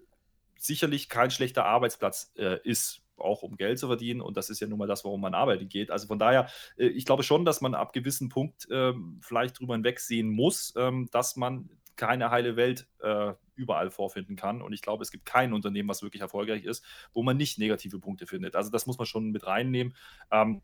sicherlich 0.58 1.10
kein 1.10 1.32
schlechter 1.32 1.66
Arbeitsplatz 1.66 2.32
äh, 2.36 2.60
ist 2.64 3.04
auch 3.18 3.44
um 3.44 3.58
Geld 3.58 3.80
zu 3.80 3.88
verdienen. 3.88 4.22
Und 4.22 4.38
das 4.38 4.50
ist 4.50 4.60
ja 4.60 4.68
nun 4.68 4.80
mal 4.80 4.88
das, 4.88 5.04
warum 5.04 5.22
man 5.22 5.34
arbeiten 5.34 5.70
geht. 5.70 5.92
Also 5.92 6.08
von 6.08 6.20
daher, 6.20 6.50
äh, 6.78 6.88
ich 6.88 7.06
glaube 7.06 7.24
schon, 7.24 7.46
dass 7.46 7.62
man 7.62 7.76
ab 7.76 7.94
gewissen 7.94 8.30
Punkt 8.30 8.68
ähm, 8.72 9.20
vielleicht 9.22 9.60
drüber 9.60 9.74
hinwegsehen 9.74 10.30
muss, 10.30 10.74
ähm, 10.78 11.10
dass 11.12 11.36
man 11.36 11.70
keine 11.98 12.32
heile 12.32 12.56
Welt 12.56 12.88
äh, 13.02 13.34
überall 13.56 13.90
vorfinden 13.90 14.36
kann. 14.36 14.62
Und 14.62 14.74
ich 14.74 14.82
glaube, 14.82 15.04
es 15.04 15.12
gibt 15.12 15.26
kein 15.26 15.54
Unternehmen, 15.54 15.90
was 15.90 16.04
wirklich 16.04 16.22
erfolgreich 16.22 16.64
ist, 16.64 16.86
wo 17.14 17.24
man 17.24 17.38
nicht 17.38 17.60
negative 17.60 18.00
Punkte 18.00 18.28
findet. 18.28 18.56
Also 18.56 18.70
das 18.70 18.86
muss 18.86 18.98
man 18.98 19.08
schon 19.08 19.32
mit 19.32 19.46
reinnehmen. 19.46 19.96
Ähm, 20.32 20.62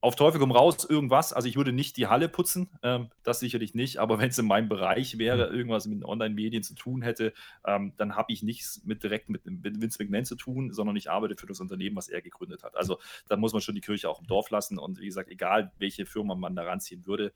auf 0.00 0.14
Teufel 0.14 0.38
komm 0.38 0.52
raus, 0.52 0.84
irgendwas. 0.88 1.32
Also 1.32 1.48
ich 1.48 1.56
würde 1.56 1.72
nicht 1.72 1.96
die 1.96 2.06
Halle 2.06 2.28
putzen, 2.28 2.68
ähm, 2.82 3.08
das 3.22 3.40
sicherlich 3.40 3.74
nicht, 3.74 3.98
aber 3.98 4.18
wenn 4.18 4.28
es 4.28 4.38
in 4.38 4.46
meinem 4.46 4.68
Bereich 4.68 5.18
wäre, 5.18 5.48
mhm. 5.50 5.56
irgendwas 5.56 5.86
mit 5.86 6.04
Online-Medien 6.04 6.62
zu 6.62 6.74
tun 6.74 7.02
hätte, 7.02 7.32
ähm, 7.66 7.92
dann 7.96 8.14
habe 8.14 8.32
ich 8.32 8.42
nichts 8.42 8.82
mit 8.84 9.02
direkt 9.02 9.30
mit, 9.30 9.46
mit 9.46 9.80
Vince 9.80 10.00
McMahon 10.00 10.24
zu 10.24 10.36
tun, 10.36 10.72
sondern 10.72 10.96
ich 10.96 11.10
arbeite 11.10 11.36
für 11.36 11.46
das 11.46 11.60
Unternehmen, 11.60 11.96
was 11.96 12.08
er 12.08 12.20
gegründet 12.20 12.62
hat. 12.62 12.76
Also 12.76 13.00
da 13.28 13.36
muss 13.36 13.52
man 13.52 13.62
schon 13.62 13.74
die 13.74 13.80
Kirche 13.80 14.08
auch 14.08 14.20
im 14.20 14.26
Dorf 14.26 14.50
lassen 14.50 14.78
und 14.78 15.00
wie 15.00 15.06
gesagt, 15.06 15.30
egal 15.30 15.72
welche 15.78 16.06
Firma 16.06 16.34
man 16.34 16.54
da 16.54 16.62
ranziehen 16.62 17.06
würde, 17.06 17.32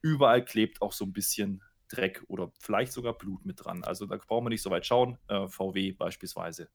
überall 0.00 0.44
klebt 0.44 0.80
auch 0.82 0.92
so 0.92 1.04
ein 1.04 1.12
bisschen 1.12 1.62
Dreck 1.88 2.22
oder 2.28 2.50
vielleicht 2.58 2.92
sogar 2.92 3.14
Blut 3.14 3.44
mit 3.44 3.64
dran. 3.64 3.84
Also 3.84 4.06
da 4.06 4.16
brauchen 4.16 4.44
wir 4.44 4.50
nicht 4.50 4.62
so 4.62 4.70
weit 4.70 4.86
schauen. 4.86 5.18
Äh, 5.28 5.48
VW 5.48 5.92
beispielsweise. 5.92 6.68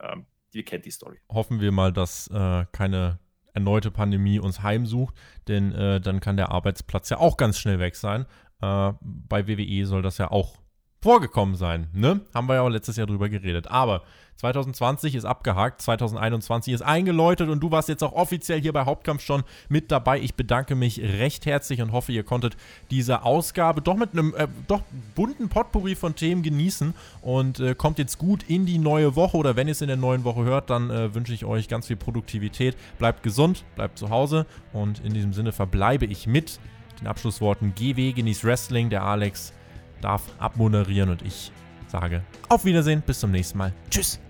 Ähm, 0.00 0.26
ihr 0.52 0.64
kennt 0.64 0.84
die 0.84 0.90
Story. 0.90 1.18
Hoffen 1.28 1.60
wir 1.60 1.72
mal, 1.72 1.92
dass 1.92 2.28
äh, 2.28 2.64
keine 2.72 3.18
erneute 3.52 3.90
Pandemie 3.90 4.38
uns 4.38 4.62
heimsucht, 4.62 5.14
denn 5.48 5.72
äh, 5.72 6.00
dann 6.00 6.20
kann 6.20 6.36
der 6.36 6.50
Arbeitsplatz 6.50 7.10
ja 7.10 7.18
auch 7.18 7.36
ganz 7.36 7.58
schnell 7.58 7.78
weg 7.78 7.96
sein. 7.96 8.26
Äh, 8.62 8.92
bei 9.00 9.48
WWE 9.48 9.86
soll 9.86 10.02
das 10.02 10.18
ja 10.18 10.30
auch 10.30 10.56
vorgekommen 11.02 11.54
sein, 11.54 11.88
ne? 11.94 12.20
Haben 12.34 12.48
wir 12.48 12.56
ja 12.56 12.62
auch 12.62 12.68
letztes 12.68 12.96
Jahr 12.96 13.06
drüber 13.06 13.28
geredet. 13.28 13.68
Aber 13.68 14.02
2020 14.36 15.14
ist 15.14 15.24
abgehakt, 15.26 15.82
2021 15.82 16.72
ist 16.72 16.82
eingeläutet 16.82 17.50
und 17.50 17.60
du 17.60 17.70
warst 17.70 17.90
jetzt 17.90 18.02
auch 18.02 18.12
offiziell 18.12 18.60
hier 18.60 18.72
bei 18.72 18.86
Hauptkampf 18.86 19.22
schon 19.22 19.44
mit 19.68 19.90
dabei. 19.90 20.18
Ich 20.18 20.34
bedanke 20.34 20.74
mich 20.74 21.00
recht 21.00 21.44
herzlich 21.44 21.82
und 21.82 21.92
hoffe, 21.92 22.12
ihr 22.12 22.22
konntet 22.22 22.56
diese 22.90 23.22
Ausgabe 23.22 23.82
doch 23.82 23.96
mit 23.96 24.12
einem 24.12 24.34
äh, 24.34 24.48
doch 24.66 24.82
bunten 25.14 25.50
Potpourri 25.50 25.94
von 25.94 26.14
Themen 26.14 26.42
genießen 26.42 26.94
und 27.20 27.60
äh, 27.60 27.74
kommt 27.74 27.98
jetzt 27.98 28.16
gut 28.16 28.44
in 28.48 28.64
die 28.64 28.78
neue 28.78 29.14
Woche 29.14 29.36
oder 29.36 29.56
wenn 29.56 29.68
ihr 29.68 29.72
es 29.72 29.82
in 29.82 29.88
der 29.88 29.98
neuen 29.98 30.24
Woche 30.24 30.44
hört, 30.44 30.70
dann 30.70 30.90
äh, 30.90 31.14
wünsche 31.14 31.34
ich 31.34 31.44
euch 31.44 31.68
ganz 31.68 31.86
viel 31.86 31.96
Produktivität. 31.96 32.76
Bleibt 32.98 33.22
gesund, 33.22 33.64
bleibt 33.74 33.98
zu 33.98 34.08
Hause 34.08 34.46
und 34.72 35.04
in 35.04 35.12
diesem 35.12 35.34
Sinne 35.34 35.52
verbleibe 35.52 36.06
ich 36.06 36.26
mit 36.26 36.60
den 36.98 37.06
Abschlussworten 37.06 37.74
GW, 37.74 38.12
genießt 38.12 38.44
Wrestling, 38.44 38.88
der 38.88 39.02
Alex 39.02 39.52
darf 40.00 40.22
abmoderieren 40.38 41.10
und 41.10 41.22
ich 41.22 41.52
sage 41.88 42.22
auf 42.48 42.64
Wiedersehen, 42.64 43.02
bis 43.02 43.20
zum 43.20 43.30
nächsten 43.30 43.58
Mal. 43.58 43.72
Tschüss. 43.90 44.20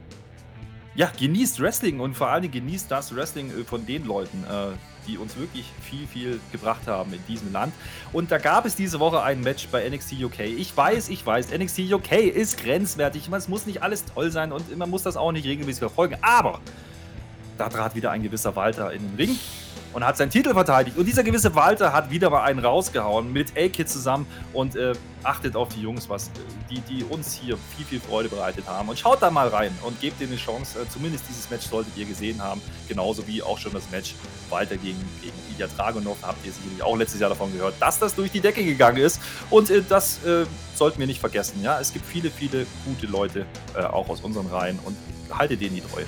Ja, 0.95 1.11
genießt 1.19 1.61
Wrestling 1.61 2.01
und 2.01 2.15
vor 2.15 2.29
allem 2.29 2.51
genießt 2.51 2.91
das 2.91 3.15
Wrestling 3.15 3.51
äh, 3.51 3.65
von 3.65 3.87
den 3.87 4.05
Leuten, 4.05 4.45
äh, 4.45 4.77
die 5.07 5.19
uns 5.19 5.37
wirklich 5.37 5.71
viel, 5.81 6.07
viel 6.07 6.41
gebracht 6.53 6.87
haben 6.87 7.13
in 7.13 7.25
diesem 7.27 7.53
Land. 7.53 7.73
Und 8.13 8.31
da 8.31 8.39
gab 8.39 8.67
es 8.67 8.75
diese 8.75 9.01
Woche 9.01 9.23
ein 9.23 9.41
Match 9.41 9.69
bei 9.69 9.89
NXT 9.89 10.25
UK. 10.25 10.41
Ich 10.41 10.77
weiß, 10.77 11.09
ich 11.09 11.25
weiß, 11.25 11.57
NXT 11.57 11.93
UK 11.93 12.13
ist 12.13 12.63
grenzwertig. 12.63 13.29
Es 13.29 13.49
muss 13.49 13.67
nicht 13.67 13.83
alles 13.83 14.05
toll 14.05 14.31
sein 14.31 14.53
und 14.53 14.77
man 14.77 14.91
muss 14.91 15.03
das 15.03 15.17
auch 15.17 15.33
nicht 15.33 15.47
regelmäßig 15.47 15.79
verfolgen. 15.79 16.17
Aber 16.23 16.61
da 17.57 17.69
trat 17.69 17.95
wieder 17.95 18.11
ein 18.11 18.23
gewisser 18.23 18.57
Walter 18.57 18.93
in 18.93 19.03
den 19.03 19.17
Ring 19.17 19.39
und 19.93 20.05
hat 20.05 20.17
seinen 20.17 20.31
Titel 20.31 20.53
verteidigt. 20.53 20.97
Und 20.97 21.07
dieser 21.07 21.23
gewisse 21.23 21.55
Walter 21.55 21.93
hat 21.93 22.11
wieder 22.11 22.31
mal 22.31 22.43
einen 22.43 22.65
rausgehauen 22.65 23.33
mit 23.33 23.57
A-Kid 23.57 23.89
zusammen 23.89 24.27
und 24.53 24.77
äh, 24.77 24.93
achtet 25.23 25.57
auf 25.57 25.69
die 25.69 25.83
Jungs, 25.83 26.09
was, 26.09 26.31
die, 26.71 26.81
die 26.81 27.05
uns 27.05 27.35
hier 27.35 27.57
viel, 27.77 27.85
viel 27.85 28.01
Freude 28.01 28.29
bereitet 28.29 28.67
haben. 28.67 28.89
Und 28.89 28.99
schaut 28.99 29.21
da 29.23 29.31
mal 29.31 29.49
rein 29.49 29.77
und 29.83 30.01
gebt 30.01 30.21
ihnen 30.21 30.31
eine 30.31 30.41
Chance. 30.41 30.81
Äh, 30.81 30.89
zumindest 30.89 31.25
dieses 31.29 31.51
Match 31.51 31.67
solltet 31.67 31.97
ihr 31.97 32.07
gesehen 32.07 32.41
haben. 32.43 32.61
Genauso 32.89 33.27
wie 33.27 33.43
auch 33.43 33.59
schon 33.59 33.73
das 33.73 33.91
Match 33.91 34.15
Walter 34.49 34.77
gegen, 34.77 34.99
gegen 35.23 35.37
Ilya 35.55 35.69
Dragunov. 35.77 36.19
Habt 36.23 36.45
ihr 36.47 36.53
sicherlich 36.53 36.83
auch 36.83 36.97
letztes 36.97 37.21
Jahr 37.21 37.31
davon 37.31 37.53
gehört, 37.53 37.75
dass 37.81 37.99
das 37.99 38.15
durch 38.15 38.31
die 38.31 38.41
Decke 38.41 38.65
gegangen 38.65 38.99
ist. 38.99 39.21
Und 39.51 39.71
äh, 39.71 39.83
das 39.87 40.25
äh, 40.25 40.47
sollten 40.75 40.99
wir 41.01 41.07
nicht 41.07 41.21
vergessen. 41.21 41.63
Ja, 41.63 41.81
es 41.81 41.93
gibt 41.93 42.07
viele, 42.07 42.31
viele 42.31 42.67
gute 42.85 43.07
Leute, 43.07 43.47
äh, 43.77 43.83
auch 43.83 44.09
aus 44.09 44.21
unseren 44.21 44.47
Reihen. 44.47 44.79
Und 44.85 44.97
haltet 45.37 45.61
denen 45.61 45.77
die 45.77 45.83
Treue. 45.83 46.07